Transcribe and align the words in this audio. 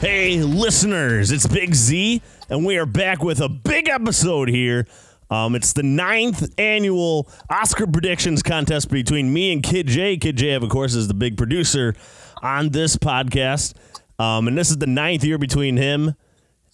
Hey, 0.00 0.36
listeners, 0.36 1.32
it's 1.32 1.48
Big 1.48 1.74
Z, 1.74 2.22
and 2.48 2.64
we 2.64 2.78
are 2.78 2.86
back 2.86 3.24
with 3.24 3.40
a 3.40 3.48
big 3.48 3.88
episode 3.88 4.48
here. 4.48 4.86
Um, 5.28 5.56
it's 5.56 5.72
the 5.72 5.82
ninth 5.82 6.54
annual 6.56 7.28
Oscar 7.50 7.84
predictions 7.84 8.44
contest 8.44 8.90
between 8.90 9.32
me 9.32 9.52
and 9.52 9.60
Kid 9.60 9.88
J. 9.88 10.16
Kid 10.16 10.36
J, 10.36 10.52
of 10.52 10.68
course, 10.68 10.94
is 10.94 11.08
the 11.08 11.14
big 11.14 11.36
producer 11.36 11.96
on 12.42 12.68
this 12.68 12.96
podcast. 12.96 13.74
Um, 14.20 14.46
and 14.46 14.56
this 14.56 14.70
is 14.70 14.78
the 14.78 14.86
ninth 14.86 15.24
year 15.24 15.36
between 15.36 15.76
him 15.76 16.14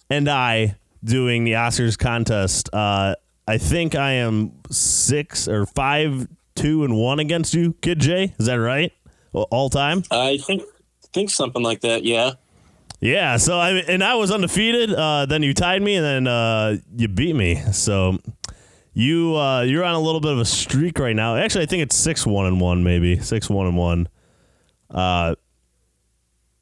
and 0.07 0.29
I 0.29 0.75
doing 1.03 1.45
the 1.45 1.53
Oscars 1.53 1.97
contest. 1.97 2.69
Uh, 2.71 3.15
I 3.47 3.57
think 3.57 3.95
I 3.95 4.11
am 4.11 4.51
six 4.69 5.47
or 5.47 5.65
five, 5.65 6.27
two, 6.53 6.83
and 6.83 6.95
one 6.95 7.17
against 7.17 7.55
you, 7.55 7.73
Kid 7.81 8.01
J. 8.01 8.35
Is 8.37 8.45
that 8.45 8.55
right? 8.55 8.93
All 9.33 9.71
time? 9.71 10.03
I 10.11 10.37
think 10.37 10.61
think 11.11 11.31
something 11.31 11.63
like 11.63 11.81
that. 11.81 12.03
Yeah. 12.03 12.33
Yeah, 13.05 13.37
so 13.37 13.59
I 13.59 13.69
and 13.87 14.03
I 14.03 14.15
was 14.15 14.31
undefeated. 14.31 14.91
Uh, 14.91 15.27
then 15.27 15.43
you 15.43 15.53
tied 15.53 15.79
me, 15.83 15.95
and 15.95 16.03
then 16.03 16.27
uh, 16.27 16.77
you 16.97 17.07
beat 17.07 17.35
me. 17.35 17.61
So 17.71 18.17
you 18.95 19.35
uh, 19.35 19.61
you're 19.61 19.83
on 19.83 19.93
a 19.93 19.99
little 19.99 20.19
bit 20.19 20.31
of 20.31 20.39
a 20.39 20.45
streak 20.45 20.97
right 20.97 21.15
now. 21.15 21.35
Actually, 21.35 21.65
I 21.65 21.67
think 21.67 21.83
it's 21.83 21.95
six 21.95 22.25
one 22.25 22.47
and 22.47 22.59
one, 22.59 22.83
maybe 22.83 23.19
six 23.19 23.47
one 23.47 23.67
and 23.67 23.77
one. 23.77 24.09
Uh, 24.89 25.35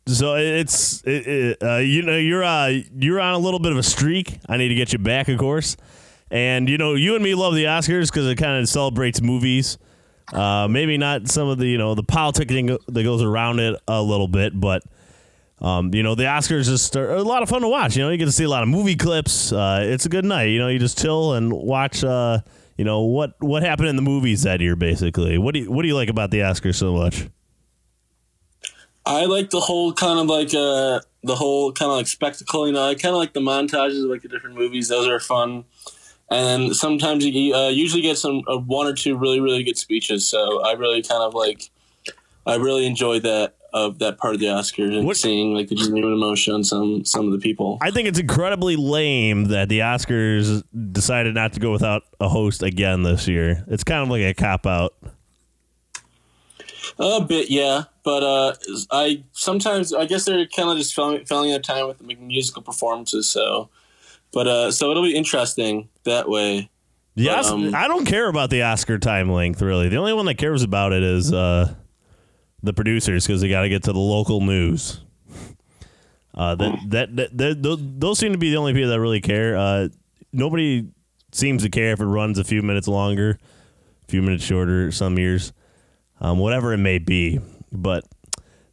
so 0.06 0.36
it's 0.36 1.02
it, 1.06 1.28
it, 1.28 1.64
uh, 1.64 1.78
you 1.78 2.02
know 2.02 2.18
you're 2.18 2.44
uh, 2.44 2.74
you're 2.94 3.22
on 3.22 3.36
a 3.36 3.40
little 3.40 3.60
bit 3.62 3.72
of 3.72 3.78
a 3.78 3.84
streak. 3.84 4.38
I 4.50 4.58
need 4.58 4.68
to 4.68 4.76
get 4.76 4.92
you 4.92 5.00
back, 5.00 5.30
of 5.30 5.40
course. 5.40 5.78
And 6.30 6.68
you 6.68 6.78
know 6.78 6.96
you 6.96 7.16
and 7.16 7.24
me 7.24 7.36
love 7.36 7.56
the 7.56 7.66
Oscars 7.66 8.12
because 8.12 8.28
it 8.28 8.36
kind 8.36 8.60
of 8.62 8.68
celebrates 8.68 9.22
movies. 9.22 9.78
Uh, 10.34 10.68
maybe 10.70 10.98
not 10.98 11.30
some 11.30 11.48
of 11.48 11.58
the 11.58 11.68
you 11.68 11.78
know 11.78 11.96
the 11.96 12.04
politicking 12.04 12.78
that 12.90 13.04
goes 13.04 13.24
around 13.24 13.60
it 13.60 13.80
a 13.88 14.02
little 14.02 14.28
bit, 14.28 14.60
but 14.60 14.84
um, 15.64 15.94
you 15.94 16.04
know, 16.04 16.14
the 16.14 16.24
Oscars 16.24 16.66
just 16.66 16.96
are 16.96 17.14
a 17.14 17.24
lot 17.24 17.42
of 17.42 17.50
fun 17.50 17.62
to 17.62 17.70
watch. 17.70 17.96
You 17.96 18.04
know, 18.04 18.10
you 18.10 18.18
get 18.18 18.26
to 18.26 18.32
see 18.32 18.44
a 18.44 18.50
lot 18.50 18.64
of 18.64 18.70
movie 18.70 18.96
clips. 18.96 19.52
Uh, 19.52 19.82
it's 19.84 20.06
a 20.06 20.10
good 20.10 20.26
night. 20.26 20.46
You 20.46 20.60
know, 20.60 20.68
you 20.68 20.78
just 20.78 21.00
chill 21.00 21.34
and 21.34 21.54
watch. 21.54 22.04
Uh, 22.04 22.40
you 22.78 22.86
know 22.86 23.02
what 23.02 23.36
what 23.40 23.64
happened 23.64 23.90
in 23.90 23.96
the 23.96 24.02
movies 24.02 24.44
that 24.44 24.60
year, 24.60 24.76
basically. 24.76 25.38
What 25.38 25.54
do 25.54 25.62
you 25.62 25.72
what 25.72 25.84
do 25.84 25.88
you 25.88 25.96
like 25.96 26.10
about 26.10 26.32
the 26.32 26.40
Oscars 26.40 26.76
so 26.76 26.94
much? 26.94 27.30
I 29.06 29.26
like 29.26 29.50
the 29.50 29.60
whole 29.60 29.94
kind 29.94 30.20
of 30.20 30.28
like 30.28 30.54
uh 30.54 31.02
the 31.24 31.36
whole 31.36 31.72
kind 31.72 31.92
of 31.92 31.98
like 31.98 32.08
spectacle. 32.08 32.68
You 32.68 32.74
know, 32.74 32.90
I 32.90 32.96
kind 32.96 33.14
of 33.14 33.20
like 33.20 33.34
the 33.34 33.42
montages 33.42 34.04
of 34.04 34.10
like 34.10 34.22
the 34.22 34.28
different 34.30 34.58
movies. 34.58 34.88
Those 34.90 35.08
are 35.08 35.20
fun. 35.20 35.66
And 36.32 36.76
sometimes 36.76 37.24
you 37.26 37.54
uh, 37.54 37.70
usually 37.70 38.02
get 38.02 38.18
some 38.18 38.42
uh, 38.48 38.58
one 38.58 38.88
or 38.88 38.94
two 38.94 39.16
really 39.18 39.40
really 39.40 39.64
good 39.64 39.78
speeches. 39.78 40.28
So 40.28 40.64
I 40.64 40.74
really 40.74 41.04
kind 41.04 41.22
of 41.22 41.36
like 41.36 41.70
I 42.46 42.56
really 42.56 42.88
enjoy 42.88 43.20
that 43.20 43.56
of 43.74 43.98
that 44.00 44.20
part 44.20 44.36
of 44.36 44.40
the 44.40 44.46
Oscars 44.46 44.96
and 44.96 45.06
what? 45.06 45.18
seeing 45.18 45.54
like 45.54 45.68
the 45.68 45.76
genuine 45.76 46.14
emotion 46.14 46.54
on 46.54 46.64
some 46.64 47.04
some 47.06 47.26
of 47.26 47.32
the 47.32 47.40
people. 47.40 47.80
I 47.82 47.92
think 47.92 48.08
it's 48.08 48.20
incredibly 48.20 48.76
lame 48.76 49.46
that 49.46 49.68
the 49.68 49.80
Oscars 49.80 50.64
decided 50.92 51.34
not 51.34 51.54
to 51.54 51.60
go 51.60 51.72
without 51.72 52.04
a 52.20 52.30
host 52.30 52.62
again 52.62 53.04
this 53.04 53.28
year. 53.28 53.66
It's 53.68 53.84
kind 53.84 54.04
of 54.04 54.10
like 54.10 54.22
a 54.22 54.34
cop 54.34 54.68
out. 54.68 54.94
A 57.00 57.22
bit, 57.22 57.50
yeah, 57.50 57.86
but 58.04 58.22
uh, 58.24 58.54
I 58.92 59.24
sometimes 59.32 59.94
I 59.94 60.06
guess 60.06 60.26
they're 60.26 60.46
kind 60.46 60.70
of 60.70 60.78
just 60.78 60.94
filling, 60.94 61.26
filling 61.26 61.50
their 61.50 61.60
time 61.60 61.88
with 61.88 61.98
the 61.98 62.16
musical 62.16 62.62
performances. 62.62 63.28
So, 63.28 63.70
but 64.32 64.48
uh, 64.48 64.72
so 64.72 64.92
it'll 64.92 65.04
be 65.04 65.16
interesting 65.16 65.90
that 66.04 66.30
way. 66.30 66.70
Yes, 67.16 67.50
um, 67.50 67.74
I 67.74 67.88
don't 67.88 68.06
care 68.06 68.28
about 68.28 68.50
the 68.52 68.64
Oscar 68.64 69.00
time 69.00 69.32
length 69.32 69.62
really. 69.62 69.90
The 69.90 69.98
only 69.98 70.14
one 70.14 70.26
that 70.28 70.38
cares 70.38 70.62
about 70.62 70.94
it 70.94 71.02
is 71.02 71.34
uh, 71.34 71.74
the 72.64 72.74
producers 72.74 73.28
because 73.28 73.42
they 73.42 73.50
got 73.50 73.62
to 73.62 73.70
get 73.70 73.84
to 73.84 73.94
the 73.94 74.00
local 74.00 74.42
news. 74.42 75.02
Uh, 76.36 76.56
that, 76.56 76.80
that, 76.88 77.16
that, 77.16 77.38
that, 77.38 77.94
those 78.00 78.18
seem 78.18 78.32
to 78.32 78.40
be 78.40 78.50
the 78.50 78.58
only 78.58 78.74
people 78.74 78.90
that 78.90 79.00
really 79.00 79.22
care. 79.22 79.56
Uh, 79.56 79.88
nobody 80.32 80.88
seems 81.32 81.62
to 81.62 81.70
care 81.70 81.92
if 81.92 82.00
it 82.00 82.06
runs 82.06 82.40
a 82.40 82.44
few 82.44 82.64
minutes 82.64 82.88
longer, 82.88 83.38
a 84.04 84.08
few 84.08 84.22
minutes 84.24 84.44
shorter, 84.44 84.92
some 84.92 85.20
years, 85.20 85.54
um, 86.22 86.40
whatever 86.40 86.74
it 86.74 86.78
may 86.78 86.98
be. 86.98 87.40
But 87.72 88.06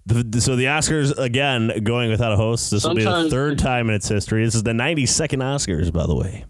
the, 0.07 0.41
so 0.41 0.57
the 0.57 0.65
Oscars 0.65 1.17
again 1.19 1.83
going 1.83 2.11
without 2.11 2.33
a 2.33 2.37
host. 2.37 2.71
This 2.71 2.83
Sometimes, 2.83 3.07
will 3.07 3.17
be 3.19 3.22
the 3.25 3.31
third 3.31 3.59
time 3.59 3.89
in 3.89 3.95
its 3.95 4.09
history. 4.09 4.45
This 4.45 4.55
is 4.55 4.62
the 4.62 4.72
92nd 4.72 5.39
Oscars, 5.43 5.93
by 5.93 6.07
the 6.07 6.15
way. 6.15 6.45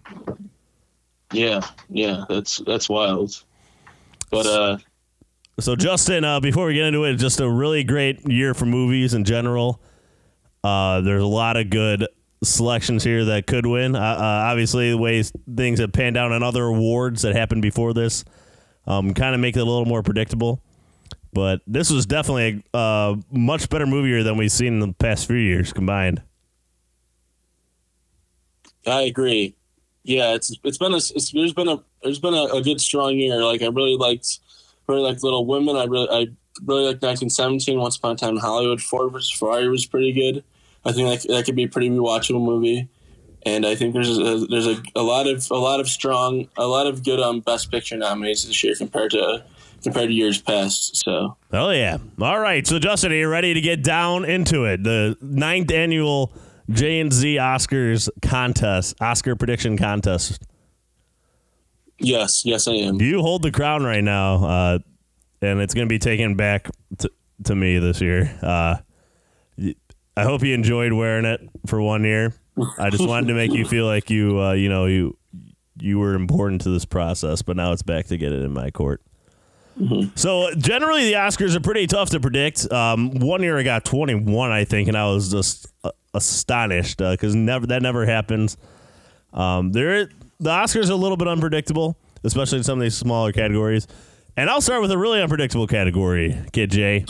Yeah, 1.33 1.61
yeah, 1.89 2.25
that's 2.29 2.57
that's 2.59 2.89
wild. 2.89 3.43
But 4.29 4.45
uh, 4.45 4.77
so, 5.61 5.75
Justin, 5.75 6.23
uh, 6.23 6.39
before 6.39 6.65
we 6.67 6.73
get 6.73 6.85
into 6.85 7.03
it, 7.05 7.15
just 7.15 7.39
a 7.39 7.49
really 7.49 7.83
great 7.83 8.27
year 8.29 8.53
for 8.53 8.65
movies 8.65 9.13
in 9.13 9.23
general. 9.23 9.81
Uh, 10.63 11.01
there's 11.01 11.23
a 11.23 11.27
lot 11.27 11.57
of 11.57 11.69
good 11.69 12.07
selections 12.43 13.03
here 13.03 13.25
that 13.25 13.47
could 13.47 13.65
win. 13.65 13.95
Uh, 13.95 13.99
uh 13.99 14.49
obviously, 14.49 14.89
the 14.89 14.97
way 14.97 15.23
things 15.55 15.79
have 15.79 15.93
panned 15.93 16.17
out 16.17 16.31
on 16.31 16.43
other 16.43 16.65
awards 16.65 17.21
that 17.21 17.35
happened 17.35 17.61
before 17.61 17.93
this 17.93 18.25
um, 18.87 19.13
kind 19.13 19.35
of 19.35 19.41
make 19.41 19.55
it 19.55 19.59
a 19.59 19.65
little 19.65 19.85
more 19.85 20.03
predictable. 20.03 20.61
But 21.33 21.61
this 21.65 21.89
was 21.89 22.05
definitely 22.05 22.63
a 22.73 22.77
uh, 22.77 23.15
much 23.31 23.69
better 23.69 23.85
movie 23.85 24.09
year 24.09 24.23
than 24.23 24.37
we've 24.37 24.51
seen 24.51 24.73
in 24.73 24.79
the 24.79 24.93
past 24.93 25.27
few 25.27 25.37
years 25.37 25.71
combined. 25.71 26.21
I 28.85 29.01
agree. 29.03 29.55
Yeah, 30.03 30.33
it's 30.33 30.51
it's 30.63 30.77
been 30.77 30.93
a 30.93 30.97
it's, 30.97 31.31
there's 31.31 31.53
been 31.53 31.67
a 31.67 31.79
there's 32.03 32.19
been 32.19 32.33
a, 32.33 32.45
a 32.45 32.61
good 32.61 32.81
strong 32.81 33.15
year. 33.15 33.43
Like 33.43 33.61
I 33.61 33.67
really 33.67 33.95
liked 33.95 34.39
really 34.87 35.01
like 35.01 35.23
Little 35.23 35.45
Women. 35.45 35.75
I 35.75 35.85
really 35.85 36.09
I 36.09 36.27
really 36.65 36.83
like 36.83 37.01
1917. 37.01 37.79
Once 37.79 37.97
Upon 37.97 38.13
a 38.13 38.15
Time 38.15 38.35
in 38.35 38.37
Hollywood. 38.37 38.81
Ford 38.81 39.11
vs 39.11 39.31
Ferrari 39.31 39.69
was 39.69 39.85
pretty 39.85 40.11
good. 40.11 40.43
I 40.83 40.91
think 40.91 41.09
that, 41.09 41.27
that 41.29 41.45
could 41.45 41.55
be 41.55 41.63
a 41.63 41.67
pretty 41.67 41.89
rewatchable 41.89 42.43
movie. 42.43 42.89
And 43.43 43.65
I 43.65 43.75
think 43.75 43.93
there's 43.93 44.17
a, 44.17 44.45
there's 44.49 44.67
a, 44.67 44.81
a 44.95 45.01
lot 45.01 45.27
of 45.27 45.49
a 45.49 45.55
lot 45.55 45.79
of 45.79 45.87
strong 45.87 46.47
a 46.57 46.67
lot 46.67 46.85
of 46.85 47.03
good 47.03 47.19
um 47.19 47.39
best 47.39 47.71
picture 47.71 47.97
nominees 47.97 48.45
this 48.45 48.63
year 48.63 48.75
compared 48.75 49.11
to 49.11 49.43
compared 49.83 50.09
to 50.09 50.13
years 50.13 50.39
past. 50.39 50.97
So 50.97 51.37
oh 51.51 51.71
yeah, 51.71 51.97
all 52.21 52.39
right. 52.39 52.65
So 52.65 52.77
Justin, 52.77 53.11
are 53.11 53.15
you 53.15 53.27
ready 53.27 53.53
to 53.55 53.61
get 53.61 53.83
down 53.83 54.25
into 54.25 54.65
it? 54.65 54.83
The 54.83 55.17
ninth 55.21 55.71
annual 55.71 56.31
J 56.69 56.99
and 56.99 57.11
Z 57.11 57.37
Oscars 57.37 58.09
contest, 58.21 58.95
Oscar 59.01 59.35
prediction 59.35 59.75
contest. 59.75 60.43
Yes, 62.03 62.45
yes, 62.45 62.67
I 62.67 62.73
am. 62.73 63.01
You 63.01 63.21
hold 63.21 63.43
the 63.43 63.51
crown 63.51 63.83
right 63.83 64.03
now, 64.03 64.43
uh, 64.43 64.79
and 65.41 65.59
it's 65.61 65.73
going 65.73 65.87
to 65.87 65.91
be 65.91 65.99
taken 65.99 66.35
back 66.35 66.69
to, 66.99 67.11
to 67.45 67.55
me 67.55 67.79
this 67.79 68.01
year. 68.01 68.37
Uh, 68.41 68.77
I 70.17 70.23
hope 70.23 70.43
you 70.43 70.53
enjoyed 70.53 70.93
wearing 70.93 71.25
it 71.25 71.41
for 71.67 71.81
one 71.81 72.03
year. 72.03 72.33
I 72.77 72.89
just 72.89 73.07
wanted 73.07 73.27
to 73.27 73.33
make 73.33 73.53
you 73.53 73.65
feel 73.65 73.85
like 73.85 74.09
you, 74.09 74.39
uh, 74.39 74.53
you 74.53 74.69
know, 74.69 74.85
you 74.85 75.17
you 75.79 75.97
were 75.97 76.13
important 76.13 76.61
to 76.61 76.69
this 76.69 76.85
process, 76.85 77.41
but 77.41 77.55
now 77.55 77.71
it's 77.71 77.81
back 77.81 78.07
to 78.07 78.17
get 78.17 78.31
it 78.31 78.41
in 78.41 78.51
my 78.51 78.71
court. 78.71 79.01
Mm-hmm. 79.79 80.15
So 80.15 80.53
generally, 80.55 81.05
the 81.05 81.13
Oscars 81.13 81.55
are 81.55 81.61
pretty 81.61 81.87
tough 81.87 82.09
to 82.11 82.19
predict. 82.19 82.71
Um, 82.71 83.11
one 83.19 83.41
year 83.41 83.57
I 83.57 83.63
got 83.63 83.85
21, 83.85 84.51
I 84.51 84.65
think, 84.65 84.89
and 84.89 84.97
I 84.97 85.05
was 85.07 85.31
just 85.31 85.67
uh, 85.83 85.91
astonished 86.13 86.97
because 86.97 87.33
uh, 87.35 87.37
never 87.37 87.67
that 87.67 87.81
never 87.81 88.05
happens. 88.05 88.57
Um, 89.33 89.71
there 89.71 90.09
the 90.41 90.49
Oscars 90.49 90.89
are 90.89 90.93
a 90.93 90.95
little 90.95 91.17
bit 91.17 91.27
unpredictable, 91.27 91.95
especially 92.23 92.57
in 92.57 92.63
some 92.63 92.79
of 92.79 92.83
these 92.83 92.97
smaller 92.97 93.31
categories. 93.31 93.87
And 94.35 94.49
I'll 94.49 94.61
start 94.61 94.81
with 94.81 94.91
a 94.91 94.97
really 94.97 95.21
unpredictable 95.21 95.67
category, 95.67 96.37
Kid 96.51 96.71
J. 96.71 97.05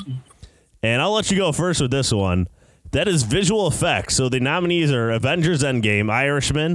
And 0.84 1.02
I'll 1.02 1.14
let 1.14 1.32
you 1.32 1.38
go 1.38 1.52
first 1.54 1.80
with 1.82 1.92
this 1.92 2.12
one. 2.12 2.48
That 2.92 3.08
is 3.08 3.24
visual 3.24 3.68
effects. 3.68 4.16
So 4.16 4.28
the 4.28 4.42
nominees 4.42 4.92
are 4.92 5.12
Avengers 5.12 5.64
Endgame, 5.64 6.12
Irishman, 6.12 6.72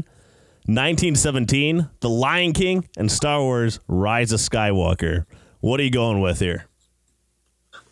1917, 0.67 1.91
The 2.01 2.09
Lion 2.09 2.55
King, 2.55 2.89
and 2.97 3.13
Star 3.13 3.43
Wars 3.43 3.79
Rise 3.87 4.33
of 4.33 4.41
Skywalker. 4.41 5.27
What 5.61 5.79
are 5.79 5.83
you 5.83 5.91
going 5.91 6.23
with 6.23 6.41
here? 6.41 6.69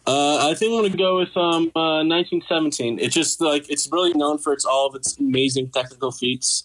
Uh, 0.07 0.49
I 0.49 0.55
think 0.55 0.73
I'm 0.73 0.81
going 0.81 0.93
to 0.93 0.99
go 0.99 1.19
with 1.19 1.37
um, 1.37 1.71
uh, 1.77 2.01
1917. 2.05 2.99
It's 2.99 3.15
just 3.15 3.43
like 3.43 3.69
it's 3.71 3.91
really 3.93 4.15
known 4.15 4.39
for 4.39 4.55
its 4.55 4.65
all 4.65 4.87
of 4.87 4.95
its 4.95 5.19
amazing 5.19 5.71
technical 5.71 6.13
feats 6.13 6.65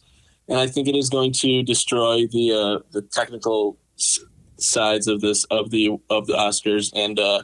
and 0.49 0.59
I 0.59 0.67
think 0.67 0.87
it 0.87 0.95
is 0.95 1.09
going 1.09 1.31
to 1.33 1.63
destroy 1.63 2.25
the 2.27 2.51
uh, 2.51 2.79
the 2.91 3.01
technical 3.01 3.77
s- 3.97 4.19
sides 4.57 5.07
of 5.07 5.21
this 5.21 5.43
of 5.45 5.69
the 5.69 5.91
of 6.09 6.27
the 6.27 6.33
Oscars. 6.33 6.91
And 6.95 7.19
uh, 7.19 7.43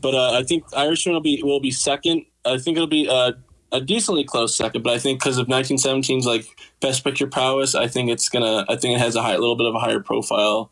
but 0.00 0.14
uh, 0.14 0.38
I 0.38 0.44
think 0.44 0.64
Irishman 0.74 1.14
will 1.14 1.20
be 1.20 1.42
will 1.42 1.60
be 1.60 1.72
second. 1.72 2.24
I 2.44 2.58
think 2.58 2.76
it'll 2.76 2.86
be 2.86 3.08
uh, 3.08 3.32
a 3.72 3.80
decently 3.80 4.24
close 4.24 4.56
second, 4.56 4.82
but 4.82 4.92
I 4.92 4.98
think 4.98 5.18
because 5.18 5.36
of 5.36 5.48
1917's 5.48 6.24
like 6.26 6.46
best 6.80 7.04
picture 7.04 7.26
prowess, 7.26 7.74
I 7.74 7.88
think 7.88 8.08
it's 8.08 8.28
gonna. 8.28 8.64
I 8.68 8.76
think 8.76 8.96
it 8.96 9.00
has 9.00 9.16
a 9.16 9.22
high, 9.22 9.36
little 9.36 9.56
bit 9.56 9.66
of 9.66 9.74
a 9.74 9.80
higher 9.80 10.00
profile 10.00 10.70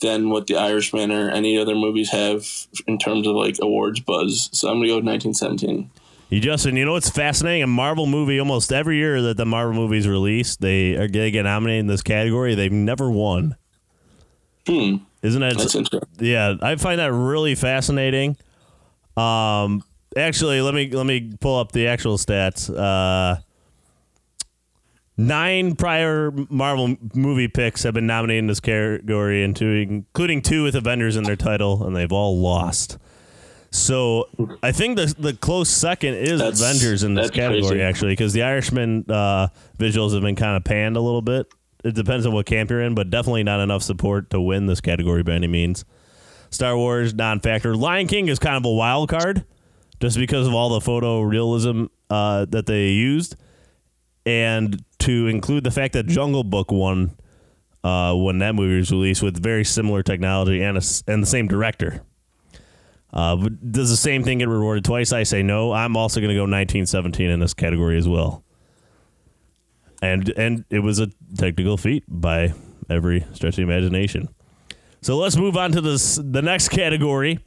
than 0.00 0.28
what 0.30 0.48
the 0.48 0.56
Irishman 0.56 1.12
or 1.12 1.30
any 1.30 1.56
other 1.56 1.74
movies 1.74 2.10
have 2.10 2.46
in 2.86 2.98
terms 2.98 3.26
of 3.26 3.36
like 3.36 3.56
awards 3.62 4.00
buzz. 4.00 4.50
So 4.52 4.68
I'm 4.68 4.78
gonna 4.78 4.88
go 4.88 4.96
with 4.96 5.06
1917. 5.06 5.90
You 6.34 6.40
Justin, 6.40 6.74
you 6.74 6.84
know 6.84 6.94
what's 6.94 7.10
fascinating? 7.10 7.62
A 7.62 7.68
Marvel 7.68 8.06
movie 8.06 8.40
almost 8.40 8.72
every 8.72 8.96
year 8.96 9.22
that 9.22 9.36
the 9.36 9.46
Marvel 9.46 9.72
movies 9.72 10.08
release, 10.08 10.56
they 10.56 10.96
are 10.96 11.06
they 11.06 11.30
get 11.30 11.44
nominated 11.44 11.82
in 11.82 11.86
this 11.86 12.02
category. 12.02 12.56
They've 12.56 12.72
never 12.72 13.08
won. 13.08 13.54
Hmm. 14.66 14.96
Isn't 15.22 15.40
that? 15.42 15.56
That's 15.56 15.76
interesting. 15.76 16.00
Yeah, 16.18 16.56
I 16.60 16.74
find 16.74 16.98
that 16.98 17.12
really 17.12 17.54
fascinating. 17.54 18.36
Um, 19.16 19.84
actually, 20.16 20.60
let 20.60 20.74
me 20.74 20.90
let 20.90 21.06
me 21.06 21.36
pull 21.40 21.56
up 21.56 21.70
the 21.70 21.86
actual 21.86 22.18
stats. 22.18 22.68
Uh, 22.68 23.40
Nine 25.16 25.76
prior 25.76 26.32
Marvel 26.50 26.96
movie 27.14 27.46
picks 27.46 27.84
have 27.84 27.94
been 27.94 28.08
nominated 28.08 28.40
in 28.40 28.46
this 28.48 28.58
category, 28.58 29.44
including 29.44 30.42
two 30.42 30.64
with 30.64 30.74
Avengers 30.74 31.14
in 31.14 31.22
their 31.22 31.36
title, 31.36 31.86
and 31.86 31.94
they've 31.94 32.10
all 32.10 32.40
lost. 32.40 32.98
So 33.74 34.28
I 34.62 34.70
think 34.70 34.96
the 34.96 35.12
the 35.18 35.32
close 35.32 35.68
second 35.68 36.14
is 36.14 36.38
That's- 36.38 36.60
Avengers 36.60 37.02
in 37.02 37.14
this 37.14 37.30
category 37.30 37.62
crazy. 37.62 37.82
actually, 37.82 38.12
because 38.12 38.32
the 38.32 38.44
Irishman 38.44 39.04
uh, 39.08 39.48
visuals 39.78 40.12
have 40.14 40.22
been 40.22 40.36
kind 40.36 40.56
of 40.56 40.62
panned 40.62 40.96
a 40.96 41.00
little 41.00 41.22
bit. 41.22 41.48
It 41.82 41.96
depends 41.96 42.24
on 42.24 42.32
what 42.32 42.46
camp 42.46 42.70
you're 42.70 42.80
in, 42.80 42.94
but 42.94 43.10
definitely 43.10 43.42
not 43.42 43.58
enough 43.58 43.82
support 43.82 44.30
to 44.30 44.40
win 44.40 44.66
this 44.66 44.80
category 44.80 45.24
by 45.24 45.32
any 45.32 45.48
means. 45.48 45.84
Star 46.50 46.76
Wars 46.76 47.14
non-factor. 47.14 47.74
Lion 47.74 48.06
King 48.06 48.28
is 48.28 48.38
kind 48.38 48.56
of 48.56 48.64
a 48.64 48.72
wild 48.72 49.08
card, 49.08 49.44
just 50.00 50.16
because 50.18 50.46
of 50.46 50.54
all 50.54 50.68
the 50.78 50.86
photorealism 50.86 51.88
uh, 52.10 52.44
that 52.50 52.66
they 52.66 52.90
used, 52.90 53.34
and 54.24 54.84
to 55.00 55.26
include 55.26 55.64
the 55.64 55.72
fact 55.72 55.94
that 55.94 56.06
Jungle 56.06 56.44
Book 56.44 56.70
won 56.70 57.16
uh, 57.82 58.14
when 58.14 58.38
that 58.38 58.54
movie 58.54 58.76
was 58.78 58.92
released 58.92 59.20
with 59.20 59.42
very 59.42 59.64
similar 59.64 60.04
technology 60.04 60.62
and 60.62 60.78
a 60.78 60.82
and 61.08 61.24
the 61.24 61.26
same 61.26 61.48
director. 61.48 62.02
Uh, 63.14 63.36
does 63.70 63.90
the 63.90 63.96
same 63.96 64.24
thing 64.24 64.38
get 64.38 64.48
rewarded 64.48 64.84
twice? 64.84 65.12
I 65.12 65.22
say 65.22 65.42
no. 65.44 65.72
I'm 65.72 65.96
also 65.96 66.20
going 66.20 66.30
to 66.30 66.34
go 66.34 66.42
1917 66.42 67.30
in 67.30 67.38
this 67.38 67.54
category 67.54 67.96
as 67.96 68.08
well. 68.08 68.42
And 70.02 70.28
and 70.30 70.64
it 70.68 70.80
was 70.80 70.98
a 70.98 71.06
technical 71.38 71.76
feat 71.76 72.02
by 72.08 72.52
every 72.90 73.24
stretch 73.32 73.54
of 73.54 73.56
the 73.56 73.62
imagination. 73.62 74.28
So 75.00 75.16
let's 75.16 75.36
move 75.36 75.56
on 75.56 75.70
to 75.72 75.80
this 75.80 76.16
the 76.16 76.42
next 76.42 76.70
category, 76.70 77.38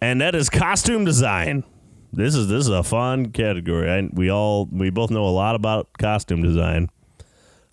and 0.00 0.20
that 0.20 0.34
is 0.34 0.50
costume 0.50 1.04
design. 1.04 1.64
This 2.12 2.34
is 2.34 2.46
this 2.46 2.60
is 2.60 2.68
a 2.68 2.82
fun 2.82 3.32
category. 3.32 3.90
I, 3.90 4.08
we 4.12 4.30
all 4.30 4.66
we 4.70 4.90
both 4.90 5.10
know 5.10 5.24
a 5.24 5.30
lot 5.30 5.54
about 5.54 5.88
costume 5.98 6.42
design. 6.42 6.90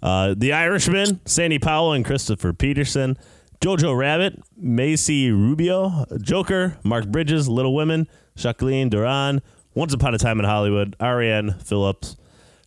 Uh, 0.02 0.34
the 0.36 0.54
Irishman, 0.54 1.20
Sandy 1.26 1.60
Powell 1.60 1.94
and 1.94 2.04
Christopher 2.04 2.54
Peterson, 2.54 3.18
Jojo 3.62 3.96
Rabbit, 3.96 4.42
Mayes 4.58 5.08
Rubeo, 5.08 6.22
Joker, 6.22 6.78
Mark 6.84 7.08
Bridges, 7.08 7.48
Little 7.48 7.76
Women, 7.76 8.08
Jacqueline 8.36 8.90
Durran, 8.90 9.42
Once 9.76 9.94
Upon 9.94 10.16
a 10.16 10.18
Time 10.18 10.40
in 10.40 10.46
Hollywood, 10.46 10.96
Arianne 11.00 11.62
Phillips. 11.62 12.18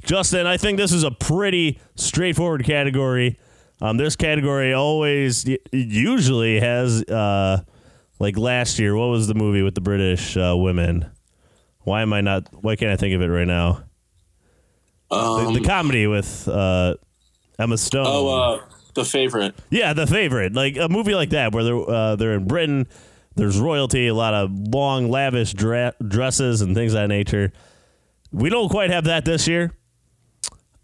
Justin, 0.05 0.47
I 0.47 0.57
think 0.57 0.79
this 0.79 0.93
is 0.93 1.03
a 1.03 1.11
pretty 1.11 1.81
straightforward 1.97 2.65
category. 2.65 3.39
Um, 3.81 3.97
this 3.97 4.15
category 4.15 4.73
always 4.73 5.45
usually 5.73 6.61
has 6.61 7.03
uh, 7.05 7.63
like 8.21 8.37
last 8.39 8.79
year. 8.79 8.95
What 8.95 9.07
was 9.07 9.27
the 9.27 9.35
movie 9.35 9.63
with 9.63 9.75
the 9.75 9.81
British 9.81 10.37
uh, 10.37 10.55
women? 10.57 11.11
Why 11.81 12.03
am 12.03 12.13
I 12.13 12.21
not? 12.21 12.47
Why 12.63 12.77
can't 12.77 12.93
I 12.93 12.97
think 12.97 13.15
of 13.15 13.21
it 13.23 13.27
right 13.27 13.47
now? 13.47 13.83
The, 15.11 15.17
Um, 15.17 15.55
the 15.55 15.61
comedy 15.61 16.07
with 16.07 16.47
uh, 16.49 16.95
Emma 17.59 17.77
Stone. 17.79 18.07
oh, 18.09 18.29
uh, 18.55 18.61
the 18.95 19.05
favorite. 19.05 19.55
Yeah, 19.71 19.93
the 19.93 20.07
favorite, 20.07 20.55
like 20.55 20.77
a 20.77 20.89
movie 20.89 21.15
like 21.15 21.31
that 21.31 21.53
where 21.53 21.65
they're 21.65 21.91
uh, 21.91 22.17
they're 22.17 22.35
in 22.35 22.47
Britain. 22.47 22.87
There's 23.37 23.59
royalty, 23.59 24.07
a 24.07 24.15
lot 24.15 24.33
of 24.33 24.51
long, 24.53 25.11
lavish 25.11 25.55
dra- 25.55 25.95
dresses 26.07 26.61
and 26.61 26.75
things 26.75 26.93
of 26.95 27.01
that 27.01 27.09
nature. 27.09 27.53
We 28.31 28.49
don't 28.49 28.69
quite 28.69 28.91
have 28.91 29.05
that 29.05 29.25
this 29.25 29.49
year, 29.49 29.73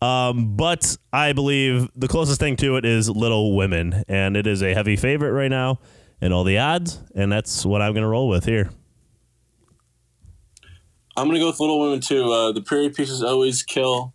um, 0.03 0.57
but 0.57 0.97
I 1.13 1.33
believe 1.33 1.89
the 1.95 2.09
closest 2.09 2.41
thing 2.41 2.57
to 2.57 2.77
it 2.77 2.85
is 2.85 3.09
Little 3.09 3.57
Women, 3.57 4.05
and 4.09 4.37
it 4.37 4.47
is 4.47 4.63
a 4.63 4.75
heavy 4.75 4.97
favorite 4.97 5.33
right 5.33 5.51
now 5.51 5.79
and 6.21 6.35
all 6.35 6.45
the 6.45 6.59
odds, 6.59 7.01
and 7.15 7.31
that's 7.31 7.65
what 7.65 7.83
I'm 7.83 7.93
going 7.93 8.03
to 8.03 8.09
roll 8.09 8.29
with 8.29 8.45
here. 8.45 8.71
I'm 11.17 11.27
gonna 11.27 11.41
go 11.41 11.49
with 11.49 11.61
Little 11.61 11.81
Women 11.81 12.01
too. 12.01 12.33
Uh, 12.33 12.53
the 12.53 12.63
period 12.63 12.95
pieces 12.95 13.23
always 13.23 13.63
kill 13.63 14.15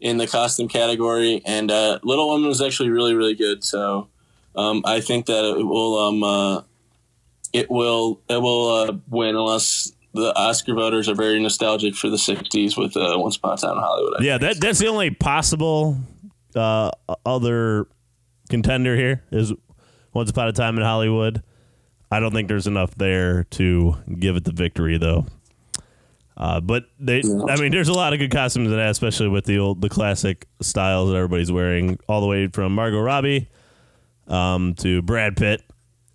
in 0.00 0.16
the 0.16 0.26
costume 0.26 0.68
category, 0.68 1.42
and 1.44 1.70
uh, 1.70 1.98
Little 2.02 2.30
Women 2.32 2.48
was 2.48 2.62
actually 2.62 2.90
really, 2.90 3.14
really 3.14 3.34
good. 3.34 3.62
So 3.62 4.08
um, 4.56 4.82
I 4.84 5.00
think 5.00 5.26
that 5.26 5.44
it 5.44 5.64
will, 5.64 5.98
um, 5.98 6.22
uh, 6.22 6.62
it 7.52 7.70
will, 7.70 8.20
it 8.28 8.40
will 8.40 8.68
uh, 8.68 8.92
win 9.08 9.36
unless 9.36 9.92
the 10.12 10.34
Oscar 10.36 10.74
voters 10.74 11.08
are 11.08 11.14
very 11.14 11.40
nostalgic 11.40 11.94
for 11.94 12.08
the 12.08 12.16
'60s 12.16 12.76
with 12.76 12.96
uh, 12.96 13.14
Once 13.16 13.36
Upon 13.36 13.54
a 13.54 13.56
Time 13.56 13.72
in 13.72 13.78
Hollywood. 13.78 14.14
I 14.20 14.22
Yeah, 14.22 14.38
that 14.38 14.60
that's 14.60 14.78
the 14.78 14.88
only 14.88 15.10
possible 15.10 15.96
uh, 16.54 16.90
other 17.24 17.86
contender 18.48 18.96
here 18.96 19.22
is 19.30 19.52
Once 20.12 20.30
Upon 20.30 20.48
a 20.48 20.52
Time 20.52 20.76
in 20.76 20.82
Hollywood. 20.82 21.42
I 22.10 22.18
don't 22.18 22.32
think 22.32 22.48
there's 22.48 22.66
enough 22.66 22.94
there 22.96 23.44
to 23.50 23.94
give 24.18 24.34
it 24.34 24.44
the 24.44 24.52
victory, 24.52 24.98
though. 24.98 25.26
Uh, 26.40 26.58
but 26.58 26.84
they, 26.98 27.18
I 27.18 27.60
mean, 27.60 27.70
there's 27.70 27.90
a 27.90 27.92
lot 27.92 28.14
of 28.14 28.18
good 28.18 28.30
costumes 28.30 28.70
in 28.70 28.76
that, 28.78 28.88
especially 28.88 29.28
with 29.28 29.44
the 29.44 29.58
old, 29.58 29.82
the 29.82 29.90
classic 29.90 30.48
styles 30.62 31.10
that 31.10 31.16
everybody's 31.16 31.52
wearing, 31.52 31.98
all 32.08 32.22
the 32.22 32.26
way 32.26 32.46
from 32.46 32.74
Margot 32.74 32.98
Robbie 32.98 33.50
um, 34.26 34.72
to 34.76 35.02
Brad 35.02 35.36
Pitt 35.36 35.62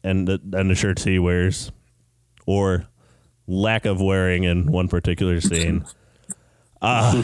and 0.03 0.27
the 0.27 0.41
and 0.53 0.67
the 0.67 0.73
shirts 0.73 1.03
he 1.03 1.19
wears, 1.19 1.71
or 2.47 2.87
lack 3.45 3.85
of 3.85 4.01
wearing 4.01 4.45
in 4.45 4.71
one 4.71 4.87
particular 4.87 5.39
scene. 5.41 5.85
Uh, 6.81 7.23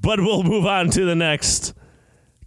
but 0.00 0.20
we'll 0.20 0.44
move 0.44 0.66
on 0.66 0.88
to 0.88 1.04
the 1.04 1.16
next 1.16 1.74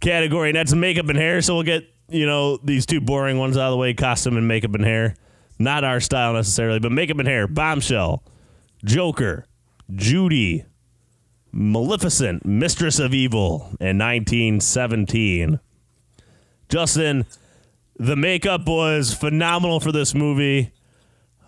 category, 0.00 0.48
and 0.50 0.56
that's 0.56 0.72
makeup 0.72 1.06
and 1.08 1.18
hair. 1.18 1.42
So 1.42 1.54
we'll 1.54 1.64
get 1.64 1.84
you 2.08 2.24
know 2.24 2.56
these 2.58 2.86
two 2.86 3.02
boring 3.02 3.38
ones 3.38 3.58
out 3.58 3.66
of 3.66 3.72
the 3.72 3.76
way: 3.76 3.92
costume 3.92 4.38
and 4.38 4.48
makeup 4.48 4.74
and 4.74 4.84
hair. 4.84 5.14
Not 5.58 5.84
our 5.84 6.00
style 6.00 6.32
necessarily, 6.32 6.78
but 6.78 6.90
makeup 6.92 7.18
and 7.18 7.28
hair. 7.28 7.46
Bombshell, 7.48 8.22
Joker, 8.82 9.44
Judy, 9.94 10.64
Maleficent, 11.52 12.44
Mistress 12.44 12.98
of 12.98 13.14
Evil, 13.14 13.68
in 13.80 13.98
1917. 13.98 15.60
Justin, 16.68 17.26
the 17.96 18.16
makeup 18.16 18.66
was 18.66 19.14
phenomenal 19.14 19.80
for 19.80 19.92
this 19.92 20.14
movie. 20.14 20.72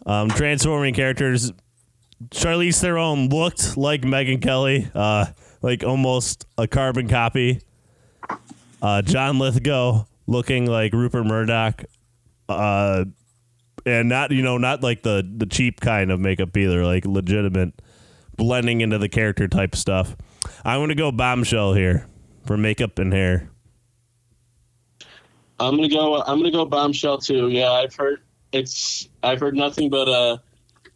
Um, 0.07 0.31
transforming 0.31 0.95
characters. 0.95 1.53
Charlize 2.31 2.81
Theron 2.81 3.29
looked 3.29 3.77
like 3.77 4.03
Megyn 4.03 4.43
Kelly, 4.43 4.91
uh, 4.95 5.27
like 5.63 5.85
almost 5.85 6.47
a 6.59 6.67
carbon 6.67 7.09
copy. 7.09 7.61
Uh, 8.83 9.03
John 9.03 9.39
Lithgow 9.39 10.05
looking 10.27 10.67
like 10.67 10.93
Rupert 10.93 11.27
Murdoch, 11.27 11.85
uh, 12.49 13.05
and 13.85 14.09
not 14.09 14.31
you 14.31 14.43
know 14.43 14.59
not 14.59 14.83
like 14.83 15.03
the 15.03 15.27
the 15.37 15.47
cheap 15.47 15.81
kind 15.81 16.11
of 16.11 16.21
makeup 16.21 16.57
either, 16.57 16.85
like 16.85 17.05
legitimate 17.05 17.75
blending 18.41 18.81
into 18.81 18.97
the 18.97 19.09
character 19.09 19.47
type 19.47 19.77
stuff. 19.77 20.17
I'm 20.65 20.81
gonna 20.81 20.95
go 20.95 21.13
bombshell 21.13 21.75
here 21.75 22.07
for 22.47 22.57
makeup 22.57 22.99
and 22.99 23.13
hair. 23.13 23.51
I'm 25.61 25.77
gonna 25.77 25.91
go. 25.91 26.23
I'm 26.23 26.39
gonna 26.39 26.51
go 26.51 26.65
bombshell 26.65 27.19
too. 27.19 27.51
Yeah, 27.51 27.71
I've 27.71 27.95
heard 27.95 28.23
it's. 28.51 29.09
I've 29.23 29.41
heard 29.41 29.55
nothing 29.55 29.91
but 29.91 30.09
uh, 30.09 30.39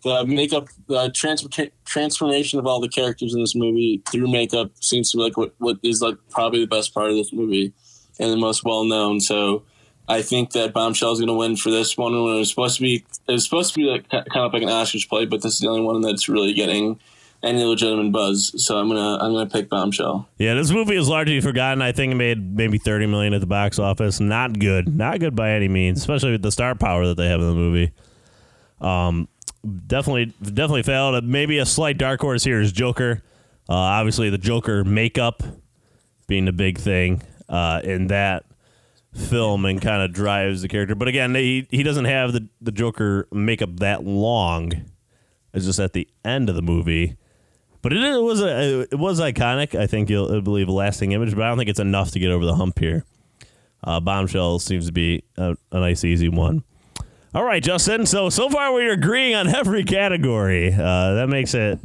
the 0.02 0.24
makeup, 0.24 0.68
the 0.88 1.10
trans- 1.10 1.46
transformation 1.84 2.58
of 2.58 2.66
all 2.66 2.80
the 2.80 2.88
characters 2.88 3.34
in 3.34 3.40
this 3.40 3.54
movie 3.54 4.02
through 4.10 4.28
makeup 4.28 4.70
seems 4.80 5.10
to 5.10 5.18
be 5.18 5.22
like 5.24 5.36
what, 5.36 5.54
what 5.58 5.76
is 5.82 6.00
like 6.00 6.16
probably 6.30 6.60
the 6.60 6.66
best 6.66 6.94
part 6.94 7.10
of 7.10 7.16
this 7.16 7.30
movie 7.30 7.74
and 8.18 8.32
the 8.32 8.38
most 8.38 8.64
well 8.64 8.84
known. 8.84 9.20
So 9.20 9.64
I 10.08 10.22
think 10.22 10.52
that 10.52 10.72
Bombshell 10.72 11.12
is 11.12 11.20
gonna 11.20 11.34
win 11.34 11.56
for 11.56 11.70
this 11.70 11.98
one. 11.98 12.12
When 12.12 12.36
it 12.36 12.38
was 12.38 12.48
supposed 12.48 12.76
to 12.76 12.82
be, 12.82 13.04
it 13.28 13.32
was 13.32 13.44
supposed 13.44 13.74
to 13.74 13.80
be 13.80 13.84
like 13.84 14.08
kind 14.08 14.24
of 14.34 14.54
like 14.54 14.62
an 14.62 14.70
Oscars 14.70 15.06
play, 15.06 15.26
but 15.26 15.42
this 15.42 15.52
is 15.52 15.60
the 15.60 15.68
only 15.68 15.82
one 15.82 16.00
that's 16.00 16.26
really 16.26 16.54
getting 16.54 16.98
any 17.44 17.64
legitimate 17.64 18.12
buzz. 18.12 18.52
So 18.64 18.78
I'm 18.78 18.88
gonna 18.88 19.18
I'm 19.18 19.32
gonna 19.32 19.48
pick 19.48 19.68
Bombshell. 19.68 20.28
Yeah, 20.38 20.54
this 20.54 20.70
movie 20.70 20.96
is 20.96 21.08
largely 21.08 21.40
forgotten. 21.40 21.82
I 21.82 21.92
think 21.92 22.12
it 22.12 22.16
made 22.16 22.56
maybe 22.56 22.78
30 22.78 23.06
million 23.06 23.34
at 23.34 23.40
the 23.40 23.46
box 23.46 23.78
office. 23.78 24.20
Not 24.20 24.58
good. 24.58 24.94
Not 24.94 25.20
good 25.20 25.36
by 25.36 25.50
any 25.50 25.68
means, 25.68 25.98
especially 25.98 26.32
with 26.32 26.42
the 26.42 26.52
star 26.52 26.74
power 26.74 27.06
that 27.06 27.16
they 27.16 27.28
have 27.28 27.40
in 27.40 27.48
the 27.48 27.54
movie. 27.54 27.92
Um, 28.80 29.28
definitely, 29.86 30.26
definitely 30.42 30.82
failed. 30.82 31.22
Maybe 31.24 31.58
a 31.58 31.66
slight 31.66 31.98
dark 31.98 32.20
horse 32.20 32.44
here 32.44 32.60
is 32.60 32.72
Joker. 32.72 33.22
Uh, 33.68 33.74
obviously, 33.74 34.30
the 34.30 34.38
Joker 34.38 34.84
makeup 34.84 35.42
being 36.26 36.44
the 36.44 36.52
big 36.52 36.78
thing 36.78 37.22
uh, 37.48 37.80
in 37.84 38.08
that 38.08 38.44
film 39.14 39.64
and 39.64 39.80
kind 39.80 40.02
of 40.02 40.12
drives 40.12 40.62
the 40.62 40.68
character. 40.68 40.94
But 40.94 41.08
again, 41.08 41.34
he 41.34 41.66
he 41.70 41.82
doesn't 41.82 42.06
have 42.06 42.32
the 42.32 42.48
the 42.60 42.72
Joker 42.72 43.28
makeup 43.32 43.78
that 43.80 44.04
long. 44.04 44.72
It's 45.52 45.66
just 45.66 45.78
at 45.78 45.92
the 45.92 46.08
end 46.24 46.48
of 46.48 46.56
the 46.56 46.62
movie. 46.62 47.16
But 47.84 47.92
it, 47.92 48.02
it 48.02 48.22
was 48.22 48.40
a 48.40 48.80
it 48.90 48.98
was 48.98 49.20
iconic. 49.20 49.78
I 49.78 49.86
think 49.86 50.08
you'll, 50.08 50.26
leave 50.40 50.68
a 50.68 50.72
lasting 50.72 51.12
image. 51.12 51.34
But 51.36 51.42
I 51.42 51.48
don't 51.48 51.58
think 51.58 51.68
it's 51.68 51.78
enough 51.78 52.12
to 52.12 52.18
get 52.18 52.30
over 52.30 52.46
the 52.46 52.54
hump 52.54 52.78
here. 52.78 53.04
Uh, 53.84 54.00
Bombshell 54.00 54.58
seems 54.58 54.86
to 54.86 54.92
be 54.92 55.22
a, 55.36 55.54
a 55.70 55.80
nice, 55.80 56.02
easy 56.02 56.30
one. 56.30 56.64
All 57.34 57.44
right, 57.44 57.62
Justin. 57.62 58.06
So 58.06 58.30
so 58.30 58.48
far 58.48 58.72
we're 58.72 58.94
agreeing 58.94 59.34
on 59.34 59.54
every 59.54 59.84
category. 59.84 60.72
Uh, 60.72 61.12
that 61.12 61.28
makes 61.28 61.52
it, 61.52 61.78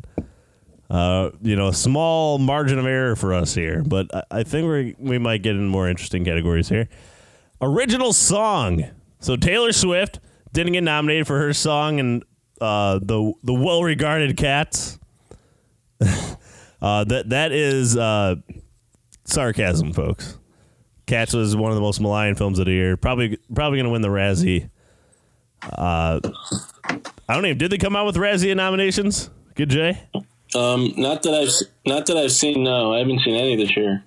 uh, 0.89 1.31
you 1.41 1.57
know, 1.57 1.67
a 1.67 1.73
small 1.73 2.37
margin 2.37 2.79
of 2.79 2.85
error 2.85 3.17
for 3.17 3.33
us 3.33 3.53
here. 3.53 3.83
But 3.85 4.07
I, 4.15 4.23
I 4.31 4.43
think 4.43 4.69
we 4.69 4.95
we 4.99 5.17
might 5.17 5.43
get 5.43 5.57
in 5.57 5.67
more 5.67 5.89
interesting 5.89 6.23
categories 6.23 6.69
here. 6.69 6.87
Original 7.59 8.13
song. 8.13 8.85
So 9.19 9.35
Taylor 9.35 9.73
Swift 9.73 10.21
didn't 10.53 10.71
get 10.71 10.83
nominated 10.83 11.27
for 11.27 11.39
her 11.39 11.51
song 11.51 11.99
and 11.99 12.23
uh, 12.61 12.99
the 12.99 13.33
the 13.43 13.53
well 13.53 13.83
regarded 13.83 14.37
Cats. 14.37 14.98
uh, 16.81 17.03
that 17.03 17.29
that 17.29 17.51
is 17.51 17.97
uh, 17.97 18.35
sarcasm, 19.25 19.93
folks. 19.93 20.37
Cats 21.05 21.33
was 21.33 21.55
one 21.55 21.71
of 21.71 21.75
the 21.75 21.81
most 21.81 21.99
maligned 21.99 22.37
films 22.37 22.59
of 22.59 22.65
the 22.65 22.71
year. 22.71 22.95
Probably, 22.95 23.37
probably 23.53 23.77
going 23.77 23.85
to 23.85 23.91
win 23.91 24.01
the 24.01 24.09
Razzie. 24.09 24.69
Uh, 25.63 26.19
I 27.27 27.33
don't 27.33 27.45
even. 27.45 27.57
Did 27.57 27.71
they 27.71 27.77
come 27.77 27.95
out 27.95 28.05
with 28.05 28.15
Razzie 28.15 28.55
nominations? 28.55 29.29
Kid 29.55 29.69
J. 29.69 30.01
Um, 30.55 30.93
not 30.97 31.23
that 31.23 31.33
I've 31.33 31.67
not 31.85 32.05
that 32.07 32.17
I've 32.17 32.31
seen. 32.31 32.63
No, 32.63 32.93
I 32.93 32.99
haven't 32.99 33.21
seen 33.21 33.35
any 33.35 33.55
this 33.55 33.75
year. 33.75 34.03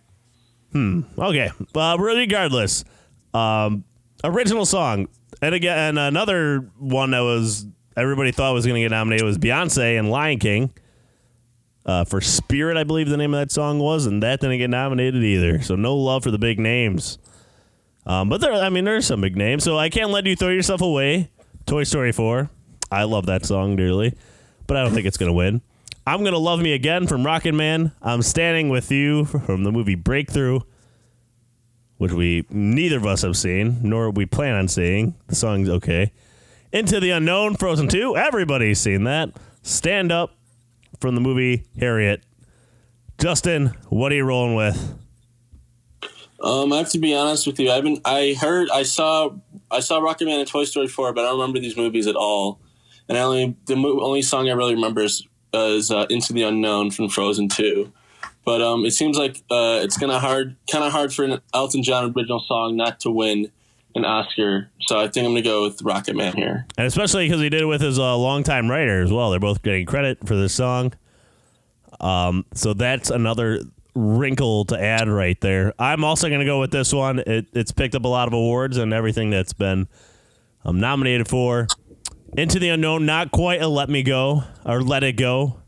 Hmm. 0.73 1.03
Okay. 1.19 1.51
Uh, 1.75 1.97
regardless, 1.99 2.85
um, 3.35 3.85
original 4.25 4.65
song, 4.65 5.09
and 5.43 5.55
again, 5.55 5.99
another 5.99 6.71
one 6.79 7.11
that 7.11 7.21
was 7.21 7.67
everybody 7.97 8.33
thought 8.33 8.55
was 8.55 8.65
going 8.65 8.77
to 8.77 8.89
get 8.89 8.95
nominated 8.95 9.27
was 9.27 9.39
Beyonce 9.39 9.99
and 9.99 10.11
Lion 10.11 10.39
King. 10.39 10.73
Uh, 11.85 12.05
for 12.05 12.21
Spirit, 12.21 12.77
I 12.77 12.85
believe 12.85 13.09
the 13.09 13.17
name 13.17 13.35
of 13.35 13.41
that 13.41 13.51
song 13.51 13.79
was, 13.79 14.07
and 14.07 14.23
that 14.23 14.41
didn't 14.41 14.59
get 14.59 14.71
nominated 14.71 15.23
either. 15.23 15.61
So 15.63 15.75
no 15.75 15.97
love 15.97 16.23
for 16.23 16.31
the 16.31 16.39
big 16.39 16.61
names. 16.61 17.19
Um, 18.07 18.29
but 18.29 18.41
there, 18.41 18.53
I 18.53 18.69
mean, 18.69 18.85
there's 18.85 19.07
some 19.07 19.21
big 19.21 19.37
names. 19.37 19.65
So 19.65 19.79
I 19.79 19.89
can't 19.89 20.11
let 20.11 20.27
you 20.27 20.37
throw 20.37 20.51
yourself 20.51 20.81
away. 20.81 21.31
Toy 21.67 21.85
Story 21.85 22.13
4. 22.13 22.51
I 22.91 23.05
love 23.05 23.27
that 23.27 23.45
song 23.45 23.77
dearly, 23.77 24.15
but 24.67 24.77
I 24.77 24.83
don't 24.83 24.93
think 24.93 25.07
it's 25.07 25.17
going 25.17 25.31
to 25.31 25.35
win. 25.35 25.63
I'm 26.07 26.25
to 26.25 26.37
Love 26.37 26.61
Me 26.61 26.73
Again 26.73 27.07
from 27.07 27.23
Rocketman. 27.23 27.93
I'm 28.03 28.23
Standing 28.23 28.69
With 28.69 28.91
You 28.91 29.25
from 29.25 29.63
the 29.63 29.71
movie 29.71 29.95
Breakthrough, 29.95 30.61
which 31.99 32.13
we 32.13 32.45
neither 32.51 32.97
of 32.97 33.07
us 33.07 33.23
have 33.23 33.37
seen, 33.37 33.79
nor 33.83 34.11
we 34.11 34.27
plan 34.27 34.57
on 34.57 34.69
seeing. 34.69 35.15
The 35.29 35.37
song's 35.37 35.69
okay. 35.69 36.13
Into 36.73 36.99
the 36.99 37.11
Unknown, 37.11 37.55
Frozen 37.55 37.89
2. 37.89 38.17
Everybody's 38.17 38.81
seen 38.81 39.05
that. 39.05 39.31
Stand 39.63 40.11
Up 40.11 40.35
from 41.03 41.17
the 41.17 41.21
movie 41.21 41.65
Harriet. 41.79 42.23
Justin, 43.19 43.75
what 43.89 44.13
are 44.13 44.15
you 44.15 44.25
rolling 44.25 44.55
with? 44.55 44.99
Um, 46.41 46.73
I 46.73 46.79
have 46.79 46.91
to 46.91 46.99
be 46.99 47.15
honest 47.15 47.47
with 47.47 47.61
you. 47.61 47.71
I 47.71 47.75
haven't. 47.75 48.01
I 48.05 48.37
heard. 48.41 48.71
I 48.73 48.85
saw. 48.85 49.31
I 49.71 49.81
saw 49.81 50.01
Rocketman 50.01 50.39
and 50.39 50.49
Toy 50.49 50.65
Story 50.65 50.89
four, 50.89 51.13
but 51.13 51.23
I 51.23 51.29
don't 51.29 51.41
remember 51.41 51.61
these 51.61 51.77
movies 51.77 52.07
at 52.07 52.17
all. 52.17 52.61
And 53.09 53.19
I 53.19 53.23
only 53.23 53.57
the 53.67 53.77
mo- 53.77 54.01
only 54.01 54.23
song 54.23 54.49
I 54.49 54.53
really 54.53 54.75
remember 54.75 55.03
is, 55.03 55.27
uh, 55.53 55.59
is 55.59 55.91
uh, 55.91 56.07
"Into 56.09 56.33
the 56.33 56.45
Unknown" 56.45 56.91
from 56.91 57.09
Frozen 57.09 57.49
two. 57.49 57.93
But 58.45 58.63
um, 58.63 58.85
it 58.85 58.93
seems 58.93 59.19
like 59.19 59.37
uh, 59.51 59.81
it's 59.83 59.99
gonna 59.99 60.19
hard, 60.19 60.57
kind 60.71 60.85
of 60.85 60.93
hard 60.93 61.13
for 61.13 61.25
an 61.25 61.41
Elton 61.53 61.83
John 61.83 62.13
original 62.17 62.41
song 62.41 62.77
not 62.77 63.01
to 63.01 63.11
win 63.11 63.53
an 63.95 64.05
Oscar. 64.05 64.71
So 64.87 64.99
I 64.99 65.09
think 65.09 65.27
I'm 65.27 65.33
gonna 65.33 65.43
go 65.43 65.63
with 65.63 65.79
Rocketman 65.79 66.35
here. 66.35 66.67
And 66.77 66.87
especially 66.87 67.27
because 67.27 67.41
he 67.41 67.49
did 67.49 67.63
it 67.63 67.67
with 67.67 67.81
his 67.81 67.99
uh, 67.99 68.17
longtime 68.17 68.71
writer 68.71 69.03
as 69.03 69.13
well. 69.13 69.31
They're 69.31 69.41
both 69.41 69.63
getting 69.63 69.87
credit 69.87 70.27
for 70.27 70.37
this 70.37 70.55
song. 70.55 70.93
Um, 72.01 72.45
so 72.55 72.75
that's 72.75 73.11
another 73.11 73.61
wrinkle 73.95 74.65
to 74.67 74.83
add 74.83 75.09
right 75.09 75.41
there. 75.41 75.75
I'm 75.79 76.05
also 76.05 76.29
going 76.29 76.41
to 76.41 76.47
go 76.47 76.61
with 76.61 76.71
this 76.71 76.93
one. 76.93 77.19
It, 77.21 77.47
it's 77.53 77.73
picked 77.73 77.95
up 77.95 78.05
a 78.05 78.09
lot 78.09 78.27
of 78.27 78.35
awards 78.35 78.79
and 78.79 78.93
everything 78.93 79.31
that's 79.31 79.53
been 79.53 79.87
um, 80.65 80.81
nominated 80.81 81.29
for. 81.29 81.67
Into 82.37 82.59
the 82.59 82.71
Unknown, 82.71 83.05
not 83.05 83.31
quite 83.31 83.61
a 83.61 83.69
Let 83.69 83.91
Me 83.91 84.03
Go 84.03 84.45
or 84.65 84.81
Let 84.81 85.05
It 85.05 85.13
Go. 85.19 85.61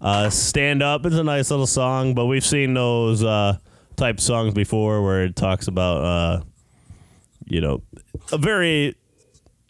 Uh, 0.00 0.30
Stand 0.30 0.82
Up 0.82 1.04
is 1.04 1.18
a 1.18 1.24
nice 1.24 1.50
little 1.50 1.66
song, 1.66 2.14
but 2.14 2.26
we've 2.26 2.44
seen 2.44 2.74
those 2.74 3.22
uh, 3.22 3.58
type 3.96 4.20
songs 4.20 4.54
before 4.54 5.02
where 5.02 5.24
it 5.24 5.36
talks 5.36 5.68
about, 5.68 6.02
uh, 6.02 6.40
you 7.46 7.60
know, 7.60 7.82
a 8.32 8.38
very 8.38 8.96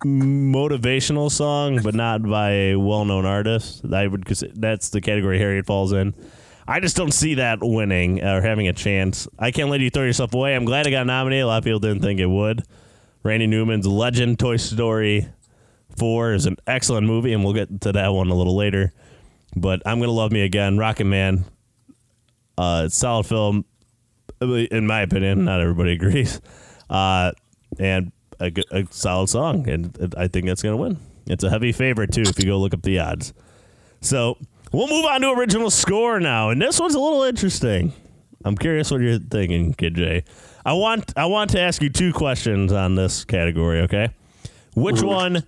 motivational 0.04 1.30
song, 1.30 1.80
but 1.82 1.94
not 1.94 2.22
by 2.22 2.50
a 2.50 2.76
well-known 2.76 3.24
artist. 3.24 3.84
I 3.90 4.06
would 4.06 4.24
cause 4.26 4.44
that's 4.54 4.90
the 4.90 5.00
category 5.00 5.38
Harriet 5.38 5.66
falls 5.66 5.92
in. 5.92 6.14
I 6.66 6.80
just 6.80 6.96
don't 6.96 7.12
see 7.12 7.34
that 7.34 7.58
winning 7.60 8.22
or 8.22 8.40
having 8.40 8.68
a 8.68 8.72
chance. 8.72 9.28
I 9.38 9.50
can't 9.50 9.70
let 9.70 9.80
you 9.80 9.90
throw 9.90 10.04
yourself 10.04 10.32
away. 10.34 10.54
I'm 10.54 10.64
glad 10.64 10.86
it 10.86 10.90
got 10.90 11.06
nominated. 11.06 11.44
A 11.44 11.46
lot 11.46 11.58
of 11.58 11.64
people 11.64 11.80
didn't 11.80 12.02
think 12.02 12.20
it 12.20 12.26
would. 12.26 12.62
Randy 13.22 13.46
Newman's 13.46 13.86
Legend 13.86 14.38
Toy 14.38 14.56
Story 14.56 15.28
4 15.98 16.32
is 16.32 16.46
an 16.46 16.56
excellent 16.66 17.06
movie, 17.06 17.32
and 17.32 17.44
we'll 17.44 17.54
get 17.54 17.80
to 17.82 17.92
that 17.92 18.08
one 18.08 18.28
a 18.28 18.34
little 18.34 18.56
later. 18.56 18.92
But 19.56 19.82
I'm 19.86 20.00
to 20.00 20.10
love 20.10 20.32
me 20.32 20.42
again. 20.42 20.76
Rocketman, 20.76 21.44
uh, 22.58 22.88
solid 22.88 23.26
film, 23.26 23.64
in 24.40 24.86
my 24.86 25.02
opinion. 25.02 25.44
Not 25.44 25.60
everybody 25.60 25.92
agrees. 25.92 26.40
Uh, 26.90 27.32
and 27.78 28.12
a, 28.40 28.52
a 28.70 28.86
solid 28.90 29.28
song, 29.28 29.68
and 29.68 30.14
I 30.16 30.28
think 30.28 30.46
that's 30.46 30.62
going 30.62 30.76
to 30.76 30.82
win. 30.82 30.98
It's 31.26 31.44
a 31.44 31.50
heavy 31.50 31.72
favorite, 31.72 32.12
too, 32.12 32.22
if 32.22 32.38
you 32.38 32.46
go 32.46 32.58
look 32.58 32.74
up 32.74 32.82
the 32.82 32.98
odds. 32.98 33.32
So 34.00 34.36
we'll 34.72 34.88
move 34.88 35.06
on 35.06 35.22
to 35.22 35.30
original 35.30 35.70
score 35.70 36.20
now, 36.20 36.50
and 36.50 36.60
this 36.60 36.78
one's 36.78 36.94
a 36.94 37.00
little 37.00 37.22
interesting. 37.22 37.92
I'm 38.44 38.56
curious 38.56 38.90
what 38.90 39.00
you're 39.00 39.18
thinking, 39.18 39.72
Kid 39.72 39.94
J. 39.94 40.24
I 40.66 40.74
want 40.74 41.12
I 41.16 41.26
want 41.26 41.50
to 41.50 41.60
ask 41.60 41.80
you 41.80 41.88
two 41.88 42.12
questions 42.12 42.72
on 42.72 42.94
this 42.94 43.24
category. 43.24 43.80
Okay, 43.82 44.10
which 44.74 45.02
one 45.02 45.44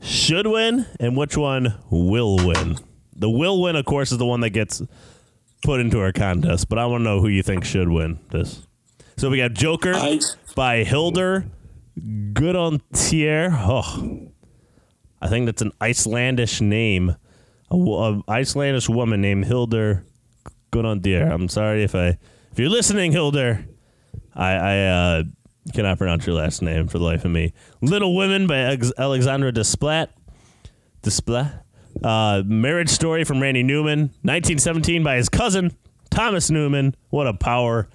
should 0.00 0.46
win, 0.46 0.86
and 1.00 1.16
which 1.16 1.36
one 1.36 1.74
will 1.90 2.36
win? 2.36 2.76
The 3.16 3.30
will 3.30 3.60
win, 3.60 3.74
of 3.74 3.84
course, 3.84 4.12
is 4.12 4.18
the 4.18 4.26
one 4.26 4.40
that 4.40 4.50
gets 4.50 4.82
put 5.64 5.80
into 5.80 6.00
our 6.00 6.12
contest. 6.12 6.68
But 6.68 6.78
I 6.78 6.86
want 6.86 7.00
to 7.00 7.04
know 7.04 7.20
who 7.20 7.28
you 7.28 7.42
think 7.42 7.64
should 7.64 7.88
win 7.88 8.20
this. 8.30 8.66
So 9.16 9.30
we 9.30 9.38
got 9.38 9.52
Joker 9.52 9.94
I 9.94 10.20
by 10.54 10.84
Hildur 10.84 11.46
Gudnadottir. 11.98 13.52
Oh, 13.52 14.32
I 15.20 15.28
think 15.28 15.46
that's 15.46 15.62
an 15.62 15.72
Icelandish 15.80 16.60
name. 16.60 17.16
A, 17.70 17.74
a 17.74 18.22
Icelandish 18.28 18.88
woman 18.88 19.20
named 19.20 19.46
Hildur 19.46 20.04
Gudnadottir. 20.72 21.30
I'm 21.30 21.48
sorry 21.48 21.84
if 21.84 21.94
I, 21.94 22.18
if 22.50 22.58
you're 22.58 22.68
listening, 22.68 23.12
Hildur, 23.12 23.64
I, 24.34 24.52
I 24.52 24.78
uh, 24.86 25.22
cannot 25.72 25.98
pronounce 25.98 26.26
your 26.26 26.36
last 26.36 26.62
name 26.62 26.88
for 26.88 26.98
the 26.98 27.04
life 27.04 27.24
of 27.24 27.30
me. 27.30 27.52
Little 27.80 28.16
Women 28.16 28.46
by 28.46 28.58
Ex- 28.58 28.92
Alexandre 28.98 29.52
Desplat. 29.52 30.08
Desplat. 31.02 31.62
Uh, 32.02 32.42
Marriage 32.46 32.88
Story 32.88 33.24
from 33.24 33.40
Randy 33.40 33.62
Newman. 33.62 34.00
1917 34.22 35.02
by 35.04 35.16
his 35.16 35.28
cousin 35.28 35.76
Thomas 36.10 36.50
Newman. 36.50 36.94
What 37.10 37.26
a 37.26 37.34
power 37.34 37.88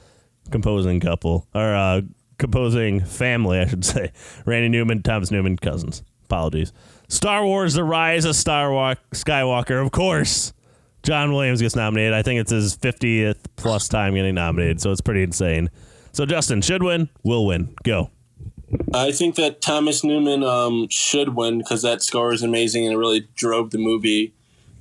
composing 0.52 1.00
couple 1.00 1.48
or 1.54 1.74
uh, 1.74 2.02
composing 2.38 3.02
family, 3.02 3.60
I 3.60 3.68
should 3.68 3.86
say. 3.86 4.12
Randy 4.46 4.70
Newman, 4.70 5.04
Thomas 5.04 5.32
Newman, 5.32 5.58
cousins. 5.58 6.04
Apologies. 6.26 6.74
Star 7.08 7.46
Wars: 7.46 7.74
The 7.74 7.84
Rise 7.84 8.26
of 8.26 8.36
Star 8.36 8.70
Skywalker, 9.14 9.82
of 9.82 9.92
course. 9.92 10.54
John 11.04 11.32
Williams 11.32 11.62
gets 11.62 11.76
nominated. 11.76 12.14
I 12.14 12.22
think 12.22 12.42
it's 12.42 12.52
his 12.52 12.76
50th 12.76 13.38
plus 13.56 13.88
time 13.88 14.16
getting 14.16 14.36
nominated, 14.36 14.82
so 14.82 14.92
it's 14.92 15.00
pretty 15.00 15.24
insane. 15.24 15.70
So 16.12 16.26
Justin 16.26 16.62
should 16.62 16.84
win, 16.84 17.10
will 17.24 17.46
win. 17.46 17.74
Go. 17.84 18.10
I 18.94 19.12
think 19.12 19.36
that 19.36 19.62
Thomas 19.62 20.04
Newman 20.04 20.44
um, 20.44 20.88
should 20.90 21.36
win 21.36 21.60
because 21.60 21.82
that 21.84 22.02
score 22.02 22.34
is 22.34 22.44
amazing 22.44 22.86
and 22.86 22.94
it 22.94 22.98
really 22.98 23.28
drove 23.36 23.72
the 23.72 23.78
movie 23.78 24.34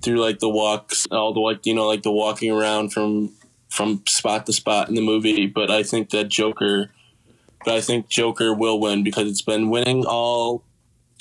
through 0.03 0.17
like 0.17 0.41
the 0.41 0.49
walks, 0.49 1.07
all 1.13 1.33
the 1.33 1.41
like 1.41 1.65
you 1.65 1.75
know 1.75 1.87
like 1.87 2.03
the 2.03 2.11
walking 2.11 2.51
around 2.51 2.93
from 2.93 3.33
from 3.77 4.03
spot 4.09 4.47
to 4.47 4.53
spot 4.53 4.89
in 4.89 4.95
the 4.95 5.03
movie. 5.03 5.47
But 5.47 5.71
I 5.71 5.83
think 5.83 6.11
that 6.11 6.29
Joker, 6.29 6.91
but 7.65 7.75
I 7.75 7.81
think 7.81 8.09
Joker 8.09 8.55
will 8.55 8.81
win 8.81 9.05
because 9.05 9.29
it's 9.31 9.43
been 9.43 9.69
winning 9.71 10.05
all 10.07 10.65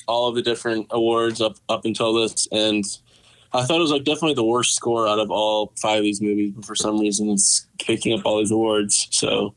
all 0.08 0.28
of 0.28 0.36
the 0.36 0.42
different 0.42 0.88
awards 0.92 1.42
up 1.42 1.58
up 1.68 1.84
until 1.86 2.14
this, 2.14 2.48
and 2.52 2.84
I 3.54 3.64
thought 3.64 3.78
it 3.78 3.82
was 3.82 3.92
like 3.92 4.04
definitely 4.04 4.36
the 4.36 4.44
worst 4.44 4.76
score 4.76 5.08
out 5.08 5.20
of 5.20 5.32
all 5.32 5.74
five 5.76 5.98
of 5.98 6.04
these 6.04 6.22
movies. 6.22 6.54
But 6.56 6.66
for 6.66 6.76
some 6.76 7.00
reason, 7.00 7.30
it's 7.30 7.68
picking 7.80 8.18
up 8.18 8.26
all 8.26 8.40
these 8.40 8.52
awards. 8.52 9.08
So 9.12 9.54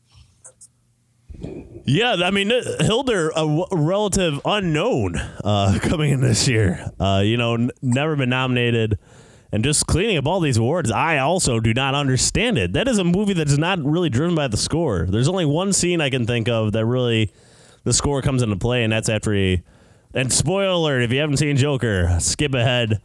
Yeah, 1.85 2.15
I 2.23 2.31
mean 2.31 2.51
Hildur, 2.81 3.31
a 3.35 3.65
relative 3.71 4.41
unknown 4.43 5.15
uh, 5.17 5.79
coming 5.81 6.11
in 6.11 6.21
this 6.21 6.47
year. 6.47 6.91
Uh, 6.99 7.21
you 7.23 7.37
know, 7.37 7.53
n- 7.53 7.71
never 7.81 8.15
been 8.15 8.29
nominated, 8.29 8.97
and 9.51 9.63
just 9.63 9.87
cleaning 9.87 10.17
up 10.17 10.27
all 10.27 10.39
these 10.39 10.57
awards. 10.57 10.91
I 10.91 11.17
also 11.17 11.59
do 11.59 11.73
not 11.73 11.95
understand 11.95 12.57
it. 12.57 12.73
That 12.73 12.87
is 12.87 12.97
a 12.97 13.03
movie 13.03 13.33
that 13.33 13.47
is 13.47 13.57
not 13.57 13.83
really 13.83 14.09
driven 14.09 14.35
by 14.35 14.47
the 14.47 14.57
score. 14.57 15.05
There's 15.09 15.27
only 15.27 15.45
one 15.45 15.73
scene 15.73 16.01
I 16.01 16.09
can 16.09 16.25
think 16.25 16.47
of 16.47 16.71
that 16.73 16.85
really 16.85 17.31
the 17.83 17.93
score 17.93 18.21
comes 18.21 18.41
into 18.41 18.55
play, 18.55 18.83
and 18.83 18.93
that's 18.93 19.09
after 19.09 19.33
he. 19.33 19.61
And 20.13 20.31
spoiler 20.31 20.69
alert: 20.69 21.01
if 21.01 21.11
you 21.11 21.19
haven't 21.19 21.37
seen 21.37 21.57
Joker, 21.57 22.17
skip 22.19 22.53
ahead 22.53 23.01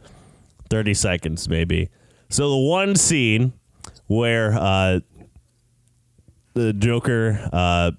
thirty 0.69 0.93
seconds 0.93 1.47
maybe. 1.49 1.89
So 2.29 2.49
the 2.49 2.57
one 2.57 2.95
scene 2.95 3.53
where 4.07 4.53
uh, 4.53 4.99
the 6.53 6.73
Joker. 6.73 7.49
Uh, 7.51 7.91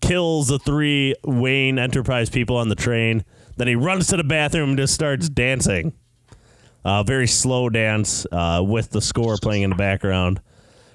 kills 0.00 0.48
the 0.48 0.58
three 0.58 1.14
Wayne 1.24 1.78
Enterprise 1.78 2.30
people 2.30 2.56
on 2.56 2.68
the 2.68 2.74
train. 2.74 3.24
Then 3.56 3.68
he 3.68 3.74
runs 3.74 4.06
to 4.08 4.16
the 4.16 4.24
bathroom 4.24 4.70
and 4.70 4.78
just 4.78 4.94
starts 4.94 5.28
dancing. 5.28 5.92
Uh, 6.84 7.02
very 7.02 7.26
slow 7.26 7.68
dance 7.68 8.26
uh, 8.32 8.62
with 8.64 8.90
the 8.90 9.00
score 9.00 9.36
playing 9.36 9.62
in 9.62 9.70
the 9.70 9.76
background. 9.76 10.40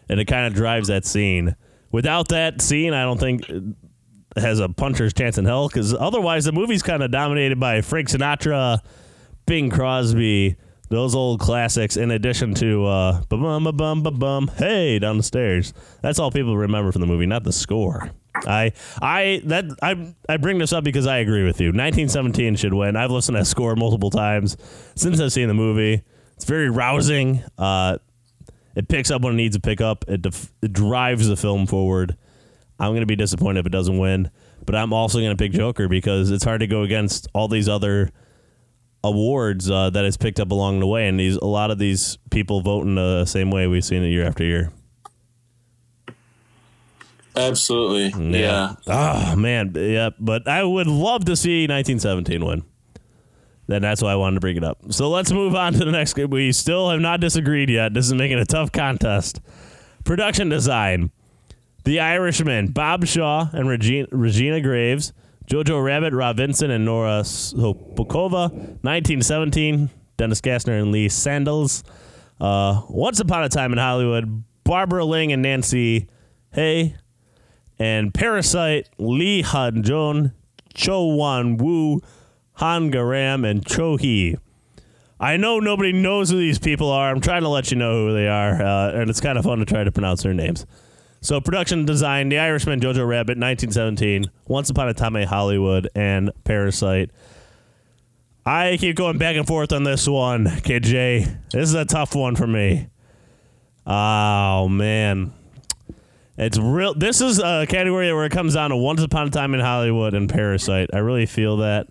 And 0.09 0.19
it 0.19 0.25
kind 0.25 0.47
of 0.47 0.53
drives 0.53 0.87
that 0.87 1.05
scene. 1.05 1.55
Without 1.91 2.29
that 2.29 2.61
scene, 2.61 2.93
I 2.93 3.03
don't 3.03 3.19
think 3.19 3.47
it 3.49 3.63
has 4.35 4.59
a 4.59 4.67
puncher's 4.67 5.13
chance 5.13 5.37
in 5.37 5.45
hell 5.45 5.67
because 5.67 5.93
otherwise 5.93 6.45
the 6.45 6.51
movie's 6.51 6.83
kind 6.83 7.01
of 7.03 7.11
dominated 7.11 7.59
by 7.59 7.81
Frank 7.81 8.09
Sinatra, 8.09 8.79
Bing 9.45 9.69
Crosby, 9.69 10.57
those 10.89 11.15
old 11.15 11.39
classics. 11.39 11.97
In 11.97 12.11
addition 12.11 12.53
to 12.55 12.85
uh, 12.85 13.21
bum 13.29 13.63
bum 13.63 14.03
ba 14.03 14.11
bum, 14.11 14.51
hey 14.57 14.99
down 14.99 15.17
the 15.17 15.23
stairs. 15.23 15.73
That's 16.01 16.19
all 16.19 16.31
people 16.31 16.57
remember 16.57 16.91
from 16.91 17.01
the 17.01 17.07
movie, 17.07 17.25
not 17.25 17.43
the 17.43 17.53
score. 17.53 18.11
I 18.45 18.73
I 19.01 19.41
that 19.45 19.65
I 19.81 20.13
I 20.27 20.37
bring 20.37 20.57
this 20.57 20.73
up 20.73 20.83
because 20.83 21.07
I 21.07 21.17
agree 21.17 21.43
with 21.43 21.59
you. 21.59 21.67
1917 21.67 22.55
should 22.55 22.73
win. 22.73 22.95
I've 22.95 23.11
listened 23.11 23.35
to 23.35 23.41
that 23.41 23.45
score 23.45 23.75
multiple 23.75 24.09
times 24.09 24.57
since 24.95 25.19
I've 25.19 25.31
seen 25.31 25.47
the 25.47 25.53
movie. 25.53 26.03
It's 26.35 26.45
very 26.45 26.69
rousing. 26.69 27.43
Uh, 27.57 27.97
it 28.75 28.87
picks 28.89 29.09
up 29.09 29.21
when 29.21 29.33
it 29.33 29.37
needs 29.37 29.55
to 29.55 29.61
pick 29.61 29.79
up. 29.79 30.05
It, 30.07 30.21
def- 30.21 30.51
it 30.61 30.73
drives 30.73 31.27
the 31.27 31.37
film 31.37 31.65
forward. 31.65 32.17
I'm 32.77 32.91
going 32.91 33.01
to 33.01 33.05
be 33.05 33.15
disappointed 33.15 33.61
if 33.61 33.65
it 33.67 33.71
doesn't 33.71 33.97
win, 33.97 34.29
but 34.65 34.75
I'm 34.75 34.91
also 34.91 35.19
going 35.19 35.35
to 35.35 35.41
pick 35.41 35.53
Joker 35.53 35.87
because 35.87 36.29
it's 36.29 36.43
hard 36.43 36.59
to 36.59 36.67
go 36.67 36.83
against 36.83 37.29
all 37.33 37.47
these 37.47 37.69
other 37.69 38.11
awards 39.01 39.71
uh, 39.71 39.91
that 39.91 40.03
it's 40.03 40.17
picked 40.17 40.41
up 40.41 40.51
along 40.51 40.81
the 40.81 40.87
way, 40.87 41.07
and 41.07 41.17
these 41.17 41.37
a 41.37 41.45
lot 41.45 41.71
of 41.71 41.77
these 41.77 42.17
people 42.31 42.59
vote 42.59 42.85
in 42.85 42.95
the 42.95 43.23
same 43.25 43.49
way 43.49 43.65
we've 43.67 43.85
seen 43.85 44.03
it 44.03 44.09
year 44.09 44.25
after 44.25 44.43
year. 44.43 44.73
Absolutely. 47.37 48.39
Yeah. 48.39 48.75
Oh 48.87 49.35
man, 49.35 49.73
yeah. 49.75 50.11
But 50.19 50.47
I 50.47 50.63
would 50.63 50.87
love 50.87 51.25
to 51.25 51.35
see 51.35 51.63
1917 51.67 52.43
win. 52.45 52.63
Then 53.67 53.81
that's 53.81 54.01
why 54.01 54.11
I 54.11 54.15
wanted 54.15 54.35
to 54.35 54.39
bring 54.41 54.57
it 54.57 54.63
up. 54.63 54.77
So 54.91 55.09
let's 55.09 55.31
move 55.31 55.55
on 55.55 55.73
to 55.73 55.79
the 55.85 55.91
next 55.91 56.13
game. 56.13 56.29
We 56.29 56.51
still 56.51 56.89
have 56.89 56.99
not 56.99 57.19
disagreed 57.19 57.69
yet. 57.69 57.93
This 57.93 58.05
is 58.05 58.13
making 58.13 58.37
a 58.37 58.45
tough 58.45 58.71
contest. 58.71 59.41
Production 60.03 60.49
design: 60.49 61.11
The 61.83 61.99
Irishman, 61.99 62.67
Bob 62.67 63.05
Shaw 63.05 63.49
and 63.51 63.67
Regina, 63.67 64.07
Regina 64.11 64.61
Graves, 64.61 65.13
Jojo 65.47 65.83
Rabbit, 65.83 66.13
Ra 66.13 66.33
Vincent, 66.33 66.71
and 66.71 66.85
Nora 66.85 67.21
Sopokova. 67.21 68.51
1917, 68.83 69.89
Dennis 70.17 70.41
Gassner 70.41 70.79
and 70.79 70.91
Lee 70.91 71.07
Sandales. 71.07 71.83
Uh, 72.39 72.81
Once 72.89 73.19
Upon 73.19 73.43
a 73.43 73.49
Time 73.49 73.71
in 73.71 73.77
Hollywood, 73.79 74.43
Barbara 74.63 75.05
Ling 75.05 75.31
and 75.31 75.41
Nancy 75.41 76.07
Haigh 76.53 76.95
and 77.79 78.13
Parasite, 78.13 78.89
Lee 78.97 79.41
Han 79.41 79.83
Jun, 79.83 80.33
Cho 80.73 81.05
Won 81.05 81.57
Woo, 81.57 82.01
Han 82.53 82.91
Garam, 82.91 83.49
and 83.49 83.65
Cho 83.65 83.97
Hee. 83.97 84.37
I 85.19 85.37
know 85.37 85.59
nobody 85.59 85.93
knows 85.93 86.29
who 86.29 86.37
these 86.37 86.59
people 86.59 86.89
are. 86.91 87.09
I'm 87.09 87.21
trying 87.21 87.43
to 87.43 87.49
let 87.49 87.71
you 87.71 87.77
know 87.77 88.07
who 88.07 88.13
they 88.13 88.27
are, 88.27 88.61
uh, 88.61 88.91
and 88.91 89.09
it's 89.09 89.21
kind 89.21 89.37
of 89.37 89.45
fun 89.45 89.59
to 89.59 89.65
try 89.65 89.83
to 89.83 89.91
pronounce 89.91 90.23
their 90.23 90.33
names. 90.33 90.65
So, 91.21 91.41
production 91.41 91.85
design 91.85 92.29
The 92.29 92.37
Irishman, 92.37 92.81
Jojo 92.81 93.07
Rabbit, 93.07 93.37
1917, 93.37 94.29
Once 94.47 94.69
Upon 94.69 94.89
a 94.89 94.93
Time 94.93 95.15
in 95.15 95.27
Hollywood, 95.27 95.89
and 95.95 96.31
Parasite. 96.43 97.09
I 98.45 98.77
keep 98.77 98.95
going 98.95 99.17
back 99.17 99.35
and 99.35 99.47
forth 99.47 99.73
on 99.73 99.83
this 99.83 100.07
one, 100.07 100.45
KJ. 100.45 101.49
This 101.51 101.69
is 101.69 101.73
a 101.73 101.85
tough 101.85 102.13
one 102.13 102.35
for 102.35 102.45
me. 102.45 102.89
Oh, 103.87 104.67
man. 104.69 105.33
It's 106.37 106.57
real. 106.57 106.93
This 106.93 107.21
is 107.21 107.39
a 107.39 107.65
category 107.67 108.11
where 108.13 108.25
it 108.25 108.31
comes 108.31 108.55
down 108.55 108.71
to 108.71 108.75
Once 108.75 109.01
Upon 109.01 109.27
a 109.27 109.29
Time 109.29 109.53
in 109.53 109.61
Hollywood 109.61 110.13
and 110.13 110.29
Parasite. 110.29 110.89
I 110.93 110.97
really 110.97 111.25
feel 111.25 111.57
that. 111.57 111.87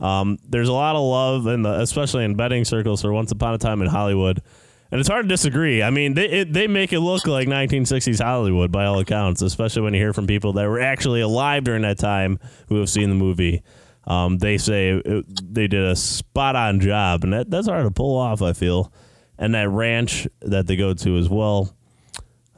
Um, 0.00 0.38
there's 0.48 0.68
a 0.68 0.72
lot 0.72 0.96
of 0.96 1.02
love, 1.02 1.46
in 1.46 1.62
the, 1.62 1.80
especially 1.80 2.24
in 2.24 2.34
betting 2.34 2.64
circles, 2.64 3.02
for 3.02 3.12
Once 3.12 3.30
Upon 3.30 3.54
a 3.54 3.58
Time 3.58 3.80
in 3.82 3.88
Hollywood, 3.88 4.42
and 4.90 4.98
it's 4.98 5.08
hard 5.08 5.24
to 5.24 5.28
disagree. 5.28 5.82
I 5.82 5.90
mean, 5.90 6.14
they 6.14 6.28
it, 6.28 6.52
they 6.52 6.66
make 6.66 6.92
it 6.92 7.00
look 7.00 7.26
like 7.26 7.46
1960s 7.46 8.20
Hollywood 8.20 8.72
by 8.72 8.84
all 8.84 8.98
accounts, 8.98 9.42
especially 9.42 9.82
when 9.82 9.94
you 9.94 10.00
hear 10.00 10.12
from 10.12 10.26
people 10.26 10.52
that 10.54 10.66
were 10.66 10.80
actually 10.80 11.20
alive 11.20 11.62
during 11.64 11.82
that 11.82 11.98
time 11.98 12.40
who 12.68 12.76
have 12.80 12.90
seen 12.90 13.08
the 13.08 13.14
movie. 13.14 13.62
Um, 14.06 14.38
they 14.38 14.58
say 14.58 14.90
it, 14.90 15.54
they 15.54 15.68
did 15.68 15.84
a 15.84 15.96
spot 15.96 16.56
on 16.56 16.80
job, 16.80 17.22
and 17.22 17.32
that, 17.32 17.50
that's 17.50 17.68
hard 17.68 17.84
to 17.84 17.90
pull 17.92 18.18
off. 18.18 18.42
I 18.42 18.52
feel, 18.54 18.92
and 19.38 19.54
that 19.54 19.68
ranch 19.68 20.26
that 20.42 20.66
they 20.66 20.74
go 20.74 20.94
to 20.94 21.16
as 21.16 21.28
well. 21.28 21.74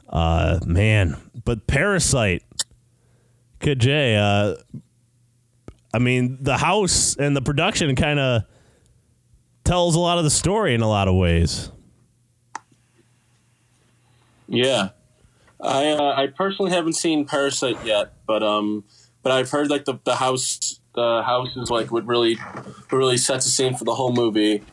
Uh, 0.09 0.59
man, 0.65 1.17
but 1.43 1.67
Parasite, 1.67 2.43
Kajay, 3.59 4.17
uh, 4.17 4.55
I 5.93 5.99
mean, 5.99 6.37
the 6.41 6.57
house 6.57 7.15
and 7.15 7.35
the 7.35 7.41
production 7.41 7.95
kind 7.95 8.19
of 8.19 8.43
tells 9.63 9.95
a 9.95 9.99
lot 9.99 10.17
of 10.17 10.23
the 10.23 10.29
story 10.29 10.73
in 10.73 10.81
a 10.81 10.87
lot 10.87 11.07
of 11.07 11.15
ways. 11.15 11.71
Yeah. 14.47 14.89
I 15.61 15.87
uh, 15.87 16.13
I 16.15 16.27
personally 16.27 16.71
haven't 16.71 16.93
seen 16.93 17.25
Parasite 17.25 17.83
yet, 17.83 18.13
but 18.27 18.43
um, 18.43 18.83
but 19.23 19.31
I've 19.31 19.49
heard 19.49 19.69
like 19.69 19.85
the, 19.85 19.99
the 20.03 20.15
house 20.15 20.79
the 20.93 21.23
house 21.23 21.55
is 21.57 21.69
like 21.69 21.91
would 21.91 22.07
really 22.07 22.37
really 22.91 23.17
sets 23.17 23.45
the 23.45 23.51
scene 23.51 23.75
for 23.75 23.83
the 23.83 23.95
whole 23.95 24.13
movie, 24.13 24.63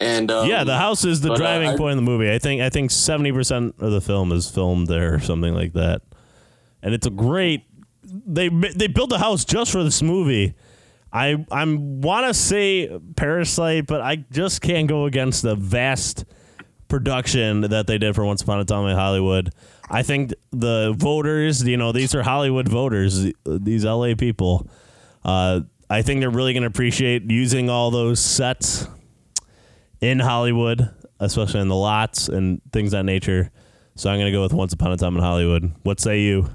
and 0.00 0.30
um, 0.30 0.48
yeah, 0.48 0.64
the 0.64 0.76
house 0.78 1.04
is 1.04 1.20
the 1.20 1.32
uh, 1.32 1.36
driving 1.36 1.70
I- 1.70 1.76
point 1.76 1.92
in 1.98 2.04
the 2.04 2.10
movie. 2.10 2.32
I 2.32 2.38
think 2.38 2.62
I 2.62 2.70
think 2.70 2.90
seventy 2.90 3.32
percent 3.32 3.74
of 3.78 3.92
the 3.92 4.00
film 4.00 4.32
is 4.32 4.50
filmed 4.50 4.88
there 4.88 5.14
or 5.14 5.20
something 5.20 5.54
like 5.54 5.74
that, 5.74 6.02
and 6.82 6.94
it's 6.94 7.06
a 7.06 7.10
great. 7.10 7.64
They 8.02 8.48
they 8.48 8.86
built 8.88 9.12
a 9.12 9.18
house 9.18 9.44
just 9.44 9.70
for 9.70 9.84
this 9.84 10.02
movie. 10.02 10.54
I 11.12 11.44
I'm 11.50 12.00
want 12.00 12.26
to 12.26 12.34
say 12.34 12.98
Parasite, 13.16 13.86
but 13.86 14.00
I 14.00 14.16
just 14.30 14.62
can't 14.62 14.88
go 14.88 15.06
against 15.06 15.42
the 15.42 15.54
vast 15.54 16.24
production 16.88 17.62
that 17.62 17.86
they 17.86 17.98
did 17.98 18.14
for 18.14 18.24
Once 18.24 18.42
Upon 18.42 18.60
a 18.60 18.64
Time 18.64 18.86
in 18.86 18.96
Hollywood. 18.96 19.50
I 19.88 20.02
think 20.02 20.32
the 20.52 20.94
voters, 20.96 21.62
you 21.64 21.76
know, 21.76 21.92
these 21.92 22.14
are 22.14 22.22
Hollywood 22.22 22.68
voters, 22.68 23.26
these 23.44 23.84
LA 23.84 24.14
people. 24.16 24.68
Uh, 25.24 25.60
I 25.88 26.02
think 26.02 26.20
they're 26.20 26.30
really 26.30 26.52
going 26.52 26.62
to 26.62 26.68
appreciate 26.68 27.28
using 27.30 27.68
all 27.68 27.90
those 27.90 28.20
sets 28.20 28.86
in 30.00 30.18
Hollywood, 30.18 30.88
especially 31.18 31.60
in 31.60 31.68
the 31.68 31.76
lots 31.76 32.28
and 32.28 32.60
things 32.72 32.92
that 32.92 33.04
nature. 33.04 33.50
So 33.96 34.10
I'm 34.10 34.18
going 34.18 34.26
to 34.26 34.32
go 34.32 34.42
with 34.42 34.52
Once 34.52 34.72
Upon 34.72 34.92
a 34.92 34.96
Time 34.96 35.16
in 35.16 35.22
Hollywood. 35.22 35.72
What 35.82 36.00
say 36.00 36.20
you? 36.20 36.48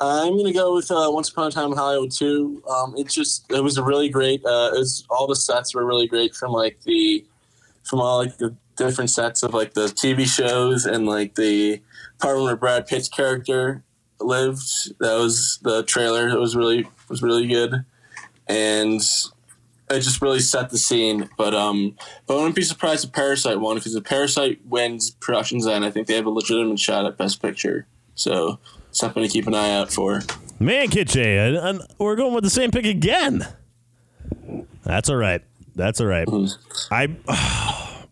I'm 0.00 0.36
gonna 0.36 0.52
go 0.52 0.74
with 0.74 0.90
uh, 0.90 1.08
Once 1.10 1.30
Upon 1.30 1.48
a 1.48 1.50
Time 1.50 1.72
in 1.72 1.78
Hollywood 1.78 2.12
too. 2.12 2.62
Um, 2.68 2.94
it 2.96 3.08
just 3.08 3.50
it 3.50 3.62
was 3.62 3.78
a 3.78 3.82
really 3.82 4.08
great. 4.08 4.44
Uh, 4.44 4.70
it 4.74 4.78
was, 4.78 5.06
all 5.08 5.26
the 5.26 5.36
sets 5.36 5.74
were 5.74 5.86
really 5.86 6.06
great 6.06 6.34
from 6.34 6.52
like 6.52 6.80
the 6.82 7.24
from 7.84 8.00
all 8.00 8.18
like 8.18 8.36
the 8.36 8.54
different 8.76 9.08
sets 9.08 9.42
of 9.42 9.54
like 9.54 9.72
the 9.72 9.86
TV 9.86 10.26
shows 10.26 10.84
and 10.84 11.06
like 11.06 11.34
the 11.34 11.80
part 12.18 12.40
where 12.40 12.56
Brad 12.56 12.86
Pitt's 12.86 13.08
character 13.08 13.82
lived. 14.20 14.92
That 15.00 15.16
was 15.16 15.60
the 15.62 15.82
trailer. 15.84 16.28
It 16.28 16.38
was 16.38 16.54
really 16.54 16.86
was 17.08 17.22
really 17.22 17.46
good, 17.46 17.84
and 18.46 19.00
it 19.90 20.00
just 20.00 20.20
really 20.20 20.40
set 20.40 20.70
the 20.70 20.78
scene. 20.78 21.28
But 21.36 21.54
um, 21.54 21.96
but 22.26 22.34
I 22.34 22.36
wouldn't 22.38 22.56
be 22.56 22.62
surprised 22.62 23.04
if 23.04 23.12
Parasite 23.12 23.60
won 23.60 23.76
because 23.76 23.94
if 23.94 24.04
Parasite 24.04 24.60
wins 24.66 25.10
production 25.10 25.58
design, 25.58 25.84
I 25.84 25.90
think 25.90 26.06
they 26.06 26.14
have 26.14 26.26
a 26.26 26.30
legitimate 26.30 26.78
shot 26.78 27.06
at 27.06 27.16
Best 27.16 27.40
Picture. 27.42 27.86
So 28.14 28.58
something 28.90 29.22
to 29.22 29.28
keep 29.28 29.46
an 29.46 29.54
eye 29.54 29.74
out 29.74 29.92
for. 29.92 30.22
Man, 30.58 30.88
and, 30.96 31.56
and 31.56 31.82
we're 31.98 32.16
going 32.16 32.34
with 32.34 32.44
the 32.44 32.50
same 32.50 32.70
pick 32.70 32.86
again. 32.86 33.46
That's 34.84 35.10
all 35.10 35.16
right. 35.16 35.42
That's 35.74 36.00
all 36.00 36.06
right. 36.06 36.26
I 36.90 37.14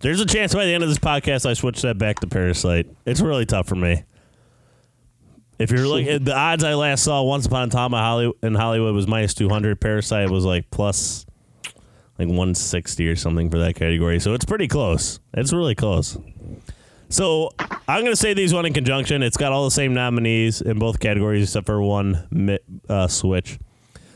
there's 0.00 0.20
a 0.20 0.26
chance 0.26 0.52
by 0.52 0.64
the 0.64 0.74
end 0.74 0.82
of 0.82 0.88
this 0.88 0.98
podcast 0.98 1.46
I 1.48 1.54
switch 1.54 1.82
that 1.82 1.98
back 1.98 2.20
to 2.20 2.26
Parasite. 2.26 2.88
It's 3.04 3.20
really 3.20 3.46
tough 3.46 3.68
for 3.68 3.76
me. 3.76 4.02
If 5.58 5.70
you're 5.70 5.86
looking 5.86 6.08
at 6.08 6.24
the 6.24 6.36
odds 6.36 6.64
I 6.64 6.74
last 6.74 7.04
saw 7.04 7.22
once 7.22 7.46
upon 7.46 7.68
a 7.68 7.70
time 7.70 7.94
in 7.94 8.00
Hollywood, 8.00 8.36
in 8.42 8.54
Hollywood 8.54 8.94
was 8.94 9.06
minus 9.06 9.34
200. 9.34 9.80
Parasite 9.80 10.30
was 10.30 10.44
like 10.44 10.70
plus 10.70 11.26
like 12.18 12.28
160 12.28 13.08
or 13.08 13.16
something 13.16 13.50
for 13.50 13.58
that 13.58 13.74
category. 13.74 14.20
So 14.20 14.34
it's 14.34 14.44
pretty 14.44 14.68
close. 14.68 15.20
It's 15.34 15.52
really 15.52 15.74
close. 15.74 16.16
So 17.08 17.50
I'm 17.88 18.00
going 18.00 18.12
to 18.12 18.16
say 18.16 18.34
these 18.34 18.52
one 18.52 18.66
in 18.66 18.72
conjunction. 18.72 19.22
It's 19.22 19.36
got 19.36 19.52
all 19.52 19.64
the 19.64 19.70
same 19.70 19.94
nominees 19.94 20.60
in 20.60 20.78
both 20.78 20.98
categories 20.98 21.44
except 21.44 21.66
for 21.66 21.80
one 21.82 22.58
uh, 22.88 23.06
switch. 23.06 23.58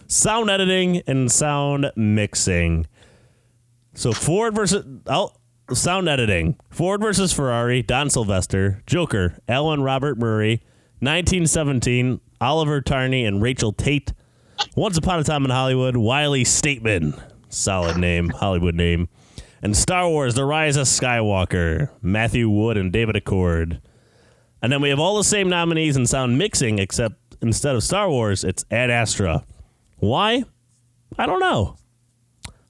Sound 0.07 0.51
editing 0.51 1.03
and 1.07 1.31
sound 1.31 1.93
mixing. 1.95 2.87
So 3.95 4.13
Ford 4.13 4.55
versus 4.55 4.85
oh, 5.07 5.33
sound 5.73 6.09
editing. 6.09 6.57
Ford 6.71 7.01
versus 7.01 7.33
Ferrari. 7.33 7.83
Don 7.83 8.11
Sylvester. 8.11 8.83
Joker. 8.87 9.39
Alan 9.47 9.83
Robert 9.83 10.19
Murray. 10.19 10.63
1917. 11.01 12.21
Oliver 12.41 12.81
Tarney 12.81 13.25
and 13.25 13.43
Rachel 13.43 13.73
Tate. 13.73 14.13
Once 14.77 14.97
Upon 14.97 15.19
a 15.19 15.25
Time 15.25 15.45
in 15.45 15.51
Hollywood. 15.51 15.97
Wylie 15.97 16.45
Stateman. 16.45 17.21
Solid 17.49 17.97
name. 17.97 18.29
Hollywood 18.29 18.75
name. 18.75 19.09
And 19.63 19.77
Star 19.77 20.09
Wars: 20.09 20.35
The 20.35 20.45
Rise 20.45 20.77
of 20.77 20.87
Skywalker. 20.87 21.91
Matthew 22.03 22.49
Wood 22.49 22.77
and 22.77 22.93
David 22.93 23.17
Acord. 23.17 23.81
And 24.63 24.71
then 24.73 24.83
we 24.83 24.91
have 24.91 25.01
all 25.01 25.17
the 25.17 25.25
same 25.25 25.49
nominees 25.49 25.97
in 25.97 26.07
sound 26.07 26.39
mixing, 26.39 26.79
except 26.79 27.37
instead 27.41 27.75
of 27.75 27.83
Star 27.83 28.09
Wars, 28.11 28.45
it's 28.45 28.65
Ad 28.71 28.91
Astra. 28.91 29.45
Why? 29.99 30.45
I 31.19 31.27
don't 31.27 31.41
know. 31.41 31.77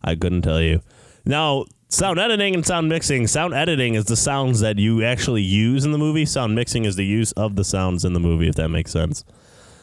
I 0.02 0.14
couldn't 0.14 0.42
tell 0.42 0.60
you. 0.60 0.82
Now, 1.24 1.64
sound 1.90 2.18
editing 2.18 2.54
and 2.54 2.64
sound 2.64 2.88
mixing. 2.88 3.26
Sound 3.26 3.52
editing 3.52 3.94
is 3.94 4.06
the 4.06 4.16
sounds 4.16 4.60
that 4.60 4.78
you 4.78 5.04
actually 5.04 5.42
use 5.42 5.84
in 5.84 5.92
the 5.92 5.98
movie. 5.98 6.24
Sound 6.24 6.54
mixing 6.54 6.84
is 6.84 6.96
the 6.96 7.04
use 7.04 7.32
of 7.32 7.56
the 7.56 7.64
sounds 7.64 8.04
in 8.04 8.14
the 8.14 8.20
movie, 8.20 8.48
if 8.48 8.54
that 8.54 8.68
makes 8.68 8.92
sense. 8.92 9.24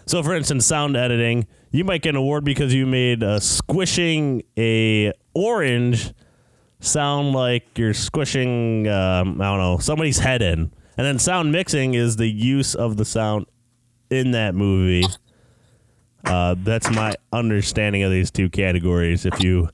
So, 0.06 0.24
for 0.24 0.34
instance, 0.34 0.66
sound 0.66 0.96
editing, 0.96 1.48
you 1.72 1.84
might 1.84 2.02
get 2.02 2.12
an 2.12 2.16
award 2.16 2.46
because 2.46 2.74
you 2.74 2.86
made 2.86 3.24
uh, 3.24 3.42
squishing 3.42 4.42
a 4.58 5.12
orange 5.34 6.14
sound 6.80 7.34
like 7.34 7.78
you're 7.78 7.94
squishing, 7.94 8.88
um, 8.88 9.42
I 9.42 9.46
don't 9.46 9.60
know, 9.60 9.78
somebody's 9.80 10.20
head 10.20 10.42
in. 10.42 10.72
And 10.98 11.06
then 11.06 11.20
sound 11.20 11.52
mixing 11.52 11.94
is 11.94 12.16
the 12.16 12.28
use 12.30 12.74
of 12.74 12.96
the 12.98 13.06
sound 13.06 13.48
in 14.10 14.32
that 14.32 14.56
movie. 14.56 15.06
Uh, 16.24 16.56
that's 16.58 16.90
my 16.90 17.14
understanding 17.34 18.04
of 18.04 18.12
these 18.12 18.32
two 18.32 18.50
categories. 18.50 19.26
If 19.26 19.42
you 19.42 19.70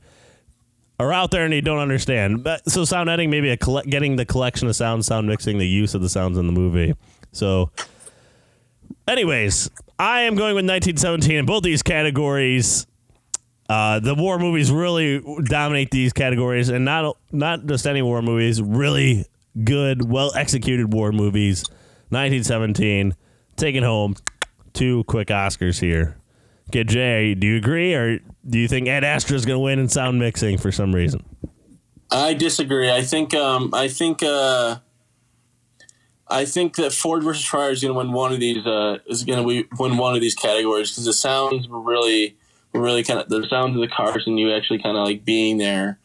are 1.04 1.14
out 1.14 1.32
there 1.32 1.46
and 1.46 1.54
you 1.54 1.62
don't 1.62 1.80
understand, 1.80 2.44
but, 2.44 2.70
so 2.70 2.86
sound 2.86 3.10
editing, 3.10 3.30
maybe 3.30 3.50
a 3.50 3.58
colle- 3.58 3.84
getting 3.84 4.16
the 4.16 4.26
collection 4.26 4.68
of 4.68 4.76
sounds, 4.76 5.08
sound 5.08 5.28
mixing, 5.28 5.58
the 5.58 5.68
use 5.68 5.94
of 5.94 6.02
the 6.02 6.10
sounds 6.10 6.38
in 6.38 6.48
the 6.48 6.54
movie. 6.54 6.94
So, 7.32 7.72
anyways, 9.08 9.70
I 10.00 10.22
am 10.22 10.36
going 10.36 10.56
with 10.56 10.66
1917 10.66 11.38
in 11.38 11.46
both 11.46 11.64
these 11.64 11.84
categories. 11.84 12.88
Uh, 13.70 14.00
the 14.00 14.16
war 14.16 14.40
movies 14.40 14.72
really 14.72 15.22
dominate 15.46 15.90
these 15.92 16.14
categories, 16.14 16.70
and 16.70 16.84
not 16.86 17.18
not 17.32 17.66
just 17.66 17.88
any 17.88 18.02
war 18.02 18.22
movies, 18.22 18.62
really 18.62 19.26
good, 19.64 20.10
well 20.10 20.34
executed 20.36 20.94
war 20.94 21.12
movies. 21.12 21.64
1917, 22.10 23.16
taking 23.56 23.82
home 23.82 24.16
two 24.74 25.04
quick 25.06 25.30
Oscars 25.30 25.80
here. 25.80 26.18
Kid 26.74 26.90
J, 26.90 27.36
do 27.36 27.46
you 27.46 27.58
agree, 27.58 27.94
or 27.94 28.18
do 28.50 28.58
you 28.58 28.68
think 28.68 28.88
Ad 28.88 29.04
Astra 29.04 29.36
is 29.36 29.46
going 29.46 29.58
to 29.58 29.64
win 29.64 29.78
in 29.78 29.88
sound 29.88 30.18
mixing 30.18 30.58
for 30.58 30.72
some 30.72 30.94
reason? 30.94 31.24
I 32.10 32.34
disagree. 32.34 32.90
I 32.90 33.04
think 33.04 33.36
um, 33.36 33.70
I 33.76 33.88
think 33.88 34.24
uh, 34.24 34.78
I 36.28 36.46
think 36.46 36.76
that 36.78 36.92
Ford 36.92 37.22
versus 37.22 37.46
Ferrari 37.46 37.74
is 37.74 37.82
going 37.84 37.94
to 37.94 37.98
win 38.00 38.12
one 38.12 38.34
of 38.34 38.40
these. 38.40 38.66
Uh, 38.66 38.98
is 39.06 39.24
going 39.24 39.38
to 39.38 39.68
win 39.78 39.98
one 39.98 40.16
of 40.16 40.22
these 40.22 40.34
categories 40.34 40.90
because 40.90 41.06
the 41.06 41.14
sounds 41.14 41.68
were 41.68 41.80
really, 41.80 42.36
were 42.72 42.82
really 42.82 43.04
kind 43.04 43.20
of 43.20 43.30
the 43.30 43.46
sounds 43.48 43.76
of 43.76 43.82
the 43.82 43.88
cars 43.88 44.24
and 44.26 44.40
you 44.40 44.52
actually 44.52 44.82
kind 44.82 44.98
of 44.98 45.06
like 45.06 45.24
being 45.24 45.60
there, 45.60 46.00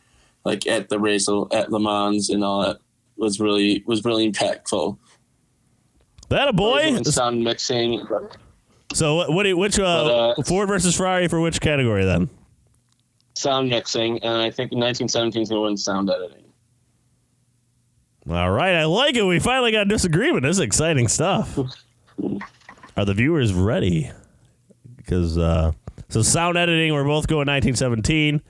like 0.45 0.67
at 0.67 0.91
the 0.91 0.99
race 0.99 1.31
at 1.51 1.73
Le 1.73 1.81
Mans 1.81 2.29
and 2.29 2.45
all 2.45 2.61
that 2.61 2.77
was 3.17 3.41
really 3.41 3.83
was 3.87 4.05
really 4.05 4.31
impactful. 4.31 4.99
That 6.29 6.49
a 6.49 6.53
boy. 6.53 7.01
Sound 7.05 7.43
mixing. 7.43 8.07
So 8.93 9.17
what? 9.17 9.33
what 9.33 9.57
which 9.57 9.79
uh, 9.79 9.83
but, 10.37 10.41
uh, 10.41 10.43
Ford 10.43 10.69
versus 10.69 10.97
Ferrari 10.97 11.29
for 11.29 11.41
which 11.41 11.61
category 11.61 12.05
then? 12.05 12.31
Sound 13.35 13.71
mixing, 13.71 14.19
and 14.25 14.37
I 14.37 14.51
think 14.51 14.73
1917 14.73 15.43
is 15.43 15.49
going 15.49 15.59
to 15.59 15.63
win 15.63 15.77
sound 15.77 16.11
editing. 16.11 16.45
All 18.29 18.51
right, 18.51 18.75
I 18.75 18.85
like 18.85 19.17
it. 19.17 19.23
We 19.23 19.39
finally 19.39 19.73
got 19.73 19.83
a 19.83 19.89
disagreement. 19.89 20.43
This 20.43 20.57
is 20.57 20.61
exciting 20.61 21.09
stuff. 21.09 21.59
Are 22.97 23.05
the 23.05 23.15
viewers 23.15 23.55
ready? 23.55 24.11
Because 24.97 25.39
uh, 25.39 25.73
so 26.09 26.23
sound 26.23 26.59
editing, 26.59 26.93
we're 26.93 27.05
both 27.05 27.27
going 27.27 27.47
1917, 27.47 28.43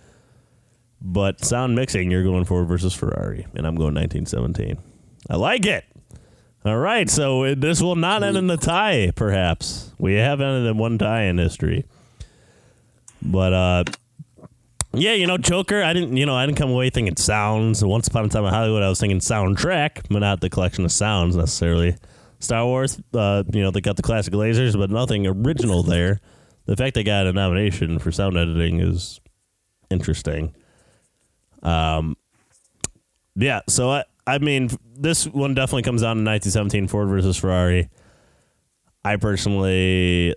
but 1.00 1.44
sound 1.44 1.76
mixing, 1.76 2.10
you're 2.10 2.24
going 2.24 2.44
Ford 2.44 2.66
versus 2.66 2.94
Ferrari, 2.94 3.46
and 3.54 3.66
I'm 3.66 3.76
going 3.76 3.94
1917. 3.94 4.78
I 5.28 5.36
like 5.36 5.66
it. 5.66 5.84
All 6.68 6.76
right, 6.76 7.08
so 7.08 7.54
this 7.54 7.80
will 7.80 7.96
not 7.96 8.22
end 8.22 8.36
in 8.36 8.50
a 8.50 8.58
tie, 8.58 9.10
perhaps. 9.16 9.90
We 9.98 10.16
have 10.16 10.42
ended 10.42 10.70
in 10.70 10.76
one 10.76 10.98
tie 10.98 11.22
in 11.22 11.38
history. 11.38 11.86
But 13.22 13.52
uh, 13.54 13.84
yeah, 14.92 15.14
you 15.14 15.26
know, 15.26 15.38
Joker. 15.38 15.82
I 15.82 15.94
didn't, 15.94 16.18
you 16.18 16.26
know, 16.26 16.34
I 16.34 16.44
didn't 16.44 16.58
come 16.58 16.70
away 16.70 16.90
thinking 16.90 17.16
sounds. 17.16 17.82
Once 17.82 18.08
upon 18.08 18.26
a 18.26 18.28
time 18.28 18.44
in 18.44 18.52
Hollywood, 18.52 18.82
I 18.82 18.88
was 18.90 19.00
thinking 19.00 19.20
soundtrack, 19.20 20.08
but 20.10 20.18
not 20.18 20.42
the 20.42 20.50
collection 20.50 20.84
of 20.84 20.92
sounds 20.92 21.36
necessarily. 21.36 21.96
Star 22.38 22.66
Wars, 22.66 23.00
uh, 23.14 23.44
you 23.50 23.62
know, 23.62 23.70
they 23.70 23.80
got 23.80 23.96
the 23.96 24.02
classic 24.02 24.34
lasers, 24.34 24.76
but 24.76 24.90
nothing 24.90 25.26
original 25.26 25.82
there. 25.82 26.20
The 26.66 26.76
fact 26.76 26.94
they 26.94 27.02
got 27.02 27.26
a 27.26 27.32
nomination 27.32 27.98
for 27.98 28.12
sound 28.12 28.36
editing 28.36 28.80
is 28.80 29.20
interesting. 29.90 30.54
Um, 31.62 32.18
yeah, 33.36 33.60
so 33.68 33.90
I, 33.90 34.04
I 34.28 34.38
mean, 34.38 34.68
this 34.94 35.26
one 35.26 35.54
definitely 35.54 35.84
comes 35.84 36.02
down 36.02 36.16
to 36.16 36.22
1917 36.22 36.86
Ford 36.88 37.08
versus 37.08 37.38
Ferrari. 37.38 37.88
I 39.02 39.16
personally, 39.16 40.34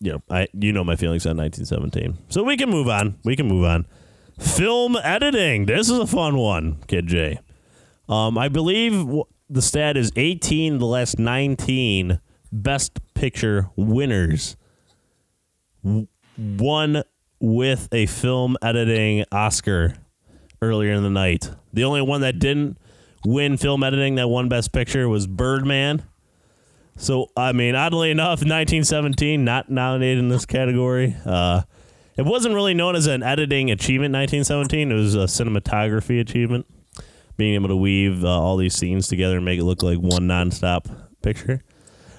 you 0.00 0.12
know, 0.12 0.22
I 0.28 0.46
you 0.52 0.72
know 0.72 0.84
my 0.84 0.96
feelings 0.96 1.24
on 1.24 1.38
1917, 1.38 2.26
so 2.28 2.42
we 2.42 2.58
can 2.58 2.68
move 2.68 2.86
on. 2.88 3.18
We 3.24 3.34
can 3.34 3.48
move 3.48 3.64
on. 3.64 3.86
Film 4.38 4.96
editing. 5.02 5.64
This 5.64 5.88
is 5.88 5.98
a 5.98 6.06
fun 6.06 6.36
one, 6.36 6.82
Kid 6.86 7.06
J. 7.06 7.40
Um, 8.10 8.36
I 8.36 8.48
believe 8.48 9.06
the 9.48 9.62
stat 9.62 9.96
is 9.96 10.12
18 10.16 10.76
the 10.76 10.86
last 10.86 11.18
19 11.18 12.20
Best 12.52 13.00
Picture 13.14 13.70
winners 13.74 14.56
won 16.36 17.02
with 17.40 17.88
a 17.90 18.04
film 18.04 18.58
editing 18.60 19.24
Oscar 19.32 19.94
earlier 20.60 20.92
in 20.92 21.02
the 21.02 21.10
night. 21.10 21.50
The 21.72 21.84
only 21.84 22.02
one 22.02 22.20
that 22.20 22.38
didn't 22.38 22.76
win 23.24 23.56
film 23.56 23.82
editing 23.82 24.16
that 24.16 24.28
won 24.28 24.48
Best 24.48 24.72
Picture 24.72 25.08
was 25.08 25.26
Birdman. 25.26 26.02
So, 26.96 27.30
I 27.36 27.52
mean, 27.52 27.74
oddly 27.74 28.10
enough, 28.10 28.40
1917 28.40 29.44
not 29.44 29.70
nominated 29.70 30.18
in 30.18 30.28
this 30.28 30.46
category. 30.46 31.16
Uh, 31.24 31.62
it 32.16 32.22
wasn't 32.22 32.54
really 32.54 32.74
known 32.74 32.94
as 32.94 33.06
an 33.06 33.22
editing 33.22 33.70
achievement 33.70 34.12
1917. 34.14 34.92
It 34.92 34.94
was 34.94 35.14
a 35.14 35.18
cinematography 35.24 36.20
achievement, 36.20 36.66
being 37.36 37.54
able 37.54 37.68
to 37.68 37.76
weave 37.76 38.24
uh, 38.24 38.28
all 38.28 38.56
these 38.56 38.74
scenes 38.74 39.08
together 39.08 39.36
and 39.36 39.44
make 39.44 39.58
it 39.58 39.64
look 39.64 39.82
like 39.82 39.98
one 39.98 40.28
nonstop 40.28 40.86
picture. 41.22 41.62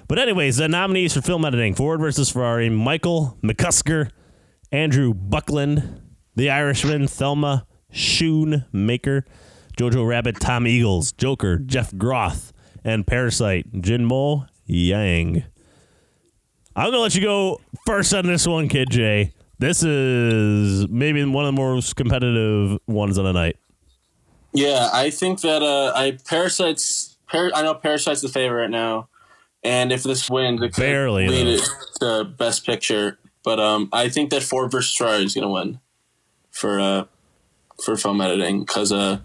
But 0.08 0.20
anyways, 0.20 0.58
the 0.58 0.68
nominees 0.68 1.14
for 1.14 1.22
film 1.22 1.46
editing: 1.46 1.74
Ford 1.74 2.02
versus 2.02 2.30
Ferrari, 2.30 2.70
Michael 2.70 3.38
McCusker, 3.42 4.12
Andrew 4.72 5.14
Buckland, 5.14 6.02
The 6.36 6.50
Irishman, 6.50 7.08
Thelma 7.08 7.66
Schoonmaker, 7.94 9.24
Jojo 9.76 10.08
Rabbit, 10.08 10.40
Tom 10.40 10.68
Eagles, 10.68 11.12
Joker, 11.12 11.58
Jeff 11.58 11.96
Groth, 11.98 12.54
and 12.84 13.06
Parasite, 13.06 13.82
Jin 13.82 14.06
Mo 14.06 14.46
Yang. 14.66 15.44
I'm 16.76 16.88
gonna 16.92 17.00
let 17.00 17.16
you 17.16 17.22
go 17.22 17.62
first 17.86 18.14
on 18.14 18.26
this 18.26 18.46
one, 18.46 18.68
Kid 18.68 18.90
J. 18.90 19.34
This 19.60 19.84
is 19.84 20.88
maybe 20.90 21.24
one 21.24 21.46
of 21.46 21.56
the 21.56 21.62
most 21.62 21.96
competitive 21.96 22.78
ones 22.88 23.18
on 23.18 23.26
the 23.26 23.32
night. 23.32 23.58
Yeah, 24.54 24.90
I 24.92 25.10
think 25.10 25.42
that 25.42 25.62
uh, 25.62 25.94
I 25.96 26.18
Parasite's. 26.28 27.18
Par- 27.28 27.52
I 27.56 27.64
know 27.64 27.74
Parasite's 27.74 28.22
the 28.22 28.30
favorite 28.30 28.70
now, 28.70 29.10
and 29.64 29.92
if 29.92 30.04
this 30.04 30.30
wins, 30.30 30.62
it 30.62 30.74
could 30.74 30.82
barely 30.82 31.28
lead 31.28 31.48
it 31.48 31.70
to 32.00 32.26
Best 32.26 32.66
Picture. 32.66 33.18
But 33.44 33.60
um, 33.60 33.90
I 33.92 34.10
think 34.10 34.30
that 34.30 34.44
Ford 34.44 34.72
versus 34.72 34.96
Ferrari 34.96 35.24
is 35.24 35.34
gonna 35.34 35.50
win 35.50 35.80
for 36.52 36.80
uh 36.80 37.04
for 37.84 37.98
film 37.98 38.22
editing 38.22 38.62
because 38.62 38.92
uh 38.92 39.20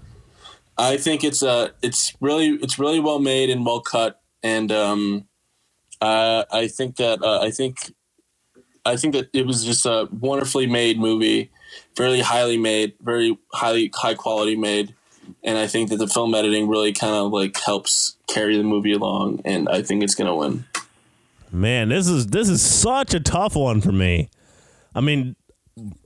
I 0.80 0.96
think 0.96 1.24
it's 1.24 1.42
uh 1.42 1.68
it's 1.82 2.14
really 2.20 2.48
it's 2.62 2.78
really 2.78 3.00
well 3.00 3.18
made 3.18 3.50
and 3.50 3.66
well 3.66 3.80
cut, 3.80 4.20
and 4.42 4.72
um, 4.72 5.28
uh, 6.00 6.44
I 6.50 6.68
think 6.68 6.96
that 6.96 7.22
uh, 7.22 7.40
I 7.40 7.50
think 7.50 7.92
I 8.86 8.96
think 8.96 9.14
that 9.14 9.28
it 9.34 9.46
was 9.46 9.64
just 9.64 9.84
a 9.84 10.08
wonderfully 10.10 10.66
made 10.66 10.98
movie, 10.98 11.50
very 11.96 12.20
highly 12.20 12.56
made, 12.56 12.94
very 13.02 13.36
highly 13.52 13.90
high 13.94 14.14
quality 14.14 14.56
made, 14.56 14.94
and 15.44 15.58
I 15.58 15.66
think 15.66 15.90
that 15.90 15.96
the 15.96 16.08
film 16.08 16.34
editing 16.34 16.66
really 16.66 16.92
kind 16.92 17.14
of 17.14 17.30
like 17.30 17.60
helps 17.60 18.16
carry 18.26 18.56
the 18.56 18.62
movie 18.62 18.92
along, 18.92 19.42
and 19.44 19.68
I 19.68 19.82
think 19.82 20.02
it's 20.02 20.14
gonna 20.14 20.34
win. 20.34 20.64
Man, 21.52 21.90
this 21.90 22.08
is 22.08 22.28
this 22.28 22.48
is 22.48 22.62
such 22.62 23.12
a 23.12 23.20
tough 23.20 23.54
one 23.54 23.82
for 23.82 23.92
me. 23.92 24.30
I 24.94 25.02
mean, 25.02 25.36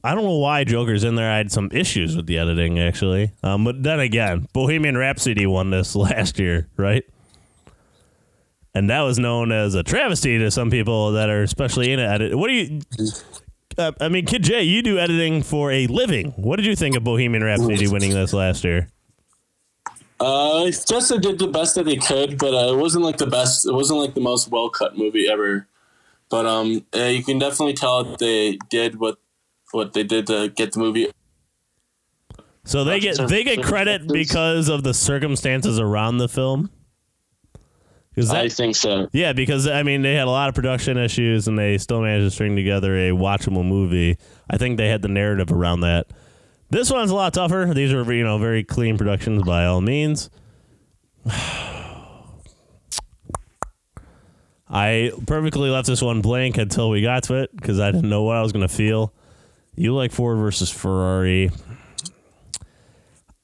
I 0.02 0.14
don't 0.14 0.24
know 0.24 0.38
why 0.38 0.64
Joker's 0.64 1.04
in 1.04 1.14
there. 1.14 1.30
I 1.30 1.36
had 1.36 1.52
some 1.52 1.68
issues 1.72 2.16
with 2.16 2.26
the 2.26 2.38
editing 2.38 2.78
actually. 2.78 3.32
Um, 3.42 3.64
but 3.64 3.82
then 3.82 4.00
again, 4.00 4.48
Bohemian 4.52 4.96
Rhapsody 4.96 5.46
won 5.46 5.70
this 5.70 5.94
last 5.96 6.38
year, 6.38 6.68
right? 6.76 7.04
And 8.74 8.90
that 8.90 9.02
was 9.02 9.18
known 9.18 9.52
as 9.52 9.74
a 9.74 9.82
travesty 9.82 10.38
to 10.38 10.50
some 10.50 10.70
people 10.70 11.12
that 11.12 11.30
are 11.30 11.42
especially 11.42 11.92
in 11.92 12.00
edit. 12.00 12.36
What 12.36 12.48
do 12.48 12.54
you? 12.54 12.80
Uh, 13.78 13.92
I 14.00 14.08
mean, 14.08 14.26
Kid 14.26 14.42
J, 14.42 14.62
you 14.62 14.82
do 14.82 14.98
editing 14.98 15.42
for 15.42 15.70
a 15.70 15.86
living. 15.86 16.32
What 16.32 16.56
did 16.56 16.66
you 16.66 16.74
think 16.74 16.96
of 16.96 17.04
Bohemian 17.04 17.42
Rhapsody 17.42 17.86
winning 17.86 18.12
this 18.12 18.32
last 18.32 18.64
year? 18.64 18.88
Uh, 20.20 20.66
just 20.70 21.08
they 21.08 21.18
did 21.18 21.38
the 21.38 21.48
best 21.48 21.74
that 21.74 21.84
they 21.84 21.96
could, 21.96 22.38
but 22.38 22.54
uh, 22.54 22.72
it 22.72 22.76
wasn't 22.76 23.04
like 23.04 23.18
the 23.18 23.26
best. 23.26 23.66
It 23.66 23.74
wasn't 23.74 24.00
like 24.00 24.14
the 24.14 24.20
most 24.20 24.50
well 24.50 24.70
cut 24.70 24.96
movie 24.96 25.28
ever. 25.28 25.66
But 26.30 26.46
um, 26.46 26.84
uh, 26.96 27.04
you 27.04 27.22
can 27.22 27.38
definitely 27.38 27.74
tell 27.74 28.04
they 28.04 28.58
did 28.68 28.98
what 28.98 29.18
what 29.74 29.92
they 29.92 30.04
did 30.04 30.26
to 30.28 30.48
get 30.48 30.72
the 30.72 30.78
movie. 30.78 31.10
So 32.64 32.84
they 32.84 32.98
get 33.00 33.18
they 33.28 33.44
get 33.44 33.62
credit 33.62 34.08
because 34.08 34.68
of 34.68 34.82
the 34.82 34.94
circumstances 34.94 35.78
around 35.78 36.18
the 36.18 36.28
film. 36.28 36.70
That, 38.16 38.36
I 38.36 38.48
think 38.48 38.76
so. 38.76 39.08
Yeah, 39.12 39.32
because 39.32 39.66
I 39.66 39.82
mean 39.82 40.02
they 40.02 40.14
had 40.14 40.28
a 40.28 40.30
lot 40.30 40.48
of 40.48 40.54
production 40.54 40.96
issues 40.96 41.48
and 41.48 41.58
they 41.58 41.78
still 41.78 42.00
managed 42.00 42.26
to 42.26 42.30
string 42.30 42.54
together 42.54 42.94
a 42.96 43.10
watchable 43.10 43.66
movie. 43.66 44.18
I 44.48 44.56
think 44.56 44.76
they 44.76 44.88
had 44.88 45.02
the 45.02 45.08
narrative 45.08 45.50
around 45.50 45.80
that. 45.80 46.06
This 46.70 46.90
one's 46.90 47.10
a 47.10 47.14
lot 47.14 47.34
tougher. 47.34 47.72
These 47.74 47.92
are 47.92 48.10
you 48.12 48.24
know 48.24 48.38
very 48.38 48.62
clean 48.64 48.96
productions 48.96 49.42
by 49.42 49.66
all 49.66 49.80
means. 49.80 50.30
I 54.66 55.12
perfectly 55.26 55.70
left 55.70 55.86
this 55.86 56.00
one 56.00 56.20
blank 56.20 56.56
until 56.56 56.90
we 56.90 57.02
got 57.02 57.24
to 57.24 57.34
it 57.34 57.54
because 57.54 57.78
I 57.78 57.90
didn't 57.92 58.08
know 58.08 58.22
what 58.22 58.36
I 58.36 58.42
was 58.42 58.52
going 58.52 58.66
to 58.66 58.74
feel. 58.74 59.12
You 59.76 59.94
like 59.94 60.12
Ford 60.12 60.38
versus 60.38 60.70
Ferrari. 60.70 61.50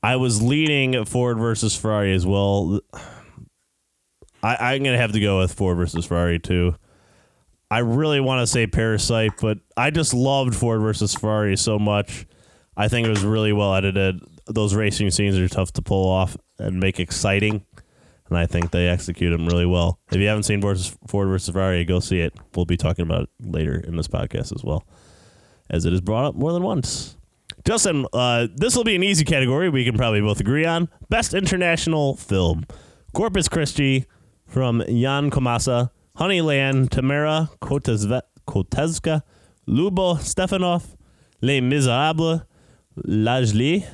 I 0.02 0.16
was 0.16 0.40
leaning 0.40 1.04
Ford 1.04 1.38
versus 1.38 1.76
Ferrari 1.76 2.14
as 2.14 2.26
well. 2.26 2.80
I, 4.42 4.74
I'm 4.74 4.82
gonna 4.82 4.96
have 4.96 5.12
to 5.12 5.20
go 5.20 5.38
with 5.38 5.52
Ford 5.52 5.76
versus 5.76 6.06
Ferrari 6.06 6.38
too. 6.38 6.74
I 7.70 7.80
really 7.80 8.20
want 8.20 8.40
to 8.40 8.46
say 8.46 8.66
Parasite, 8.66 9.32
but 9.40 9.58
I 9.76 9.90
just 9.90 10.14
loved 10.14 10.56
Ford 10.56 10.80
versus 10.80 11.14
Ferrari 11.14 11.56
so 11.56 11.78
much. 11.78 12.26
I 12.76 12.88
think 12.88 13.06
it 13.06 13.10
was 13.10 13.24
really 13.24 13.52
well 13.52 13.74
edited. 13.74 14.20
Those 14.46 14.74
racing 14.74 15.10
scenes 15.10 15.38
are 15.38 15.48
tough 15.48 15.72
to 15.74 15.82
pull 15.82 16.08
off 16.08 16.36
and 16.58 16.80
make 16.80 16.98
exciting, 16.98 17.64
and 18.28 18.38
I 18.38 18.46
think 18.46 18.70
they 18.70 18.88
execute 18.88 19.30
them 19.30 19.46
really 19.46 19.66
well. 19.66 20.00
If 20.10 20.16
you 20.16 20.26
haven't 20.26 20.44
seen 20.44 20.62
Ford 20.62 21.28
versus 21.28 21.52
Ferrari, 21.52 21.84
go 21.84 22.00
see 22.00 22.20
it. 22.20 22.34
We'll 22.56 22.66
be 22.66 22.76
talking 22.76 23.04
about 23.04 23.24
it 23.24 23.28
later 23.40 23.78
in 23.78 23.96
this 23.96 24.08
podcast 24.08 24.54
as 24.54 24.64
well, 24.64 24.84
as 25.70 25.84
it 25.86 25.92
is 25.92 26.00
brought 26.00 26.26
up 26.26 26.34
more 26.34 26.52
than 26.52 26.62
once. 26.62 27.16
Justin, 27.64 28.06
uh, 28.12 28.48
this 28.54 28.74
will 28.76 28.84
be 28.84 28.96
an 28.96 29.02
easy 29.02 29.24
category 29.24 29.68
we 29.68 29.84
can 29.84 29.96
probably 29.96 30.20
both 30.20 30.40
agree 30.40 30.64
on. 30.64 30.88
Best 31.08 31.34
international 31.34 32.16
film: 32.16 32.66
Corpus 33.14 33.48
Christi 33.48 34.06
from 34.46 34.82
Jan 34.88 35.30
Komasa, 35.30 35.90
Honeyland, 36.18 36.90
Tamara 36.90 37.50
Kotezve- 37.62 38.22
Kotezka, 38.46 39.22
Lubo 39.68 40.16
Stefanov, 40.16 40.96
Les 41.40 41.60
Miserables, 41.60 42.42
Ladj 43.06 43.54
Ly, 43.54 43.86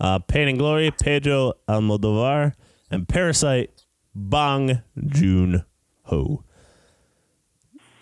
uh, 0.00 0.18
Pain 0.20 0.48
and 0.48 0.58
Glory, 0.58 0.90
Pedro 0.90 1.52
Almodovar, 1.68 2.54
and 2.90 3.06
Parasite, 3.08 3.70
Bong 4.14 4.82
Joon 5.06 5.64
Ho. 6.04 6.42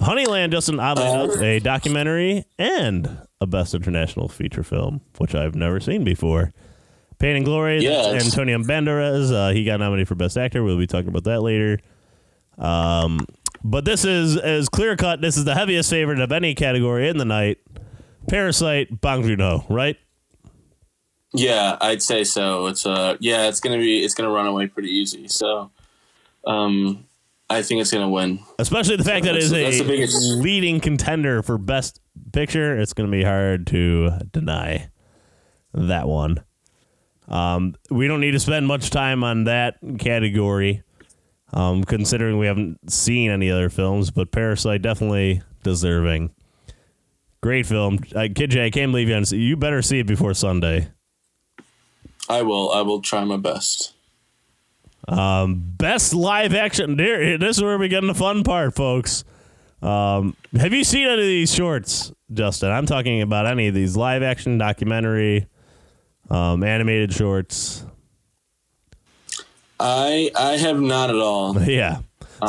Honeyland 0.02 0.50
Justin 0.50 0.78
oddly 0.80 1.04
enough, 1.08 1.40
a 1.40 1.58
documentary 1.60 2.44
and 2.58 3.18
a 3.40 3.46
Best 3.46 3.74
International 3.74 4.28
Feature 4.28 4.62
Film, 4.62 5.00
which 5.18 5.34
I've 5.34 5.54
never 5.54 5.80
seen 5.80 6.04
before. 6.04 6.52
Pain 7.18 7.36
and 7.36 7.44
Glory, 7.44 7.80
Yes. 7.82 8.06
that's 8.10 8.24
Antonio 8.26 8.58
Banderas. 8.58 9.32
Uh, 9.32 9.52
he 9.52 9.64
got 9.64 9.78
nominated 9.80 10.08
for 10.08 10.14
Best 10.16 10.36
Actor. 10.36 10.62
We'll 10.64 10.78
be 10.78 10.86
talking 10.88 11.08
about 11.08 11.24
that 11.24 11.40
later. 11.40 11.78
Um, 12.58 13.26
but 13.62 13.84
this 13.84 14.04
is 14.04 14.36
as 14.36 14.68
clear 14.68 14.96
cut. 14.96 15.20
This 15.20 15.36
is 15.36 15.44
the 15.44 15.54
heaviest 15.54 15.88
favorite 15.88 16.20
of 16.20 16.32
any 16.32 16.54
category 16.54 17.08
in 17.08 17.18
the 17.18 17.24
night. 17.24 17.58
Parasite, 18.28 19.00
Bong 19.00 19.22
Joon 19.22 19.38
Ho, 19.40 19.64
right? 19.68 19.96
Yeah, 21.32 21.76
I'd 21.80 22.02
say 22.02 22.24
so. 22.24 22.66
It's 22.66 22.84
uh 22.84 23.16
yeah, 23.20 23.48
it's 23.48 23.60
gonna 23.60 23.78
be 23.78 24.04
it's 24.04 24.14
gonna 24.14 24.30
run 24.30 24.46
away 24.46 24.66
pretty 24.66 24.90
easy. 24.90 25.28
So 25.28 25.70
um 26.46 27.04
I 27.52 27.62
think 27.62 27.80
it's 27.80 27.92
gonna 27.92 28.08
win. 28.08 28.40
Especially 28.58 28.96
the 28.96 29.04
fact 29.04 29.24
that 29.24 29.36
it 29.36 29.42
is 29.42 29.52
a 29.52 29.84
biggest- 29.84 30.16
leading 30.40 30.80
contender 30.80 31.42
for 31.42 31.58
Best 31.58 32.00
Picture. 32.32 32.78
It's 32.78 32.92
going 32.92 33.10
to 33.10 33.16
be 33.16 33.24
hard 33.24 33.66
to 33.68 34.10
deny 34.32 34.88
that 35.74 36.06
one. 36.08 36.42
Um, 37.28 37.74
we 37.90 38.06
don't 38.06 38.20
need 38.20 38.32
to 38.32 38.40
spend 38.40 38.66
much 38.66 38.90
time 38.90 39.24
on 39.24 39.44
that 39.44 39.76
category, 39.98 40.82
um, 41.52 41.84
considering 41.84 42.38
we 42.38 42.46
haven't 42.46 42.90
seen 42.90 43.30
any 43.30 43.50
other 43.50 43.70
films. 43.70 44.10
But 44.10 44.30
Parasite 44.30 44.82
definitely 44.82 45.42
deserving. 45.62 46.34
Great 47.42 47.66
film, 47.66 47.98
uh, 48.14 48.28
Kid 48.34 48.50
J. 48.50 48.66
I 48.66 48.70
can't 48.70 48.92
believe 48.92 49.08
you. 49.08 49.38
You 49.38 49.56
better 49.56 49.82
see 49.82 49.98
it 49.98 50.06
before 50.06 50.34
Sunday. 50.34 50.88
I 52.28 52.42
will 52.42 52.70
I 52.72 52.82
will 52.82 53.00
try 53.00 53.24
my 53.24 53.36
best. 53.36 53.94
Best 55.08 56.14
live 56.14 56.54
action. 56.54 56.98
Here, 56.98 57.38
this 57.38 57.56
is 57.58 57.62
where 57.62 57.78
we 57.78 57.88
get 57.88 58.02
in 58.02 58.08
the 58.08 58.14
fun 58.14 58.42
part, 58.44 58.74
folks. 58.74 59.24
Um, 59.82 60.36
have 60.56 60.72
you 60.72 60.84
seen 60.84 61.06
any 61.08 61.20
of 61.20 61.26
these 61.26 61.52
shorts, 61.52 62.12
Justin? 62.32 62.70
I'm 62.70 62.86
talking 62.86 63.20
about 63.20 63.46
any 63.46 63.66
of 63.66 63.74
these 63.74 63.96
live 63.96 64.22
action 64.22 64.56
documentary, 64.58 65.46
um, 66.30 66.62
animated 66.62 67.12
shorts. 67.12 67.84
I 69.80 70.30
I 70.36 70.52
have 70.58 70.80
not 70.80 71.10
at 71.10 71.16
all. 71.16 71.58
Yeah. 71.68 72.00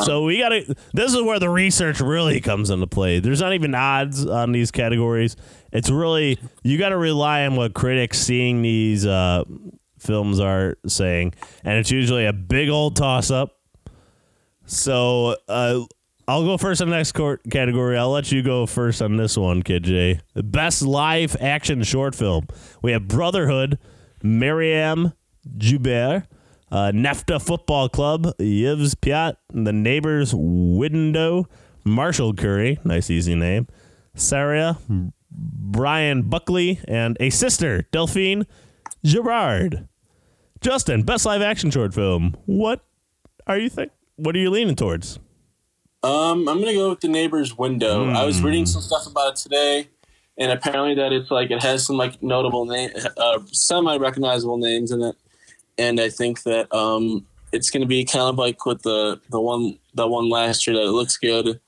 So 0.02 0.24
we 0.24 0.38
got 0.38 0.48
to. 0.48 0.74
This 0.92 1.14
is 1.14 1.22
where 1.22 1.38
the 1.38 1.48
research 1.48 2.00
really 2.00 2.40
comes 2.40 2.70
into 2.70 2.86
play. 2.88 3.20
There's 3.20 3.40
not 3.40 3.52
even 3.52 3.76
odds 3.76 4.26
on 4.26 4.50
these 4.50 4.72
categories. 4.72 5.36
It's 5.72 5.88
really 5.88 6.40
you 6.64 6.78
got 6.78 6.88
to 6.88 6.96
rely 6.96 7.46
on 7.46 7.54
what 7.54 7.74
critics 7.74 8.18
seeing 8.18 8.60
these 8.62 9.06
uh, 9.06 9.44
films 10.04 10.40
are 10.40 10.76
saying, 10.86 11.34
and 11.64 11.78
it's 11.78 11.90
usually 11.90 12.26
a 12.26 12.32
big 12.32 12.68
old 12.68 12.96
toss 12.96 13.30
up. 13.30 13.58
So 14.66 15.36
uh, 15.48 15.80
I'll 16.26 16.44
go 16.44 16.56
first 16.56 16.80
on 16.80 16.88
the 16.90 16.96
next 16.96 17.12
court 17.12 17.42
category. 17.50 17.98
I'll 17.98 18.10
let 18.10 18.32
you 18.32 18.42
go 18.42 18.66
first 18.66 19.02
on 19.02 19.16
this 19.16 19.36
one, 19.36 19.62
Kid 19.62 19.84
J. 19.84 20.20
Best 20.34 20.82
live 20.82 21.36
action 21.40 21.82
short 21.82 22.14
film. 22.14 22.46
We 22.82 22.92
have 22.92 23.08
Brotherhood, 23.08 23.78
Meryam 24.22 25.12
Joobeur, 25.58 26.26
uh, 26.70 26.92
Nefta 26.94 27.40
Football 27.40 27.88
Club, 27.90 28.34
Yves 28.38 28.94
Piat, 28.94 29.36
The 29.52 29.72
Neighbors 29.72 30.32
Window, 30.34 31.46
Marshall 31.84 32.32
Curry, 32.32 32.78
nice 32.84 33.10
easy 33.10 33.34
name, 33.34 33.68
Sarah, 34.14 34.78
Bryan 35.30 36.22
Buckley, 36.22 36.80
and 36.88 37.16
a 37.20 37.28
sister, 37.28 37.82
Delphine 37.92 38.46
Girard. 39.04 39.88
Justin, 40.64 41.02
best 41.02 41.26
live 41.26 41.42
action 41.42 41.70
short 41.70 41.92
film. 41.92 42.34
What 42.46 42.82
are 43.46 43.58
you 43.58 43.68
think? 43.68 43.92
What 44.16 44.34
are 44.34 44.38
you 44.38 44.48
leaning 44.48 44.74
towards? 44.74 45.18
Um, 46.02 46.48
I'm 46.48 46.58
gonna 46.58 46.72
go 46.72 46.88
with 46.88 47.00
the 47.00 47.08
neighbor's 47.08 47.58
window. 47.58 48.08
I 48.08 48.24
was 48.24 48.40
reading 48.40 48.64
some 48.64 48.80
stuff 48.80 49.06
about 49.06 49.32
it 49.32 49.36
today, 49.36 49.88
and 50.38 50.50
apparently 50.50 50.94
that 50.94 51.12
it's 51.12 51.30
like 51.30 51.50
it 51.50 51.62
has 51.62 51.84
some 51.84 51.98
like 51.98 52.22
notable 52.22 52.64
name, 52.64 52.88
uh, 53.18 53.40
semi 53.52 53.98
recognizable 53.98 54.56
names 54.56 54.90
in 54.90 55.02
it, 55.02 55.16
and 55.76 56.00
I 56.00 56.08
think 56.08 56.44
that 56.44 56.74
um, 56.74 57.26
it's 57.52 57.68
gonna 57.68 57.84
be 57.84 58.06
kind 58.06 58.24
of 58.24 58.38
like 58.38 58.64
with 58.64 58.80
the 58.84 59.20
the 59.28 59.42
one 59.42 59.78
the 59.92 60.08
one 60.08 60.30
last 60.30 60.66
year 60.66 60.76
that 60.76 60.84
it 60.84 60.92
looks 60.92 61.18
good. 61.18 61.60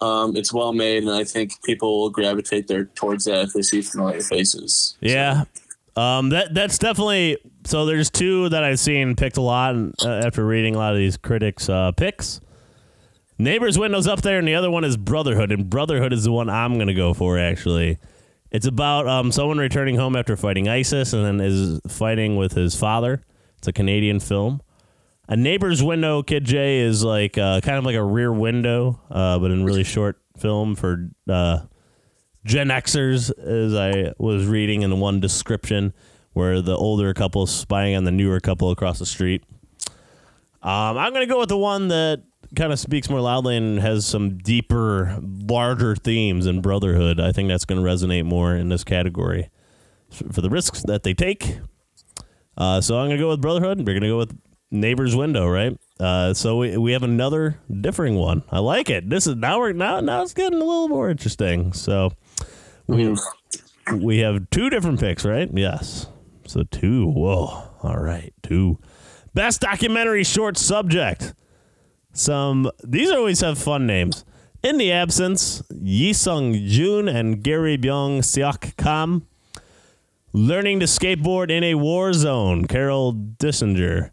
Um, 0.00 0.36
it's 0.36 0.54
well 0.54 0.72
made, 0.72 1.02
and 1.02 1.12
I 1.12 1.24
think 1.24 1.62
people 1.64 2.00
will 2.00 2.10
gravitate 2.10 2.66
there 2.66 2.86
towards 2.86 3.26
that 3.26 3.44
if 3.44 3.52
they 3.52 3.60
see 3.60 3.82
familiar 3.82 4.22
faces. 4.22 4.96
Yeah. 5.00 5.44
Um, 5.96 6.30
that 6.30 6.54
that's 6.54 6.78
definitely 6.78 7.38
so. 7.64 7.84
There's 7.84 8.10
two 8.10 8.48
that 8.48 8.64
I've 8.64 8.78
seen 8.78 9.14
picked 9.14 9.36
a 9.36 9.42
lot 9.42 9.74
uh, 10.02 10.08
after 10.08 10.44
reading 10.44 10.74
a 10.74 10.78
lot 10.78 10.92
of 10.92 10.98
these 10.98 11.16
critics' 11.16 11.68
uh, 11.68 11.92
picks. 11.92 12.40
Neighbors 13.38 13.78
Windows 13.78 14.06
up 14.06 14.22
there, 14.22 14.38
and 14.38 14.48
the 14.48 14.54
other 14.54 14.70
one 14.70 14.84
is 14.84 14.96
Brotherhood, 14.96 15.52
and 15.52 15.68
Brotherhood 15.68 16.12
is 16.12 16.24
the 16.24 16.32
one 16.32 16.48
I'm 16.48 16.78
gonna 16.78 16.94
go 16.94 17.12
for. 17.12 17.38
Actually, 17.38 17.98
it's 18.50 18.66
about 18.66 19.06
um, 19.06 19.30
someone 19.32 19.58
returning 19.58 19.96
home 19.96 20.16
after 20.16 20.36
fighting 20.36 20.68
ISIS, 20.68 21.12
and 21.12 21.24
then 21.24 21.40
is 21.40 21.80
fighting 21.88 22.36
with 22.36 22.52
his 22.52 22.74
father. 22.74 23.22
It's 23.58 23.68
a 23.68 23.72
Canadian 23.72 24.20
film. 24.20 24.62
A 25.28 25.36
Neighbor's 25.36 25.82
Window, 25.82 26.22
Kid 26.22 26.44
J 26.44 26.80
is 26.80 27.04
like 27.04 27.36
uh, 27.36 27.60
kind 27.60 27.78
of 27.78 27.84
like 27.84 27.96
a 27.96 28.02
Rear 28.02 28.32
Window, 28.32 29.00
uh, 29.10 29.38
but 29.38 29.50
in 29.50 29.64
really 29.64 29.84
short 29.84 30.18
film 30.38 30.74
for 30.74 31.10
uh, 31.28 31.60
Gen 32.44 32.68
Xers, 32.68 33.30
as 33.38 33.74
I 33.74 34.12
was 34.18 34.46
reading 34.46 34.82
in 34.82 34.98
one 34.98 35.20
description, 35.20 35.92
where 36.32 36.60
the 36.60 36.76
older 36.76 37.12
couple 37.14 37.46
spying 37.46 37.94
on 37.94 38.04
the 38.04 38.10
newer 38.10 38.40
couple 38.40 38.70
across 38.70 38.98
the 38.98 39.06
street. 39.06 39.44
Um, 40.62 40.96
I'm 40.96 41.12
going 41.12 41.26
to 41.26 41.32
go 41.32 41.40
with 41.40 41.48
the 41.48 41.58
one 41.58 41.88
that 41.88 42.22
kind 42.54 42.72
of 42.72 42.78
speaks 42.78 43.08
more 43.08 43.20
loudly 43.20 43.56
and 43.56 43.78
has 43.80 44.06
some 44.06 44.38
deeper, 44.38 45.18
larger 45.22 45.96
themes 45.96 46.46
in 46.46 46.60
Brotherhood. 46.60 47.20
I 47.20 47.32
think 47.32 47.48
that's 47.48 47.64
going 47.64 47.82
to 47.82 47.88
resonate 47.88 48.24
more 48.24 48.54
in 48.54 48.68
this 48.68 48.84
category 48.84 49.50
for 50.10 50.40
the 50.40 50.50
risks 50.50 50.82
that 50.82 51.02
they 51.02 51.14
take. 51.14 51.58
Uh, 52.56 52.80
so 52.80 52.98
I'm 52.98 53.06
going 53.06 53.16
to 53.16 53.22
go 53.22 53.30
with 53.30 53.40
Brotherhood. 53.40 53.78
We're 53.78 53.94
going 53.94 54.02
to 54.02 54.08
go 54.08 54.18
with 54.18 54.38
Neighbor's 54.70 55.16
Window, 55.16 55.48
right? 55.48 55.78
Uh, 55.98 56.34
so 56.34 56.56
we, 56.58 56.76
we 56.76 56.92
have 56.92 57.02
another 57.02 57.58
differing 57.80 58.16
one. 58.16 58.42
I 58.50 58.58
like 58.58 58.90
it. 58.90 59.08
This 59.08 59.26
is 59.26 59.36
now 59.36 59.58
we're 59.58 59.72
now 59.72 60.00
now 60.00 60.22
it's 60.22 60.34
getting 60.34 60.60
a 60.60 60.64
little 60.64 60.88
more 60.88 61.10
interesting. 61.10 61.72
So 61.72 62.12
we 62.86 63.04
mm-hmm. 63.04 64.00
we 64.00 64.18
have 64.18 64.48
two 64.50 64.70
different 64.70 65.00
picks, 65.00 65.24
right? 65.24 65.50
Yes. 65.52 66.06
So 66.46 66.64
two. 66.64 67.06
Whoa. 67.06 67.70
All 67.82 67.98
right. 67.98 68.32
Two. 68.42 68.78
Best 69.34 69.60
documentary 69.60 70.24
short 70.24 70.56
subject. 70.56 71.34
Some 72.12 72.70
these 72.84 73.10
always 73.10 73.40
have 73.40 73.58
fun 73.58 73.86
names. 73.86 74.24
In 74.62 74.78
the 74.78 74.92
absence, 74.92 75.62
Yi 75.70 76.12
Sung 76.12 76.54
Jun 76.54 77.08
and 77.08 77.42
Gary 77.42 77.76
Byung 77.76 78.18
Seok 78.18 78.76
Kam. 78.76 79.26
Learning 80.32 80.80
to 80.80 80.86
skateboard 80.86 81.50
in 81.50 81.64
a 81.64 81.74
war 81.74 82.12
zone, 82.12 82.66
Carol 82.66 83.12
Dysinger. 83.12 84.10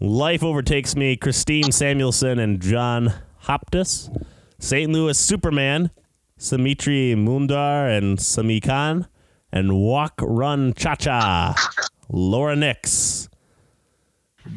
Life 0.00 0.42
Overtakes 0.42 0.96
Me, 0.96 1.16
Kristine 1.16 1.72
Samuelson 1.72 2.38
and 2.38 2.60
John 2.60 3.12
Haptas. 3.44 4.10
St. 4.58 4.90
Louis 4.90 5.18
Superman, 5.18 5.90
Smriti 6.38 7.14
Mundhra 7.16 7.96
and 7.96 8.20
Sami 8.20 8.60
Khan. 8.60 9.06
And 9.50 9.78
Walk 9.78 10.20
Run 10.20 10.74
Cha 10.74 10.94
Cha, 10.94 11.54
Laura 12.10 12.54
Nix. 12.54 13.28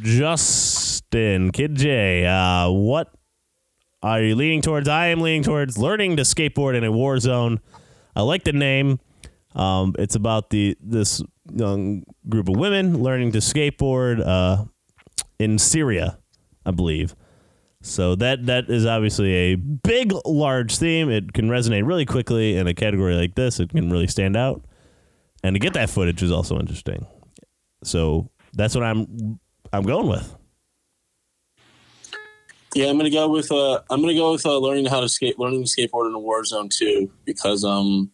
Justin, 0.02 1.52
Kid 1.52 1.76
J, 1.76 2.26
uh, 2.26 2.70
what 2.70 3.13
are 4.04 4.22
you 4.22 4.36
leaning 4.36 4.62
towards? 4.62 4.88
I 4.88 5.08
am 5.08 5.22
leaning 5.22 5.44
towards 5.44 5.78
learning 5.78 6.17
to 6.17 6.24
skateboard 6.24 6.76
in 6.76 6.84
a 6.84 6.91
war 6.91 7.20
zone. 7.20 7.60
I 8.15 8.22
like 8.22 8.44
the 8.44 8.54
name. 8.54 9.00
Um, 9.56 9.96
it's 10.00 10.15
about 10.15 10.50
the 10.50 10.78
this 10.82 11.22
young 11.54 12.04
group 12.28 12.50
of 12.50 12.56
women 12.56 13.04
learning 13.04 13.34
to 13.34 13.39
skateboard 13.39 14.26
uh, 14.26 14.65
in 15.39 15.58
Syria, 15.58 16.20
I 16.65 16.72
believe. 16.72 17.15
So 17.82 18.15
that 18.15 18.46
that 18.46 18.70
is 18.70 18.86
obviously 18.86 19.34
a 19.34 19.56
big, 19.56 20.13
large 20.26 20.78
theme. 20.78 21.10
It 21.10 21.34
can 21.34 21.50
resonate 21.50 21.86
really 21.86 22.06
quickly 22.06 22.56
in 22.56 22.67
a 22.67 22.74
category 22.74 23.15
like 23.15 23.36
this. 23.36 23.60
It 23.60 23.70
can 23.70 23.89
really 23.89 24.08
stand 24.08 24.38
out, 24.38 24.63
and 25.44 25.56
to 25.56 25.60
get 25.60 25.74
that 25.74 25.89
footage 25.89 26.22
is 26.22 26.32
also 26.32 26.60
interesting. 26.60 27.08
So 27.84 28.30
that's 28.54 28.76
what 28.76 28.84
I'm 28.84 29.39
I'm 29.74 29.84
going 29.84 30.08
with. 30.08 30.36
Yeah, 32.76 32.88
I'm 32.88 32.98
gonna 32.98 33.10
go 33.10 33.28
with 33.28 33.52
uh, 33.52 33.82
I'm 33.89 34.02
gonna 34.02 34.13
go 34.13 34.32
with 34.32 34.46
uh, 34.46 34.58
learning 34.58 34.86
how 34.86 35.02
to 35.02 35.10
skate, 35.10 35.39
learning 35.39 35.65
to 35.65 35.70
skateboard 35.70 36.08
in 36.08 36.13
a 36.13 36.20
war 36.20 36.46
zone 36.46 36.70
too, 36.70 37.12
because 37.26 37.65
um, 37.65 38.12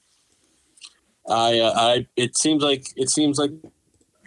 I 1.29 1.59
uh, 1.59 1.73
I 1.75 2.07
it 2.15 2.37
seems 2.37 2.63
like 2.63 2.87
it 2.95 3.09
seems 3.09 3.37
like 3.37 3.51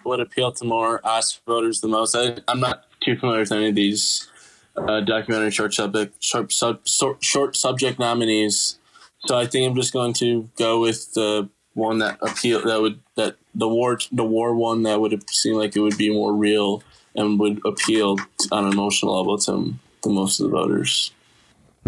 what 0.03 0.21
appealed 0.21 0.57
to 0.57 0.65
more 0.65 1.01
us 1.05 1.41
voters 1.47 1.81
the 1.81 1.89
most. 1.89 2.15
I, 2.15 2.37
I'm 2.47 2.61
not 2.61 2.85
too 3.01 3.17
familiar 3.17 3.41
with 3.41 3.53
any 3.53 3.71
of 3.71 3.75
these 3.75 4.30
uh, 4.77 5.01
documentary 5.01 5.51
short 5.51 5.75
subject 5.75 6.23
short 6.23 6.53
sub 6.53 6.81
short, 6.87 7.57
subject 7.57 7.99
nominees, 7.99 8.79
so 9.27 9.37
I 9.37 9.47
think 9.47 9.69
I'm 9.69 9.77
just 9.77 9.93
going 9.93 10.13
to 10.15 10.49
go 10.57 10.81
with 10.81 11.13
the 11.15 11.49
one 11.75 11.99
that 11.99 12.19
appeal 12.23 12.63
that 12.63 12.81
would 12.81 13.01
that 13.17 13.37
the 13.55 13.69
war 13.69 13.99
the 14.13 14.25
war 14.25 14.55
one 14.55 14.83
that 14.85 15.01
would 15.01 15.29
seem 15.31 15.55
like 15.55 15.77
it 15.77 15.81
would 15.81 15.99
be 15.99 16.11
more 16.11 16.35
real 16.35 16.83
and 17.15 17.39
would 17.39 17.61
appeal 17.65 18.17
on 18.53 18.67
an 18.67 18.73
emotional 18.73 19.17
level 19.17 19.39
to 19.39 19.75
to 20.03 20.09
most 20.09 20.41
of 20.41 20.51
the 20.51 20.57
voters. 20.57 21.13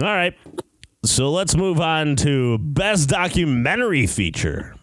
All 0.00 0.06
right. 0.06 0.36
So 1.04 1.30
let's 1.30 1.56
move 1.56 1.80
on 1.80 2.16
to 2.16 2.58
best 2.58 3.08
documentary 3.08 4.06
feature. 4.06 4.76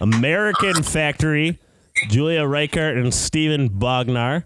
American 0.00 0.82
Factory, 0.82 1.58
Julia 2.08 2.46
Reichert 2.46 2.96
and 2.96 3.12
Steven 3.12 3.68
Bognar. 3.68 4.44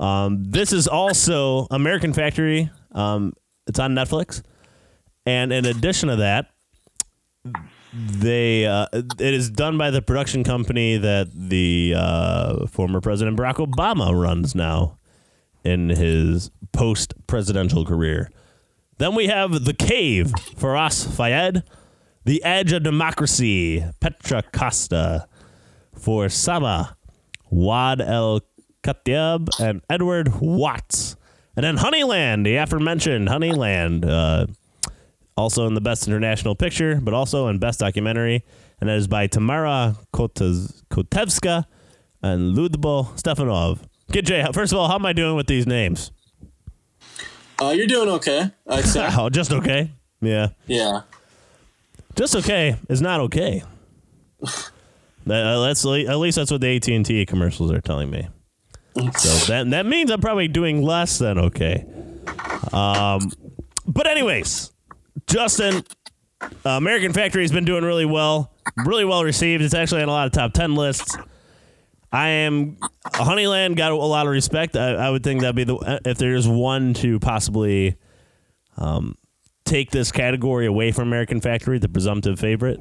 Um, 0.00 0.44
this 0.44 0.72
is 0.72 0.88
also 0.88 1.66
American 1.70 2.12
Factory. 2.12 2.70
Um, 2.92 3.34
it's 3.66 3.78
on 3.78 3.94
Netflix, 3.94 4.42
and 5.26 5.52
in 5.52 5.66
addition 5.66 6.08
to 6.08 6.16
that, 6.16 6.50
they 7.92 8.66
uh, 8.66 8.86
it 8.92 9.20
is 9.20 9.50
done 9.50 9.76
by 9.76 9.90
the 9.90 10.00
production 10.00 10.42
company 10.42 10.96
that 10.96 11.30
the 11.34 11.94
uh, 11.96 12.66
former 12.66 13.00
President 13.00 13.38
Barack 13.38 13.56
Obama 13.56 14.18
runs 14.18 14.54
now 14.54 14.96
in 15.64 15.90
his 15.90 16.50
post 16.72 17.14
presidential 17.26 17.84
career. 17.84 18.30
Then 18.98 19.14
we 19.14 19.26
have 19.26 19.64
The 19.64 19.74
Cave, 19.74 20.26
Firas 20.56 21.06
Fayyad, 21.06 21.62
The 22.24 22.42
Edge 22.44 22.72
of 22.72 22.82
Democracy, 22.82 23.84
Petra 24.00 24.42
Costa, 24.52 25.26
for 25.94 26.28
Sama, 26.28 26.96
Waad 27.50 28.06
Al 28.06 28.40
Kateab, 28.82 29.48
and 29.60 29.82
Edward 29.90 30.40
Watts. 30.40 31.16
And 31.56 31.64
then 31.64 31.76
Honeyland, 31.76 32.44
the 32.44 32.56
aforementioned 32.56 33.28
Honeyland, 33.28 34.04
uh, 34.08 34.46
also 35.36 35.66
in 35.66 35.74
the 35.74 35.80
Best 35.80 36.06
International 36.06 36.54
Picture, 36.54 37.00
but 37.02 37.12
also 37.14 37.48
in 37.48 37.58
Best 37.58 37.80
Documentary. 37.80 38.44
And 38.80 38.88
that 38.88 38.96
is 38.96 39.08
by 39.08 39.26
Tamara 39.26 39.96
Kotez- 40.14 40.82
Kotevska 40.90 41.66
and 42.22 42.56
Ludbo 42.56 43.06
Stefanov. 43.20 43.80
Kid 44.12 44.26
J, 44.26 44.46
first 44.52 44.72
of 44.72 44.78
all, 44.78 44.88
how 44.88 44.94
am 44.96 45.04
I 45.06 45.12
doing 45.12 45.36
with 45.36 45.46
these 45.46 45.66
names? 45.66 46.10
Uh, 47.60 47.70
you're 47.70 47.86
doing 47.86 48.08
okay. 48.08 48.50
I'd 48.66 48.84
say. 48.84 49.06
Oh, 49.18 49.28
just 49.28 49.52
okay. 49.52 49.90
Yeah, 50.22 50.48
yeah. 50.66 51.02
just 52.16 52.34
okay 52.36 52.76
is 52.88 53.00
not 53.02 53.20
okay. 53.20 53.62
That- 55.26 55.44
uh, 55.44 55.60
that's 55.60 55.84
at 55.84 56.16
least 56.18 56.36
that's 56.36 56.50
what 56.50 56.62
the 56.62 56.74
AT 56.76 56.88
and 56.88 57.04
T 57.04 57.26
commercials 57.26 57.70
are 57.70 57.80
telling 57.82 58.10
me. 58.10 58.28
So 59.16 59.52
that 59.52 59.70
that 59.70 59.86
means 59.86 60.10
I'm 60.10 60.20
probably 60.20 60.48
doing 60.48 60.82
less 60.82 61.18
than 61.18 61.38
okay. 61.38 61.86
Um, 62.72 63.30
but 63.86 64.06
anyways, 64.06 64.70
Justin, 65.26 65.84
uh, 66.42 66.70
American 66.70 67.12
Factory 67.12 67.42
has 67.42 67.52
been 67.52 67.64
doing 67.64 67.84
really 67.84 68.04
well, 68.04 68.52
really 68.84 69.04
well 69.04 69.24
received. 69.24 69.62
It's 69.62 69.74
actually 69.74 70.02
on 70.02 70.08
a 70.08 70.12
lot 70.12 70.26
of 70.26 70.32
top 70.32 70.52
ten 70.52 70.74
lists. 70.74 71.16
I 72.12 72.28
am 72.28 72.76
Honeyland 73.04 73.76
got 73.76 73.92
a 73.92 73.96
lot 73.96 74.26
of 74.26 74.32
respect. 74.32 74.76
I, 74.76 74.94
I 74.94 75.10
would 75.10 75.22
think 75.22 75.42
that'd 75.42 75.54
be 75.54 75.64
the 75.64 76.00
if 76.04 76.18
there's 76.18 76.48
one 76.48 76.94
to 76.94 77.20
possibly 77.20 77.96
um, 78.76 79.16
take 79.64 79.90
this 79.90 80.10
category 80.10 80.66
away 80.66 80.90
from 80.92 81.08
American 81.08 81.40
Factory, 81.40 81.78
the 81.78 81.88
presumptive 81.88 82.38
favorite. 82.38 82.80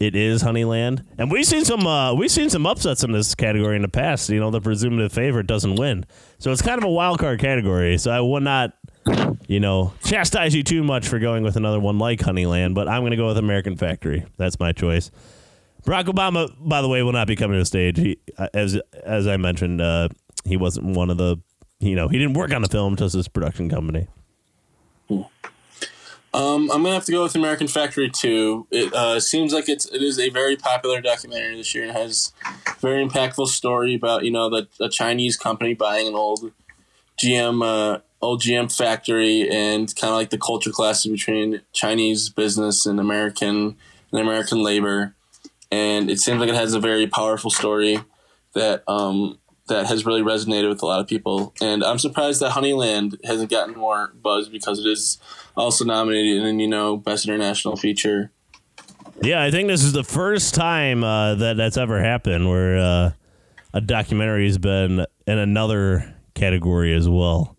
It 0.00 0.16
is 0.16 0.42
Honeyland, 0.42 1.04
and 1.18 1.30
we've 1.30 1.44
seen 1.44 1.66
some 1.66 1.86
uh, 1.86 2.14
we've 2.14 2.30
seen 2.30 2.48
some 2.48 2.64
upsets 2.64 3.04
in 3.04 3.12
this 3.12 3.34
category 3.34 3.76
in 3.76 3.82
the 3.82 3.88
past. 3.88 4.30
You 4.30 4.40
know, 4.40 4.50
the 4.50 4.58
presumptive 4.62 5.12
favorite 5.12 5.46
doesn't 5.46 5.74
win, 5.74 6.06
so 6.38 6.50
it's 6.50 6.62
kind 6.62 6.78
of 6.78 6.84
a 6.84 6.90
wild 6.90 7.18
card 7.18 7.38
category. 7.38 7.98
So 7.98 8.10
I 8.10 8.18
would 8.18 8.42
not, 8.42 8.72
you 9.46 9.60
know, 9.60 9.92
chastise 10.02 10.54
you 10.54 10.62
too 10.62 10.82
much 10.82 11.06
for 11.06 11.18
going 11.18 11.42
with 11.42 11.56
another 11.56 11.78
one 11.78 11.98
like 11.98 12.20
Honeyland, 12.20 12.72
but 12.72 12.88
I'm 12.88 13.02
going 13.02 13.10
to 13.10 13.18
go 13.18 13.26
with 13.26 13.36
American 13.36 13.76
Factory. 13.76 14.24
That's 14.38 14.58
my 14.58 14.72
choice. 14.72 15.10
Barack 15.84 16.06
Obama, 16.06 16.50
by 16.58 16.80
the 16.80 16.88
way, 16.88 17.02
will 17.02 17.12
not 17.12 17.26
be 17.26 17.36
coming 17.36 17.56
to 17.56 17.60
the 17.60 17.66
stage. 17.66 17.98
He, 17.98 18.18
uh, 18.38 18.48
as 18.54 18.80
as 19.04 19.26
I 19.26 19.36
mentioned, 19.36 19.82
uh, 19.82 20.08
he 20.46 20.56
wasn't 20.56 20.96
one 20.96 21.10
of 21.10 21.18
the, 21.18 21.36
you 21.78 21.94
know, 21.94 22.08
he 22.08 22.18
didn't 22.18 22.34
work 22.34 22.54
on 22.54 22.62
the 22.62 22.68
film, 22.68 22.96
just 22.96 23.14
his 23.14 23.28
production 23.28 23.68
company. 23.68 24.08
Um, 26.32 26.70
I'm 26.70 26.82
gonna 26.82 26.94
have 26.94 27.06
to 27.06 27.12
go 27.12 27.24
with 27.24 27.34
American 27.34 27.66
Factory 27.66 28.08
too. 28.08 28.66
It 28.70 28.94
uh, 28.94 29.18
seems 29.18 29.52
like 29.52 29.68
it's 29.68 29.86
it 29.86 30.00
is 30.00 30.18
a 30.18 30.30
very 30.30 30.56
popular 30.56 31.00
documentary 31.00 31.56
this 31.56 31.74
year 31.74 31.84
and 31.84 31.92
has 31.92 32.32
very 32.78 33.04
impactful 33.04 33.48
story 33.48 33.94
about 33.94 34.24
you 34.24 34.30
know 34.30 34.48
the 34.48 34.68
a 34.80 34.88
Chinese 34.88 35.36
company 35.36 35.74
buying 35.74 36.06
an 36.06 36.14
old 36.14 36.52
GM 37.20 37.64
uh, 37.64 37.98
old 38.22 38.42
GM 38.42 38.74
factory 38.74 39.48
and 39.50 39.94
kind 39.96 40.10
of 40.12 40.16
like 40.16 40.30
the 40.30 40.38
culture 40.38 40.70
clashes 40.70 41.10
between 41.10 41.62
Chinese 41.72 42.28
business 42.28 42.86
and 42.86 43.00
American 43.00 43.76
and 44.12 44.20
American 44.20 44.62
labor. 44.62 45.14
And 45.72 46.10
it 46.10 46.20
seems 46.20 46.40
like 46.40 46.48
it 46.48 46.54
has 46.54 46.74
a 46.74 46.80
very 46.80 47.06
powerful 47.08 47.50
story 47.50 47.98
that 48.54 48.82
um, 48.88 49.38
that 49.70 49.86
has 49.86 50.04
really 50.06 50.20
resonated 50.22 50.68
with 50.68 50.82
a 50.82 50.86
lot 50.86 51.00
of 51.00 51.08
people. 51.08 51.54
And 51.60 51.82
I'm 51.82 51.98
surprised 51.98 52.40
that 52.40 52.52
Honeyland 52.52 53.16
hasn't 53.24 53.50
gotten 53.50 53.74
more 53.76 54.12
buzz 54.22 54.48
because 54.48 54.78
it 54.78 54.86
is 54.86 55.18
also 55.56 55.84
nominated 55.84 56.44
in 56.44 56.60
you 56.60 56.68
know 56.68 56.96
best 56.98 57.26
international 57.26 57.76
feature. 57.76 58.30
Yeah, 59.22 59.42
I 59.42 59.50
think 59.50 59.68
this 59.68 59.82
is 59.82 59.92
the 59.92 60.04
first 60.04 60.54
time 60.54 61.02
uh, 61.02 61.34
that 61.36 61.56
that's 61.56 61.76
ever 61.76 62.00
happened 62.02 62.48
where 62.48 62.76
uh, 62.78 63.12
a 63.74 63.80
documentary 63.80 64.46
has 64.46 64.58
been 64.58 65.04
in 65.26 65.38
another 65.38 66.14
category 66.34 66.94
as 66.94 67.08
well, 67.08 67.56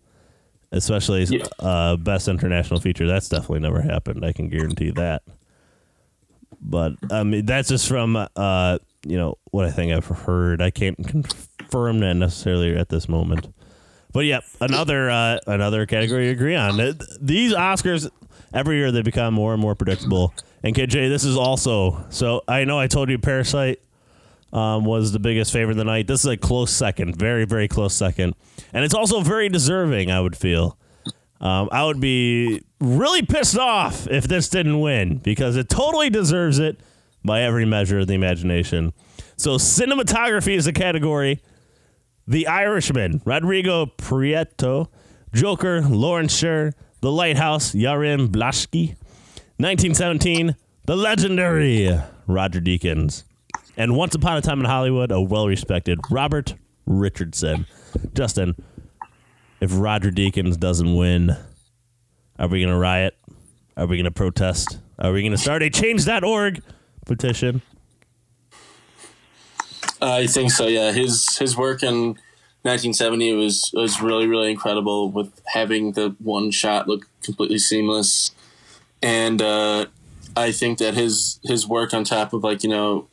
especially 0.72 1.24
Yeah. 1.24 1.44
uh, 1.60 1.96
best 1.96 2.26
international 2.28 2.80
feature. 2.80 3.06
That's 3.06 3.28
definitely 3.28 3.60
never 3.60 3.80
happened. 3.80 4.24
I 4.24 4.32
can 4.32 4.48
guarantee 4.48 4.90
that. 4.92 5.22
But 6.60 6.94
I 7.10 7.22
mean, 7.22 7.46
that's 7.46 7.68
just 7.68 7.88
from 7.88 8.16
uh, 8.16 8.78
you 9.06 9.16
know 9.16 9.38
what 9.50 9.64
I 9.64 9.70
think 9.70 9.92
I've 9.92 10.06
heard. 10.06 10.62
I 10.62 10.70
can't 10.70 10.96
confirm 11.06 12.00
that 12.00 12.14
necessarily 12.14 12.76
at 12.76 12.88
this 12.88 13.08
moment. 13.08 13.52
But 14.12 14.26
yeah, 14.26 14.40
another 14.60 15.10
uh, 15.10 15.38
another 15.46 15.86
category 15.86 16.26
to 16.26 16.30
agree 16.32 16.54
on. 16.54 16.76
These 17.20 17.54
Oscars 17.54 18.10
every 18.52 18.76
year 18.76 18.92
they 18.92 19.02
become 19.02 19.34
more 19.34 19.52
and 19.52 19.60
more 19.60 19.74
predictable. 19.74 20.34
And 20.62 20.74
KJ, 20.74 21.08
this 21.08 21.24
is 21.24 21.36
also 21.36 22.04
so. 22.10 22.42
I 22.46 22.64
know 22.64 22.78
I 22.78 22.86
told 22.86 23.08
you 23.08 23.18
Parasite 23.18 23.80
um, 24.52 24.84
was 24.84 25.12
the 25.12 25.18
biggest 25.18 25.52
favorite 25.52 25.72
of 25.72 25.78
the 25.78 25.84
night. 25.84 26.06
This 26.06 26.20
is 26.20 26.30
a 26.30 26.36
close 26.36 26.70
second, 26.70 27.16
very 27.16 27.44
very 27.44 27.68
close 27.68 27.94
second, 27.94 28.34
and 28.72 28.84
it's 28.84 28.94
also 28.94 29.20
very 29.20 29.48
deserving. 29.48 30.10
I 30.10 30.20
would 30.20 30.36
feel. 30.36 30.78
Um, 31.40 31.68
I 31.72 31.84
would 31.84 31.98
be 31.98 32.62
really 32.80 33.22
pissed 33.22 33.58
off 33.58 34.06
if 34.06 34.24
this 34.28 34.48
didn't 34.48 34.78
win 34.78 35.18
because 35.18 35.56
it 35.56 35.68
totally 35.68 36.08
deserves 36.08 36.60
it 36.60 36.78
by 37.24 37.42
every 37.42 37.64
measure 37.64 38.00
of 38.00 38.06
the 38.06 38.14
imagination. 38.14 38.92
So 39.36 39.56
cinematography 39.56 40.56
is 40.56 40.66
a 40.66 40.72
category. 40.72 41.40
The 42.26 42.46
Irishman, 42.46 43.22
Rodrigo 43.24 43.86
Prieto, 43.86 44.88
Joker, 45.34 45.82
Lawrence 45.82 46.36
Sher, 46.36 46.72
The 47.00 47.10
Lighthouse, 47.10 47.72
Jarin 47.72 48.28
Blaschke, 48.28 48.96
1917, 49.58 50.54
The 50.86 50.96
Legendary 50.96 51.98
Roger 52.26 52.60
Deakins, 52.60 53.24
and 53.76 53.96
Once 53.96 54.14
Upon 54.14 54.36
a 54.36 54.40
Time 54.40 54.60
in 54.60 54.66
Hollywood, 54.66 55.10
a 55.10 55.20
well-respected 55.20 55.98
Robert 56.10 56.54
Richardson. 56.86 57.66
Justin, 58.14 58.54
if 59.60 59.70
Roger 59.72 60.10
Deakins 60.10 60.58
doesn't 60.58 60.94
win, 60.94 61.36
are 62.38 62.48
we 62.48 62.60
going 62.60 62.72
to 62.72 62.78
riot? 62.78 63.16
Are 63.76 63.86
we 63.86 63.96
going 63.96 64.04
to 64.04 64.10
protest? 64.10 64.78
Are 64.98 65.12
we 65.12 65.22
going 65.22 65.32
to 65.32 65.38
start 65.38 65.62
a 65.62 65.70
change.org 65.70 66.62
petition? 67.06 67.62
I 70.00 70.26
think 70.26 70.50
so. 70.50 70.66
Yeah, 70.66 70.92
his 70.92 71.36
his 71.38 71.56
work 71.56 71.82
in 71.82 72.18
1917 72.62 73.38
was 73.38 73.70
was 73.72 74.00
really 74.00 74.26
really 74.26 74.50
incredible 74.50 75.10
with 75.10 75.40
having 75.46 75.92
the 75.92 76.14
one 76.18 76.50
shot 76.50 76.88
look 76.88 77.08
completely 77.22 77.58
seamless, 77.58 78.32
and 79.02 79.40
uh, 79.40 79.86
I 80.36 80.52
think 80.52 80.78
that 80.78 80.94
his 80.94 81.38
his 81.44 81.66
work 81.66 81.94
on 81.94 82.04
top 82.04 82.32
of 82.32 82.42
like 82.42 82.62
you 82.62 82.70
know 82.70 83.08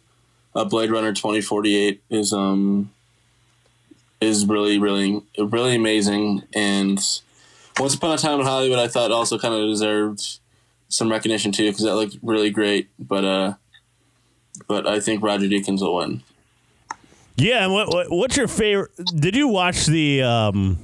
a 0.56 0.66
Blade 0.66 0.92
Runner 0.92 1.14
twenty 1.14 1.42
forty 1.42 1.76
eight 1.76 2.02
is 2.10 2.34
um 2.34 2.92
is 4.22 4.46
really 4.46 4.80
really 4.80 5.22
really 5.38 5.76
amazing. 5.76 6.44
And 6.56 7.00
Once 7.80 7.96
Upon 7.96 8.14
a 8.14 8.18
Time 8.18 8.40
in 8.40 8.46
Hollywood, 8.46 8.80
I 8.80 8.88
thought 8.88 9.12
also 9.12 9.38
kind 9.38 9.54
of 9.54 9.68
deserved 9.68 10.40
some 10.90 11.12
recognition 11.12 11.52
too 11.52 11.70
because 11.70 11.84
that 11.84 11.96
looked 11.96 12.18
really 12.22 12.50
great. 12.50 12.90
But 13.00 13.26
uh, 13.26 13.54
but 14.68 14.88
I 14.88 15.00
think 15.00 15.24
Roger 15.24 15.48
Deakins 15.48 15.82
will 15.82 15.96
win. 15.96 16.24
Yeah, 17.36 17.64
and 17.64 17.74
what, 17.74 17.88
what 17.88 18.10
what's 18.10 18.36
your 18.36 18.48
favorite? 18.48 18.92
Did 19.16 19.36
you 19.36 19.48
watch 19.48 19.86
the 19.86 20.24
um, 20.24 20.78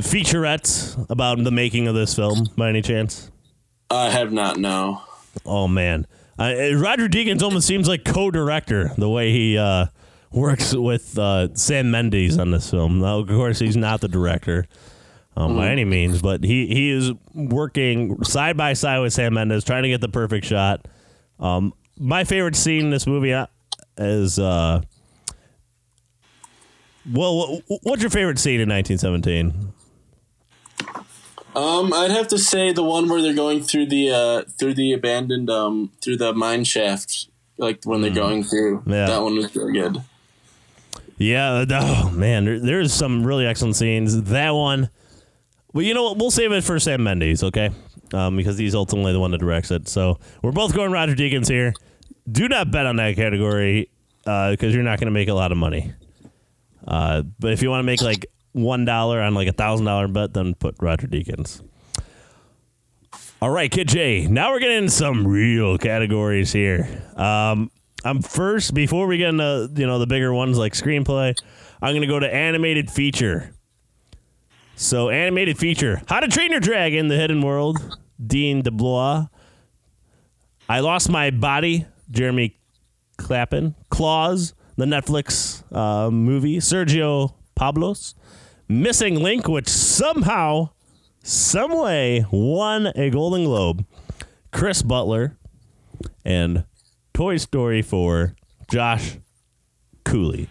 featurettes 0.00 1.08
about 1.08 1.42
the 1.42 1.50
making 1.50 1.88
of 1.88 1.94
this 1.94 2.14
film 2.14 2.48
by 2.56 2.68
any 2.68 2.82
chance? 2.82 3.30
I 3.90 4.10
have 4.10 4.32
not 4.32 4.58
no. 4.58 5.02
Oh 5.46 5.68
man, 5.68 6.06
Roger 6.38 7.08
Deakins 7.08 7.42
almost 7.42 7.66
seems 7.66 7.88
like 7.88 8.04
co-director 8.04 8.92
the 8.98 9.08
way 9.08 9.32
he 9.32 9.56
uh, 9.56 9.86
works 10.30 10.74
with 10.74 11.18
uh, 11.18 11.54
Sam 11.54 11.90
Mendes 11.90 12.38
on 12.38 12.50
this 12.50 12.70
film. 12.70 13.00
Now, 13.00 13.20
of 13.20 13.28
course, 13.28 13.60
he's 13.60 13.76
not 13.76 14.00
the 14.02 14.08
director 14.08 14.66
um, 15.36 15.56
by 15.56 15.70
any 15.70 15.84
means, 15.84 16.20
but 16.20 16.44
he 16.44 16.66
he 16.66 16.90
is 16.90 17.12
working 17.34 18.22
side 18.22 18.56
by 18.56 18.74
side 18.74 18.98
with 19.00 19.12
Sam 19.12 19.34
Mendes, 19.34 19.64
trying 19.64 19.84
to 19.84 19.88
get 19.88 20.00
the 20.00 20.08
perfect 20.08 20.44
shot. 20.44 20.86
Um, 21.40 21.72
my 21.98 22.24
favorite 22.24 22.56
scene 22.56 22.86
in 22.86 22.90
this 22.90 23.06
movie 23.06 23.32
uh, 23.32 23.46
is. 23.96 24.38
Uh, 24.38 24.82
well, 27.12 27.60
what's 27.82 28.00
your 28.00 28.10
favorite 28.10 28.38
scene 28.38 28.60
in 28.60 28.68
1917? 28.68 29.72
Um, 31.54 31.92
I'd 31.92 32.10
have 32.10 32.28
to 32.28 32.38
say 32.38 32.72
the 32.72 32.82
one 32.82 33.08
where 33.08 33.22
they're 33.22 33.34
going 33.34 33.62
through 33.62 33.86
the 33.86 34.10
uh, 34.10 34.42
through 34.58 34.74
the 34.74 34.92
abandoned 34.92 35.50
um, 35.50 35.92
through 36.02 36.16
the 36.16 36.32
mine 36.32 36.64
shaft, 36.64 37.28
like 37.58 37.84
when 37.84 38.00
they're 38.00 38.10
going 38.10 38.42
through. 38.42 38.82
Yeah. 38.86 39.06
That 39.06 39.22
one 39.22 39.36
was 39.36 39.54
really 39.54 39.72
good. 39.72 40.02
Yeah, 41.16 41.64
oh 41.70 42.10
man, 42.10 42.44
there, 42.44 42.58
there's 42.58 42.92
some 42.92 43.24
really 43.24 43.46
excellent 43.46 43.76
scenes. 43.76 44.20
That 44.24 44.50
one, 44.50 44.90
well, 45.72 45.84
you 45.84 45.94
know 45.94 46.02
what? 46.02 46.18
We'll 46.18 46.32
save 46.32 46.50
it 46.50 46.64
for 46.64 46.80
Sam 46.80 47.04
Mendes, 47.04 47.44
okay? 47.44 47.70
Um, 48.12 48.36
because 48.36 48.58
he's 48.58 48.74
ultimately 48.74 49.12
the 49.12 49.20
one 49.20 49.30
that 49.30 49.38
directs 49.38 49.70
it. 49.70 49.86
So 49.88 50.18
we're 50.42 50.52
both 50.52 50.74
going 50.74 50.90
Roger 50.90 51.14
Deakins 51.14 51.48
here. 51.48 51.72
Do 52.30 52.48
not 52.48 52.70
bet 52.70 52.86
on 52.86 52.96
that 52.96 53.16
category 53.16 53.90
because 54.24 54.74
you're 54.74 54.82
not 54.82 54.98
going 54.98 55.06
to 55.06 55.12
make 55.12 55.28
a 55.28 55.34
lot 55.34 55.52
of 55.52 55.58
money. 55.58 55.92
Uh, 56.86 57.22
but 57.38 57.52
if 57.52 57.62
you 57.62 57.70
want 57.70 57.80
to 57.80 57.86
make 57.86 58.02
like 58.02 58.26
one 58.52 58.84
dollar 58.84 59.20
on 59.20 59.34
like 59.34 59.48
a 59.48 59.52
thousand 59.52 59.86
dollar 59.86 60.08
bet, 60.08 60.32
then 60.32 60.54
put 60.54 60.76
Roger 60.80 61.06
Deakins. 61.06 61.62
All 63.42 63.50
right, 63.50 63.70
Kid 63.70 63.88
J. 63.88 64.26
Now 64.26 64.52
we're 64.52 64.60
getting 64.60 64.88
some 64.88 65.26
real 65.26 65.76
categories 65.76 66.52
here. 66.52 67.02
Um, 67.16 67.70
I'm 68.04 68.22
first 68.22 68.74
before 68.74 69.06
we 69.06 69.18
get 69.18 69.30
into 69.30 69.70
you 69.76 69.86
know 69.86 69.98
the 69.98 70.06
bigger 70.06 70.32
ones 70.32 70.56
like 70.56 70.72
screenplay. 70.72 71.34
I'm 71.82 71.94
gonna 71.94 72.06
go 72.06 72.18
to 72.18 72.32
animated 72.32 72.90
feature. 72.90 73.54
So 74.76 75.10
animated 75.10 75.58
feature: 75.58 76.00
How 76.06 76.20
to 76.20 76.28
Train 76.28 76.52
Your 76.52 76.60
Dragon: 76.60 77.08
The 77.08 77.16
Hidden 77.16 77.42
World. 77.42 77.98
Dean 78.24 78.62
DeBlois. 78.62 79.28
I 80.68 80.80
Lost 80.80 81.10
My 81.10 81.30
Body. 81.30 81.86
Jeremy 82.14 82.58
Clapin. 83.16 83.74
Klaus. 83.90 84.54
The 84.76 84.86
Netflix 84.86 85.62
uh, 85.74 86.10
movie. 86.10 86.58
Sergio 86.58 87.34
Pablos. 87.54 88.14
Missing 88.68 89.22
Link, 89.22 89.46
which 89.46 89.68
somehow, 89.68 90.70
some 91.22 91.78
way, 91.78 92.24
won 92.32 92.86
a 92.96 93.10
Golden 93.10 93.44
Globe. 93.44 93.84
Chris 94.52 94.82
Butler 94.82 95.36
and 96.24 96.64
Toy 97.12 97.36
Story 97.36 97.82
4, 97.82 98.34
Josh 98.70 99.18
Cooley. 100.04 100.48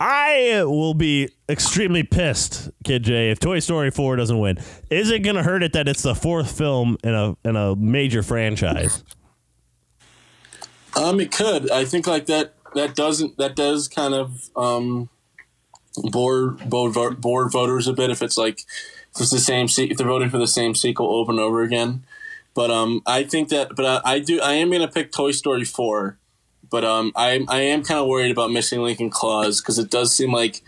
I 0.00 0.62
will 0.64 0.94
be 0.94 1.30
extremely 1.48 2.02
pissed, 2.02 2.70
Kid 2.84 3.04
J, 3.04 3.30
if 3.30 3.38
Toy 3.38 3.58
Story 3.60 3.90
4 3.90 4.16
doesn't 4.16 4.38
win. 4.38 4.58
Is 4.90 5.10
it 5.10 5.20
going 5.20 5.36
to 5.36 5.42
hurt 5.42 5.62
it 5.62 5.72
that 5.74 5.88
it's 5.88 6.02
the 6.02 6.14
fourth 6.14 6.56
film 6.56 6.96
in 7.04 7.14
a 7.14 7.36
in 7.44 7.56
a 7.56 7.76
major 7.76 8.22
franchise? 8.22 9.04
Um, 10.96 11.20
it 11.20 11.32
could. 11.32 11.70
I 11.70 11.84
think 11.84 12.06
like 12.06 12.26
that. 12.26 12.54
That 12.74 12.96
doesn't. 12.96 13.36
That 13.38 13.54
does 13.54 13.86
kind 13.86 14.14
of 14.14 14.50
um, 14.56 15.08
bore 16.10 16.50
bore, 16.66 16.90
bore 17.12 17.48
voters 17.48 17.86
a 17.86 17.92
bit 17.92 18.10
if 18.10 18.20
it's 18.20 18.36
like 18.36 18.60
if 19.14 19.20
it's 19.20 19.30
the 19.30 19.38
same. 19.38 19.66
If 19.78 19.96
they're 19.96 20.06
voting 20.06 20.30
for 20.30 20.38
the 20.38 20.48
same 20.48 20.74
sequel 20.74 21.14
over 21.14 21.30
and 21.30 21.40
over 21.40 21.62
again. 21.62 22.04
But 22.54 22.70
um, 22.70 23.02
I 23.06 23.24
think 23.24 23.48
that. 23.50 23.76
But 23.76 24.02
I, 24.04 24.14
I 24.14 24.18
do. 24.18 24.40
I 24.40 24.54
am 24.54 24.70
gonna 24.70 24.88
pick 24.88 25.12
Toy 25.12 25.30
Story 25.30 25.64
four. 25.64 26.18
But 26.70 26.84
um, 26.84 27.12
I 27.14 27.44
I 27.48 27.60
am 27.60 27.84
kind 27.84 28.00
of 28.00 28.08
worried 28.08 28.32
about 28.32 28.50
missing 28.50 28.80
Lincoln 28.80 29.10
Klaus 29.10 29.60
because 29.60 29.78
it 29.78 29.90
does 29.90 30.12
seem 30.12 30.32
like 30.32 30.62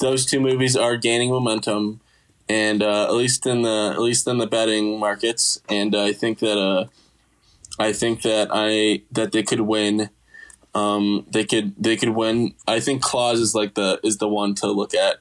those 0.00 0.26
two 0.26 0.40
movies 0.40 0.76
are 0.76 0.96
gaining 0.96 1.30
momentum, 1.30 2.00
and 2.48 2.82
uh, 2.82 3.04
at 3.04 3.14
least 3.14 3.46
in 3.46 3.62
the 3.62 3.92
at 3.94 4.00
least 4.00 4.26
in 4.26 4.38
the 4.38 4.46
betting 4.46 4.98
markets. 4.98 5.60
And 5.68 5.94
I 5.94 6.12
think 6.12 6.40
that 6.40 6.58
uh, 6.58 6.86
I 7.78 7.92
think 7.92 8.22
that 8.22 8.48
I 8.52 9.02
that 9.12 9.32
they 9.32 9.42
could 9.42 9.60
win. 9.60 10.10
Um, 10.74 11.26
they 11.30 11.44
could 11.44 11.74
they 11.76 11.96
could 11.96 12.10
win. 12.10 12.54
I 12.66 12.80
think 12.80 13.02
Klaus 13.02 13.38
is 13.38 13.54
like 13.54 13.74
the 13.74 14.00
is 14.02 14.18
the 14.18 14.28
one 14.28 14.54
to 14.56 14.68
look 14.68 14.94
at 14.94 15.18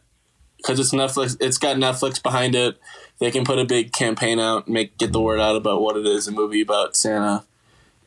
because 0.57 0.79
it's 0.79 0.91
Netflix. 0.91 1.37
It's 1.39 1.57
got 1.57 1.77
Netflix 1.77 2.21
behind 2.21 2.55
it. 2.55 2.79
They 3.19 3.31
can 3.31 3.45
put 3.45 3.59
a 3.59 3.65
big 3.65 3.91
campaign 3.91 4.39
out, 4.39 4.67
make 4.67 4.97
get 4.97 5.11
the 5.11 5.21
word 5.21 5.39
out 5.39 5.55
about 5.55 5.81
what 5.81 5.97
it 5.97 6.05
is, 6.05 6.27
a 6.27 6.31
movie 6.31 6.61
about 6.61 6.95
Santa 6.95 7.43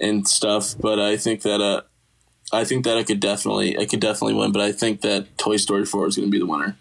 and 0.00 0.26
stuff. 0.26 0.74
But 0.78 0.98
I 0.98 1.16
think 1.16 1.42
that 1.42 1.60
uh, 1.60 1.82
I 2.52 2.64
think 2.64 2.84
that 2.84 2.96
I 2.96 3.02
could 3.02 3.20
definitely 3.20 3.78
I 3.78 3.86
could 3.86 4.00
definitely 4.00 4.34
win. 4.34 4.52
But 4.52 4.62
I 4.62 4.72
think 4.72 5.02
that 5.02 5.38
Toy 5.38 5.56
Story 5.56 5.84
Four 5.84 6.06
is 6.06 6.16
going 6.16 6.28
to 6.28 6.32
be 6.32 6.38
the 6.38 6.46
winner. 6.46 6.76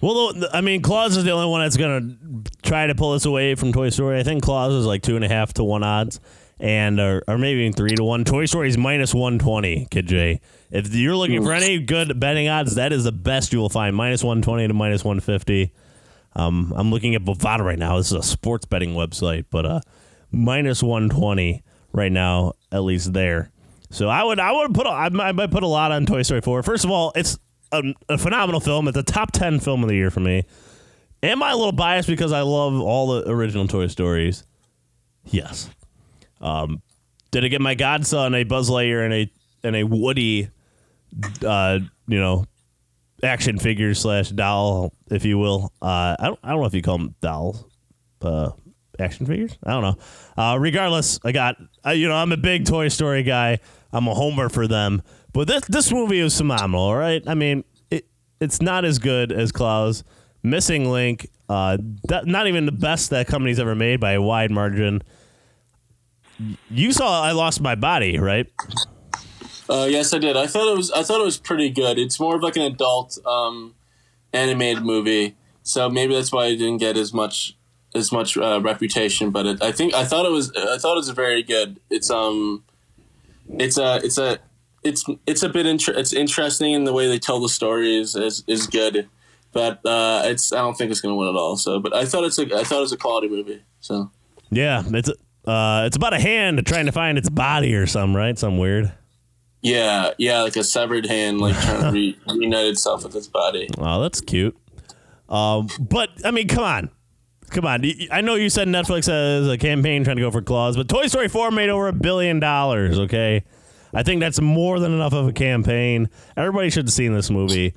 Well, 0.00 0.34
I 0.52 0.60
mean, 0.60 0.82
Klaus 0.82 1.16
is 1.16 1.24
the 1.24 1.30
only 1.30 1.46
one 1.46 1.62
that's 1.62 1.78
going 1.78 2.44
to 2.44 2.52
try 2.62 2.86
to 2.86 2.94
pull 2.94 3.12
us 3.12 3.24
away 3.24 3.54
from 3.54 3.72
Toy 3.72 3.88
Story. 3.88 4.20
I 4.20 4.22
think 4.22 4.42
Klaus 4.42 4.72
is 4.72 4.84
like 4.84 5.02
two 5.02 5.16
and 5.16 5.24
a 5.24 5.28
half 5.28 5.54
to 5.54 5.64
one 5.64 5.82
odds, 5.82 6.20
and 6.58 6.98
or, 6.98 7.22
or 7.28 7.38
maybe 7.38 7.60
even 7.60 7.72
three 7.72 7.94
to 7.94 8.04
one. 8.04 8.24
Toy 8.24 8.46
Story 8.46 8.68
is 8.68 8.78
minus 8.78 9.14
one 9.14 9.38
twenty. 9.38 9.86
Kid 9.90 10.06
J, 10.06 10.40
if 10.70 10.94
you're 10.94 11.16
looking 11.16 11.42
for 11.42 11.52
any 11.52 11.78
good 11.80 12.18
betting 12.18 12.48
odds, 12.48 12.76
that 12.76 12.92
is 12.92 13.04
the 13.04 13.12
best 13.12 13.52
you 13.52 13.58
will 13.58 13.68
find. 13.68 13.94
Minus 13.94 14.24
one 14.24 14.42
twenty 14.42 14.66
to 14.66 14.74
minus 14.74 15.04
one 15.04 15.20
fifty. 15.20 15.72
Um, 16.34 16.72
I'm 16.76 16.90
looking 16.90 17.14
at 17.14 17.22
Bovada 17.22 17.60
right 17.60 17.78
now. 17.78 17.96
This 17.96 18.08
is 18.08 18.12
a 18.12 18.22
sports 18.22 18.66
betting 18.66 18.94
website, 18.94 19.46
but 19.50 19.66
uh, 19.66 19.80
minus 20.30 20.82
one 20.82 21.08
twenty 21.08 21.62
right 21.92 22.12
now, 22.12 22.52
at 22.70 22.80
least 22.80 23.12
there. 23.12 23.50
So 23.90 24.08
I 24.08 24.24
would 24.24 24.38
I 24.38 24.52
would 24.52 24.74
put 24.74 24.86
a, 24.86 24.90
I 24.90 25.08
might 25.10 25.28
I 25.28 25.32
might 25.32 25.50
put 25.50 25.62
a 25.62 25.68
lot 25.68 25.92
on 25.92 26.04
Toy 26.06 26.22
Story 26.22 26.40
four. 26.40 26.62
First 26.62 26.84
of 26.84 26.90
all, 26.90 27.12
it's 27.14 27.38
a, 27.72 27.82
a 28.08 28.18
phenomenal 28.18 28.60
film. 28.60 28.88
It's 28.88 28.98
a 28.98 29.02
top 29.02 29.32
ten 29.32 29.60
film 29.60 29.82
of 29.82 29.88
the 29.88 29.94
year 29.94 30.10
for 30.10 30.20
me. 30.20 30.44
Am 31.22 31.42
I 31.42 31.52
a 31.52 31.56
little 31.56 31.72
biased 31.72 32.08
because 32.08 32.32
I 32.32 32.42
love 32.42 32.78
all 32.80 33.08
the 33.08 33.30
original 33.30 33.66
Toy 33.66 33.86
Stories? 33.86 34.44
Yes. 35.24 35.70
Um, 36.46 36.82
did 37.32 37.44
I 37.44 37.48
get 37.48 37.60
my 37.60 37.74
godson 37.74 38.34
a 38.34 38.44
Buzz 38.44 38.70
Lightyear 38.70 39.04
and 39.04 39.12
a 39.12 39.32
and 39.64 39.76
a 39.76 39.84
Woody, 39.84 40.48
uh, 41.44 41.80
you 42.06 42.20
know, 42.20 42.44
action 43.22 43.58
figure 43.58 43.94
slash 43.94 44.30
doll, 44.30 44.92
if 45.10 45.24
you 45.24 45.38
will? 45.38 45.72
Uh, 45.82 46.16
I 46.18 46.26
don't 46.26 46.38
I 46.42 46.50
don't 46.50 46.60
know 46.60 46.66
if 46.66 46.74
you 46.74 46.82
call 46.82 46.98
them 46.98 47.14
dolls, 47.20 47.64
uh, 48.22 48.50
action 48.98 49.26
figures. 49.26 49.58
I 49.64 49.72
don't 49.72 49.82
know. 49.82 50.42
Uh, 50.42 50.56
regardless, 50.58 51.18
I 51.24 51.32
got 51.32 51.56
you 51.94 52.08
know 52.08 52.14
I'm 52.14 52.32
a 52.32 52.36
big 52.36 52.64
Toy 52.64 52.88
Story 52.88 53.24
guy. 53.24 53.58
I'm 53.92 54.06
a 54.06 54.14
homer 54.14 54.48
for 54.48 54.68
them, 54.68 55.02
but 55.32 55.48
this 55.48 55.64
this 55.66 55.92
movie 55.92 56.20
is 56.20 56.36
phenomenal. 56.38 56.84
All 56.84 56.96
right, 56.96 57.22
I 57.26 57.34
mean 57.34 57.64
it 57.90 58.06
it's 58.40 58.62
not 58.62 58.84
as 58.84 58.98
good 58.98 59.32
as 59.32 59.50
Klaus. 59.50 60.04
Missing 60.42 60.92
Link, 60.92 61.28
uh, 61.48 61.76
not 62.24 62.46
even 62.46 62.66
the 62.66 62.72
best 62.72 63.10
that 63.10 63.26
company's 63.26 63.58
ever 63.58 63.74
made 63.74 63.98
by 63.98 64.12
a 64.12 64.22
wide 64.22 64.52
margin. 64.52 65.02
You 66.70 66.92
saw 66.92 67.22
I 67.22 67.32
lost 67.32 67.60
my 67.60 67.74
body, 67.74 68.18
right? 68.18 68.46
Uh, 69.68 69.86
yes, 69.90 70.12
I 70.14 70.18
did. 70.18 70.36
I 70.36 70.46
thought 70.46 70.70
it 70.70 70.76
was. 70.76 70.90
I 70.92 71.02
thought 71.02 71.20
it 71.20 71.24
was 71.24 71.38
pretty 71.38 71.70
good. 71.70 71.98
It's 71.98 72.20
more 72.20 72.36
of 72.36 72.42
like 72.42 72.56
an 72.56 72.62
adult 72.62 73.18
um, 73.26 73.74
animated 74.32 74.84
movie, 74.84 75.36
so 75.62 75.88
maybe 75.88 76.14
that's 76.14 76.30
why 76.32 76.44
I 76.44 76.50
didn't 76.50 76.78
get 76.78 76.96
as 76.96 77.12
much 77.12 77.56
as 77.94 78.12
much 78.12 78.36
uh, 78.36 78.60
reputation. 78.62 79.30
But 79.30 79.46
it, 79.46 79.62
I 79.62 79.72
think 79.72 79.94
I 79.94 80.04
thought 80.04 80.26
it 80.26 80.32
was. 80.32 80.52
I 80.52 80.78
thought 80.78 80.92
it 80.92 80.98
was 80.98 81.10
very 81.10 81.42
good. 81.42 81.80
It's 81.90 82.10
um, 82.10 82.62
it's 83.58 83.78
a 83.78 83.96
it's 84.04 84.18
a 84.18 84.38
it's 84.84 85.04
it's 85.26 85.42
a 85.42 85.48
bit 85.48 85.66
inter- 85.66 85.94
it's 85.96 86.12
interesting 86.12 86.72
in 86.72 86.84
the 86.84 86.92
way 86.92 87.08
they 87.08 87.18
tell 87.18 87.40
the 87.40 87.48
story 87.48 87.96
is 87.96 88.14
is, 88.14 88.44
is 88.46 88.66
good, 88.66 89.08
but 89.52 89.84
uh, 89.84 90.22
it's 90.26 90.52
I 90.52 90.58
don't 90.58 90.76
think 90.76 90.90
it's 90.90 91.00
going 91.00 91.12
to 91.12 91.16
win 91.16 91.28
at 91.28 91.34
all. 91.34 91.56
So, 91.56 91.80
but 91.80 91.94
I 91.94 92.04
thought 92.04 92.24
it's 92.24 92.38
a 92.38 92.44
I 92.56 92.62
thought 92.62 92.78
it 92.78 92.82
was 92.82 92.92
a 92.92 92.96
quality 92.96 93.28
movie. 93.28 93.62
So 93.80 94.10
Yeah, 94.50 94.82
it's 94.86 95.10
uh, 95.46 95.84
it's 95.86 95.96
about 95.96 96.12
a 96.14 96.20
hand 96.20 96.64
trying 96.66 96.86
to 96.86 96.92
find 96.92 97.18
its 97.18 97.28
body 97.30 97.74
or 97.74 97.86
something, 97.86 98.14
right? 98.14 98.38
Some 98.38 98.58
weird. 98.58 98.92
yeah, 99.62 100.12
yeah, 100.18 100.42
like 100.42 100.56
a 100.56 100.64
severed 100.64 101.06
hand, 101.06 101.38
like 101.40 101.54
trying 101.60 101.82
to 101.82 101.90
re- 101.92 102.18
reunite 102.28 102.66
itself 102.66 103.04
with 103.04 103.14
its 103.16 103.28
body. 103.28 103.68
Oh, 103.78 104.00
that's 104.02 104.20
cute. 104.20 104.56
Um, 105.28 105.68
but 105.80 106.10
I 106.24 106.30
mean, 106.30 106.46
come 106.48 106.62
on, 106.64 106.90
come 107.50 107.64
on. 107.66 107.82
I 108.12 108.20
know 108.20 108.34
you 108.36 108.48
said 108.48 108.68
Netflix 108.68 109.06
has 109.06 109.48
a 109.48 109.58
campaign 109.58 110.04
trying 110.04 110.16
to 110.16 110.22
go 110.22 110.30
for 110.30 110.42
Klaus, 110.42 110.76
but 110.76 110.88
Toy 110.88 111.06
Story 111.08 111.28
Four 111.28 111.50
made 111.50 111.68
over 111.68 111.88
a 111.88 111.92
billion 111.92 112.38
dollars. 112.40 112.98
Okay, 112.98 113.42
I 113.92 114.02
think 114.04 114.20
that's 114.20 114.40
more 114.40 114.78
than 114.78 114.92
enough 114.92 115.12
of 115.14 115.26
a 115.28 115.32
campaign. 115.32 116.08
Everybody 116.36 116.70
should 116.70 116.86
have 116.86 116.92
seen 116.92 117.12
this 117.12 117.30
movie. 117.30 117.74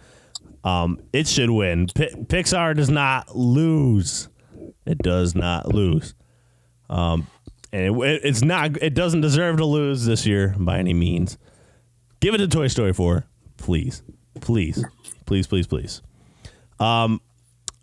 Um, 0.63 0.99
it 1.13 1.25
should 1.27 1.49
win. 1.49 1.87
P- 1.95 2.09
Pixar 2.25 2.75
does 2.75 2.89
not 2.89 3.35
lose. 3.35 4.27
It 4.85 4.97
does 4.99 5.33
not 5.33 5.73
lose. 5.73 6.13
Um, 6.89 7.27
and 7.71 8.01
it, 8.03 8.21
it's 8.23 8.41
not. 8.41 8.81
It 8.81 8.93
doesn't 8.93 9.21
deserve 9.21 9.57
to 9.57 9.65
lose 9.65 10.05
this 10.05 10.25
year 10.25 10.55
by 10.57 10.79
any 10.79 10.93
means. 10.93 11.37
Give 12.19 12.33
it 12.33 12.39
to 12.39 12.47
Toy 12.47 12.67
Story 12.67 12.91
4, 12.91 13.25
please, 13.57 14.03
please, 14.41 14.83
please, 15.25 15.47
please, 15.47 15.67
please. 15.67 16.01
Um, 16.79 17.21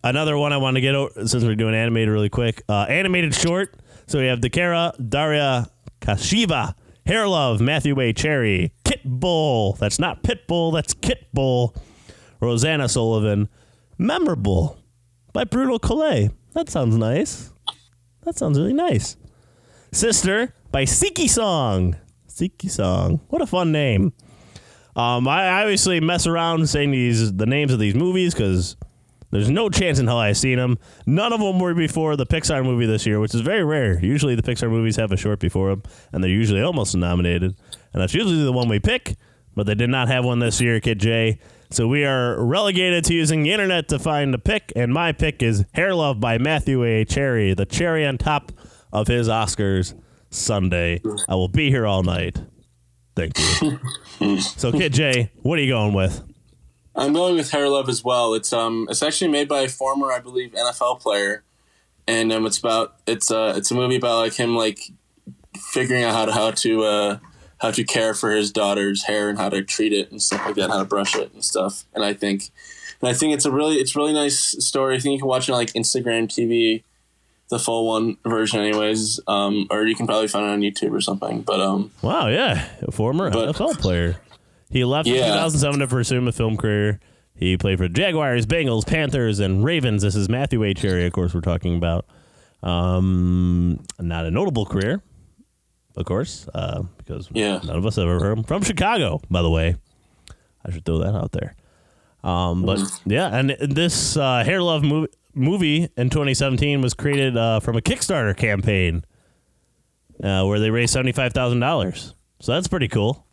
another 0.04 0.36
one 0.36 0.52
I 0.52 0.58
want 0.58 0.76
to 0.76 0.80
get 0.80 0.94
over 0.94 1.26
since 1.26 1.42
we're 1.42 1.54
doing 1.54 1.74
animated 1.74 2.10
really 2.10 2.28
quick. 2.28 2.62
Uh, 2.68 2.82
animated 2.88 3.34
short. 3.34 3.74
So 4.06 4.18
we 4.18 4.26
have 4.26 4.40
Dakara, 4.40 4.92
Daria 5.08 5.68
Kashcheeva, 6.00 6.74
Hair 7.06 7.28
Love, 7.28 7.60
Matthew 7.60 7.98
A. 8.00 8.12
Cherry, 8.12 8.72
Kitbull. 8.84 9.78
That's 9.78 9.98
not 9.98 10.22
Pitbull. 10.22 10.72
That's 10.72 10.92
Kit 10.92 11.26
Bull. 11.32 11.74
Rosana 12.40 12.90
Sullivan, 12.90 13.48
Memorable 13.98 14.78
by 15.32 15.44
Bruno 15.44 15.78
Collet. 15.78 16.30
That 16.52 16.68
sounds 16.68 16.96
nice. 16.96 17.50
That 18.24 18.36
sounds 18.36 18.58
really 18.58 18.72
nice. 18.74 19.16
Sister 19.96 20.52
by 20.70 20.84
Siqi 20.84 21.28
Song. 21.28 21.96
Siqi 22.28 22.70
Song. 22.70 23.22
What 23.28 23.40
a 23.40 23.46
fun 23.46 23.72
name. 23.72 24.12
Um, 24.94 25.26
I 25.26 25.62
obviously 25.62 26.00
mess 26.00 26.26
around 26.26 26.68
saying 26.68 26.90
these 26.90 27.32
the 27.34 27.46
names 27.46 27.72
of 27.72 27.78
these 27.78 27.94
movies 27.94 28.34
because 28.34 28.76
there's 29.30 29.48
no 29.48 29.70
chance 29.70 29.98
in 29.98 30.06
hell 30.06 30.18
I've 30.18 30.36
seen 30.36 30.58
them. 30.58 30.78
None 31.06 31.32
of 31.32 31.40
them 31.40 31.58
were 31.58 31.72
before 31.72 32.14
the 32.14 32.26
Pixar 32.26 32.62
movie 32.62 32.84
this 32.84 33.06
year, 33.06 33.20
which 33.20 33.34
is 33.34 33.40
very 33.40 33.64
rare. 33.64 33.98
Usually 34.04 34.34
the 34.34 34.42
Pixar 34.42 34.70
movies 34.70 34.96
have 34.96 35.12
a 35.12 35.16
short 35.16 35.40
before 35.40 35.70
them, 35.70 35.82
and 36.12 36.22
they're 36.22 36.30
usually 36.30 36.60
almost 36.60 36.94
nominated. 36.94 37.56
And 37.94 38.02
that's 38.02 38.12
usually 38.12 38.44
the 38.44 38.52
one 38.52 38.68
we 38.68 38.78
pick, 38.78 39.16
but 39.54 39.64
they 39.64 39.74
did 39.74 39.88
not 39.88 40.08
have 40.08 40.26
one 40.26 40.40
this 40.40 40.60
year, 40.60 40.78
Kid 40.78 40.98
J. 41.00 41.38
So 41.70 41.88
we 41.88 42.04
are 42.04 42.38
relegated 42.44 43.04
to 43.04 43.14
using 43.14 43.44
the 43.44 43.52
internet 43.52 43.88
to 43.88 43.98
find 43.98 44.34
a 44.34 44.38
pick, 44.38 44.74
and 44.76 44.92
my 44.92 45.12
pick 45.12 45.42
is 45.42 45.64
Hair 45.72 45.94
Love 45.94 46.20
by 46.20 46.36
Matthew 46.36 46.84
A. 46.84 47.06
Cherry, 47.06 47.54
the 47.54 47.64
cherry 47.64 48.04
on 48.06 48.18
top 48.18 48.52
of 48.92 49.06
his 49.08 49.28
Oscars 49.28 49.94
Sunday. 50.30 51.00
I 51.28 51.34
will 51.34 51.48
be 51.48 51.70
here 51.70 51.86
all 51.86 52.02
night. 52.02 52.40
Thank 53.14 53.38
you. 54.20 54.40
so, 54.40 54.72
Kid 54.72 54.92
J, 54.92 55.30
what 55.42 55.58
are 55.58 55.62
you 55.62 55.72
going 55.72 55.94
with? 55.94 56.22
I'm 56.94 57.12
going 57.12 57.36
with 57.36 57.50
Hair 57.50 57.68
Love 57.68 57.88
as 57.88 58.02
well. 58.02 58.34
It's 58.34 58.52
um 58.52 58.86
it's 58.90 59.02
actually 59.02 59.30
made 59.30 59.48
by 59.48 59.60
a 59.60 59.68
former, 59.68 60.12
I 60.12 60.18
believe, 60.18 60.52
NFL 60.52 61.00
player, 61.00 61.44
and 62.06 62.32
um 62.32 62.46
it's 62.46 62.58
about 62.58 62.96
it's 63.06 63.30
uh 63.30 63.54
it's 63.56 63.70
a 63.70 63.74
movie 63.74 63.96
about 63.96 64.18
like 64.18 64.34
him 64.34 64.56
like 64.56 64.80
figuring 65.56 66.04
out 66.04 66.14
how 66.14 66.24
to 66.26 66.32
how 66.32 66.50
to 66.52 66.82
uh 66.84 67.18
how 67.58 67.70
to 67.70 67.84
care 67.84 68.14
for 68.14 68.30
his 68.30 68.50
daughter's 68.52 69.04
hair 69.04 69.28
and 69.28 69.38
how 69.38 69.48
to 69.48 69.62
treat 69.62 69.92
it 69.92 70.10
and 70.10 70.22
stuff 70.22 70.44
like 70.44 70.54
that, 70.56 70.70
how 70.70 70.78
to 70.78 70.84
brush 70.84 71.14
it 71.16 71.32
and 71.32 71.44
stuff. 71.44 71.84
And 71.94 72.04
I 72.04 72.12
think 72.14 72.50
and 73.00 73.10
I 73.10 73.14
think 73.14 73.34
it's 73.34 73.44
a 73.44 73.50
really 73.50 73.76
it's 73.76 73.94
really 73.94 74.12
nice 74.14 74.54
story. 74.64 74.96
I 74.96 74.98
think 74.98 75.14
you 75.14 75.18
can 75.18 75.28
watch 75.28 75.48
it 75.48 75.52
on 75.52 75.58
like 75.58 75.72
Instagram 75.74 76.28
TV, 76.28 76.82
the 77.48 77.58
full 77.58 77.86
one 77.86 78.16
version, 78.24 78.60
anyways. 78.60 79.20
Um, 79.28 79.66
or 79.70 79.86
you 79.86 79.94
can 79.94 80.06
probably 80.06 80.28
find 80.28 80.44
it 80.46 80.50
on 80.50 80.60
YouTube 80.60 80.92
or 80.92 81.00
something. 81.00 81.42
But 81.42 81.60
um, 81.60 81.90
Wow, 82.02 82.28
yeah, 82.28 82.66
a 82.82 82.90
former 82.92 83.30
But- 83.30 83.54
NFL 83.54 83.78
player. 83.78 84.16
He 84.68 84.84
left 84.84 85.06
in 85.08 85.14
Yeah. 85.14 85.26
2007 85.28 85.78
to 85.80 85.86
pursue 85.86 86.26
a 86.26 86.32
film 86.32 86.56
career. 86.56 86.98
He 87.36 87.56
played 87.56 87.78
for 87.78 87.86
Jaguars, 87.88 88.46
Bengals, 88.46 88.84
Panthers, 88.86 89.38
and 89.38 89.62
Ravens. 89.62 90.02
This 90.02 90.16
is 90.16 90.28
Matthew 90.28 90.64
A. 90.64 90.74
Cherry, 90.74 91.06
of 91.06 91.12
course, 91.12 91.34
we're 91.34 91.40
talking 91.40 91.76
about. 91.76 92.04
Um, 92.62 93.78
not 94.00 94.26
a 94.26 94.30
notable 94.30 94.66
career, 94.66 95.02
of 95.96 96.04
course, 96.04 96.48
uh, 96.54 96.82
because 96.98 97.28
Yeah. 97.32 97.60
none 97.64 97.76
of 97.76 97.86
us 97.86 97.96
have 97.96 98.06
ever 98.08 98.18
heard 98.18 98.38
him 98.38 98.44
from 98.44 98.62
Chicago. 98.62 99.20
By 99.30 99.42
the 99.42 99.50
way, 99.50 99.76
I 100.64 100.72
should 100.72 100.84
throw 100.84 100.98
that 100.98 101.14
out 101.14 101.32
there. 101.32 101.54
Um, 102.24 102.62
but 102.64 102.80
yeah, 103.04 103.28
and 103.36 103.50
this 103.60 104.16
uh, 104.16 104.42
Hair 104.44 104.62
Love 104.62 104.82
movie, 104.82 105.08
movie 105.36 105.88
in 105.96 106.10
2017 106.10 106.80
was 106.80 106.94
created 106.94 107.36
uh, 107.36 107.60
from 107.60 107.76
a 107.76 107.80
Kickstarter 107.80 108.36
campaign 108.36 109.04
uh, 110.22 110.44
where 110.44 110.58
they 110.58 110.70
raised 110.70 110.92
seventy 110.92 111.12
five 111.12 111.32
thousand 111.32 111.60
dollars. 111.60 112.14
So 112.40 112.52
that's 112.52 112.68
pretty 112.68 112.88
cool. 112.88 113.24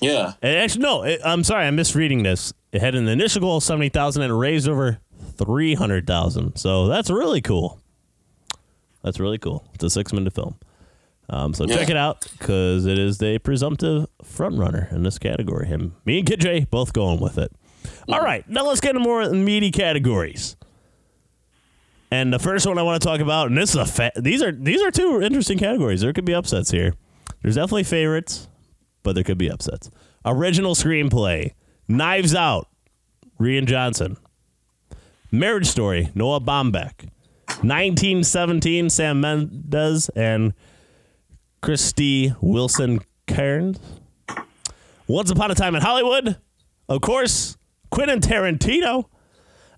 yeah, 0.00 0.34
And 0.42 0.56
actually, 0.56 0.82
no, 0.82 1.02
it, 1.02 1.20
I'm 1.24 1.42
sorry, 1.44 1.66
I'm 1.66 1.76
misreading 1.76 2.22
this. 2.22 2.52
It 2.72 2.80
had 2.80 2.94
an 2.94 3.08
initial 3.08 3.40
goal 3.40 3.56
of 3.58 3.62
seventy 3.62 3.88
thousand 3.88 4.22
and 4.22 4.38
raised 4.38 4.68
over 4.68 4.98
three 5.36 5.74
hundred 5.74 6.06
thousand. 6.06 6.56
So 6.56 6.86
that's 6.86 7.10
really 7.10 7.40
cool. 7.40 7.80
That's 9.02 9.20
really 9.20 9.38
cool. 9.38 9.64
It's 9.74 9.84
a 9.84 9.90
six 9.90 10.12
minute 10.12 10.34
film. 10.34 10.56
Um, 11.30 11.52
so 11.52 11.66
check 11.66 11.90
it 11.90 11.96
out 11.96 12.26
because 12.38 12.86
it 12.86 12.98
is 12.98 13.18
the 13.18 13.38
presumptive 13.38 14.06
front 14.24 14.56
runner 14.58 14.88
in 14.90 15.02
this 15.02 15.18
category. 15.18 15.66
Him, 15.66 15.94
me, 16.06 16.20
and 16.20 16.26
Kid 16.26 16.40
J 16.40 16.66
both 16.70 16.94
going 16.94 17.20
with 17.20 17.36
it. 17.36 17.52
All 18.08 18.20
right, 18.20 18.48
now 18.48 18.66
let's 18.66 18.80
get 18.80 18.90
into 18.96 19.00
more 19.00 19.28
meaty 19.30 19.70
categories. 19.70 20.56
And 22.10 22.32
the 22.32 22.38
first 22.38 22.66
one 22.66 22.78
I 22.78 22.82
want 22.82 23.02
to 23.02 23.06
talk 23.06 23.20
about, 23.20 23.48
and 23.48 23.56
this 23.58 23.70
is 23.70 23.76
a 23.76 23.84
fa- 23.84 24.12
these 24.16 24.42
are 24.42 24.52
these 24.52 24.82
are 24.82 24.90
two 24.90 25.20
interesting 25.20 25.58
categories. 25.58 26.00
There 26.00 26.12
could 26.12 26.24
be 26.24 26.34
upsets 26.34 26.70
here. 26.70 26.94
There's 27.42 27.56
definitely 27.56 27.84
favorites, 27.84 28.48
but 29.02 29.14
there 29.14 29.24
could 29.24 29.38
be 29.38 29.50
upsets. 29.50 29.90
Original 30.24 30.74
screenplay, 30.74 31.52
Knives 31.86 32.34
Out, 32.34 32.68
Rian 33.38 33.66
Johnson. 33.66 34.16
Marriage 35.30 35.66
Story, 35.66 36.10
Noah 36.14 36.40
Baumbach. 36.40 37.08
1917, 37.62 38.88
Sam 38.88 39.20
Mendes 39.20 40.08
and 40.10 40.54
Krysty 41.62 42.34
Wilson 42.40 43.00
Cairns. 43.26 43.78
Once 45.06 45.30
Upon 45.30 45.50
a 45.50 45.54
Time 45.54 45.74
in 45.74 45.82
Hollywood, 45.82 46.36
of 46.88 47.00
course, 47.00 47.56
Quentin 47.90 48.20
Tarantino. 48.20 49.06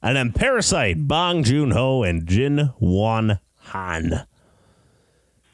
And 0.03 0.17
then 0.17 0.33
Parasite, 0.33 1.07
Bong 1.07 1.43
Joon 1.43 1.73
Ho 1.73 2.03
and 2.03 2.27
Jin 2.27 2.71
Won 2.79 3.39
Han. 3.67 4.27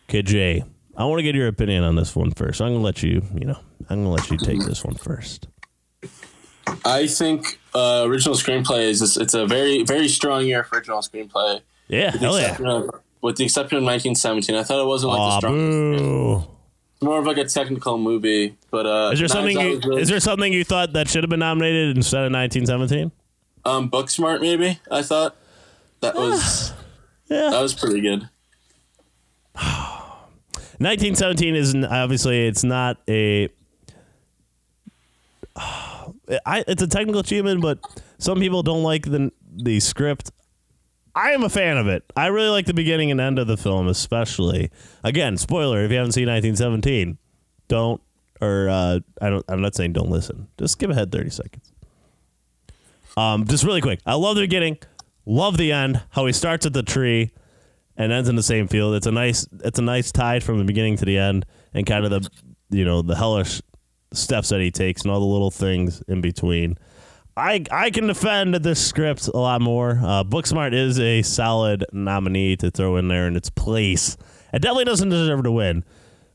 KJ, 0.08 0.64
I 0.96 1.04
want 1.04 1.18
to 1.18 1.22
get 1.24 1.34
your 1.34 1.48
opinion 1.48 1.82
on 1.82 1.96
this 1.96 2.14
one 2.14 2.30
first. 2.30 2.60
I'm 2.60 2.68
gonna 2.72 2.84
let 2.84 3.02
you, 3.02 3.22
you 3.34 3.44
know, 3.46 3.58
I'm 3.90 4.04
gonna 4.04 4.10
let 4.12 4.30
you 4.30 4.38
take 4.38 4.64
this 4.64 4.84
one 4.84 4.94
first. 4.94 5.48
I 6.84 7.06
think 7.06 7.58
uh, 7.74 8.04
original 8.06 8.34
screenplay 8.36 8.88
is 8.88 9.02
it's, 9.02 9.16
it's 9.16 9.34
a 9.34 9.46
very 9.46 9.82
very 9.82 10.08
strong 10.08 10.44
year 10.46 10.62
for 10.64 10.76
original 10.78 11.00
screenplay. 11.00 11.60
Yeah, 11.88 12.12
With 12.12 12.20
the, 12.20 12.26
hell 12.26 12.34
yeah. 12.38 12.42
exception 12.44 12.66
of, 12.66 12.90
with 13.22 13.36
the 13.36 13.44
exception 13.44 13.78
of 13.78 13.84
1917, 13.84 14.54
I 14.56 14.62
thought 14.62 14.80
it 14.80 14.86
wasn't 14.86 15.12
like 15.12 15.20
Aw, 15.20 15.30
the 15.34 15.38
strongest. 15.40 16.02
boo. 16.02 16.44
It's 16.94 17.02
more 17.02 17.18
of 17.18 17.26
like 17.26 17.36
a 17.36 17.44
technical 17.44 17.98
movie. 17.98 18.56
But 18.70 18.86
uh, 18.86 19.10
Is 19.12 19.18
there 19.18 19.28
something? 19.28 19.58
You, 19.60 19.78
really- 19.84 20.02
is 20.02 20.08
there 20.08 20.20
something 20.20 20.52
you 20.52 20.64
thought 20.64 20.92
that 20.94 21.08
should 21.08 21.22
have 21.24 21.30
been 21.30 21.40
nominated 21.40 21.96
instead 21.96 22.24
of 22.24 22.32
1917? 22.32 23.12
Um, 23.66 23.90
Booksmart? 23.90 24.40
Maybe 24.40 24.78
I 24.90 25.02
thought 25.02 25.36
that 26.00 26.14
was 26.14 26.72
Yeah. 27.28 27.50
that 27.50 27.60
was 27.60 27.74
pretty 27.74 28.00
good. 28.00 28.28
1917 30.78 31.54
is 31.54 31.74
obviously 31.74 32.46
it's 32.46 32.64
not 32.64 32.98
a. 33.08 33.48
I, 36.44 36.64
it's 36.66 36.82
a 36.82 36.86
technical 36.86 37.20
achievement, 37.20 37.62
but 37.62 37.78
some 38.18 38.40
people 38.40 38.62
don't 38.62 38.82
like 38.82 39.04
the 39.04 39.32
the 39.54 39.80
script. 39.80 40.30
I 41.14 41.30
am 41.30 41.42
a 41.42 41.48
fan 41.48 41.78
of 41.78 41.86
it. 41.88 42.04
I 42.14 42.26
really 42.26 42.50
like 42.50 42.66
the 42.66 42.74
beginning 42.74 43.10
and 43.10 43.20
end 43.20 43.38
of 43.38 43.46
the 43.46 43.56
film, 43.56 43.88
especially. 43.88 44.70
Again, 45.02 45.36
spoiler: 45.38 45.82
if 45.84 45.90
you 45.90 45.96
haven't 45.96 46.12
seen 46.12 46.28
1917, 46.28 47.16
don't 47.68 48.02
or 48.40 48.68
uh, 48.68 49.00
I 49.22 49.30
don't. 49.30 49.44
I'm 49.48 49.62
not 49.62 49.74
saying 49.74 49.94
don't 49.94 50.10
listen. 50.10 50.48
Just 50.58 50.78
give 50.78 50.90
ahead 50.90 51.10
30 51.10 51.30
seconds. 51.30 51.72
Um, 53.16 53.46
just 53.46 53.64
really 53.64 53.80
quick. 53.80 54.00
I 54.04 54.14
love 54.14 54.36
the 54.36 54.42
beginning. 54.42 54.78
Love 55.24 55.56
the 55.56 55.72
end. 55.72 56.02
How 56.10 56.26
he 56.26 56.32
starts 56.32 56.66
at 56.66 56.72
the 56.72 56.82
tree 56.82 57.32
and 57.96 58.12
ends 58.12 58.28
in 58.28 58.36
the 58.36 58.42
same 58.42 58.68
field. 58.68 58.94
It's 58.94 59.06
a 59.06 59.12
nice 59.12 59.46
it's 59.64 59.78
a 59.78 59.82
nice 59.82 60.12
tie 60.12 60.40
from 60.40 60.58
the 60.58 60.64
beginning 60.64 60.96
to 60.98 61.04
the 61.04 61.18
end 61.18 61.46
and 61.74 61.86
kind 61.86 62.04
of 62.04 62.10
the 62.10 62.28
you 62.70 62.84
know 62.84 63.02
the 63.02 63.16
hellish 63.16 63.62
steps 64.12 64.50
that 64.50 64.60
he 64.60 64.70
takes 64.70 65.02
and 65.02 65.10
all 65.10 65.20
the 65.20 65.26
little 65.26 65.50
things 65.50 66.02
in 66.08 66.20
between. 66.20 66.76
I 67.36 67.64
I 67.70 67.90
can 67.90 68.06
defend 68.06 68.54
this 68.56 68.84
script 68.84 69.28
a 69.28 69.36
lot 69.36 69.60
more. 69.60 70.00
Uh, 70.02 70.24
Booksmart 70.24 70.72
is 70.72 70.98
a 70.98 71.22
solid 71.22 71.84
nominee 71.92 72.56
to 72.56 72.70
throw 72.70 72.96
in 72.96 73.08
there 73.08 73.26
in 73.26 73.36
its 73.36 73.50
place. 73.50 74.16
It 74.52 74.62
definitely 74.62 74.84
doesn't 74.84 75.08
deserve 75.08 75.42
to 75.44 75.52
win 75.52 75.84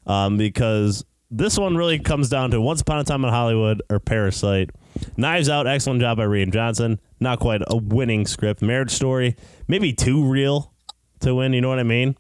um, 0.06 0.38
because 0.38 1.06
this 1.30 1.58
one 1.58 1.78
really 1.78 1.98
comes 1.98 2.30
down 2.30 2.52
to 2.52 2.62
Once 2.62 2.82
Upon 2.82 3.00
a 3.00 3.04
Time 3.04 3.24
in 3.24 3.32
Hollywood 3.32 3.82
or 3.90 4.00
Parasite. 4.00 4.72
Knives 5.18 5.50
Out, 5.50 5.68
excellent 5.68 6.02
job 6.02 6.18
by 6.18 6.26
Rian 6.26 6.52
Johnson. 6.52 7.00
Not 7.20 7.40
quite 7.40 7.62
a 7.68 7.78
winning 7.78 8.26
script. 8.26 8.62
Marriage 8.62 8.92
Story, 8.92 9.36
maybe 9.68 9.94
too 9.94 10.24
real 10.26 10.74
to 11.22 11.36
win. 11.36 11.54
You 11.54 11.62
know 11.62 11.70
what 11.70 11.80
I 11.80 11.84
mean? 11.84 12.18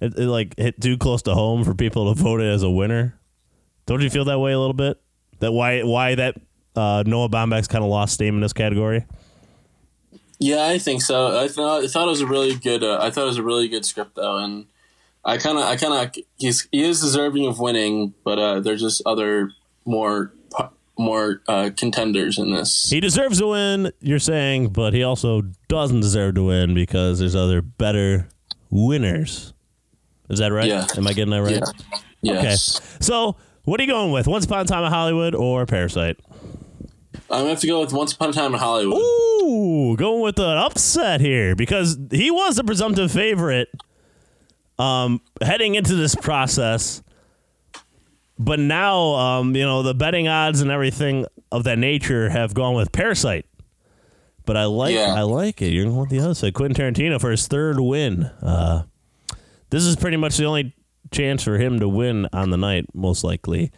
It, 0.00 0.18
it 0.18 0.26
like 0.26 0.56
hit 0.58 0.80
too 0.80 0.96
close 0.98 1.22
to 1.22 1.34
home 1.34 1.64
for 1.64 1.74
people 1.74 2.12
to 2.12 2.20
vote 2.20 2.40
it 2.40 2.52
as 2.52 2.62
a 2.62 2.70
winner. 2.70 3.18
Don't 3.86 4.00
you 4.00 4.10
feel 4.10 4.24
that 4.26 4.38
way 4.38 4.52
a 4.52 4.58
little 4.58 4.74
bit? 4.74 5.00
That 5.40 5.52
why 5.52 5.82
why 5.82 6.14
that 6.14 6.36
uh, 6.74 7.04
Noah 7.06 7.28
Baumbach's 7.28 7.68
kind 7.68 7.84
of 7.84 7.90
lost 7.90 8.14
steam 8.14 8.34
in 8.34 8.40
this 8.40 8.52
category? 8.52 9.04
Yeah, 10.38 10.66
I 10.66 10.78
think 10.78 11.02
so. 11.02 11.38
I 11.38 11.48
thought 11.48 11.84
I 11.84 11.86
thought 11.86 12.06
it 12.06 12.10
was 12.10 12.20
a 12.20 12.26
really 12.26 12.54
good. 12.56 12.82
Uh, 12.82 12.98
I 13.00 13.10
thought 13.10 13.24
it 13.24 13.28
was 13.28 13.38
a 13.38 13.42
really 13.44 13.68
good 13.68 13.84
script 13.84 14.16
though, 14.16 14.38
and 14.38 14.66
I 15.24 15.38
kind 15.38 15.56
of, 15.56 15.64
I 15.64 15.76
kind 15.76 15.94
of, 15.94 16.24
he's 16.36 16.68
he 16.72 16.82
is 16.82 17.00
deserving 17.00 17.46
of 17.46 17.60
winning, 17.60 18.14
but 18.24 18.38
uh, 18.38 18.60
there's 18.60 18.80
just 18.80 19.02
other 19.06 19.52
more 19.84 20.32
more 21.02 21.42
uh, 21.48 21.70
contenders 21.76 22.38
in 22.38 22.52
this. 22.52 22.88
He 22.88 23.00
deserves 23.00 23.38
to 23.38 23.48
win, 23.48 23.92
you're 24.00 24.18
saying, 24.18 24.68
but 24.68 24.94
he 24.94 25.02
also 25.02 25.42
doesn't 25.68 26.00
deserve 26.00 26.36
to 26.36 26.46
win 26.46 26.74
because 26.74 27.18
there's 27.18 27.36
other 27.36 27.60
better 27.60 28.28
winners. 28.70 29.52
Is 30.30 30.38
that 30.38 30.52
right? 30.52 30.68
Yeah. 30.68 30.86
Am 30.96 31.06
I 31.06 31.12
getting 31.12 31.32
that 31.32 31.42
right? 31.42 31.62
Yeah. 32.22 32.42
Yes. 32.42 32.78
Okay. 32.78 32.86
So, 33.00 33.36
what 33.64 33.80
are 33.80 33.82
you 33.82 33.90
going 33.90 34.12
with? 34.12 34.26
Once 34.26 34.44
Upon 34.44 34.60
a 34.60 34.64
Time 34.64 34.84
in 34.84 34.90
Hollywood 34.90 35.34
or 35.34 35.66
Parasite? 35.66 36.18
I'm 37.30 37.40
gonna 37.40 37.50
have 37.50 37.60
to 37.60 37.66
go 37.66 37.80
with 37.80 37.92
Once 37.92 38.12
Upon 38.12 38.30
a 38.30 38.32
Time 38.32 38.54
in 38.54 38.60
Hollywood. 38.60 38.98
Ooh, 38.98 39.96
going 39.96 40.22
with 40.22 40.38
an 40.38 40.56
upset 40.58 41.20
here 41.20 41.54
because 41.54 41.98
he 42.10 42.30
was 42.30 42.56
the 42.56 42.64
presumptive 42.64 43.10
favorite 43.10 43.68
um, 44.78 45.20
heading 45.40 45.74
into 45.74 45.94
this 45.94 46.14
process. 46.14 47.02
But 48.38 48.58
now, 48.58 49.14
um, 49.14 49.54
you 49.54 49.64
know, 49.64 49.82
the 49.82 49.94
betting 49.94 50.26
odds 50.28 50.60
and 50.60 50.70
everything 50.70 51.26
of 51.50 51.64
that 51.64 51.78
nature 51.78 52.28
have 52.30 52.54
gone 52.54 52.74
with 52.74 52.90
Parasite. 52.92 53.46
But 54.44 54.56
I 54.56 54.64
like, 54.64 54.94
Yeah. 54.94 55.14
I 55.14 55.22
like 55.22 55.62
it. 55.62 55.72
You're 55.72 55.84
going 55.84 55.96
with 55.96 56.08
the 56.10 56.18
other 56.20 56.34
side. 56.34 56.54
Quentin 56.54 56.92
Tarantino 56.94 57.20
for 57.20 57.30
his 57.30 57.46
third 57.46 57.78
win. 57.78 58.24
Uh, 58.42 58.84
this 59.70 59.84
is 59.84 59.94
pretty 59.96 60.16
much 60.16 60.36
the 60.36 60.44
only 60.46 60.74
chance 61.12 61.44
for 61.44 61.58
him 61.58 61.78
to 61.78 61.88
win 61.88 62.26
on 62.32 62.50
the 62.50 62.56
night, 62.56 62.86
most 62.94 63.22
likely. 63.22 63.70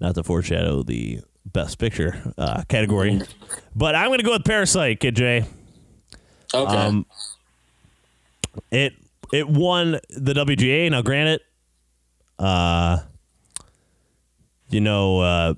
Not 0.00 0.14
to 0.16 0.22
foreshadow 0.24 0.82
the 0.82 1.20
best 1.44 1.78
picture 1.78 2.32
uh, 2.36 2.64
category, 2.68 3.20
but 3.74 3.94
I'm 3.94 4.08
going 4.08 4.18
to 4.18 4.24
go 4.24 4.32
with 4.32 4.44
Parasite, 4.44 4.98
Kid 5.00 5.14
J. 5.16 5.44
Okay. 6.52 6.76
Um, 6.76 7.06
it 8.70 8.92
it 9.32 9.48
won 9.48 9.98
the 10.10 10.34
WGA. 10.34 10.90
Now, 10.90 11.02
granted, 11.02 11.40
uh, 12.38 12.98
you 14.68 14.80
know, 14.80 15.20
uh, 15.20 15.54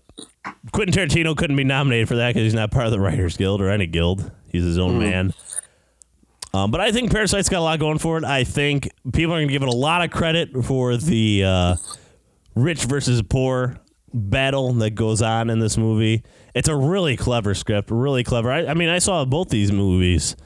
Quentin 0.73 0.95
Tarantino 0.95 1.37
couldn't 1.37 1.57
be 1.57 1.65
nominated 1.65 2.09
for 2.09 2.17
that 2.17 2.29
because 2.29 2.43
he's 2.43 2.55
not 2.55 2.71
part 2.71 2.87
of 2.87 2.93
the 2.93 3.01
Writers 3.01 3.37
Guild 3.37 3.61
or 3.61 3.71
any 3.71 3.87
guild. 3.87 4.31
He's 4.51 4.65
his 4.65 4.79
own 4.79 4.99
man. 4.99 5.35
Um, 6.55 6.71
but 6.71 6.81
I 6.81 6.93
think 6.93 7.11
Parasite's 7.13 7.49
got 7.49 7.59
a 7.59 7.61
lot 7.61 7.79
going 7.79 7.99
for 7.99 8.17
it. 8.17 8.25
I 8.25 8.45
think 8.45 8.89
people 9.13 9.35
are 9.35 9.39
going 9.39 9.49
to 9.49 9.53
give 9.53 9.63
it 9.63 9.69
a 9.69 9.77
lot 9.77 10.03
of 10.03 10.11
credit 10.11 10.51
for 10.65 10.97
the 10.97 11.45
uh, 11.45 11.77
rich 12.55 12.85
versus 12.85 13.23
poor 13.23 13.79
battle 14.15 14.73
that 14.75 14.91
goes 14.91 15.21
on 15.21 15.51
in 15.51 15.59
this 15.59 15.77
movie. 15.77 16.23
It's 16.55 16.69
a 16.69 16.77
really 16.77 17.17
clever 17.17 17.55
script, 17.55 17.91
really 17.91 18.25
clever. 18.25 18.51
I, 18.51 18.67
I 18.67 18.75
mean, 18.75 18.89
I 18.89 18.99
saw 18.99 19.25
both 19.27 19.51
these 19.51 19.71
movies, 19.71 20.37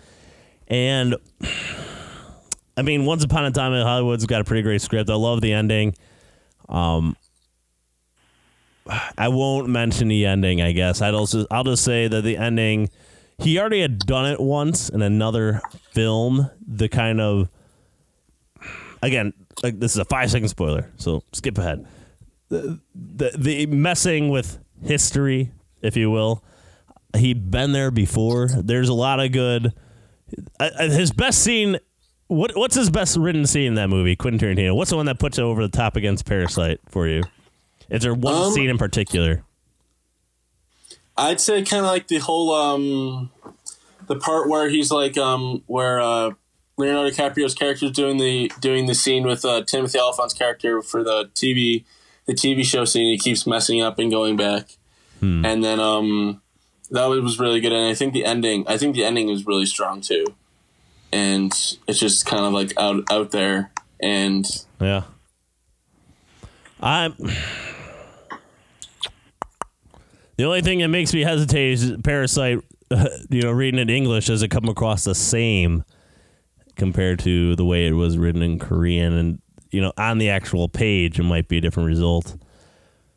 and 0.66 1.16
I 2.76 2.82
mean, 2.82 3.04
Once 3.04 3.22
Upon 3.22 3.44
a 3.44 3.50
Time 3.52 3.72
in 3.72 3.82
Hollywood's 3.82 4.26
got 4.26 4.40
a 4.40 4.44
pretty 4.44 4.62
great 4.62 4.82
script. 4.82 5.08
I 5.08 5.14
love 5.14 5.40
the 5.40 5.52
ending. 5.52 5.94
Um, 6.68 7.16
I 8.88 9.28
won't 9.28 9.68
mention 9.68 10.08
the 10.08 10.26
ending. 10.26 10.60
I 10.60 10.72
guess 10.72 11.00
I'd 11.02 11.14
also 11.14 11.46
I'll 11.50 11.64
just 11.64 11.84
say 11.84 12.08
that 12.08 12.22
the 12.22 12.36
ending. 12.36 12.90
He 13.38 13.58
already 13.58 13.80
had 13.80 13.98
done 14.00 14.26
it 14.26 14.40
once 14.40 14.88
in 14.88 15.02
another 15.02 15.60
film. 15.92 16.50
The 16.66 16.88
kind 16.88 17.20
of 17.20 17.48
again, 19.02 19.32
like 19.62 19.78
this 19.78 19.92
is 19.92 19.98
a 19.98 20.04
five 20.04 20.30
second 20.30 20.48
spoiler, 20.48 20.90
so 20.96 21.22
skip 21.32 21.58
ahead. 21.58 21.86
The 22.48 22.80
the, 22.94 23.32
the 23.36 23.66
messing 23.66 24.28
with 24.30 24.58
history, 24.82 25.52
if 25.80 25.96
you 25.96 26.10
will. 26.10 26.44
He'd 27.16 27.50
been 27.50 27.72
there 27.72 27.90
before. 27.90 28.48
There's 28.48 28.88
a 28.88 28.94
lot 28.94 29.20
of 29.20 29.32
good. 29.32 29.72
Uh, 30.58 30.88
his 30.88 31.12
best 31.12 31.42
scene. 31.42 31.78
What 32.28 32.56
what's 32.56 32.74
his 32.74 32.90
best 32.90 33.16
written 33.16 33.46
scene 33.46 33.68
in 33.68 33.74
that 33.74 33.88
movie? 33.88 34.16
Quentin 34.16 34.40
Tarantino. 34.40 34.74
What's 34.74 34.90
the 34.90 34.96
one 34.96 35.06
that 35.06 35.18
puts 35.18 35.38
it 35.38 35.42
over 35.42 35.62
the 35.62 35.76
top 35.76 35.96
against 35.96 36.24
Parasite 36.24 36.80
for 36.88 37.06
you? 37.06 37.22
Is 37.92 38.02
there 38.02 38.14
one 38.14 38.34
Um, 38.34 38.52
scene 38.52 38.70
in 38.70 38.78
particular? 38.78 39.44
I'd 41.16 41.40
say 41.40 41.62
kind 41.62 41.84
of 41.84 41.90
like 41.92 42.08
the 42.08 42.18
whole 42.18 42.52
um, 42.52 43.30
the 44.08 44.16
part 44.16 44.48
where 44.48 44.68
he's 44.70 44.90
like 44.90 45.16
um, 45.18 45.62
where 45.66 46.00
uh, 46.00 46.30
Leonardo 46.78 47.10
DiCaprio's 47.10 47.54
character 47.54 47.86
is 47.86 47.92
doing 47.92 48.16
the 48.16 48.50
doing 48.60 48.86
the 48.86 48.94
scene 48.94 49.24
with 49.24 49.44
uh, 49.44 49.62
Timothy 49.62 49.98
Olyphant's 49.98 50.32
character 50.34 50.80
for 50.80 51.04
the 51.04 51.26
TV 51.34 51.84
the 52.26 52.32
TV 52.32 52.64
show 52.64 52.84
scene. 52.86 53.12
He 53.12 53.18
keeps 53.18 53.46
messing 53.46 53.82
up 53.82 53.98
and 53.98 54.10
going 54.10 54.36
back, 54.36 54.78
and 55.44 55.62
then 55.62 55.78
um, 55.78 56.40
that 56.90 57.06
was 57.06 57.38
really 57.38 57.60
good. 57.60 57.72
And 57.72 57.86
I 57.88 57.94
think 57.94 58.14
the 58.14 58.24
ending 58.24 58.64
I 58.66 58.78
think 58.78 58.94
the 58.96 59.04
ending 59.04 59.28
is 59.28 59.46
really 59.46 59.66
strong 59.66 60.00
too, 60.00 60.24
and 61.12 61.52
it's 61.86 61.98
just 62.00 62.24
kind 62.24 62.46
of 62.46 62.54
like 62.54 62.72
out 62.78 63.04
out 63.12 63.32
there 63.32 63.70
and 64.00 64.46
Yeah. 64.80 65.02
I'm. 66.80 67.14
The 70.36 70.44
only 70.44 70.62
thing 70.62 70.78
that 70.80 70.88
makes 70.88 71.12
me 71.12 71.22
hesitate 71.22 71.72
is 71.72 71.94
Parasite. 72.02 72.58
You 73.30 73.40
know, 73.40 73.52
reading 73.52 73.78
it 73.80 73.88
in 73.88 73.96
English 73.96 74.26
does 74.26 74.42
it 74.42 74.48
come 74.48 74.68
across 74.68 75.04
the 75.04 75.14
same 75.14 75.82
compared 76.76 77.20
to 77.20 77.56
the 77.56 77.64
way 77.64 77.86
it 77.86 77.92
was 77.92 78.18
written 78.18 78.42
in 78.42 78.58
Korean, 78.58 79.14
and 79.14 79.40
you 79.70 79.80
know, 79.80 79.94
on 79.96 80.18
the 80.18 80.28
actual 80.28 80.68
page 80.68 81.18
it 81.18 81.22
might 81.22 81.48
be 81.48 81.56
a 81.56 81.60
different 81.62 81.86
result. 81.86 82.36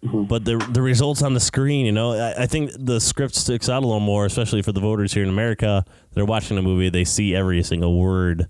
But 0.01 0.45
the 0.45 0.57
the 0.72 0.82
results 0.82 1.22
on 1.24 1.34
the 1.34 1.41
screen, 1.41 1.86
you 1.86 1.91
know, 1.91 2.13
I, 2.13 2.43
I 2.43 2.45
think 2.45 2.72
the 2.78 3.01
script 3.01 3.36
sticks 3.36 3.68
out 3.68 3.84
a 3.84 3.86
little 3.86 3.99
more, 3.99 4.26
especially 4.26 4.61
for 4.61 4.72
the 4.72 4.80
voters 4.80 5.13
here 5.13 5.24
in 5.24 5.30
America. 5.30 5.84
They're 6.13 6.26
watching 6.26 6.55
the 6.55 6.61
movie, 6.61 6.88
they 6.89 7.03
see 7.03 7.36
every 7.36 7.61
single 7.63 7.99
word. 7.99 8.47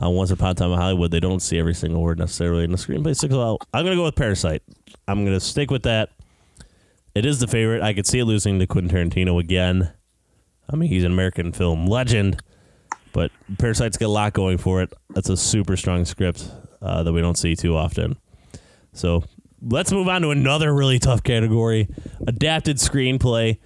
Uh, 0.00 0.10
Once 0.10 0.30
Upon 0.30 0.50
a 0.50 0.54
Time 0.54 0.70
in 0.70 0.78
Hollywood, 0.78 1.10
they 1.10 1.20
don't 1.20 1.40
see 1.40 1.58
every 1.58 1.74
single 1.74 2.02
word 2.02 2.18
necessarily 2.18 2.62
in 2.64 2.70
the 2.70 2.76
screenplay 2.78 3.16
sticks 3.16 3.34
out. 3.34 3.66
I'm 3.74 3.84
gonna 3.84 3.96
go 3.96 4.04
with 4.04 4.14
Parasite. 4.14 4.62
I'm 5.08 5.24
gonna 5.24 5.40
stick 5.40 5.70
with 5.70 5.82
that. 5.84 6.10
It 7.14 7.26
is 7.26 7.40
the 7.40 7.46
favorite. 7.46 7.82
I 7.82 7.92
could 7.92 8.06
see 8.06 8.20
it 8.20 8.24
losing 8.24 8.58
to 8.58 8.66
Quentin 8.66 9.10
Tarantino 9.10 9.38
again. 9.38 9.92
I 10.70 10.76
mean, 10.76 10.88
he's 10.88 11.04
an 11.04 11.12
American 11.12 11.52
film 11.52 11.86
legend, 11.86 12.40
but 13.12 13.30
Parasite's 13.58 13.98
got 13.98 14.06
a 14.06 14.08
lot 14.08 14.32
going 14.32 14.56
for 14.56 14.80
it. 14.80 14.92
That's 15.10 15.28
a 15.28 15.36
super 15.36 15.76
strong 15.76 16.04
script 16.06 16.50
uh, 16.80 17.02
that 17.02 17.12
we 17.12 17.20
don't 17.20 17.36
see 17.36 17.54
too 17.54 17.76
often. 17.76 18.16
So 18.94 19.24
let's 19.60 19.92
move 19.92 20.08
on 20.08 20.22
to 20.22 20.30
another 20.30 20.74
really 20.74 20.98
tough 20.98 21.22
category: 21.22 21.88
adapted 22.26 22.78
screenplay. 22.78 23.58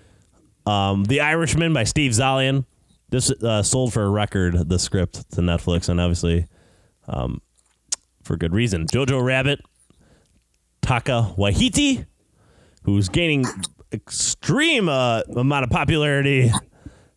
Um, 0.66 1.04
the 1.04 1.20
Irishman 1.20 1.72
by 1.72 1.84
Steve 1.84 2.12
Zaillian. 2.12 2.64
This 3.08 3.30
uh, 3.30 3.62
sold 3.62 3.92
for 3.92 4.02
a 4.02 4.10
record. 4.10 4.68
The 4.68 4.80
script 4.80 5.30
to 5.32 5.40
Netflix, 5.40 5.88
and 5.88 6.00
obviously, 6.00 6.46
um, 7.06 7.40
for 8.24 8.36
good 8.36 8.52
reason. 8.52 8.86
Jojo 8.88 9.24
Rabbit, 9.24 9.60
Taika 10.82 11.36
Waititi, 11.36 12.06
who's 12.86 13.08
gaining 13.10 13.44
extreme 13.92 14.88
uh, 14.88 15.20
amount 15.36 15.64
of 15.64 15.70
popularity 15.70 16.50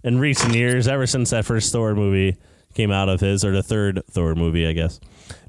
in 0.03 0.19
recent 0.19 0.55
years, 0.55 0.87
ever 0.87 1.05
since 1.07 1.29
that 1.29 1.45
first 1.45 1.71
Thor 1.71 1.95
movie 1.95 2.37
came 2.73 2.91
out 2.91 3.07
of 3.07 3.19
his, 3.21 3.45
or 3.45 3.51
the 3.51 3.63
third 3.63 4.01
Thor 4.09 4.35
movie, 4.35 4.67
I 4.67 4.73
guess. 4.73 4.99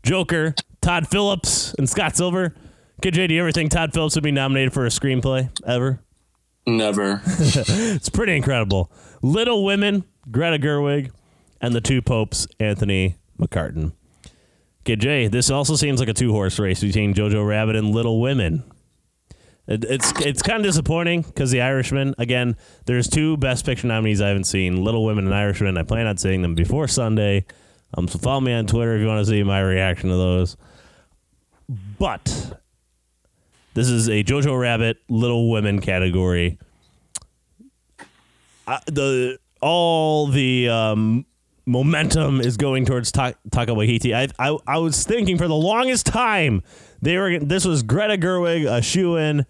Joker, 0.02 0.54
Todd 0.80 1.08
Phillips, 1.08 1.74
and 1.74 1.88
Scott 1.88 2.16
Silver. 2.16 2.54
Kid 3.02 3.14
J, 3.14 3.26
do 3.26 3.34
you 3.34 3.40
ever 3.40 3.50
think 3.50 3.70
Todd 3.70 3.92
Phillips 3.94 4.14
would 4.14 4.24
be 4.24 4.30
nominated 4.30 4.72
for 4.72 4.84
a 4.86 4.90
screenplay 4.90 5.50
ever? 5.66 6.00
never. 6.66 7.22
It's 7.26 8.10
pretty 8.10 8.36
incredible. 8.36 8.92
Little 9.22 9.64
Women, 9.64 10.04
Greta 10.30 10.58
Gerwig, 10.58 11.10
and 11.60 11.74
the 11.74 11.80
two 11.80 12.02
popes, 12.02 12.46
Anthony 12.60 13.16
McCarten. 13.38 13.92
Kid 14.84 15.00
J, 15.00 15.28
this 15.28 15.50
also 15.50 15.76
seems 15.76 15.98
like 15.98 16.08
a 16.08 16.14
two 16.14 16.32
horse 16.32 16.58
race 16.58 16.80
between 16.80 17.14
Jojo 17.14 17.46
Rabbit 17.46 17.76
and 17.76 17.90
Little 17.90 18.20
Women. 18.20 18.62
It, 19.70 19.84
it's 19.84 20.12
it's 20.20 20.42
kind 20.42 20.58
of 20.58 20.64
disappointing 20.64 21.22
because 21.22 21.52
The 21.52 21.60
Irishman, 21.62 22.16
again, 22.18 22.56
there's 22.86 23.08
two 23.08 23.36
Best 23.36 23.64
Picture 23.64 23.86
nominees 23.86 24.20
I 24.20 24.28
haven't 24.28 24.44
seen 24.44 24.82
Little 24.82 25.04
Women 25.04 25.26
and 25.26 25.34
Irishman. 25.34 25.78
I 25.78 25.84
plan 25.84 26.08
on 26.08 26.16
seeing 26.16 26.42
them 26.42 26.56
before 26.56 26.88
Sunday. 26.88 27.46
Um, 27.94 28.08
so 28.08 28.18
follow 28.18 28.40
me 28.40 28.52
on 28.52 28.66
Twitter 28.66 28.96
if 28.96 29.00
you 29.00 29.06
want 29.06 29.24
to 29.24 29.30
see 29.30 29.42
my 29.44 29.60
reaction 29.60 30.10
to 30.10 30.16
those. 30.16 30.56
But 31.98 32.58
this 33.74 33.88
is 33.88 34.08
a 34.08 34.24
Jojo 34.24 34.60
Rabbit 34.60 34.98
Little 35.08 35.48
Women 35.50 35.80
category. 35.80 36.58
I, 38.66 38.80
the 38.86 39.38
all 39.60 40.26
the 40.26 40.68
um, 40.68 41.26
momentum 41.70 42.40
is 42.40 42.56
going 42.56 42.84
towards 42.84 43.12
Ta- 43.12 43.32
Taika. 43.50 44.14
I, 44.14 44.28
I 44.38 44.58
I 44.66 44.78
was 44.78 45.04
thinking 45.04 45.38
for 45.38 45.48
the 45.48 45.54
longest 45.54 46.04
time 46.06 46.62
they 47.00 47.16
were 47.16 47.38
this 47.38 47.64
was 47.64 47.82
Greta 47.82 48.18
Gerwig 48.18 48.70
a 48.70 48.82
shoe 48.82 49.16
in. 49.16 49.46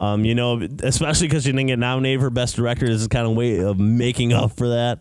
Um, 0.00 0.24
you 0.24 0.36
know, 0.36 0.60
especially 0.84 1.26
because 1.26 1.42
she 1.42 1.50
didn't 1.50 1.66
get 1.66 1.80
nominated 1.80 2.20
for 2.20 2.30
best 2.30 2.54
director. 2.54 2.86
This 2.86 3.00
is 3.00 3.08
kind 3.08 3.26
of 3.26 3.34
way 3.34 3.58
of 3.58 3.80
making 3.80 4.32
up 4.32 4.52
for 4.52 4.68
that. 4.68 5.00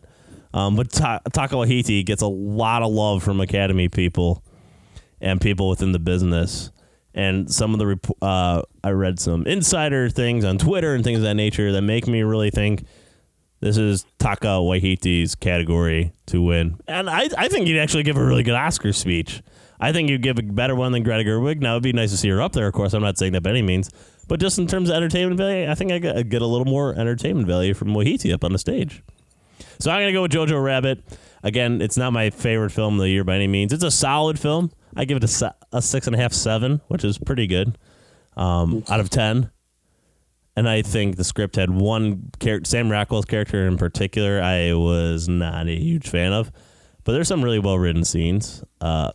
Um, 0.56 0.76
but 0.76 0.89
Ta- 0.91 1.20
gets 2.04 2.24
a 2.24 2.28
lot 2.28 2.82
of 2.82 2.91
love 2.91 3.22
from 3.22 3.39
Academy 3.39 3.89
people 3.89 4.43
and 5.22 5.39
people 5.39 5.70
within 5.70 5.91
the 5.91 6.00
business. 6.00 6.72
And 7.14 7.52
some 7.52 7.74
of 7.74 7.80
the 7.80 7.86
rep- 7.86 8.08
uh, 8.24 8.64
I 8.84 8.89
read 8.89 9.20
some 9.20 9.45
insider 9.45 10.10
things 10.10 10.43
on 10.43 10.58
Twitter 10.58 10.95
and 10.95 11.04
things 11.04 11.18
of 11.20 11.24
that 11.26 11.36
nature 11.36 11.72
that 11.74 11.82
make 11.84 12.08
me 12.08 12.24
really 12.24 12.50
think 12.50 12.84
this 13.60 13.78
is 13.78 14.05
Taika 14.20 14.62
Waititi's 14.62 15.36
category 15.36 16.14
to 16.28 16.41
win. 16.41 16.78
And 16.88 17.10
I, 17.10 17.30
I 17.38 17.47
think 17.47 17.68
he'd 17.68 17.80
actually 17.80 18.03
give 18.03 18.18
a 18.18 18.26
really 18.26 18.43
good 18.43 18.53
Oscar 18.53 18.93
speech. 18.93 19.41
I 19.80 19.91
think 19.91 20.10
you'd 20.10 20.22
give 20.24 20.39
a 20.39 20.41
better 20.41 20.76
one 20.76 20.91
than 20.91 21.03
Greta 21.03 21.24
Gerwig. 21.24 21.60
Now 21.60 21.74
it'd 21.74 21.84
be 21.84 21.93
nice 21.93 22.12
to 22.12 22.18
see 22.18 22.30
her 22.30 22.41
up 22.41 22.53
there. 22.53 22.68
Of 22.68 22.74
course, 22.74 22.93
I'm 22.93 23.01
not 23.01 23.18
saying 23.18 23.34
that 23.34 23.43
by 23.43 23.51
any 23.51 23.62
means, 23.62 23.89
but 24.28 24.39
just 24.39 24.58
in 24.58 24.68
terms 24.68 24.89
of 24.89 24.95
entertainment 24.95 25.38
value, 25.38 25.70
I 25.70 25.76
think 25.76 25.91
I 25.91 25.99
get, 25.99 26.18
I 26.18 26.24
get 26.24 26.41
a 26.41 26.47
little 26.47 26.66
more 26.66 26.93
entertainment 26.95 27.47
value 27.47 27.74
from 27.74 27.89
Waititi 27.89 28.34
up 28.34 28.43
on 28.43 28.53
the 28.53 28.60
stage. 28.60 29.03
So 29.80 29.91
I'm 29.91 30.01
gonna 30.01 30.14
go 30.14 30.24
with 30.24 30.32
Jojo 30.32 30.64
Rabbit. 30.64 31.03
Again, 31.43 31.82
it's 31.82 31.97
not 31.97 32.12
my 32.12 32.32
favorite 32.32 32.72
film 32.72 32.95
of 32.95 33.01
the 33.01 33.10
year 33.10 33.24
by 33.24 33.36
any 33.36 33.47
means. 33.47 33.72
It's 33.72 33.84
a 33.84 33.91
solid 33.91 34.39
film. 34.39 34.72
I 34.95 35.05
give 35.05 35.18
it 35.18 35.41
a, 35.41 35.55
a 35.72 35.82
six 35.82 36.08
and 36.08 36.16
a 36.16 36.20
half, 36.20 36.34
seven, 36.34 36.82
which 36.88 37.03
is 37.03 37.20
pretty 37.20 37.45
good 37.45 37.78
um, 38.36 38.84
out 38.89 38.99
of 38.99 39.10
ten. 39.10 39.51
And 40.58 40.68
I 40.68 40.82
think 40.82 41.18
the 41.18 41.24
script 41.24 41.55
had 41.55 41.70
one 41.70 42.32
character, 42.39 42.68
Sam 42.68 42.89
Rockwell's 42.91 43.26
character 43.26 43.68
in 43.68 43.78
particular, 43.78 44.41
I 44.41 44.74
was 44.74 45.30
not 45.30 45.68
a 45.68 45.76
huge 45.76 46.10
fan 46.10 46.34
of. 46.34 46.51
But 47.03 47.12
there's 47.14 47.28
some 47.28 47.43
really 47.43 47.60
well 47.60 47.78
written 47.78 48.03
scenes. 48.03 48.64
Uh, 48.82 49.12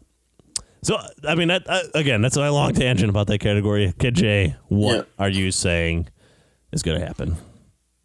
so, 0.82 0.98
I 1.26 1.34
mean, 1.34 1.48
that, 1.48 1.68
uh, 1.68 1.80
again, 1.96 2.22
that's 2.22 2.36
a 2.36 2.48
long 2.48 2.72
tangent 2.74 3.10
about 3.10 3.26
that 3.26 3.40
category. 3.40 3.92
Kid 3.98 4.14
J, 4.14 4.54
what 4.68 4.94
Yeah. 4.94 5.02
are 5.18 5.28
you 5.28 5.50
saying 5.50 6.08
is 6.70 6.84
going 6.84 7.00
to 7.00 7.04
happen? 7.04 7.36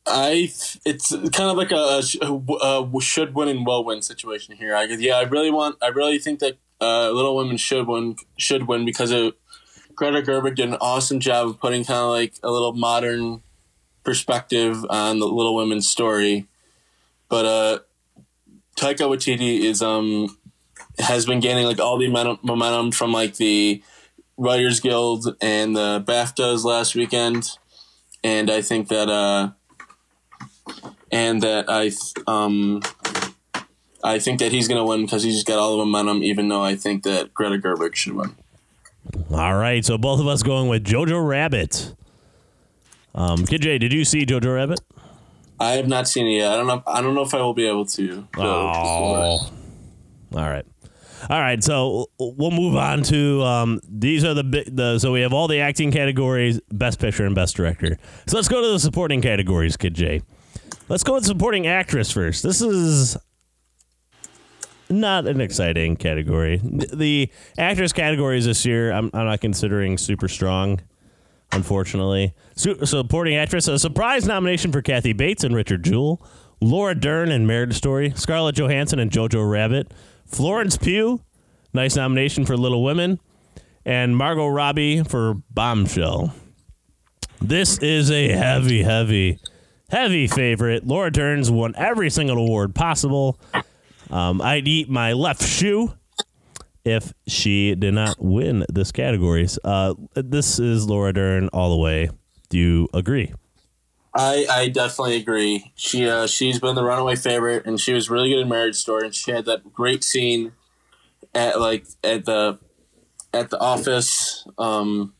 I 0.07 0.51
it's 0.83 1.11
kind 1.11 1.51
of 1.51 1.57
like 1.57 1.71
a, 1.71 2.01
a, 2.21 2.89
a 2.97 3.01
should 3.01 3.35
win 3.35 3.49
and 3.49 3.65
will 3.67 3.83
win 3.85 4.01
situation 4.01 4.55
here. 4.55 4.75
I 4.75 4.85
yeah, 4.85 5.17
I 5.17 5.23
really 5.23 5.51
want. 5.51 5.75
I 5.81 5.88
really 5.89 6.17
think 6.17 6.39
that 6.39 6.57
uh, 6.81 7.11
Little 7.11 7.35
Women 7.35 7.57
should 7.57 7.88
win. 7.88 8.15
Should 8.38 8.67
win 8.67 8.85
because 8.85 9.11
of 9.11 9.33
Greta 9.97 10.21
Gerwig 10.21 10.55
did 10.55 10.69
an 10.69 10.77
awesome 10.79 11.19
job 11.19 11.47
of 11.47 11.59
putting 11.59 11.83
kind 11.83 11.99
of 11.99 12.11
like 12.11 12.35
a 12.43 12.51
little 12.51 12.71
modern 12.71 13.41
perspective 14.03 14.85
on 14.91 15.17
the 15.17 15.25
Little 15.25 15.55
Women 15.55 15.81
story. 15.81 16.45
But 17.29 17.45
uh, 17.45 17.79
Taika 18.77 19.09
Waititi 19.09 19.61
is 19.61 19.81
um 19.81 20.37
has 20.99 21.25
been 21.25 21.39
gaining 21.39 21.65
like 21.65 21.79
all 21.79 21.97
the 21.97 22.07
momentum, 22.07 22.37
momentum 22.43 22.91
from 22.91 23.11
like 23.11 23.35
the 23.37 23.81
Writers 24.37 24.79
Guild 24.79 25.35
and 25.41 25.75
the 25.75 26.03
BAFTAs 26.07 26.63
last 26.63 26.93
weekend, 26.93 27.57
and 28.23 28.51
I 28.51 28.61
think 28.61 28.89
that 28.89 29.09
uh 29.09 29.49
and 31.11 31.41
that 31.41 31.65
I 31.67 31.91
um 32.27 32.83
I 34.03 34.19
think 34.19 34.39
that 34.41 34.51
he's 34.51 34.67
gonna 34.67 34.85
win 34.85 35.05
because 35.05 35.23
he's 35.23 35.33
just 35.33 35.47
got 35.47 35.57
all 35.57 35.75
the 35.75 35.85
momentum. 35.85 36.21
Even 36.21 36.49
though 36.49 36.63
I 36.63 36.75
think 36.75 37.01
that 37.01 37.33
Greta 37.33 37.57
Gerwig 37.57 37.95
should 37.95 38.13
win. 38.13 38.35
All 39.31 39.55
right, 39.55 39.83
so 39.83 39.97
both 39.97 40.19
of 40.19 40.27
us 40.27 40.43
going 40.43 40.67
with 40.69 40.83
Jojo 40.83 41.25
Rabbit. 41.25 41.95
Um, 43.15 43.45
Kid 43.45 43.61
J, 43.61 43.77
did 43.77 43.93
you 43.93 44.05
see 44.05 44.25
Jojo 44.25 44.55
Rabbit? 44.55 44.79
I 45.59 45.71
have 45.71 45.87
not 45.87 46.07
seen 46.07 46.27
it 46.27 46.37
yet. 46.37 46.51
I 46.51 46.57
don't 46.57 46.67
know. 46.67 46.83
I 46.85 47.01
don't 47.01 47.15
know 47.15 47.23
if 47.23 47.33
I 47.33 47.41
will 47.41 47.53
be 47.53 47.67
able 47.67 47.85
to. 47.85 48.27
Oh. 48.37 48.41
All 48.41 49.49
right. 50.31 50.65
All 51.29 51.39
right, 51.39 51.63
so 51.63 52.11
we'll 52.19 52.51
move 52.51 52.75
on 52.75 53.01
to 53.03 53.41
um, 53.41 53.81
these 53.89 54.23
are 54.23 54.35
the 54.35 54.43
the 54.71 54.99
so 54.99 55.11
we 55.11 55.21
have 55.21 55.33
all 55.33 55.47
the 55.47 55.59
acting 55.59 55.91
categories, 55.91 56.61
best 56.71 56.99
picture 56.99 57.25
and 57.25 57.33
best 57.33 57.55
director. 57.55 57.97
So 58.27 58.37
let's 58.37 58.47
go 58.47 58.61
to 58.61 58.67
the 58.67 58.79
supporting 58.79 59.21
categories, 59.21 59.77
Kid 59.77 59.95
J. 59.95 60.21
Let's 60.89 61.03
go 61.03 61.15
with 61.15 61.25
supporting 61.25 61.65
actress 61.65 62.11
first. 62.11 62.43
This 62.43 62.61
is 62.61 63.17
not 64.89 65.27
an 65.27 65.41
exciting 65.41 65.95
category. 65.95 66.59
The 66.63 67.29
actress 67.57 67.93
categories 67.93 68.45
this 68.45 68.65
year, 68.65 68.91
I'm, 68.91 69.09
I'm 69.13 69.25
not 69.25 69.41
considering 69.41 69.97
super 69.97 70.27
strong, 70.27 70.81
unfortunately. 71.51 72.33
Su- 72.55 72.85
supporting 72.85 73.35
actress, 73.35 73.67
a 73.67 73.79
surprise 73.79 74.25
nomination 74.25 74.71
for 74.71 74.81
Kathy 74.81 75.13
Bates 75.13 75.43
and 75.43 75.55
Richard 75.55 75.83
Jewell, 75.83 76.25
Laura 76.61 76.95
Dern 76.95 77.31
in 77.31 77.45
Marriage 77.45 77.75
Story, 77.75 78.13
Scarlett 78.15 78.55
Johansson 78.55 78.99
and 78.99 79.11
Jojo 79.11 79.49
Rabbit, 79.49 79.93
Florence 80.25 80.77
Pugh, 80.77 81.21
nice 81.73 81.95
nomination 81.95 82.45
for 82.45 82.57
Little 82.57 82.83
Women, 82.83 83.19
and 83.85 84.17
Margot 84.17 84.47
Robbie 84.47 85.03
for 85.03 85.35
Bombshell. 85.51 86.33
This 87.39 87.77
is 87.77 88.09
a 88.09 88.29
heavy, 88.29 88.81
heavy, 88.81 89.39
heavy 89.89 90.27
favorite. 90.27 90.85
Laura 90.88 91.11
Dern's 91.11 91.51
won 91.51 91.73
every 91.77 92.09
single 92.09 92.38
award 92.38 92.73
possible. 92.73 93.39
Um, 94.09 94.41
I'd 94.41 94.67
eat 94.67 94.89
my 94.89 95.13
left 95.13 95.43
shoe 95.43 95.93
if 96.85 97.13
she 97.27 97.75
did 97.75 97.93
not 97.93 98.15
win 98.19 98.65
this 98.69 98.91
categories. 98.91 99.59
Uh, 99.63 99.93
this 100.15 100.59
is 100.59 100.87
Laura 100.87 101.13
Dern 101.13 101.49
all 101.49 101.69
the 101.69 101.81
way. 101.81 102.09
Do 102.49 102.57
you 102.57 102.87
agree? 102.93 103.33
I, 104.13 104.47
I 104.49 104.69
definitely 104.69 105.17
agree. 105.17 105.71
She 105.75 106.09
uh, 106.09 106.27
she's 106.27 106.59
been 106.59 106.75
the 106.75 106.83
runaway 106.83 107.15
favorite, 107.15 107.65
and 107.65 107.79
she 107.79 107.93
was 107.93 108.09
really 108.09 108.29
good 108.29 108.39
in 108.39 108.49
Marriage 108.49 108.77
Story, 108.77 109.05
and 109.05 109.13
she 109.13 109.31
had 109.31 109.45
that 109.45 109.73
great 109.73 110.03
scene 110.03 110.53
at 111.35 111.59
like 111.59 111.85
at 112.03 112.25
the 112.25 112.57
at 113.33 113.49
the 113.49 113.59
office, 113.59 114.47
um, 114.57 115.13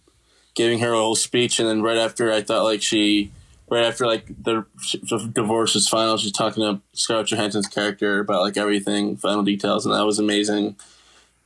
giving 0.55 0.79
her 0.79 0.93
a 0.93 0.97
whole 0.97 1.15
speech, 1.15 1.59
and 1.59 1.67
then 1.67 1.83
right 1.83 1.97
after, 1.97 2.31
I 2.31 2.41
thought 2.41 2.63
like 2.63 2.81
she 2.81 3.31
right 3.70 3.86
after 3.86 4.05
like 4.05 4.28
the, 4.28 4.65
divorce 5.34 5.74
was 5.74 5.88
final, 5.88 6.18
she's 6.18 6.32
talking 6.32 6.63
to 6.63 6.82
Scarlett 6.93 7.28
Johansson's 7.28 7.68
character 7.68 8.20
about 8.20 8.41
like 8.41 8.57
everything, 8.57 9.18
final 9.18 9.43
details, 9.43 9.86
and 9.86 9.93
that 9.93 10.05
was 10.05 10.20
amazing. 10.20 10.76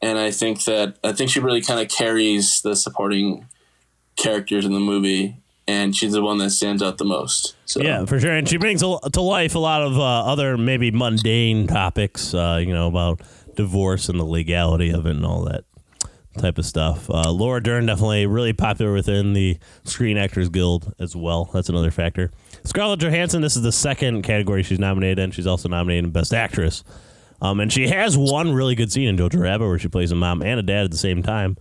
And 0.01 0.17
I 0.17 0.31
think 0.31 0.63
that 0.65 0.97
I 1.03 1.11
think 1.11 1.29
she 1.29 1.39
really 1.39 1.61
kind 1.61 1.79
of 1.79 1.89
carries 1.89 2.61
the 2.61 2.75
supporting 2.75 3.47
characters 4.15 4.65
in 4.65 4.73
the 4.73 4.79
movie 4.79 5.37
and 5.67 5.95
she's 5.95 6.11
the 6.11 6.21
one 6.21 6.37
that 6.39 6.49
stands 6.49 6.81
out 6.81 6.97
the 6.97 7.05
most. 7.05 7.55
So 7.65 7.81
Yeah, 7.81 8.05
for 8.05 8.19
sure. 8.19 8.31
And 8.31 8.47
she 8.47 8.57
brings 8.57 8.81
to 8.81 9.21
life 9.21 9.55
a 9.55 9.59
lot 9.59 9.83
of 9.83 9.97
uh, 9.97 10.25
other 10.25 10.57
maybe 10.57 10.91
mundane 10.91 11.67
topics, 11.67 12.33
uh, 12.33 12.59
you 12.59 12.73
know, 12.73 12.87
about 12.87 13.21
divorce 13.55 14.09
and 14.09 14.19
the 14.19 14.25
legality 14.25 14.89
of 14.89 15.05
it 15.05 15.11
and 15.11 15.25
all 15.25 15.43
that 15.45 15.65
type 16.37 16.57
of 16.57 16.65
stuff. 16.65 17.09
Uh, 17.09 17.31
Laura 17.31 17.61
Dern 17.61 17.85
definitely 17.85 18.25
really 18.25 18.53
popular 18.53 18.93
within 18.93 19.33
the 19.33 19.57
Screen 19.83 20.17
Actors 20.17 20.49
Guild 20.49 20.93
as 20.99 21.15
well. 21.15 21.49
That's 21.53 21.69
another 21.69 21.91
factor. 21.91 22.31
Scarlett 22.63 22.99
Johansson, 22.99 23.41
this 23.41 23.55
is 23.55 23.63
the 23.63 23.71
second 23.71 24.21
category 24.23 24.63
she's 24.63 24.79
nominated 24.79 25.19
in. 25.19 25.31
She's 25.31 25.47
also 25.47 25.67
nominated 25.69 26.05
in 26.05 26.11
Best 26.11 26.33
Actress. 26.33 26.83
Um, 27.41 27.59
and 27.59 27.73
she 27.73 27.87
has 27.87 28.17
one 28.17 28.53
really 28.53 28.75
good 28.75 28.91
scene 28.91 29.07
in 29.07 29.17
Jojo 29.17 29.41
Rabbit 29.41 29.67
where 29.67 29.79
she 29.79 29.87
plays 29.87 30.11
a 30.11 30.15
mom 30.15 30.41
and 30.41 30.59
a 30.59 30.63
dad 30.63 30.85
at 30.85 30.91
the 30.91 30.97
same 30.97 31.23
time. 31.23 31.57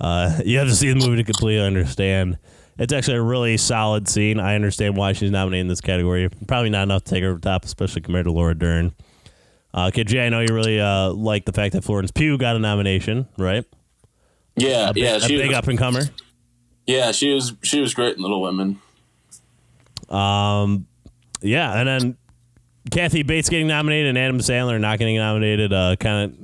Uh, 0.00 0.40
you 0.44 0.58
have 0.58 0.68
to 0.68 0.74
see 0.74 0.88
the 0.88 0.94
movie 0.94 1.16
to 1.16 1.24
completely 1.24 1.64
understand. 1.64 2.38
It's 2.78 2.92
actually 2.92 3.16
a 3.16 3.22
really 3.22 3.56
solid 3.56 4.06
scene. 4.06 4.38
I 4.38 4.54
understand 4.54 4.96
why 4.96 5.12
she's 5.12 5.30
nominated 5.30 5.62
in 5.62 5.68
this 5.68 5.80
category. 5.80 6.28
Probably 6.46 6.70
not 6.70 6.82
enough 6.82 7.04
to 7.04 7.10
take 7.10 7.22
her 7.22 7.34
to 7.34 7.40
top, 7.40 7.64
especially 7.64 8.02
compared 8.02 8.26
to 8.26 8.32
Laura 8.32 8.54
Dern. 8.54 8.94
Uh, 9.72 9.90
Kid 9.90 10.08
J, 10.08 10.26
I 10.26 10.28
know 10.28 10.40
you 10.40 10.54
really 10.54 10.80
uh, 10.80 11.10
like 11.10 11.44
the 11.44 11.52
fact 11.52 11.72
that 11.72 11.84
Florence 11.84 12.10
Pugh 12.10 12.38
got 12.38 12.56
a 12.56 12.58
nomination, 12.58 13.28
right? 13.36 13.64
Yeah, 14.56 14.90
A 14.90 14.92
yeah, 14.94 15.16
a 15.16 15.20
she 15.20 15.36
big 15.36 15.48
was, 15.48 15.56
up 15.56 15.68
and 15.68 15.78
comer. 15.78 16.02
yeah, 16.86 17.12
she 17.12 17.32
was 17.34 17.54
she 17.62 17.80
was 17.80 17.94
great 17.94 18.16
in 18.16 18.22
Little 18.22 18.40
Women. 18.42 18.80
Um, 20.08 20.86
yeah, 21.42 21.78
and 21.78 21.88
then 21.88 22.16
Kathy 22.90 23.22
Bates 23.22 23.48
getting 23.48 23.66
nominated 23.66 24.08
and 24.08 24.18
Adam 24.18 24.38
Sandler 24.38 24.80
not 24.80 24.98
getting 24.98 25.16
nominated. 25.16 25.72
Uh, 25.72 25.96
kind 25.96 26.36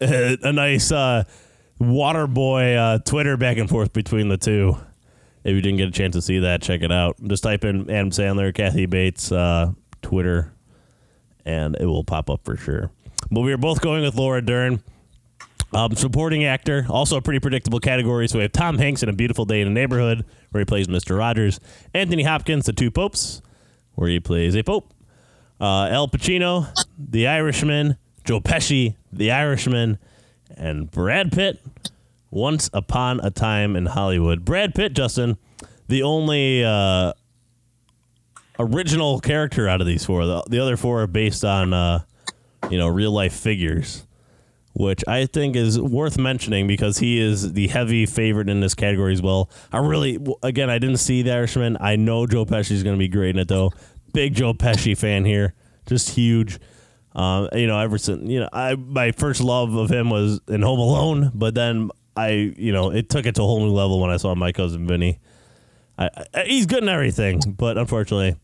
of 0.00 0.10
a 0.44 0.52
nice 0.52 0.92
uh, 0.92 1.24
water 1.78 2.26
boy 2.26 2.74
uh, 2.74 2.98
Twitter 2.98 3.36
back 3.36 3.56
and 3.58 3.68
forth 3.68 3.92
between 3.92 4.28
the 4.28 4.36
two. 4.36 4.76
If 5.44 5.54
you 5.54 5.60
didn't 5.60 5.78
get 5.78 5.88
a 5.88 5.92
chance 5.92 6.14
to 6.14 6.22
see 6.22 6.40
that, 6.40 6.62
check 6.62 6.82
it 6.82 6.92
out. 6.92 7.16
Just 7.24 7.42
type 7.42 7.64
in 7.64 7.90
Adam 7.90 8.10
Sandler, 8.10 8.54
Kathy 8.54 8.86
Bates, 8.86 9.32
uh, 9.32 9.72
Twitter, 10.02 10.52
and 11.44 11.76
it 11.80 11.86
will 11.86 12.04
pop 12.04 12.28
up 12.28 12.40
for 12.44 12.56
sure. 12.56 12.90
But 13.30 13.40
we 13.40 13.52
are 13.52 13.56
both 13.58 13.80
going 13.80 14.02
with 14.02 14.14
Laura 14.14 14.42
Dern. 14.44 14.82
Um, 15.72 15.94
supporting 15.94 16.44
actor, 16.44 16.86
also 16.88 17.18
a 17.18 17.22
pretty 17.22 17.40
predictable 17.40 17.78
category. 17.78 18.26
So 18.26 18.38
we 18.38 18.42
have 18.42 18.52
Tom 18.52 18.78
Hanks 18.78 19.02
in 19.02 19.08
A 19.10 19.12
Beautiful 19.12 19.44
Day 19.44 19.60
in 19.60 19.68
the 19.68 19.74
Neighborhood, 19.74 20.24
where 20.50 20.60
he 20.60 20.64
plays 20.64 20.88
Mr. 20.88 21.18
Rogers. 21.18 21.60
Anthony 21.92 22.22
Hopkins, 22.22 22.64
The 22.64 22.72
Two 22.72 22.90
Popes, 22.90 23.42
where 23.94 24.08
he 24.08 24.18
plays 24.18 24.56
a 24.56 24.62
pope. 24.62 24.94
Uh, 25.60 25.88
Al 25.88 26.08
Pacino, 26.08 26.68
The 26.98 27.26
Irishman. 27.26 27.98
Joe 28.24 28.40
Pesci, 28.40 28.96
The 29.12 29.30
Irishman. 29.30 29.98
And 30.56 30.90
Brad 30.90 31.32
Pitt, 31.32 31.60
Once 32.30 32.70
Upon 32.72 33.20
a 33.20 33.30
Time 33.30 33.76
in 33.76 33.86
Hollywood. 33.86 34.46
Brad 34.46 34.74
Pitt, 34.74 34.94
Justin, 34.94 35.36
the 35.86 36.02
only 36.02 36.64
uh, 36.64 37.12
original 38.58 39.20
character 39.20 39.68
out 39.68 39.82
of 39.82 39.86
these 39.86 40.06
four. 40.06 40.24
The, 40.24 40.42
the 40.48 40.60
other 40.60 40.78
four 40.78 41.02
are 41.02 41.06
based 41.06 41.44
on, 41.44 41.74
uh, 41.74 42.04
you 42.70 42.78
know, 42.78 42.88
real 42.88 43.12
life 43.12 43.34
figures 43.34 44.06
which 44.78 45.02
I 45.08 45.26
think 45.26 45.56
is 45.56 45.80
worth 45.80 46.18
mentioning 46.18 46.68
because 46.68 46.98
he 46.98 47.20
is 47.20 47.52
the 47.52 47.66
heavy 47.66 48.06
favorite 48.06 48.48
in 48.48 48.60
this 48.60 48.74
category 48.74 49.12
as 49.12 49.20
well. 49.20 49.50
I 49.72 49.78
really, 49.78 50.18
again, 50.42 50.70
I 50.70 50.78
didn't 50.78 50.98
see 50.98 51.22
The 51.22 51.32
Irishman. 51.32 51.76
I 51.80 51.96
know 51.96 52.26
Joe 52.26 52.44
Pesci 52.46 52.70
is 52.70 52.84
going 52.84 52.94
to 52.94 52.98
be 52.98 53.08
great 53.08 53.30
in 53.30 53.40
it 53.40 53.48
though. 53.48 53.72
Big 54.12 54.34
Joe 54.34 54.54
Pesci 54.54 54.96
fan 54.96 55.24
here, 55.24 55.54
just 55.86 56.10
huge. 56.10 56.58
Um, 57.14 57.48
you 57.52 57.66
know, 57.66 57.78
ever 57.80 57.98
since 57.98 58.28
you 58.28 58.40
know, 58.40 58.48
I 58.52 58.76
my 58.76 59.10
first 59.10 59.40
love 59.40 59.74
of 59.74 59.90
him 59.90 60.10
was 60.10 60.40
in 60.46 60.62
Home 60.62 60.78
Alone, 60.78 61.32
but 61.34 61.54
then 61.54 61.90
I, 62.16 62.30
you 62.56 62.72
know, 62.72 62.90
it 62.90 63.08
took 63.08 63.26
it 63.26 63.34
to 63.34 63.42
a 63.42 63.44
whole 63.44 63.60
new 63.60 63.72
level 63.72 64.00
when 64.00 64.10
I 64.10 64.16
saw 64.16 64.34
My 64.34 64.52
Cousin 64.52 64.86
Vinny. 64.86 65.18
I, 65.98 66.10
I, 66.32 66.44
he's 66.44 66.66
good 66.66 66.84
in 66.84 66.88
everything, 66.88 67.40
but 67.56 67.76
unfortunately, 67.76 68.36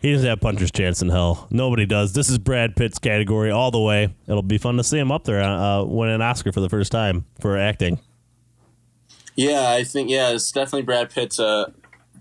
He 0.00 0.12
doesn't 0.12 0.26
have 0.26 0.40
puncher's 0.40 0.70
chance 0.70 1.02
in 1.02 1.10
hell. 1.10 1.46
Nobody 1.50 1.84
does. 1.84 2.14
This 2.14 2.30
is 2.30 2.38
Brad 2.38 2.74
Pitt's 2.74 2.98
category 2.98 3.50
all 3.50 3.70
the 3.70 3.80
way. 3.80 4.14
It'll 4.26 4.42
be 4.42 4.56
fun 4.56 4.78
to 4.78 4.84
see 4.84 4.98
him 4.98 5.12
up 5.12 5.24
there, 5.24 5.42
uh, 5.42 5.84
win 5.84 6.08
an 6.08 6.22
Oscar 6.22 6.52
for 6.52 6.60
the 6.60 6.70
first 6.70 6.90
time 6.90 7.26
for 7.38 7.58
acting. 7.58 7.98
Yeah, 9.36 9.70
I 9.70 9.84
think 9.84 10.08
yeah, 10.08 10.30
it's 10.30 10.50
definitely 10.52 10.82
Brad 10.82 11.10
Pitt's. 11.10 11.38
Uh, 11.38 11.72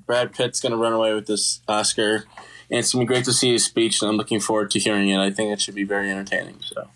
Brad 0.06 0.34
Pitt's 0.34 0.60
going 0.60 0.72
to 0.72 0.78
run 0.78 0.92
away 0.92 1.14
with 1.14 1.28
this 1.28 1.62
Oscar, 1.68 2.26
and 2.70 2.80
it's 2.80 2.94
going 2.94 3.06
to 3.06 3.10
be 3.10 3.14
great 3.14 3.26
to 3.26 3.34
see 3.34 3.54
his 3.54 3.64
speech. 3.64 4.02
And 4.02 4.10
I'm 4.10 4.18
looking 4.18 4.40
forward 4.40 4.72
to 4.72 4.80
hearing 4.80 5.08
it. 5.10 5.18
I 5.18 5.32
think 5.32 5.52
it 5.52 5.62
should 5.62 5.76
be 5.76 5.86
very 5.86 6.12
entertaining. 6.12 6.60
So. 6.62 6.88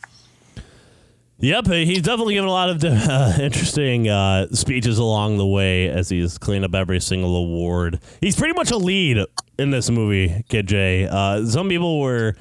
Yep, 1.40 1.68
he's 1.68 2.02
definitely 2.02 2.36
given 2.36 2.48
a 2.48 2.52
lot 2.52 2.70
of 2.70 2.84
uh, 2.86 3.34
interesting 3.42 4.08
uh, 4.08 4.48
speeches 4.54 4.98
along 4.98 5.38
the 5.38 5.46
way 5.46 5.90
as 5.90 6.10
he's 6.10 6.38
cleaned 6.38 6.64
up 6.66 6.74
every 6.74 7.00
single 7.00 7.36
award. 7.36 8.00
He's 8.22 8.36
pretty 8.36 8.54
much 8.54 8.72
a 8.72 8.78
lead 8.78 9.26
in 9.58 9.72
this 9.72 9.90
movie, 9.90 10.44
Kid 10.50 10.68
J. 10.68 11.08
Uh, 11.10 11.46
some 11.46 11.70
people 11.70 12.00
were 12.00 12.36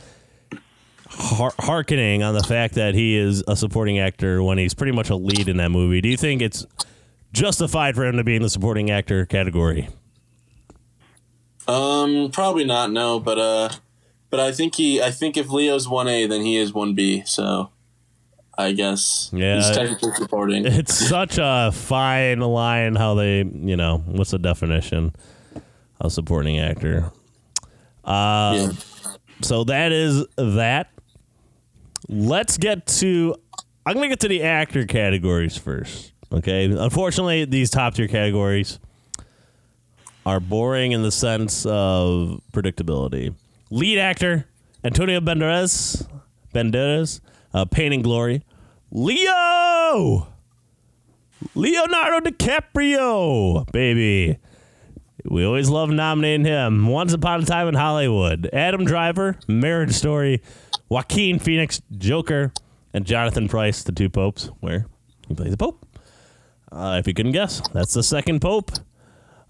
har- 1.09 1.55
hearkening 1.59 2.23
on 2.23 2.35
the 2.35 2.43
fact 2.43 2.75
that 2.75 2.95
he 2.95 3.17
is 3.17 3.43
a 3.47 3.57
supporting 3.57 3.99
actor 3.99 4.43
when 4.43 4.59
he's 4.59 4.75
pretty 4.75 4.93
much 4.93 5.11
a 5.11 5.17
lead 5.17 5.49
in 5.49 5.59
that 5.59 5.71
movie. 5.71 6.01
Do 6.01 6.09
you 6.09 6.17
think 6.17 6.43
it's 6.43 6.67
justified 7.33 7.95
for 7.95 8.05
him 8.05 8.17
to 8.17 8.25
be 8.25 8.37
in 8.37 8.43
the 8.43 8.51
supporting 8.51 8.91
actor 8.91 9.27
category? 9.27 9.89
Um, 11.69 12.31
probably 12.33 12.65
not. 12.65 12.91
No, 12.91 13.21
but 13.21 13.39
uh, 13.39 13.71
but 14.31 14.41
I 14.41 14.53
think 14.53 14.75
he. 14.75 15.01
I 15.01 15.11
think 15.11 15.37
if 15.37 15.51
Leo's 15.51 15.89
one 15.89 16.09
A, 16.09 16.27
then 16.27 16.43
he 16.43 16.57
is 16.57 16.73
one 16.73 16.95
B. 16.95 17.23
So, 17.25 17.71
I 18.59 18.73
guess 18.73 19.31
Yeah, 19.33 19.57
he's 19.57 19.71
technically 19.71 20.13
supporting. 20.15 20.67
It's 20.67 20.95
such 20.95 21.39
a 21.41 21.71
fine 21.73 22.41
line 22.41 22.97
how 22.97 23.15
they, 23.15 23.45
you 23.45 23.77
know, 23.77 23.99
what's 24.07 24.33
the 24.33 24.39
definition 24.39 25.15
of 26.03 26.13
supporting 26.13 26.59
actor? 26.59 27.11
Uh, 28.05 28.55
yeah. 28.55 28.73
So 29.41 29.65
that 29.65 29.93
is 29.93 30.27
that. 30.37 30.91
Let's 32.09 32.59
get 32.59 32.87
to. 32.99 33.35
I'm 33.87 33.95
going 33.95 34.05
to 34.05 34.09
get 34.11 34.21
to 34.21 34.29
the 34.29 34.43
actor 34.43 34.85
categories 34.87 35.57
first. 35.57 36.13
Okay. 36.31 36.65
Unfortunately, 36.67 37.45
these 37.45 37.71
top 37.71 37.95
tier 37.95 38.09
categories 38.09 38.79
are 40.27 40.41
boring 40.41 40.93
in 40.93 41.03
the 41.03 41.11
sense 41.11 41.65
of 41.67 42.41
predictability. 42.53 43.35
Lead 43.71 43.99
actor 43.99 44.47
Antonio 44.85 45.21
Banderas, 45.21 46.07
Banderas, 46.55 47.21
uh, 47.55 47.65
Pain 47.65 47.93
and 47.93 48.03
Glory. 48.03 48.43
Leo, 48.91 50.29
Leonardo 51.55 52.31
DiCaprio, 52.31 53.71
baby. 53.73 54.39
We 55.25 55.45
always 55.45 55.69
love 55.69 55.91
nominating 55.91 56.45
him. 56.45 56.87
Once 56.87 57.13
Upon 57.13 57.43
a 57.43 57.47
Time 57.47 57.69
in 57.69 57.75
Hollywood. 57.75 58.51
Adam 58.53 58.85
Driver, 58.85 59.39
Marriage 59.47 59.93
Story. 59.93 60.43
Joaquin 60.89 61.39
Phoenix, 61.39 61.81
Joker. 61.97 62.53
And 62.95 63.07
Jonathan 63.07 63.49
Pryce, 63.49 63.83
the 63.83 63.93
two 63.93 64.11
popes, 64.11 64.51
where 64.61 64.87
he 65.27 65.35
plays 65.35 65.51
the 65.51 65.57
pope. 65.57 65.87
Uh, 66.71 66.97
if 66.99 67.07
you 67.07 67.15
couldn't 67.15 67.33
guess, 67.33 67.63
that's 67.73 67.95
the 67.95 68.03
second 68.03 68.41
pope 68.41 68.71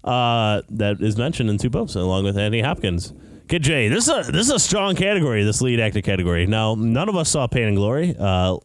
uh, 0.03 0.61
that 0.69 1.01
is 1.01 1.17
mentioned 1.17 1.49
in 1.49 1.57
Two 1.57 1.69
Popes, 1.69 1.95
along 1.95 2.25
with 2.25 2.37
Anthony 2.37 2.61
Hopkins. 2.61 3.13
Kid 3.47 3.63
J, 3.63 3.87
this 3.87 4.07
is 4.07 4.27
a 4.27 4.31
this 4.31 4.47
is 4.47 4.51
a 4.51 4.59
strong 4.59 4.95
category. 4.95 5.43
This 5.43 5.61
lead 5.61 5.79
actor 5.79 6.01
category. 6.01 6.45
Now, 6.45 6.75
none 6.75 7.09
of 7.09 7.15
us 7.15 7.29
saw 7.29 7.47
Pain 7.47 7.67
and 7.67 7.77
Glory. 7.77 8.15
Uh, 8.17 8.57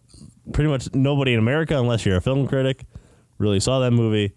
pretty 0.52 0.70
much 0.70 0.92
nobody 0.94 1.34
in 1.34 1.38
America, 1.38 1.78
unless 1.78 2.06
you're 2.06 2.16
a 2.16 2.20
film 2.20 2.46
critic, 2.46 2.84
really 3.38 3.60
saw 3.60 3.80
that 3.80 3.90
movie. 3.90 4.32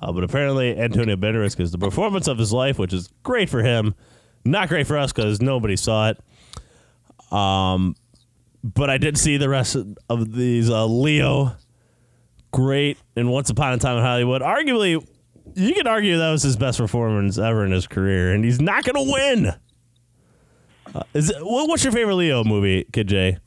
Uh, 0.00 0.12
but 0.12 0.24
apparently, 0.24 0.78
Antonio 0.78 1.16
Banderas, 1.16 1.56
because 1.56 1.70
the 1.70 1.78
performance 1.78 2.26
of 2.26 2.38
his 2.38 2.52
life, 2.52 2.78
which 2.78 2.92
is 2.92 3.08
great 3.22 3.50
for 3.50 3.62
him, 3.62 3.94
not 4.44 4.68
great 4.68 4.86
for 4.86 4.96
us 4.96 5.12
because 5.12 5.40
nobody 5.40 5.76
saw 5.76 6.10
it. 6.10 7.32
Um, 7.32 7.94
but 8.64 8.90
I 8.90 8.98
did 8.98 9.18
see 9.18 9.36
the 9.36 9.48
rest 9.48 9.76
of 10.08 10.32
these 10.32 10.70
uh, 10.70 10.86
Leo, 10.86 11.56
great, 12.50 12.98
and 13.16 13.30
Once 13.30 13.50
Upon 13.50 13.72
a 13.72 13.78
Time 13.78 13.98
in 13.98 14.02
Hollywood. 14.02 14.42
Arguably, 14.42 15.06
you 15.54 15.74
could 15.74 15.86
argue 15.86 16.18
that 16.18 16.30
was 16.30 16.42
his 16.42 16.56
best 16.56 16.78
performance 16.78 17.38
ever 17.38 17.64
in 17.64 17.72
his 17.72 17.86
career, 17.86 18.32
and 18.32 18.44
he's 18.44 18.60
not 18.60 18.84
going 18.84 19.06
to 19.06 19.12
win. 19.12 19.54
Uh, 20.94 21.02
is 21.14 21.30
it, 21.30 21.36
what's 21.40 21.84
your 21.84 21.92
favorite 21.92 22.16
Leo 22.16 22.42
movie, 22.42 22.84
Kid 22.92 23.08
J? 23.08 23.38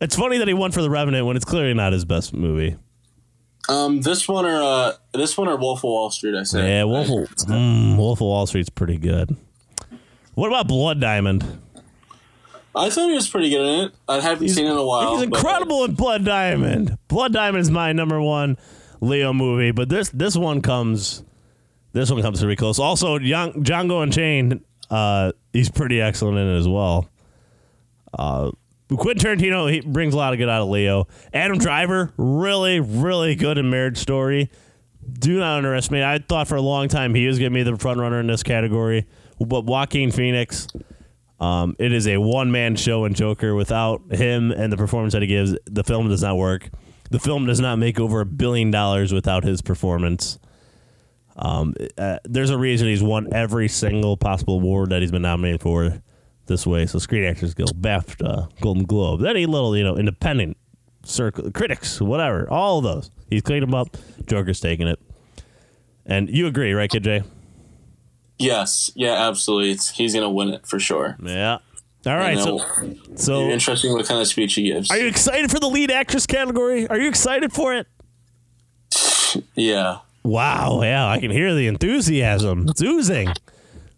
It's 0.00 0.16
funny 0.16 0.38
that 0.38 0.48
he 0.48 0.54
won 0.54 0.72
for 0.72 0.82
The 0.82 0.90
Revenant 0.90 1.26
when 1.26 1.36
it's 1.36 1.44
clearly 1.44 1.74
not 1.74 1.92
his 1.92 2.04
best 2.04 2.32
movie. 2.32 2.76
Um, 3.68 4.00
this 4.00 4.26
one 4.26 4.46
or 4.46 4.60
uh, 4.62 4.92
this 5.12 5.36
one 5.36 5.48
or 5.48 5.56
Wolf 5.56 5.80
of 5.80 5.84
Wall 5.84 6.10
Street. 6.10 6.34
I 6.34 6.42
say. 6.42 6.68
Yeah, 6.68 6.84
Wolf, 6.84 7.08
of, 7.08 7.36
mm, 7.46 7.96
Wolf 7.96 8.18
of 8.18 8.26
Wall 8.26 8.46
Street's 8.46 8.70
pretty 8.70 8.96
good. 8.96 9.36
What 10.34 10.48
about 10.48 10.66
Blood 10.68 11.00
Diamond? 11.00 11.44
I 12.74 12.88
thought 12.88 13.08
he 13.08 13.14
was 13.14 13.28
pretty 13.28 13.50
good 13.50 13.60
in 13.66 13.80
it. 13.86 13.92
I 14.08 14.20
haven't 14.20 14.48
seen 14.48 14.66
it 14.66 14.70
in 14.70 14.76
a 14.76 14.84
while. 14.84 15.18
He's 15.18 15.28
but- 15.28 15.38
incredible 15.38 15.84
in 15.84 15.94
Blood 15.94 16.24
Diamond. 16.24 16.96
Blood 17.08 17.32
Diamond 17.32 17.62
is 17.62 17.70
my 17.70 17.92
number 17.92 18.20
one 18.20 18.56
Leo 19.00 19.32
movie, 19.32 19.72
but 19.72 19.88
this 19.88 20.08
this 20.10 20.36
one 20.36 20.62
comes 20.62 21.24
this 21.92 22.10
one 22.10 22.22
comes 22.22 22.40
pretty 22.40 22.56
close. 22.56 22.78
Also, 22.78 23.18
Young, 23.18 23.52
Django 23.64 24.02
Unchained, 24.02 24.64
uh, 24.88 25.32
he's 25.52 25.68
pretty 25.70 26.00
excellent 26.00 26.38
in 26.38 26.46
it 26.46 26.58
as 26.58 26.68
well. 26.68 27.08
Uh, 28.16 28.50
Quentin 28.96 29.38
Tarantino 29.38 29.70
he 29.70 29.80
brings 29.80 30.14
a 30.14 30.16
lot 30.16 30.32
of 30.32 30.38
good 30.38 30.48
out 30.48 30.62
of 30.62 30.68
Leo. 30.68 31.06
Adam 31.32 31.58
Driver, 31.58 32.12
really, 32.16 32.80
really 32.80 33.34
good 33.34 33.58
in 33.58 33.70
Marriage 33.70 33.98
Story. 33.98 34.50
Do 35.12 35.38
not 35.38 35.58
underestimate. 35.58 36.02
I 36.02 36.18
thought 36.18 36.48
for 36.48 36.56
a 36.56 36.60
long 36.60 36.88
time 36.88 37.14
he 37.14 37.26
was 37.26 37.38
going 37.38 37.52
to 37.52 37.54
be 37.54 37.62
the 37.62 37.76
front 37.76 38.00
runner 38.00 38.20
in 38.20 38.26
this 38.26 38.42
category, 38.42 39.06
but 39.38 39.64
Joaquin 39.64 40.10
Phoenix. 40.10 40.68
Um, 41.40 41.74
it 41.78 41.92
is 41.92 42.06
a 42.06 42.18
one 42.18 42.50
man 42.52 42.76
show 42.76 43.06
in 43.06 43.14
Joker. 43.14 43.54
Without 43.54 44.02
him 44.12 44.50
and 44.50 44.70
the 44.70 44.76
performance 44.76 45.14
that 45.14 45.22
he 45.22 45.28
gives, 45.28 45.56
the 45.64 45.82
film 45.82 46.08
does 46.08 46.22
not 46.22 46.36
work. 46.36 46.68
The 47.10 47.18
film 47.18 47.46
does 47.46 47.60
not 47.60 47.76
make 47.76 47.98
over 47.98 48.20
a 48.20 48.26
billion 48.26 48.70
dollars 48.70 49.12
without 49.12 49.42
his 49.42 49.62
performance. 49.62 50.38
Um, 51.36 51.74
uh, 51.96 52.18
there's 52.24 52.50
a 52.50 52.58
reason 52.58 52.88
he's 52.88 53.02
won 53.02 53.32
every 53.32 53.68
single 53.68 54.16
possible 54.16 54.54
award 54.56 54.90
that 54.90 55.00
he's 55.00 55.10
been 55.10 55.22
nominated 55.22 55.62
for 55.62 56.02
this 56.50 56.66
way. 56.66 56.84
So 56.84 56.98
Screen 56.98 57.24
Actors 57.24 57.54
Guild, 57.54 57.80
BAFTA, 57.80 58.50
Golden 58.60 58.84
Globe, 58.84 59.24
any 59.24 59.46
little 59.46 59.74
you 59.74 59.82
know 59.82 59.96
independent 59.96 60.58
circle, 61.04 61.50
critics, 61.50 62.00
whatever, 62.00 62.50
all 62.50 62.78
of 62.78 62.84
those. 62.84 63.10
He's 63.30 63.40
cleaned 63.40 63.62
them 63.62 63.74
up. 63.74 63.96
Joker's 64.26 64.60
taking 64.60 64.86
it. 64.86 64.98
And 66.04 66.28
you 66.28 66.46
agree, 66.46 66.72
right, 66.72 66.90
Kid 66.90 67.04
J? 67.04 67.22
Yes. 68.38 68.90
Yeah. 68.94 69.28
Absolutely. 69.28 69.70
It's, 69.70 69.90
he's 69.90 70.12
gonna 70.12 70.30
win 70.30 70.50
it 70.50 70.66
for 70.66 70.78
sure. 70.78 71.16
Yeah. 71.22 71.58
All 72.06 72.16
right. 72.16 72.38
So, 72.38 72.58
uh, 72.58 72.84
so 73.14 73.48
interesting 73.48 73.92
what 73.92 74.06
kind 74.06 74.20
of 74.20 74.26
speech 74.26 74.54
he 74.54 74.64
gives. 74.64 74.90
are 74.90 74.98
you 74.98 75.06
excited 75.06 75.50
for 75.50 75.60
the 75.60 75.68
lead 75.68 75.90
actress 75.90 76.26
category? 76.26 76.86
Are 76.88 76.98
you 76.98 77.08
excited 77.08 77.52
for 77.52 77.74
it? 77.74 77.86
yeah. 79.54 79.98
Wow, 80.22 80.82
yeah, 80.82 81.08
I 81.08 81.18
can 81.18 81.30
hear 81.30 81.54
the 81.54 81.66
enthusiasm. 81.66 82.68
It's 82.68 82.82
oozing. 82.82 83.32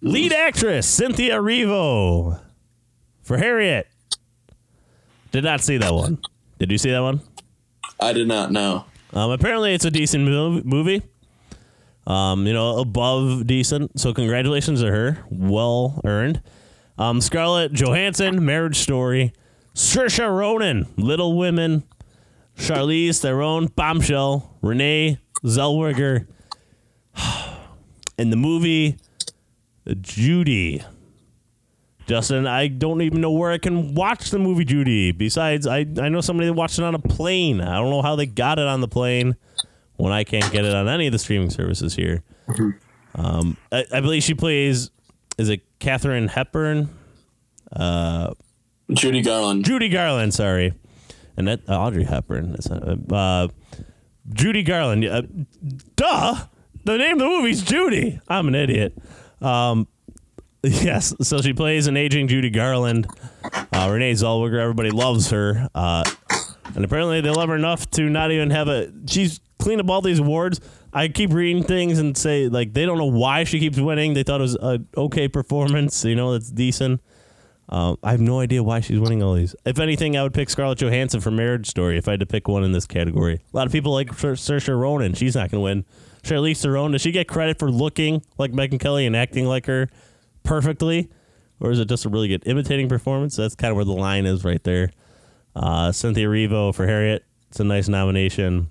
Lead 0.04 0.32
actress 0.32 0.88
Cynthia 0.88 1.36
Erivo 1.38 2.40
for 3.22 3.38
Harriet. 3.38 3.86
Did 5.30 5.44
not 5.44 5.60
see 5.60 5.76
that 5.76 5.94
one. 5.94 6.18
Did 6.58 6.72
you 6.72 6.78
see 6.78 6.90
that 6.90 7.02
one? 7.02 7.20
I 8.00 8.12
did 8.12 8.26
not 8.26 8.50
know. 8.50 8.84
Um, 9.12 9.30
apparently, 9.30 9.74
it's 9.74 9.84
a 9.84 9.92
decent 9.92 10.24
movie. 10.24 11.02
Um, 12.04 12.48
you 12.48 12.52
know, 12.52 12.78
above 12.78 13.46
decent. 13.46 13.98
So 14.00 14.12
congratulations 14.12 14.80
to 14.80 14.88
her. 14.90 15.24
Well 15.30 16.00
earned. 16.04 16.42
Um, 16.98 17.20
Scarlett 17.20 17.72
Johansson, 17.72 18.44
Marriage 18.44 18.78
Story. 18.78 19.32
Saoirse 19.72 20.28
Ronan, 20.28 20.88
Little 20.96 21.38
Women. 21.38 21.84
Charlize 22.58 23.20
Theron, 23.20 23.66
Bombshell. 23.68 24.58
Renee 24.62 25.18
Zellweger. 25.44 26.26
In 28.18 28.30
the 28.30 28.36
movie 28.36 28.98
Judy. 30.00 30.82
Justin, 32.06 32.46
I 32.46 32.66
don't 32.66 33.00
even 33.02 33.20
know 33.20 33.30
where 33.30 33.52
I 33.52 33.58
can 33.58 33.94
watch 33.94 34.30
the 34.30 34.38
movie 34.38 34.64
Judy. 34.64 35.12
Besides, 35.12 35.66
I, 35.66 35.78
I 36.00 36.08
know 36.08 36.20
somebody 36.20 36.48
that 36.48 36.54
watched 36.54 36.78
it 36.78 36.84
on 36.84 36.94
a 36.94 36.98
plane. 36.98 37.60
I 37.60 37.76
don't 37.76 37.90
know 37.90 38.02
how 38.02 38.16
they 38.16 38.26
got 38.26 38.58
it 38.58 38.66
on 38.66 38.80
the 38.80 38.88
plane 38.88 39.36
when 39.96 40.12
I 40.12 40.24
can't 40.24 40.50
get 40.52 40.64
it 40.64 40.74
on 40.74 40.88
any 40.88 41.06
of 41.06 41.12
the 41.12 41.18
streaming 41.18 41.50
services 41.50 41.94
here. 41.94 42.24
Um, 43.14 43.56
I, 43.70 43.84
I 43.92 44.00
believe 44.00 44.22
she 44.22 44.34
plays, 44.34 44.90
is 45.38 45.48
it 45.48 45.60
Katharine 45.78 46.28
Hepburn? 46.28 46.88
Uh, 47.70 48.34
Judy 48.92 49.22
Garland. 49.22 49.64
Judy 49.64 49.88
Garland, 49.88 50.34
sorry. 50.34 50.74
And 51.36 51.46
that 51.48 51.60
uh, 51.68 51.78
Audrey 51.78 52.04
Hepburn. 52.04 52.52
That's 52.52 52.68
not, 52.68 53.12
uh, 53.12 53.48
Judy 54.32 54.62
Garland. 54.62 55.04
Uh, 55.04 55.22
duh. 55.96 56.46
The 56.84 56.98
name 56.98 57.12
of 57.12 57.18
the 57.20 57.26
movie's 57.26 57.62
Judy. 57.62 58.20
I'm 58.28 58.48
an 58.48 58.56
idiot. 58.56 58.98
Um, 59.42 59.88
yes. 60.62 61.14
So 61.22 61.40
she 61.40 61.52
plays 61.52 61.86
an 61.86 61.96
aging 61.96 62.28
Judy 62.28 62.50
Garland. 62.50 63.06
Uh, 63.72 63.88
Renee 63.90 64.12
Zellweger. 64.12 64.60
Everybody 64.60 64.90
loves 64.90 65.30
her. 65.30 65.68
Uh, 65.74 66.04
and 66.74 66.84
apparently 66.84 67.20
they 67.20 67.30
love 67.30 67.48
her 67.48 67.56
enough 67.56 67.90
to 67.92 68.08
not 68.08 68.30
even 68.30 68.50
have 68.50 68.68
a. 68.68 68.92
She's 69.06 69.40
cleaned 69.58 69.80
up 69.80 69.90
all 69.90 70.00
these 70.00 70.20
awards. 70.20 70.60
I 70.92 71.08
keep 71.08 71.32
reading 71.32 71.62
things 71.62 71.98
and 71.98 72.16
say 72.16 72.48
like 72.48 72.74
they 72.74 72.84
don't 72.84 72.98
know 72.98 73.06
why 73.06 73.44
she 73.44 73.58
keeps 73.58 73.78
winning. 73.78 74.14
They 74.14 74.22
thought 74.22 74.40
it 74.40 74.42
was 74.42 74.56
a 74.56 74.80
okay 74.96 75.28
performance. 75.28 76.04
You 76.04 76.14
know, 76.14 76.32
that's 76.32 76.50
decent. 76.50 77.00
Um, 77.68 77.96
I 78.02 78.10
have 78.10 78.20
no 78.20 78.40
idea 78.40 78.62
why 78.62 78.80
she's 78.80 79.00
winning 79.00 79.22
all 79.22 79.34
these. 79.34 79.56
If 79.64 79.78
anything, 79.78 80.16
I 80.16 80.22
would 80.22 80.34
pick 80.34 80.50
Scarlett 80.50 80.78
Johansson 80.78 81.20
for 81.20 81.30
Marriage 81.30 81.68
Story 81.68 81.96
if 81.96 82.06
I 82.06 82.12
had 82.12 82.20
to 82.20 82.26
pick 82.26 82.46
one 82.46 82.64
in 82.64 82.72
this 82.72 82.86
category. 82.86 83.40
A 83.52 83.56
lot 83.56 83.66
of 83.66 83.72
people 83.72 83.92
like 83.92 84.08
Saoirse 84.08 84.78
Ronan. 84.78 85.14
She's 85.14 85.34
not 85.34 85.50
going 85.50 85.60
to 85.60 85.64
win. 85.64 85.84
Charlize 86.22 86.62
Theron, 86.62 86.92
does 86.92 87.00
she 87.02 87.10
get 87.12 87.26
credit 87.28 87.58
for 87.58 87.70
looking 87.70 88.22
like 88.38 88.52
Megyn 88.52 88.78
Kelly 88.80 89.06
and 89.06 89.16
acting 89.16 89.46
like 89.46 89.66
her 89.66 89.88
perfectly? 90.42 91.10
Or 91.60 91.70
is 91.70 91.78
it 91.78 91.88
just 91.88 92.04
a 92.04 92.08
really 92.08 92.28
good 92.28 92.42
imitating 92.46 92.88
performance? 92.88 93.36
That's 93.36 93.54
kind 93.54 93.70
of 93.70 93.76
where 93.76 93.84
the 93.84 93.92
line 93.92 94.26
is 94.26 94.44
right 94.44 94.62
there. 94.64 94.90
Uh, 95.54 95.92
Cynthia 95.92 96.26
Erivo 96.26 96.74
for 96.74 96.86
Harriet. 96.86 97.24
It's 97.48 97.60
a 97.60 97.64
nice 97.64 97.88
nomination. 97.88 98.70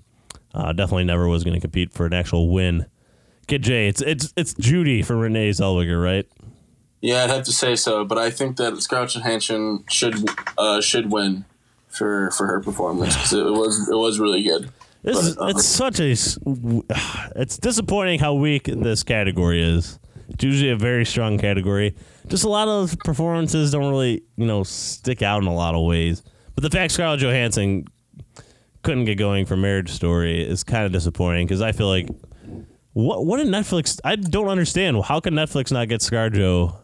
Uh, 0.54 0.72
definitely 0.72 1.04
never 1.04 1.26
was 1.28 1.44
going 1.44 1.54
to 1.54 1.60
compete 1.60 1.92
for 1.92 2.04
an 2.06 2.12
actual 2.12 2.50
win. 2.52 2.86
Kid 3.46 3.62
J, 3.62 3.88
it's 3.88 4.00
it's 4.02 4.32
it's 4.36 4.54
Judy 4.54 5.02
for 5.02 5.16
Renee 5.16 5.50
Zellweger, 5.50 6.02
right? 6.02 6.26
Yeah, 7.00 7.24
I'd 7.24 7.30
have 7.30 7.44
to 7.44 7.52
say 7.52 7.74
so, 7.76 8.04
but 8.04 8.18
I 8.18 8.30
think 8.30 8.56
that 8.58 8.80
Scarlett 8.82 9.10
Johansson 9.10 9.84
should 9.90 10.14
uh, 10.58 10.80
should 10.80 11.10
win 11.10 11.44
for 11.88 12.30
for 12.32 12.46
her 12.46 12.60
performance 12.60 13.16
'cause 13.16 13.32
it 13.32 13.44
was 13.44 13.88
it 13.88 13.96
was 13.96 14.18
really 14.20 14.42
good. 14.42 14.70
This 15.02 15.18
is, 15.18 15.38
uh, 15.38 15.46
it's 15.46 15.64
such 15.64 16.00
a 16.00 16.12
it's 17.36 17.58
disappointing 17.58 18.20
how 18.20 18.34
weak 18.34 18.64
this 18.64 19.02
category 19.02 19.62
is. 19.62 19.98
It's 20.28 20.44
usually 20.44 20.70
a 20.70 20.76
very 20.76 21.04
strong 21.04 21.38
category. 21.38 21.94
Just 22.28 22.44
a 22.44 22.48
lot 22.48 22.68
of 22.68 22.96
performances 23.00 23.72
don't 23.72 23.90
really 23.90 24.22
you 24.36 24.46
know 24.46 24.62
stick 24.62 25.22
out 25.22 25.42
in 25.42 25.48
a 25.48 25.54
lot 25.54 25.74
of 25.74 25.84
ways. 25.84 26.22
But 26.54 26.62
the 26.62 26.70
fact 26.70 26.92
Scarlett 26.92 27.20
Johansson 27.20 27.86
couldn't 28.82 29.04
get 29.04 29.16
going 29.16 29.46
for 29.46 29.56
Marriage 29.56 29.90
Story 29.90 30.46
is 30.46 30.62
kind 30.64 30.84
of 30.84 30.92
disappointing 30.92 31.46
because 31.46 31.62
I 31.62 31.72
feel 31.72 31.88
like 31.88 32.08
what 32.92 33.26
what 33.26 33.38
did 33.38 33.48
Netflix? 33.48 33.98
I 34.04 34.16
don't 34.16 34.48
understand. 34.48 35.02
How 35.04 35.18
can 35.18 35.34
Netflix 35.34 35.72
not 35.72 35.88
get 35.88 36.00
ScarJo 36.00 36.76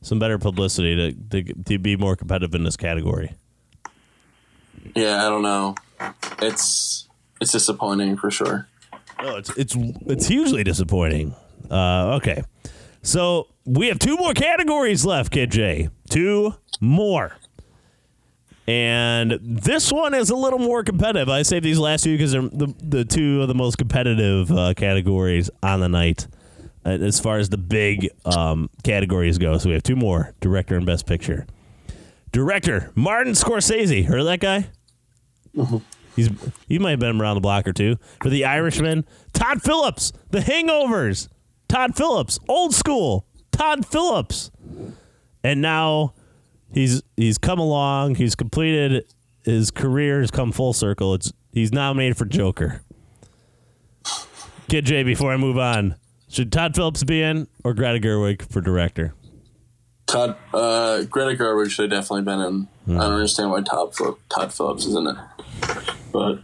some 0.00 0.18
better 0.18 0.38
publicity 0.38 0.96
to, 0.96 1.42
to 1.42 1.52
to 1.64 1.78
be 1.78 1.96
more 1.96 2.16
competitive 2.16 2.54
in 2.54 2.64
this 2.64 2.76
category? 2.78 3.34
Yeah, 4.94 5.26
I 5.26 5.28
don't 5.28 5.42
know. 5.42 5.74
It's 6.40 7.06
it's 7.40 7.52
disappointing 7.52 8.16
for 8.16 8.30
sure. 8.30 8.68
No, 9.22 9.36
it's 9.36 9.50
it's 9.56 9.74
it's 10.06 10.26
hugely 10.26 10.64
disappointing. 10.64 11.34
Uh, 11.70 12.16
okay, 12.16 12.42
so 13.02 13.48
we 13.64 13.88
have 13.88 13.98
two 13.98 14.16
more 14.16 14.32
categories 14.34 15.04
left, 15.04 15.32
Kid 15.32 15.50
J. 15.50 15.90
Two 16.08 16.54
more, 16.80 17.36
and 18.66 19.38
this 19.42 19.92
one 19.92 20.14
is 20.14 20.30
a 20.30 20.36
little 20.36 20.58
more 20.58 20.82
competitive. 20.82 21.28
I 21.28 21.42
saved 21.42 21.64
these 21.64 21.78
last 21.78 22.04
two 22.04 22.16
because 22.16 22.32
they're 22.32 22.42
the 22.42 22.74
the 22.82 23.04
two 23.04 23.42
of 23.42 23.48
the 23.48 23.54
most 23.54 23.76
competitive 23.78 24.50
uh, 24.50 24.74
categories 24.74 25.50
on 25.62 25.80
the 25.80 25.88
night, 25.88 26.26
uh, 26.84 26.90
as 26.90 27.20
far 27.20 27.38
as 27.38 27.50
the 27.50 27.58
big 27.58 28.10
um, 28.24 28.70
categories 28.84 29.38
go. 29.38 29.58
So 29.58 29.68
we 29.68 29.74
have 29.74 29.82
two 29.82 29.96
more: 29.96 30.34
director 30.40 30.76
and 30.76 30.86
best 30.86 31.06
picture. 31.06 31.46
Director 32.32 32.90
Martin 32.94 33.34
Scorsese. 33.34 34.06
Heard 34.06 34.20
of 34.20 34.26
that 34.26 34.40
guy? 34.40 34.68
He's 36.16 36.28
he 36.68 36.78
might 36.78 36.90
have 36.92 37.00
been 37.00 37.20
around 37.20 37.36
the 37.36 37.40
block 37.40 37.66
or 37.66 37.72
two. 37.72 37.96
For 38.22 38.28
the 38.28 38.44
Irishman, 38.44 39.04
Todd 39.32 39.62
Phillips, 39.62 40.12
The 40.30 40.40
Hangovers, 40.40 41.28
Todd 41.68 41.96
Phillips, 41.96 42.38
old 42.48 42.74
school, 42.74 43.26
Todd 43.52 43.86
Phillips, 43.86 44.50
and 45.44 45.62
now 45.62 46.14
he's 46.72 47.02
he's 47.16 47.38
come 47.38 47.58
along. 47.58 48.16
He's 48.16 48.34
completed 48.34 49.04
his 49.44 49.70
career. 49.70 50.20
Has 50.20 50.30
come 50.30 50.52
full 50.52 50.72
circle. 50.72 51.14
It's 51.14 51.32
he's 51.52 51.72
nominated 51.72 52.16
for 52.16 52.24
Joker. 52.24 52.82
Kid 54.68 54.84
J, 54.84 55.02
before 55.02 55.32
I 55.32 55.36
move 55.36 55.58
on, 55.58 55.96
should 56.28 56.52
Todd 56.52 56.76
Phillips 56.76 57.02
be 57.02 57.22
in 57.22 57.48
or 57.64 57.74
Greta 57.74 57.98
Gerwig 57.98 58.42
for 58.52 58.60
director? 58.60 59.14
Todd 60.10 60.36
uh, 60.52 61.02
Greta 61.04 61.42
Gerwig 61.42 61.70
should 61.70 61.90
have 61.92 62.02
definitely 62.02 62.22
been 62.22 62.40
in. 62.40 62.68
I 62.96 63.02
don't 63.04 63.12
understand 63.14 63.50
why 63.50 63.62
Todd 63.62 63.94
Todd 64.28 64.52
Phillips 64.52 64.84
is 64.86 64.94
in 64.96 65.06
it, 65.06 65.16
but 66.12 66.40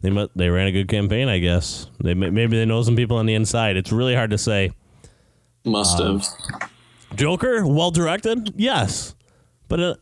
They 0.00 0.28
they 0.34 0.48
ran 0.48 0.66
a 0.66 0.72
good 0.72 0.88
campaign, 0.88 1.28
I 1.28 1.38
guess. 1.38 1.86
They 2.02 2.14
maybe 2.14 2.56
they 2.56 2.64
know 2.64 2.82
some 2.82 2.96
people 2.96 3.16
on 3.16 3.26
the 3.26 3.34
inside. 3.34 3.76
It's 3.76 3.92
really 3.92 4.14
hard 4.14 4.30
to 4.30 4.38
say. 4.38 4.72
must 5.64 6.00
Um, 6.00 6.18
have. 6.20 6.28
Joker, 7.14 7.64
well 7.66 7.90
directed, 7.90 8.54
yes, 8.56 9.14
but 9.68 9.78
uh, 9.80 9.94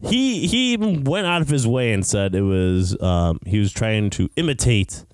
he 0.00 0.46
he 0.46 0.72
even 0.72 1.04
went 1.04 1.26
out 1.26 1.42
of 1.42 1.48
his 1.48 1.66
way 1.66 1.92
and 1.92 2.06
said 2.06 2.34
it 2.34 2.42
was 2.42 2.98
um, 3.02 3.40
he 3.44 3.58
was 3.58 3.72
trying 3.72 4.08
to 4.10 4.30
imitate 4.36 5.04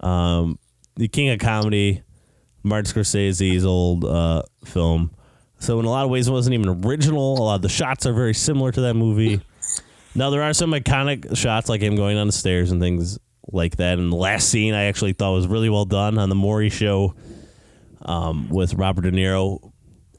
um, 0.00 0.58
the 0.96 1.08
king 1.08 1.30
of 1.30 1.38
comedy, 1.40 2.02
Martin 2.62 2.92
Scorsese's 2.92 3.64
old 3.64 4.04
uh, 4.04 4.42
film. 4.64 5.10
So 5.58 5.78
in 5.78 5.84
a 5.84 5.90
lot 5.90 6.04
of 6.04 6.10
ways, 6.10 6.28
it 6.28 6.32
wasn't 6.32 6.54
even 6.54 6.84
original. 6.84 7.38
A 7.38 7.42
lot 7.42 7.54
of 7.56 7.62
the 7.62 7.68
shots 7.68 8.06
are 8.06 8.12
very 8.12 8.34
similar 8.34 8.72
to 8.72 8.80
that 8.82 8.94
movie. 8.94 9.40
Now 10.14 10.30
there 10.30 10.42
are 10.42 10.52
some 10.52 10.72
iconic 10.72 11.36
shots 11.36 11.68
like 11.68 11.80
him 11.80 11.96
going 11.96 12.16
down 12.16 12.26
the 12.26 12.32
stairs 12.32 12.70
and 12.70 12.80
things 12.80 13.18
like 13.52 13.76
that. 13.76 13.98
And 13.98 14.10
the 14.10 14.16
last 14.16 14.48
scene 14.48 14.74
I 14.74 14.84
actually 14.84 15.12
thought 15.12 15.32
was 15.32 15.46
really 15.46 15.68
well 15.68 15.84
done 15.84 16.18
on 16.18 16.28
the 16.28 16.34
Maury 16.34 16.70
show 16.70 17.14
um, 18.02 18.48
with 18.48 18.74
Robert 18.74 19.02
De 19.02 19.12
Niro. 19.12 19.72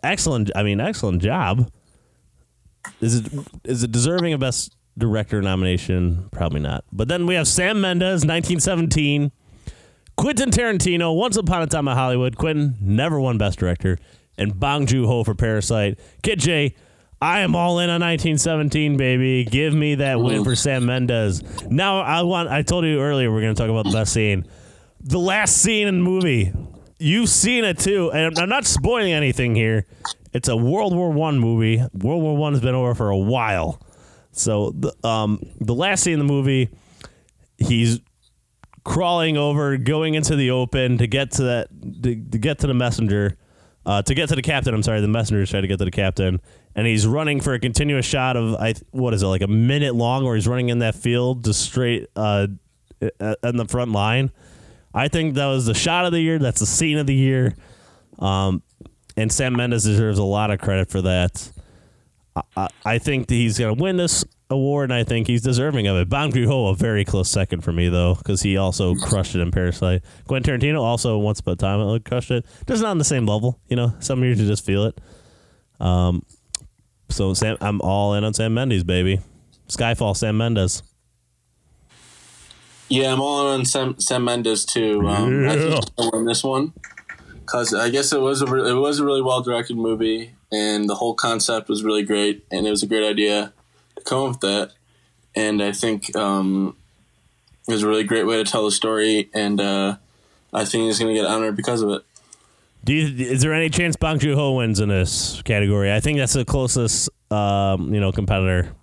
Excellent. 0.03 0.51
I 0.55 0.63
mean, 0.63 0.79
excellent 0.79 1.21
job. 1.21 1.69
Is 2.99 3.15
it 3.15 3.33
is 3.63 3.83
it 3.83 3.91
deserving 3.91 4.33
of 4.33 4.39
best 4.39 4.75
director 4.97 5.41
nomination? 5.41 6.29
Probably 6.31 6.61
not. 6.61 6.83
But 6.91 7.07
then 7.07 7.27
we 7.27 7.35
have 7.35 7.47
Sam 7.47 7.81
Mendes, 7.81 8.25
1917. 8.25 9.31
Quentin 10.21 10.51
Tarantino, 10.51 11.15
Once 11.15 11.35
Upon 11.35 11.63
a 11.63 11.65
Time 11.65 11.87
in 11.87 11.97
Hollywood. 11.97 12.37
Quentin 12.37 12.77
never 12.79 13.19
won 13.19 13.39
Best 13.39 13.57
Director, 13.57 13.97
and 14.37 14.59
Bong 14.59 14.85
Joon 14.85 15.07
Ho 15.07 15.23
for 15.23 15.33
Parasite. 15.33 15.97
Kid 16.21 16.39
J, 16.39 16.75
I 17.19 17.39
am 17.39 17.55
all 17.55 17.79
in 17.79 17.89
on 17.89 18.01
1917, 18.01 18.97
baby. 18.97 19.43
Give 19.45 19.73
me 19.73 19.95
that 19.95 20.19
win 20.19 20.43
for 20.43 20.55
Sam 20.55 20.85
Mendes. 20.85 21.41
Now 21.71 22.01
I 22.01 22.21
want. 22.21 22.49
I 22.49 22.61
told 22.61 22.85
you 22.85 23.01
earlier 23.01 23.31
we're 23.31 23.41
going 23.41 23.55
to 23.55 23.59
talk 23.59 23.71
about 23.71 23.85
the 23.85 23.97
best 23.97 24.13
scene. 24.13 24.45
The 24.99 25.17
last 25.17 25.57
scene 25.57 25.87
in 25.87 25.95
the 25.95 26.03
movie. 26.03 26.53
You've 26.99 27.29
seen 27.29 27.63
it 27.63 27.79
too, 27.79 28.11
and 28.11 28.37
I'm 28.37 28.47
not 28.47 28.67
spoiling 28.67 29.13
anything 29.13 29.55
here. 29.55 29.87
It's 30.33 30.49
a 30.49 30.55
World 30.55 30.95
War 30.95 31.09
One 31.09 31.39
movie. 31.39 31.83
World 31.95 32.21
War 32.21 32.37
One 32.37 32.53
has 32.53 32.61
been 32.61 32.75
over 32.75 32.93
for 32.93 33.09
a 33.09 33.17
while. 33.17 33.81
So 34.33 34.69
the 34.69 34.93
um 35.03 35.41
the 35.59 35.73
last 35.73 36.03
scene 36.03 36.13
in 36.13 36.19
the 36.19 36.31
movie, 36.31 36.69
he's 37.57 38.01
crawling 38.83 39.37
over, 39.37 39.77
going 39.77 40.15
into 40.15 40.35
the 40.35 40.51
open 40.51 40.97
to 40.97 41.07
get 41.07 41.31
to 41.31 41.43
that 41.43 41.67
to, 42.03 42.15
to 42.15 42.37
get 42.37 42.59
to 42.59 42.67
the 42.67 42.73
messenger, 42.73 43.37
uh, 43.85 44.01
to 44.01 44.13
get 44.13 44.29
to 44.29 44.35
the 44.35 44.41
captain. 44.41 44.73
I'm 44.73 44.83
sorry, 44.83 45.01
the 45.01 45.07
messenger's 45.07 45.49
trying 45.49 45.63
to 45.63 45.67
get 45.67 45.79
to 45.79 45.85
the 45.85 45.91
captain, 45.91 46.41
and 46.75 46.87
he's 46.87 47.05
running 47.05 47.41
for 47.41 47.53
a 47.53 47.59
continuous 47.59 48.05
shot 48.05 48.37
of 48.37 48.55
I 48.55 48.73
what 48.91 49.13
is 49.13 49.23
it 49.23 49.27
like 49.27 49.41
a 49.41 49.47
minute 49.47 49.95
long, 49.95 50.23
where 50.23 50.35
he's 50.35 50.47
running 50.47 50.69
in 50.69 50.79
that 50.79 50.95
field 50.95 51.45
just 51.45 51.61
straight 51.61 52.07
uh, 52.15 52.47
uh, 53.19 53.35
in 53.43 53.57
the 53.57 53.65
front 53.65 53.91
line. 53.91 54.31
I 54.93 55.07
think 55.07 55.35
that 55.35 55.45
was 55.45 55.65
the 55.65 55.73
shot 55.73 56.05
of 56.05 56.11
the 56.11 56.19
year. 56.19 56.37
That's 56.37 56.59
the 56.59 56.65
scene 56.65 56.97
of 56.97 57.07
the 57.07 57.15
year. 57.15 57.55
Um, 58.19 58.61
and 59.17 59.31
Sam 59.31 59.55
Mendes 59.55 59.83
deserves 59.83 60.19
a 60.19 60.23
lot 60.23 60.51
of 60.51 60.59
credit 60.59 60.89
for 60.89 61.01
that. 61.01 61.51
I, 62.35 62.41
I, 62.55 62.67
I 62.85 62.97
think 62.97 63.27
that 63.27 63.35
he's 63.35 63.57
going 63.57 63.75
to 63.75 63.81
win 63.81 63.97
this 63.97 64.25
award, 64.51 64.91
and 64.91 64.93
I 64.93 65.03
think 65.03 65.27
he's 65.27 65.41
deserving 65.41 65.87
of 65.87 65.97
it. 65.97 66.09
Bong 66.09 66.31
Joon 66.31 66.47
Ho, 66.47 66.67
a 66.67 66.75
very 66.75 67.03
close 67.05 67.29
second 67.29 67.61
for 67.61 67.71
me, 67.71 67.89
though, 67.89 68.15
because 68.15 68.41
he 68.41 68.57
also 68.57 68.95
crushed 68.95 69.35
it 69.35 69.39
in 69.39 69.51
Parasite. 69.51 70.03
Quentin 70.27 70.59
Tarantino 70.59 70.81
also 70.81 71.17
once 71.17 71.39
upon 71.39 71.53
a 71.53 71.55
time 71.55 71.99
crushed 72.01 72.31
it. 72.31 72.45
Just 72.67 72.83
not 72.83 72.91
on 72.91 72.97
the 72.97 73.03
same 73.03 73.25
level, 73.25 73.59
you 73.67 73.75
know. 73.75 73.93
Some 73.99 74.23
years 74.23 74.39
you 74.39 74.47
just 74.47 74.65
feel 74.65 74.85
it. 74.85 74.99
Um, 75.79 76.23
so 77.09 77.33
Sam, 77.33 77.57
I'm 77.61 77.81
all 77.81 78.13
in 78.13 78.23
on 78.23 78.33
Sam 78.33 78.53
Mendes, 78.53 78.83
baby. 78.83 79.19
Skyfall, 79.67 80.15
Sam 80.15 80.37
Mendes. 80.37 80.83
Yeah, 82.89 83.13
I'm 83.13 83.21
all 83.21 83.53
in 83.53 83.61
on 83.61 83.65
Sam, 83.65 83.99
Sam 83.99 84.25
Mendes 84.25 84.65
too. 84.65 85.07
Um, 85.07 85.47
I 85.47 85.55
think 85.55 86.13
win 86.13 86.25
this 86.25 86.43
one 86.43 86.73
because 87.39 87.73
I 87.73 87.89
guess 87.89 88.11
it 88.11 88.19
was 88.19 88.41
a 88.41 88.45
re- 88.45 88.69
it 88.69 88.73
was 88.73 88.99
a 88.99 89.05
really 89.05 89.21
well 89.21 89.41
directed 89.41 89.77
movie, 89.77 90.35
and 90.51 90.89
the 90.89 90.95
whole 90.95 91.15
concept 91.15 91.69
was 91.69 91.83
really 91.83 92.03
great, 92.03 92.45
and 92.51 92.67
it 92.67 92.69
was 92.69 92.83
a 92.83 92.87
great 92.87 93.07
idea 93.09 93.53
come 94.05 94.29
with 94.29 94.39
that. 94.41 94.71
And 95.35 95.61
I 95.61 95.71
think 95.71 96.15
um, 96.15 96.75
it 97.67 97.71
was 97.71 97.83
a 97.83 97.87
really 97.87 98.03
great 98.03 98.25
way 98.25 98.37
to 98.37 98.49
tell 98.49 98.65
the 98.65 98.71
story, 98.71 99.29
and 99.33 99.61
uh, 99.61 99.95
I 100.53 100.65
think 100.65 100.85
he's 100.85 100.99
going 100.99 101.15
to 101.15 101.21
get 101.21 101.29
honored 101.29 101.55
because 101.55 101.81
of 101.81 101.89
it. 101.91 102.01
Do 102.83 102.93
you, 102.93 103.25
is 103.25 103.41
there 103.41 103.53
any 103.53 103.69
chance 103.69 103.95
Bong 103.95 104.19
Joon 104.19 104.35
Ho 104.35 104.55
wins 104.55 104.79
in 104.79 104.89
this 104.89 105.41
category? 105.43 105.93
I 105.93 105.99
think 105.99 106.17
that's 106.17 106.33
the 106.33 106.43
closest, 106.43 107.09
um, 107.31 107.93
you 107.93 107.99
know, 107.99 108.11
competitor. 108.11 108.73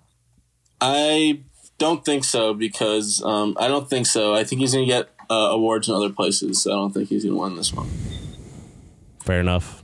I 0.79 1.41
don't 1.77 2.05
think 2.05 2.23
so 2.23 2.53
because 2.53 3.21
um, 3.23 3.57
I 3.59 3.67
don't 3.67 3.89
think 3.89 4.05
so. 4.05 4.33
I 4.33 4.43
think 4.43 4.61
he's 4.61 4.73
going 4.73 4.87
to 4.87 4.91
get 4.91 5.09
uh, 5.29 5.49
awards 5.51 5.89
in 5.89 5.95
other 5.95 6.09
places. 6.09 6.63
So 6.63 6.71
I 6.71 6.75
don't 6.75 6.93
think 6.93 7.09
he's 7.09 7.23
going 7.23 7.35
to 7.35 7.41
win 7.41 7.55
this 7.57 7.73
one. 7.73 7.89
Fair 9.19 9.41
enough. 9.41 9.83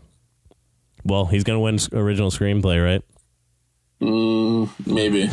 Well, 1.04 1.26
he's 1.26 1.44
going 1.44 1.58
to 1.58 1.60
win 1.60 1.78
original 2.02 2.32
screenplay, 2.32 2.84
right? 2.84 3.04
Mm, 4.02 4.70
maybe. 4.86 5.28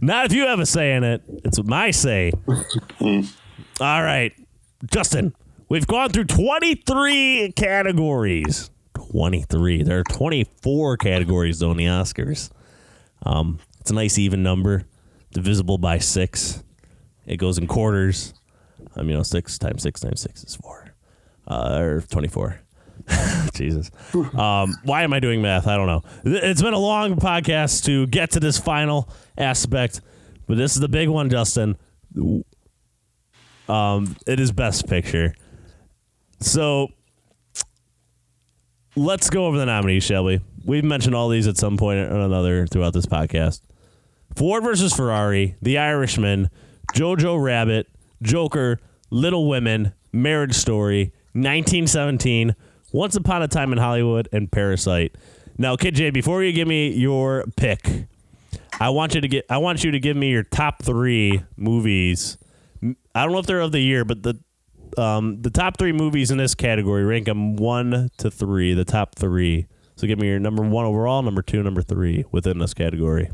Not 0.06 0.26
if 0.26 0.32
you 0.32 0.46
have 0.46 0.60
a 0.60 0.66
say 0.66 0.94
in 0.94 1.04
it. 1.04 1.22
It's 1.44 1.62
my 1.62 1.90
say. 1.90 2.32
All 3.00 3.22
right, 4.02 4.32
Justin. 4.90 5.34
We've 5.68 5.86
gone 5.86 6.10
through 6.10 6.26
23 6.26 7.52
categories. 7.56 8.70
23. 8.94 9.82
There 9.82 9.98
are 9.98 10.04
24 10.04 10.96
categories 10.98 11.58
though 11.58 11.72
in 11.72 11.76
the 11.76 11.86
Oscars. 11.86 12.50
Um, 13.24 13.58
it's 13.80 13.90
a 13.90 13.94
nice 13.94 14.18
even 14.18 14.42
number, 14.42 14.84
divisible 15.32 15.78
by 15.78 15.98
six. 15.98 16.62
It 17.26 17.38
goes 17.38 17.58
in 17.58 17.66
quarters. 17.66 18.34
Um, 18.94 19.08
you 19.08 19.14
know, 19.16 19.22
six 19.22 19.58
times 19.58 19.82
six 19.82 20.00
times 20.00 20.20
six 20.20 20.44
is 20.44 20.56
four, 20.56 20.94
uh, 21.48 21.78
or 21.80 22.00
24. 22.02 22.60
Jesus. 23.54 23.90
Um, 24.14 24.76
why 24.84 25.02
am 25.02 25.12
I 25.12 25.20
doing 25.20 25.42
math? 25.42 25.66
I 25.66 25.76
don't 25.76 25.86
know. 25.86 26.02
It's 26.24 26.62
been 26.62 26.74
a 26.74 26.78
long 26.78 27.16
podcast 27.16 27.84
to 27.84 28.06
get 28.06 28.32
to 28.32 28.40
this 28.40 28.58
final 28.58 29.08
aspect, 29.38 30.00
but 30.46 30.56
this 30.56 30.74
is 30.74 30.80
the 30.80 30.88
big 30.88 31.08
one, 31.08 31.30
Justin. 31.30 31.76
Um, 33.68 34.16
it 34.26 34.40
is 34.40 34.52
Best 34.52 34.88
Picture. 34.88 35.34
So 36.40 36.88
let's 38.94 39.30
go 39.30 39.46
over 39.46 39.58
the 39.58 39.66
nominees, 39.66 40.04
shall 40.04 40.24
we? 40.24 40.40
We've 40.64 40.84
mentioned 40.84 41.14
all 41.14 41.28
these 41.28 41.46
at 41.46 41.56
some 41.56 41.76
point 41.76 41.98
or 41.98 42.16
another 42.16 42.66
throughout 42.66 42.92
this 42.92 43.06
podcast. 43.06 43.60
Ford 44.34 44.64
versus 44.64 44.92
Ferrari, 44.92 45.56
The 45.62 45.78
Irishman, 45.78 46.50
Jojo 46.92 47.42
Rabbit, 47.42 47.86
Joker, 48.20 48.80
Little 49.10 49.48
Women, 49.48 49.92
Marriage 50.12 50.54
Story, 50.54 51.12
1917, 51.32 52.54
Once 52.92 53.16
Upon 53.16 53.42
a 53.42 53.48
Time 53.48 53.72
in 53.72 53.78
Hollywood, 53.78 54.28
and 54.32 54.50
Parasite. 54.50 55.14
Now, 55.58 55.76
Kid 55.76 56.12
before 56.12 56.42
you 56.42 56.52
give 56.52 56.68
me 56.68 56.92
your 56.92 57.44
pick, 57.56 58.06
I 58.78 58.90
want 58.90 59.14
you 59.14 59.20
to 59.20 59.28
get 59.28 59.46
I 59.48 59.58
want 59.58 59.84
you 59.84 59.90
to 59.92 59.98
give 59.98 60.16
me 60.16 60.30
your 60.30 60.42
top 60.42 60.82
three 60.82 61.42
movies. 61.56 62.36
I 63.14 63.22
don't 63.22 63.32
know 63.32 63.38
if 63.38 63.46
they're 63.46 63.60
of 63.60 63.72
the 63.72 63.80
year, 63.80 64.04
but 64.04 64.22
the 64.22 64.38
um, 64.98 65.42
the 65.42 65.50
top 65.50 65.78
three 65.78 65.92
movies 65.92 66.30
in 66.30 66.38
this 66.38 66.54
category 66.54 67.04
rank 67.04 67.26
them 67.26 67.56
one 67.56 68.10
to 68.18 68.30
three. 68.30 68.74
The 68.74 68.84
top 68.84 69.14
three. 69.14 69.66
So 69.96 70.06
give 70.06 70.18
me 70.18 70.28
your 70.28 70.38
number 70.38 70.62
one 70.62 70.84
overall, 70.84 71.22
number 71.22 71.42
two, 71.42 71.62
number 71.62 71.80
three 71.80 72.24
within 72.30 72.58
this 72.58 72.74
category. 72.74 73.30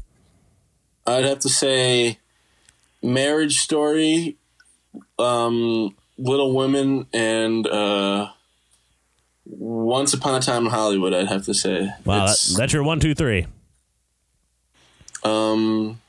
I'd 1.06 1.24
have 1.24 1.40
to 1.40 1.48
say 1.48 2.18
Marriage 3.02 3.58
Story, 3.58 4.36
um, 5.18 5.96
Little 6.16 6.54
Women, 6.54 7.06
and 7.12 7.66
uh, 7.66 8.30
Once 9.44 10.14
Upon 10.14 10.34
a 10.34 10.40
Time 10.40 10.66
in 10.66 10.70
Hollywood. 10.70 11.12
I'd 11.12 11.28
have 11.28 11.44
to 11.46 11.54
say. 11.54 11.92
Wow, 12.04 12.26
that, 12.26 12.54
that's 12.56 12.72
your 12.72 12.84
one, 12.84 13.00
two, 13.00 13.14
three. 13.14 13.46
Um, 15.24 16.00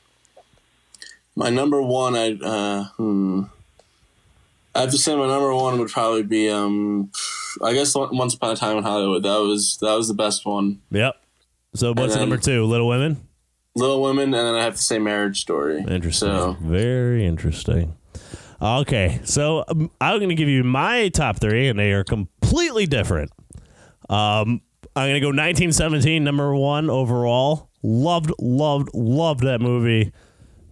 my 1.36 1.49
number 1.49 1.81
one, 1.81 2.15
I 2.15 2.34
uh, 2.34 2.84
hmm. 2.97 3.43
I 4.75 4.81
have 4.81 4.91
to 4.91 4.97
say 4.97 5.15
my 5.15 5.27
number 5.27 5.53
one 5.53 5.77
would 5.79 5.89
probably 5.89 6.23
be 6.23 6.49
um, 6.49 7.11
I 7.61 7.73
guess 7.73 7.93
Once 7.95 8.34
Upon 8.34 8.51
a 8.51 8.55
Time 8.55 8.77
in 8.77 8.84
Hollywood. 8.84 9.23
That 9.23 9.38
was 9.38 9.77
that 9.81 9.93
was 9.95 10.07
the 10.07 10.13
best 10.13 10.45
one. 10.45 10.81
Yep. 10.91 11.15
So 11.75 11.93
what's 11.93 12.15
number 12.15 12.38
two? 12.38 12.65
Little 12.65 12.88
Women. 12.88 13.27
Little 13.75 14.01
Women, 14.01 14.25
and 14.25 14.34
then 14.34 14.55
I 14.55 14.63
have 14.63 14.75
to 14.75 14.81
say 14.81 14.99
Marriage 14.99 15.41
Story. 15.41 15.79
Interesting. 15.79 16.29
So. 16.29 16.57
Very 16.61 17.25
interesting. 17.25 17.95
Okay, 18.64 19.20
so 19.26 19.66
um, 19.68 19.91
I'm 19.99 20.20
going 20.20 20.30
to 20.30 20.36
give 20.36 20.47
you 20.47 20.64
my 20.64 21.09
top 21.09 21.41
three, 21.41 21.68
and 21.68 21.78
they 21.78 21.91
are 21.91 22.05
completely 22.05 22.86
different. 22.86 23.30
Um, 24.09 24.61
I'm 24.95 25.09
going 25.09 25.16
to 25.16 25.20
go 25.20 25.28
1917, 25.28 26.24
number 26.24 26.55
one 26.55 26.89
overall. 26.89 27.70
Loved, 27.82 28.32
loved, 28.39 28.88
loved 28.93 29.41
that 29.41 29.59
movie. 29.59 30.14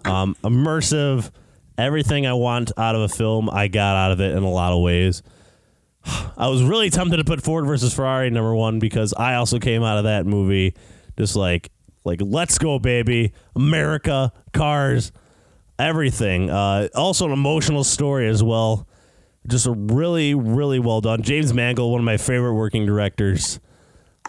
Um, 0.06 0.38
immersive, 0.42 1.32
everything 1.78 2.26
I 2.26 2.32
want 2.32 2.72
out 2.78 2.96
of 2.96 3.02
a 3.02 3.10
film, 3.10 3.50
I 3.50 3.68
got 3.68 3.98
out 3.98 4.14
of 4.14 4.22
it 4.22 4.38
in 4.38 4.44
a 4.44 4.50
lot 4.50 4.72
of 4.72 4.82
ways. 4.82 5.22
I 6.38 6.48
was 6.48 6.64
really 6.64 6.90
tempted 6.90 7.18
to 7.18 7.26
put 7.26 7.44
Ford 7.44 7.66
versus 7.66 7.94
Ferrari 7.94 8.30
number 8.30 8.56
one 8.56 8.80
because 8.80 9.14
I 9.14 9.36
also 9.36 9.60
came 9.60 9.84
out 9.84 9.98
of 9.98 10.06
that 10.06 10.26
movie 10.26 10.76
just 11.18 11.36
like 11.36 11.70
like 12.06 12.22
let's 12.24 12.58
go 12.58 12.80
baby 12.80 13.34
America 13.54 14.32
cars 14.54 15.12
everything. 15.80 16.50
Uh, 16.50 16.88
also 16.96 17.26
an 17.26 17.32
emotional 17.32 17.84
story 17.84 18.28
as 18.28 18.44
well. 18.44 18.88
Just 19.48 19.66
a 19.66 19.72
really 19.72 20.36
really 20.36 20.80
well 20.80 21.02
done. 21.02 21.24
James 21.24 21.54
Mangold 21.54 21.92
one 21.92 22.02
of 22.02 22.06
my 22.06 22.18
favorite 22.18 22.54
working 22.54 22.86
directors 22.86 23.60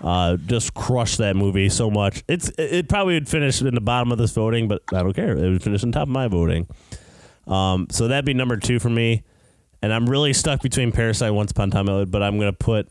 uh, 0.01 0.37
just 0.37 0.73
crushed 0.73 1.19
that 1.19 1.37
movie 1.37 1.69
so 1.69 1.91
much. 1.91 2.25
It's 2.29 2.51
it 2.59 2.89
probably 2.89 3.15
would 3.15 3.29
finish 3.29 3.61
in 3.61 3.75
the 3.75 3.81
bottom 3.81 4.11
of 4.11 4.19
this 4.19 4.33
voting 4.33 4.69
but 4.69 4.83
I 4.93 5.03
don't 5.03 5.15
care. 5.15 5.37
It 5.37 5.51
would 5.51 5.63
finish 5.63 5.85
on 5.85 5.93
top 5.93 6.03
of 6.03 6.09
my 6.09 6.29
voting. 6.29 6.67
Um, 7.47 7.89
so 7.91 8.09
that'd 8.09 8.25
be 8.25 8.35
number 8.35 8.57
two 8.57 8.79
for 8.79 8.91
me. 8.91 9.23
And 9.83 9.93
I'm 9.93 10.09
really 10.09 10.33
stuck 10.33 10.63
between 10.63 10.93
Parasite 10.93 11.35
Once 11.35 11.51
Upon 11.51 11.69
a 11.69 11.73
Time 11.73 12.11
but 12.11 12.23
I'm 12.23 12.39
gonna 12.39 12.53
put 12.53 12.89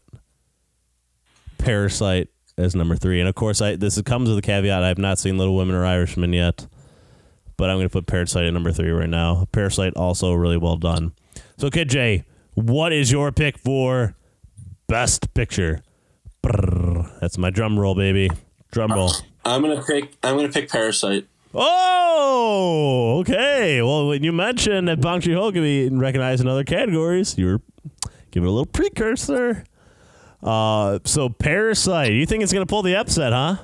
Parasite 1.58 2.28
as 2.58 2.76
number 2.76 2.96
three. 2.96 3.20
And 3.20 3.28
of 3.28 3.36
course, 3.36 3.62
I 3.62 3.76
this 3.76 4.02
comes 4.02 4.30
with 4.30 4.38
a 4.38 4.42
caveat: 4.42 4.84
I 4.84 4.88
have 4.88 4.98
not 4.98 5.20
seen 5.20 5.38
Little 5.38 5.56
Women 5.56 5.76
or 5.76 5.86
Irishman 5.86 6.34
yet, 6.34 6.68
but 7.62 7.70
I'm 7.70 7.78
gonna 7.78 7.90
put 7.90 8.08
Parasite 8.08 8.46
at 8.46 8.54
number 8.56 8.72
three 8.72 8.90
right 8.90 9.08
now. 9.08 9.48
Parasite 9.52 9.96
also 9.96 10.34
really 10.34 10.58
well 10.58 10.78
done. 10.78 11.12
So, 11.58 11.70
Kid 11.70 11.92
J, 11.92 12.26
what 12.56 12.92
is 12.92 13.12
your 13.12 13.32
pick 13.32 13.56
for 13.60 14.16
Best 14.88 15.32
Picture? 15.36 15.84
Brrr, 16.44 17.20
that's 17.20 17.38
my 17.38 17.52
drum 17.52 17.78
roll, 17.78 17.94
baby. 17.94 18.32
Drum 18.72 18.92
roll. 18.92 19.12
I'm 19.46 19.62
gonna 19.62 19.84
pick. 19.84 20.12
I'm 20.24 20.38
gonna 20.38 20.50
pick 20.50 20.72
Parasite. 20.72 21.28
Oh, 21.54 23.20
okay. 23.20 23.80
Well, 23.84 24.08
when 24.08 24.24
you 24.24 24.32
mentioned 24.32 24.88
that 24.88 25.00
Bong 25.00 25.22
Joon 25.22 25.38
Ho 25.38 25.52
can 25.52 25.62
be 25.62 25.88
recognized 25.90 26.42
in 26.42 26.48
other 26.48 26.64
categories, 26.64 27.38
you 27.38 27.46
were 27.46 27.62
giving 28.32 28.50
a 28.50 28.52
little 28.52 28.66
precursor. 28.66 29.66
Uh, 30.42 30.98
so 31.06 31.30
Parasite, 31.30 32.14
you 32.14 32.26
think 32.26 32.42
it's 32.42 32.54
going 32.54 32.66
to 32.66 32.70
pull 32.70 32.82
the 32.82 32.96
upset, 32.96 33.34
huh? 33.34 33.58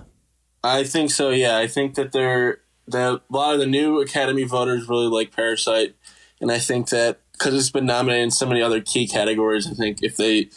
I 0.64 0.84
think 0.84 1.10
so. 1.10 1.32
Yeah, 1.32 1.58
I 1.58 1.66
think 1.66 1.95
that 1.95 2.12
they're 2.12 2.60
that 2.88 3.21
a 3.29 3.33
lot 3.33 3.53
of 3.53 3.59
the 3.59 3.65
new 3.65 3.99
Academy 4.01 4.43
voters 4.43 4.88
really 4.88 5.07
like 5.07 5.35
Parasite, 5.35 5.95
and 6.39 6.51
I 6.51 6.59
think 6.59 6.89
that 6.89 7.19
because 7.33 7.53
it's 7.53 7.69
been 7.69 7.85
nominated 7.85 8.23
in 8.23 8.31
so 8.31 8.45
many 8.45 8.61
other 8.61 8.81
key 8.81 9.07
categories, 9.07 9.67
I 9.67 9.73
think 9.73 10.01
if 10.01 10.17
they 10.17 10.49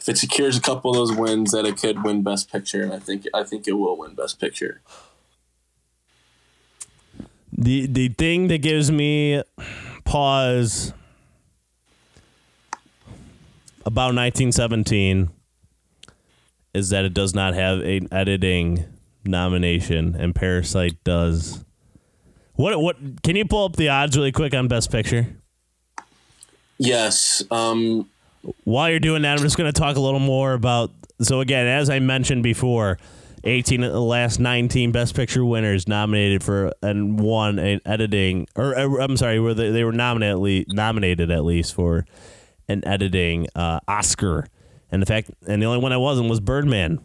if 0.00 0.08
it 0.08 0.18
secures 0.18 0.56
a 0.56 0.60
couple 0.60 0.90
of 0.90 0.96
those 0.96 1.16
wins, 1.16 1.50
that 1.52 1.66
it 1.66 1.76
could 1.76 2.04
win 2.04 2.22
Best 2.22 2.50
Picture, 2.50 2.82
and 2.82 2.92
I 2.92 2.98
think 2.98 3.26
I 3.34 3.42
think 3.42 3.66
it 3.66 3.72
will 3.72 3.96
win 3.96 4.14
Best 4.14 4.40
Picture. 4.40 4.80
The 7.52 7.86
the 7.86 8.08
thing 8.10 8.48
that 8.48 8.58
gives 8.58 8.90
me 8.90 9.42
pause 10.04 10.92
about 13.84 14.14
1917 14.14 15.30
is 16.74 16.90
that 16.90 17.04
it 17.04 17.14
does 17.14 17.34
not 17.34 17.54
have 17.54 17.80
an 17.80 18.06
editing 18.12 18.84
nomination 19.24 20.14
and 20.14 20.34
Parasite 20.34 21.02
does. 21.04 21.64
What 22.58 22.80
what 22.80 22.96
can 23.22 23.36
you 23.36 23.44
pull 23.44 23.66
up 23.66 23.76
the 23.76 23.88
odds 23.88 24.16
really 24.16 24.32
quick 24.32 24.52
on 24.52 24.66
Best 24.66 24.90
Picture? 24.90 25.28
Yes. 26.76 27.44
Um 27.52 28.10
while 28.64 28.90
you're 28.90 28.98
doing 28.98 29.22
that, 29.22 29.38
I'm 29.38 29.44
just 29.44 29.56
going 29.56 29.72
to 29.72 29.80
talk 29.80 29.96
a 29.96 30.00
little 30.00 30.18
more 30.18 30.54
about 30.54 30.90
so 31.22 31.38
again, 31.38 31.68
as 31.68 31.88
I 31.88 32.00
mentioned 32.00 32.42
before, 32.42 32.98
18 33.44 33.84
of 33.84 33.92
the 33.92 34.00
last 34.00 34.40
19 34.40 34.90
Best 34.90 35.14
Picture 35.14 35.44
winners 35.44 35.86
nominated 35.86 36.42
for 36.42 36.72
and 36.82 37.20
won 37.20 37.60
an 37.60 37.80
editing, 37.86 38.48
or 38.56 38.76
uh, 38.76 39.04
I'm 39.04 39.16
sorry, 39.16 39.38
were 39.38 39.54
they, 39.54 39.70
they 39.70 39.84
were 39.84 39.92
nominated 39.92 40.66
nominated 40.72 41.30
at 41.30 41.44
least 41.44 41.74
for 41.74 42.06
an 42.68 42.84
editing 42.84 43.46
uh, 43.54 43.78
Oscar, 43.86 44.48
and 44.90 45.00
the 45.00 45.06
fact 45.06 45.30
and 45.46 45.62
the 45.62 45.66
only 45.66 45.80
one 45.80 45.92
I 45.92 45.96
wasn't 45.96 46.28
was 46.28 46.40
Birdman. 46.40 46.98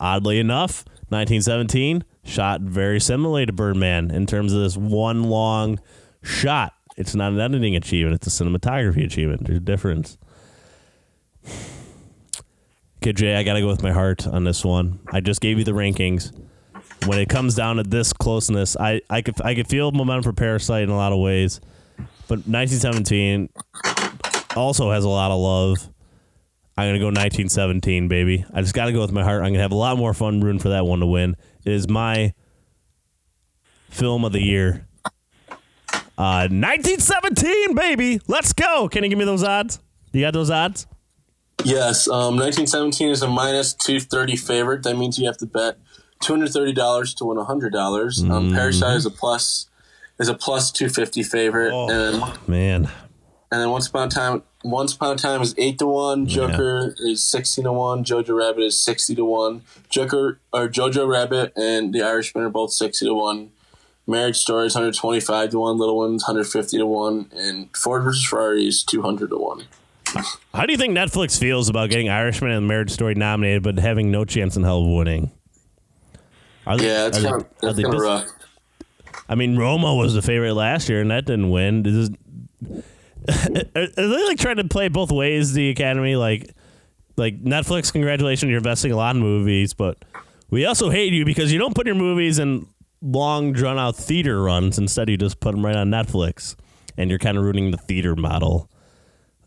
Oddly 0.00 0.38
enough, 0.38 0.86
1917 1.10 2.02
shot 2.26 2.60
very 2.60 3.00
similarly 3.00 3.46
to 3.46 3.52
Birdman 3.52 4.10
in 4.10 4.26
terms 4.26 4.52
of 4.52 4.60
this 4.60 4.76
one 4.76 5.24
long 5.24 5.80
shot. 6.22 6.74
It's 6.96 7.14
not 7.14 7.32
an 7.32 7.40
editing 7.40 7.76
achievement; 7.76 8.16
it's 8.16 8.26
a 8.26 8.44
cinematography 8.44 9.04
achievement. 9.04 9.44
There's 9.44 9.58
a 9.58 9.60
difference. 9.60 10.18
Okay, 13.02 13.12
Jay, 13.12 13.36
I 13.36 13.42
got 13.42 13.54
to 13.54 13.60
go 13.60 13.68
with 13.68 13.82
my 13.82 13.92
heart 13.92 14.26
on 14.26 14.44
this 14.44 14.64
one. 14.64 14.98
I 15.12 15.20
just 15.20 15.40
gave 15.40 15.58
you 15.58 15.64
the 15.64 15.72
rankings. 15.72 16.32
When 17.06 17.18
it 17.18 17.28
comes 17.28 17.54
down 17.54 17.76
to 17.76 17.82
this 17.82 18.12
closeness, 18.12 18.76
I, 18.76 19.02
I 19.08 19.22
could 19.22 19.40
I 19.42 19.54
could 19.54 19.68
feel 19.68 19.92
momentum 19.92 20.24
for 20.24 20.32
Parasite 20.32 20.82
in 20.82 20.88
a 20.88 20.96
lot 20.96 21.12
of 21.12 21.18
ways, 21.18 21.60
but 22.26 22.46
1917 22.48 23.48
also 24.56 24.90
has 24.90 25.04
a 25.04 25.08
lot 25.08 25.30
of 25.30 25.38
love. 25.38 25.88
I'm 26.78 26.88
gonna 26.88 26.98
go 26.98 27.06
1917, 27.06 28.08
baby. 28.08 28.44
I 28.52 28.60
just 28.60 28.74
got 28.74 28.86
to 28.86 28.92
go 28.92 29.00
with 29.00 29.12
my 29.12 29.22
heart. 29.22 29.42
I'm 29.42 29.52
gonna 29.52 29.62
have 29.62 29.72
a 29.72 29.76
lot 29.76 29.96
more 29.98 30.12
fun 30.12 30.40
rooting 30.40 30.58
for 30.58 30.70
that 30.70 30.84
one 30.84 31.00
to 31.00 31.06
win. 31.06 31.36
It 31.66 31.72
is 31.72 31.88
my 31.88 32.32
film 33.90 34.24
of 34.24 34.32
the 34.32 34.40
year. 34.40 34.86
Uh, 36.18 36.48
1917, 36.48 37.74
baby. 37.74 38.20
Let's 38.28 38.52
go. 38.52 38.88
Can 38.88 39.02
you 39.02 39.10
give 39.10 39.18
me 39.18 39.24
those 39.24 39.42
odds? 39.42 39.80
You 40.12 40.20
got 40.20 40.32
those 40.32 40.48
odds? 40.48 40.86
Yes, 41.64 42.06
um, 42.06 42.36
1917 42.36 43.08
is 43.08 43.22
a 43.22 43.28
minus 43.28 43.74
230 43.74 44.36
favorite. 44.36 44.82
That 44.84 44.96
means 44.96 45.18
you 45.18 45.26
have 45.26 45.38
to 45.38 45.46
bet 45.46 45.78
$230 46.22 47.16
to 47.16 47.24
win 47.24 47.36
$100. 47.36 48.30
Um, 48.30 48.50
mm. 48.50 48.54
Parasite 48.54 48.96
is 48.96 49.04
a 49.04 49.10
plus 49.10 49.68
is 50.20 50.28
a 50.28 50.34
plus 50.34 50.70
250 50.70 51.24
favorite. 51.24 51.72
Oh, 51.74 51.90
and 51.90 52.48
man. 52.48 52.88
And 53.50 53.60
then 53.60 53.70
Once 53.70 53.86
Upon 53.88 54.08
a 54.08 54.10
Time, 54.10 54.42
Once 54.64 54.94
Upon 54.94 55.14
a 55.14 55.18
Time 55.18 55.42
is 55.42 55.54
eight 55.58 55.78
to 55.78 55.86
one. 55.86 56.26
Joker 56.26 56.94
yeah. 56.98 57.12
is 57.12 57.22
sixteen 57.22 57.64
to 57.64 57.72
one. 57.72 58.04
Jojo 58.04 58.36
Rabbit 58.36 58.62
is 58.62 58.82
sixty 58.82 59.14
to 59.14 59.24
one. 59.24 59.62
Joker 59.88 60.38
or 60.52 60.68
Jojo 60.68 61.06
Rabbit 61.08 61.52
and 61.56 61.92
The 61.92 62.02
Irishman 62.02 62.44
are 62.44 62.50
both 62.50 62.72
sixty 62.72 63.06
to 63.06 63.14
one. 63.14 63.50
Marriage 64.06 64.36
Story 64.36 64.66
is 64.66 64.74
one 64.74 64.84
hundred 64.84 64.96
twenty 64.96 65.20
five 65.20 65.50
to 65.50 65.58
one. 65.58 65.78
Little 65.78 65.96
Ones 65.96 66.22
one 66.22 66.34
hundred 66.34 66.48
fifty 66.48 66.78
to 66.78 66.86
one, 66.86 67.30
and 67.34 67.68
Ford 67.76 68.04
versus 68.04 68.24
Ferrari 68.24 68.66
is 68.66 68.82
two 68.82 69.02
hundred 69.02 69.30
to 69.30 69.36
one. 69.36 69.64
How 70.54 70.64
do 70.64 70.72
you 70.72 70.78
think 70.78 70.96
Netflix 70.96 71.38
feels 71.38 71.68
about 71.68 71.90
getting 71.90 72.08
Irishman 72.08 72.52
and 72.52 72.68
Marriage 72.68 72.90
Story 72.90 73.14
nominated, 73.14 73.62
but 73.62 73.78
having 73.78 74.10
no 74.10 74.24
chance 74.24 74.56
in 74.56 74.62
hell 74.62 74.82
of 74.82 74.88
winning? 74.88 75.32
They, 76.66 76.86
yeah, 76.86 77.06
it's 77.08 77.22
kind 77.22 77.44
of 77.62 77.94
rough. 77.94 78.28
I 79.28 79.34
mean, 79.34 79.56
Roma 79.56 79.94
was 79.94 80.14
the 80.14 80.22
favorite 80.22 80.54
last 80.54 80.88
year, 80.88 81.00
and 81.00 81.10
that 81.10 81.26
didn't 81.26 81.50
win. 81.50 81.82
This 81.82 81.94
is, 81.94 82.10
are 83.76 83.86
they 83.86 84.24
like 84.26 84.38
trying 84.38 84.56
to 84.56 84.64
play 84.64 84.88
both 84.88 85.10
ways? 85.10 85.52
The 85.52 85.70
Academy, 85.70 86.16
like, 86.16 86.50
like 87.16 87.42
Netflix, 87.42 87.92
congratulations, 87.92 88.50
you're 88.50 88.58
investing 88.58 88.92
a 88.92 88.96
lot 88.96 89.16
in 89.16 89.22
movies, 89.22 89.74
but 89.74 90.04
we 90.50 90.64
also 90.64 90.90
hate 90.90 91.12
you 91.12 91.24
because 91.24 91.52
you 91.52 91.58
don't 91.58 91.74
put 91.74 91.86
your 91.86 91.96
movies 91.96 92.38
in 92.38 92.66
long, 93.02 93.52
drawn 93.52 93.78
out 93.78 93.96
theater 93.96 94.42
runs. 94.42 94.78
Instead, 94.78 95.08
you 95.08 95.16
just 95.16 95.40
put 95.40 95.52
them 95.52 95.64
right 95.64 95.76
on 95.76 95.90
Netflix, 95.90 96.56
and 96.96 97.10
you're 97.10 97.18
kind 97.18 97.36
of 97.36 97.44
ruining 97.44 97.70
the 97.70 97.76
theater 97.76 98.16
model. 98.16 98.70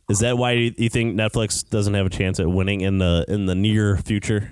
Is 0.10 0.20
that 0.20 0.38
why 0.38 0.54
you 0.54 0.90
think 0.90 1.16
Netflix 1.16 1.68
doesn't 1.68 1.94
have 1.94 2.08
a 2.08 2.10
chance 2.10 2.40
at 2.40 2.48
winning 2.48 2.82
in 2.82 2.98
the 2.98 3.26
in 3.28 3.46
the 3.46 3.56
near 3.56 3.98
future? 3.98 4.52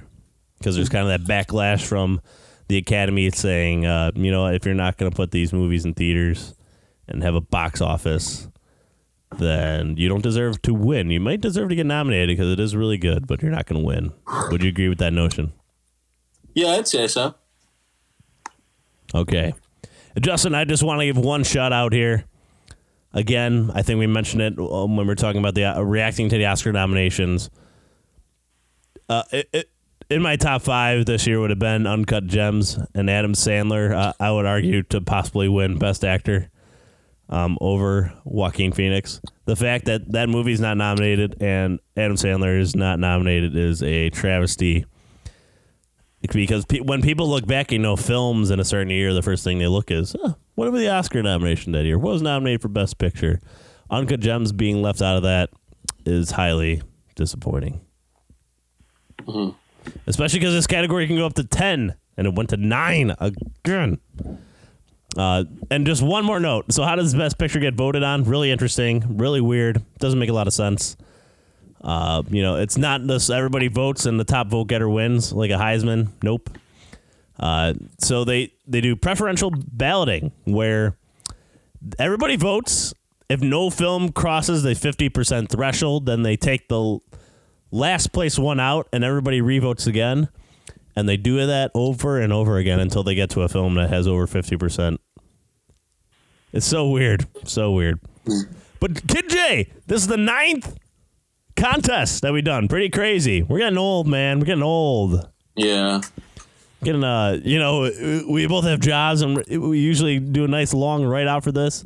Because 0.60 0.76
there's 0.76 0.90
kind 0.90 1.10
of 1.10 1.26
that 1.26 1.28
backlash 1.28 1.86
from 1.86 2.22
the 2.68 2.78
Academy 2.78 3.30
saying, 3.32 3.86
uh, 3.86 4.12
you 4.16 4.32
know, 4.32 4.48
if 4.48 4.66
you're 4.66 4.76
not 4.76 4.98
going 4.98 5.12
to 5.12 5.16
put 5.16 5.32
these 5.32 5.54
movies 5.54 5.86
in 5.86 5.94
theaters 5.94 6.54
and 7.08 7.24
have 7.24 7.36
a 7.36 7.42
box 7.42 7.82
office, 7.82 8.48
then 9.36 9.98
you 9.98 10.08
don't 10.08 10.24
deserve 10.24 10.62
to 10.64 10.74
win. 10.74 11.12
You 11.12 11.20
might 11.20 11.42
deserve 11.42 11.70
to 11.70 11.76
get 11.76 11.86
nominated 11.86 12.38
because 12.38 12.52
it 12.52 12.60
is 12.60 12.76
really 12.76 12.98
good, 12.98 13.28
but 13.28 13.42
you're 13.42 13.52
not 13.52 13.66
going 13.66 13.82
to 13.82 13.86
win. 13.86 14.14
Would 14.52 14.64
you 14.64 14.70
agree 14.70 14.90
with 14.90 15.00
that 15.00 15.14
notion? 15.14 15.54
Yeah, 16.54 16.70
I'd 16.70 16.88
say 16.88 17.08
so. 17.08 17.36
Okay. 19.14 19.54
Justin, 20.20 20.56
I 20.56 20.66
just 20.66 20.84
want 20.84 21.00
to 21.02 21.06
give 21.06 21.18
one 21.18 21.44
shout 21.44 21.72
out 21.72 21.94
here. 21.94 22.26
Again, 23.14 23.72
I 23.74 23.82
think 23.84 24.00
we 24.00 24.08
mentioned 24.08 24.42
it 24.42 24.60
um, 24.60 24.98
when 24.98 25.08
we 25.08 25.14
are 25.14 25.16
talking 25.16 25.40
about 25.40 25.56
the 25.56 25.66
uh, 25.66 25.82
reacting 25.82 26.30
to 26.30 26.38
the 26.38 26.46
Oscar 26.46 26.72
nominations. 26.72 27.50
Uh, 29.10 29.24
it, 29.32 29.50
it, 29.54 29.70
in 30.10 30.22
my 30.22 30.36
top 30.36 30.62
five 30.62 31.06
this 31.06 31.28
year 31.28 31.40
would 31.40 31.50
have 31.50 31.60
been 31.60 31.88
Uncut 31.88 32.28
Gems 32.28 32.78
and 32.94 33.10
Adam 33.10 33.34
Sandler. 33.34 33.94
Uh, 33.94 34.14
I 34.20 34.32
would 34.32 34.46
argue 34.46 34.84
to 34.84 35.02
possibly 35.02 35.48
win 35.48 35.78
Best 35.78 36.04
Actor 36.04 36.50
um, 37.30 37.58
over 37.62 38.14
Joaquin 38.24 38.72
Phoenix. 38.72 39.22
The 39.46 39.56
fact 39.56 39.86
that 39.86 40.12
that 40.12 40.30
movie's 40.30 40.60
not 40.60 40.78
nominated 40.78 41.42
and 41.42 41.80
Adam 41.96 42.16
Sandler 42.16 42.60
is 42.60 42.76
not 42.76 43.00
nominated 43.00 43.56
is 43.56 43.84
a 43.84 44.10
travesty. 44.10 44.86
Because 46.32 46.66
pe- 46.66 46.80
when 46.80 47.02
people 47.02 47.30
look 47.30 47.46
back, 47.46 47.72
you 47.72 47.80
know, 47.80 47.96
films 47.96 48.50
in 48.50 48.60
a 48.60 48.66
certain 48.66 48.90
year, 48.90 49.14
the 49.14 49.22
first 49.22 49.44
thing 49.44 49.60
they 49.60 49.68
look 49.68 49.92
is, 49.92 50.16
oh, 50.22 50.36
what 50.56 50.72
was 50.72 50.82
the 50.82 50.90
Oscar 50.90 51.22
nomination 51.22 51.72
that 51.74 51.86
year? 51.86 51.98
What 51.98 52.14
was 52.14 52.22
nominated 52.22 52.62
for 52.62 52.70
Best 52.70 52.98
Picture? 52.98 53.40
Uncut 53.90 54.20
Gems 54.20 54.52
being 54.52 54.82
left 54.82 55.02
out 55.02 55.16
of 55.16 55.24
that 55.24 55.50
is 56.06 56.32
highly 56.32 56.82
disappointing. 57.16 57.82
Mm-hmm. 59.22 59.56
Especially 60.06 60.40
because 60.40 60.54
this 60.54 60.68
category 60.68 61.08
can 61.08 61.18
go 61.18 61.26
up 61.26 61.36
to 61.36 61.44
10, 61.44 61.96
and 62.18 62.28
it 62.28 62.34
went 62.34 62.50
to 62.50 62.58
9 62.58 63.16
again. 63.20 64.00
Uh, 65.16 65.46
and 65.72 65.86
just 65.86 66.02
one 66.02 66.26
more 66.26 66.40
note. 66.40 66.72
So, 66.72 66.84
how 66.84 66.96
does 66.96 67.16
Best 67.16 67.38
Picture 67.38 67.60
get 67.60 67.76
voted 67.76 68.04
on? 68.04 68.24
Really 68.24 68.52
interesting, 68.52 69.18
really 69.18 69.42
weird. 69.42 69.84
Doesn't 70.00 70.20
make 70.20 70.30
a 70.30 70.34
lot 70.34 70.48
of 70.48 70.54
sense. 70.54 70.98
Uh, 71.82 72.24
you 72.30 72.42
know, 72.42 72.56
it's 72.56 72.78
not 72.78 73.06
this 73.08 73.30
everybody 73.30 73.68
votes 73.68 74.06
and 74.06 74.20
the 74.20 74.24
top 74.24 74.48
vote 74.48 74.66
getter 74.66 74.90
wins 74.90 75.32
like 75.32 75.52
a 75.52 75.56
Heisman. 75.56 76.10
Nope. 76.22 76.50
Uh, 77.40 77.74
so 78.00 78.24
they 78.24 78.52
they 78.68 78.82
do 78.82 78.96
preferential 78.96 79.52
balloting 79.56 80.32
where 80.46 80.96
everybody 82.00 82.36
votes. 82.36 82.94
If 83.30 83.42
no 83.42 83.70
film 83.70 84.12
crosses 84.12 84.64
the 84.64 84.74
fifty 84.76 85.10
percent 85.10 85.50
threshold, 85.50 86.06
then 86.06 86.24
they 86.24 86.36
take 86.36 86.68
the 86.68 87.00
last 87.72 88.12
place 88.12 88.40
one 88.40 88.60
out, 88.60 88.88
and 88.92 89.04
everybody 89.04 89.42
revotes 89.42 89.86
again. 89.88 90.30
And 90.98 91.08
they 91.08 91.16
do 91.16 91.46
that 91.46 91.70
over 91.76 92.20
and 92.20 92.34
over 92.34 92.58
again 92.58 92.80
until 92.80 93.04
they 93.04 93.14
get 93.14 93.30
to 93.30 93.44
a 93.44 93.48
film 93.48 93.76
that 93.76 93.92
has 93.92 94.08
over 94.08 94.26
fifty 94.26 94.58
percent. 94.58 95.00
It's 96.52 96.66
so 96.66 96.90
weird, 96.90 97.28
so 97.44 97.72
weird. 97.72 98.00
But 98.80 99.08
Kid 99.08 99.30
J, 99.30 99.72
this 99.86 100.02
is 100.02 100.08
the 100.08 100.18
ninth 100.18 100.76
contest 101.56 102.24
that 102.24 102.34
we've 102.34 102.44
done. 102.44 102.68
Pretty 102.68 102.90
crazy. 102.90 103.44
We're 103.44 103.60
getting 103.60 103.78
old, 103.78 104.08
man. 104.08 104.40
We're 104.40 104.48
getting 104.48 104.64
old. 104.64 105.30
Yeah 105.56 106.02
getting 106.84 107.04
uh 107.04 107.40
you 107.44 107.58
know 107.58 107.90
we 108.30 108.46
both 108.46 108.64
have 108.64 108.80
jobs 108.80 109.24
and 109.24 109.44
we 109.48 109.80
usually 109.80 110.20
do 110.20 110.46
a 110.46 110.48
nice 110.48 110.76
long 110.76 111.04
write 111.04 111.28
out 111.28 111.44
for 111.44 111.52
this 111.52 111.84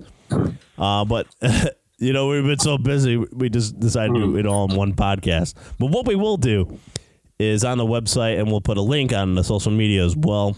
uh 0.78 1.06
but 1.06 1.28
you 1.98 2.12
know 2.12 2.28
we've 2.28 2.44
been 2.44 2.60
so 2.60 2.78
busy 2.78 3.16
we 3.16 3.50
just 3.50 3.80
decided 3.80 4.14
to 4.14 4.20
do 4.20 4.36
it 4.36 4.46
all 4.46 4.70
in 4.70 4.76
one 4.76 4.92
podcast 4.94 5.54
but 5.80 5.88
what 5.92 6.06
we 6.06 6.14
will 6.14 6.36
do 6.36 6.78
is 7.42 7.64
on 7.64 7.78
the 7.78 7.86
website 7.86 8.40
and 8.40 8.50
we'll 8.50 8.62
put 8.62 8.78
a 8.78 8.82
link 8.82 9.14
on 9.14 9.36
the 9.36 9.44
social 9.44 9.72
media 9.72 10.06
as 10.06 10.16
well 10.16 10.56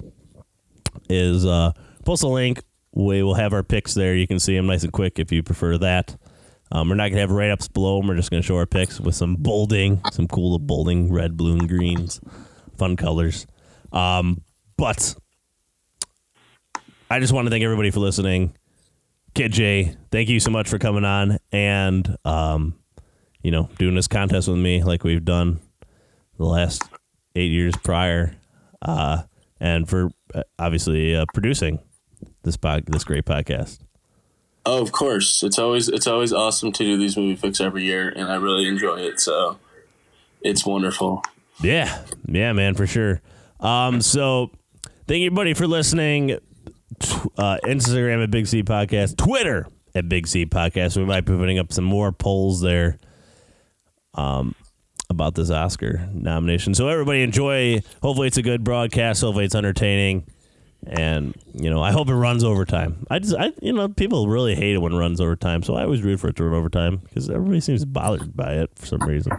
is 1.10 1.46
uh 1.46 1.72
post 2.06 2.24
a 2.24 2.28
link 2.28 2.62
we 2.94 3.24
will 3.24 3.36
have 3.36 3.54
our 3.54 3.64
picks 3.64 3.94
there 3.94 4.16
you 4.16 4.28
can 4.28 4.40
see 4.40 4.56
them 4.56 4.68
nice 4.68 4.84
and 4.84 4.94
quick 4.94 5.18
if 5.18 5.32
you 5.32 5.42
prefer 5.42 5.78
that 5.78 6.16
um, 6.74 6.90
we're 6.90 6.96
not 6.96 7.10
gonna 7.10 7.22
have 7.22 7.30
write 7.30 7.52
ups 7.52 7.68
below 7.68 8.00
them. 8.00 8.08
We're 8.08 8.16
just 8.16 8.32
gonna 8.32 8.42
show 8.42 8.58
our 8.58 8.66
picks 8.66 9.00
with 9.00 9.14
some 9.14 9.36
bolding, 9.36 10.02
some 10.12 10.28
cool 10.28 10.58
bolding, 10.58 11.14
red, 11.14 11.38
blue, 11.38 11.54
and 11.54 11.70
greens, 11.70 12.20
fun 12.78 12.96
colors. 12.96 13.46
Um, 13.92 14.42
but 14.76 15.16
I 17.12 17.20
just 17.20 17.32
want 17.32 17.46
to 17.46 17.52
thank 17.52 17.64
everybody 17.64 17.92
for 17.92 18.00
listening. 18.00 18.56
Kid 19.36 19.52
J, 19.52 19.96
thank 20.12 20.30
you 20.30 20.40
so 20.40 20.50
much 20.50 20.68
for 20.68 20.80
coming 20.80 21.06
on 21.06 21.38
and 21.52 22.18
um, 22.26 22.74
you 23.44 23.52
know, 23.52 23.70
doing 23.78 23.94
this 23.94 24.08
contest 24.08 24.48
with 24.48 24.58
me 24.58 24.84
like 24.84 25.04
we've 25.04 25.24
done 25.24 25.60
the 26.38 26.46
last 26.46 26.84
eight 27.36 27.52
years 27.52 27.76
prior, 27.84 28.36
uh, 28.82 29.24
and 29.60 29.88
for 29.88 30.10
uh, 30.34 30.44
obviously 30.60 31.16
uh, 31.16 31.26
producing 31.34 31.80
this 32.44 32.58
pod, 32.58 32.84
this 32.88 33.04
great 33.04 33.26
podcast. 33.26 33.80
Oh, 34.66 34.82
of 34.82 34.92
course, 34.92 35.44
it's 35.44 35.60
always 35.60 35.90
it's 35.90 36.08
always 36.08 36.32
awesome 36.32 36.72
to 36.72 36.84
do 36.84 36.98
these 36.98 37.18
movie 37.18 37.36
picks 37.36 37.60
every 37.60 37.84
year, 37.84 38.10
and 38.10 38.32
I 38.32 38.36
really 38.36 38.68
enjoy 38.68 39.00
it. 39.00 39.20
So 39.20 39.60
it's 40.42 40.66
wonderful. 40.66 41.24
Yeah, 41.62 42.04
yeah, 42.28 42.54
man, 42.54 42.76
for 42.76 42.88
sure. 42.88 43.22
Um, 43.60 44.02
so 44.02 44.52
thank 45.08 45.22
you, 45.22 45.32
buddy, 45.32 45.54
for 45.54 45.68
listening. 45.68 46.38
Uh, 47.38 47.58
Instagram 47.66 48.24
at 48.24 48.32
Big 48.32 48.46
Z 48.46 48.64
Podcast, 48.64 49.18
Twitter 49.18 49.68
at 49.96 50.08
Big 50.08 50.28
Z 50.28 50.46
Podcast. 50.46 50.96
We 50.96 51.06
might 51.06 51.26
be 51.26 51.36
putting 51.36 51.60
up 51.60 51.74
some 51.74 51.84
more 51.84 52.12
polls 52.12 52.62
there. 52.62 52.98
Um, 54.14 54.56
about 55.10 55.36
this 55.36 55.50
Oscar 55.50 56.08
nomination. 56.14 56.74
So 56.74 56.88
everybody 56.88 57.22
enjoy. 57.22 57.82
Hopefully 58.02 58.28
it's 58.28 58.38
a 58.38 58.42
good 58.42 58.64
broadcast. 58.64 59.22
Hopefully 59.22 59.46
it's 59.46 59.56
entertaining. 59.56 60.26
And 60.86 61.34
you 61.54 61.70
know, 61.70 61.82
I 61.82 61.92
hope 61.92 62.10
it 62.10 62.16
runs 62.16 62.44
overtime. 62.44 63.06
I 63.10 63.20
just, 63.20 63.36
I, 63.36 63.52
you 63.62 63.72
know, 63.72 63.88
people 63.88 64.28
really 64.28 64.56
hate 64.56 64.76
it 64.76 64.80
when 64.80 64.92
it 64.94 64.98
runs 64.98 65.22
overtime. 65.22 65.64
So 65.64 65.76
I 65.76 65.84
always 65.84 66.02
root 66.02 66.20
for 66.20 66.28
it 66.28 66.36
to 66.38 66.44
run 66.44 66.54
overtime 66.54 66.98
because 66.98 67.30
everybody 67.30 67.62
seems 67.62 67.86
bothered 67.86 68.36
by 68.36 68.56
it 68.56 68.72
for 68.76 68.86
some 68.86 69.02
reason. 69.02 69.32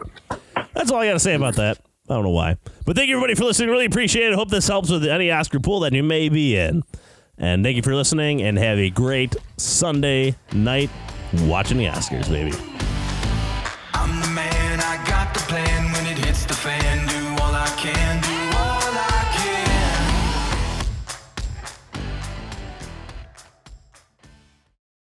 That's 0.75 0.91
all 0.91 0.99
I 0.99 1.07
got 1.07 1.15
to 1.15 1.19
say 1.19 1.35
about 1.35 1.57
that. 1.57 1.79
I 2.09 2.15
don't 2.15 2.25
know 2.25 2.31
why. 2.31 2.57
But 2.85 2.97
thank 2.97 3.09
you, 3.09 3.17
everybody, 3.17 3.35
for 3.35 3.45
listening. 3.45 3.71
Really 3.71 3.87
appreciate 3.87 4.31
it. 4.31 4.35
Hope 4.35 4.51
this 4.51 4.69
helps 4.69 4.91
with 4.91 5.05
any 5.07 5.31
Oscar 5.31 5.59
pool 5.61 5.81
that 5.81 5.93
you 5.93 6.03
may 6.03 6.29
be 6.29 6.57
in. 6.57 6.83
And 7.39 7.65
thank 7.65 7.77
you 7.77 7.83
for 7.83 7.95
listening, 7.95 8.43
and 8.43 8.59
have 8.59 8.79
a 8.79 8.91
great 8.91 9.35
Sunday 9.57 10.37
night 10.53 10.91
watching 11.47 11.79
the 11.79 11.87
Oscars, 11.87 12.29
baby. 12.29 12.53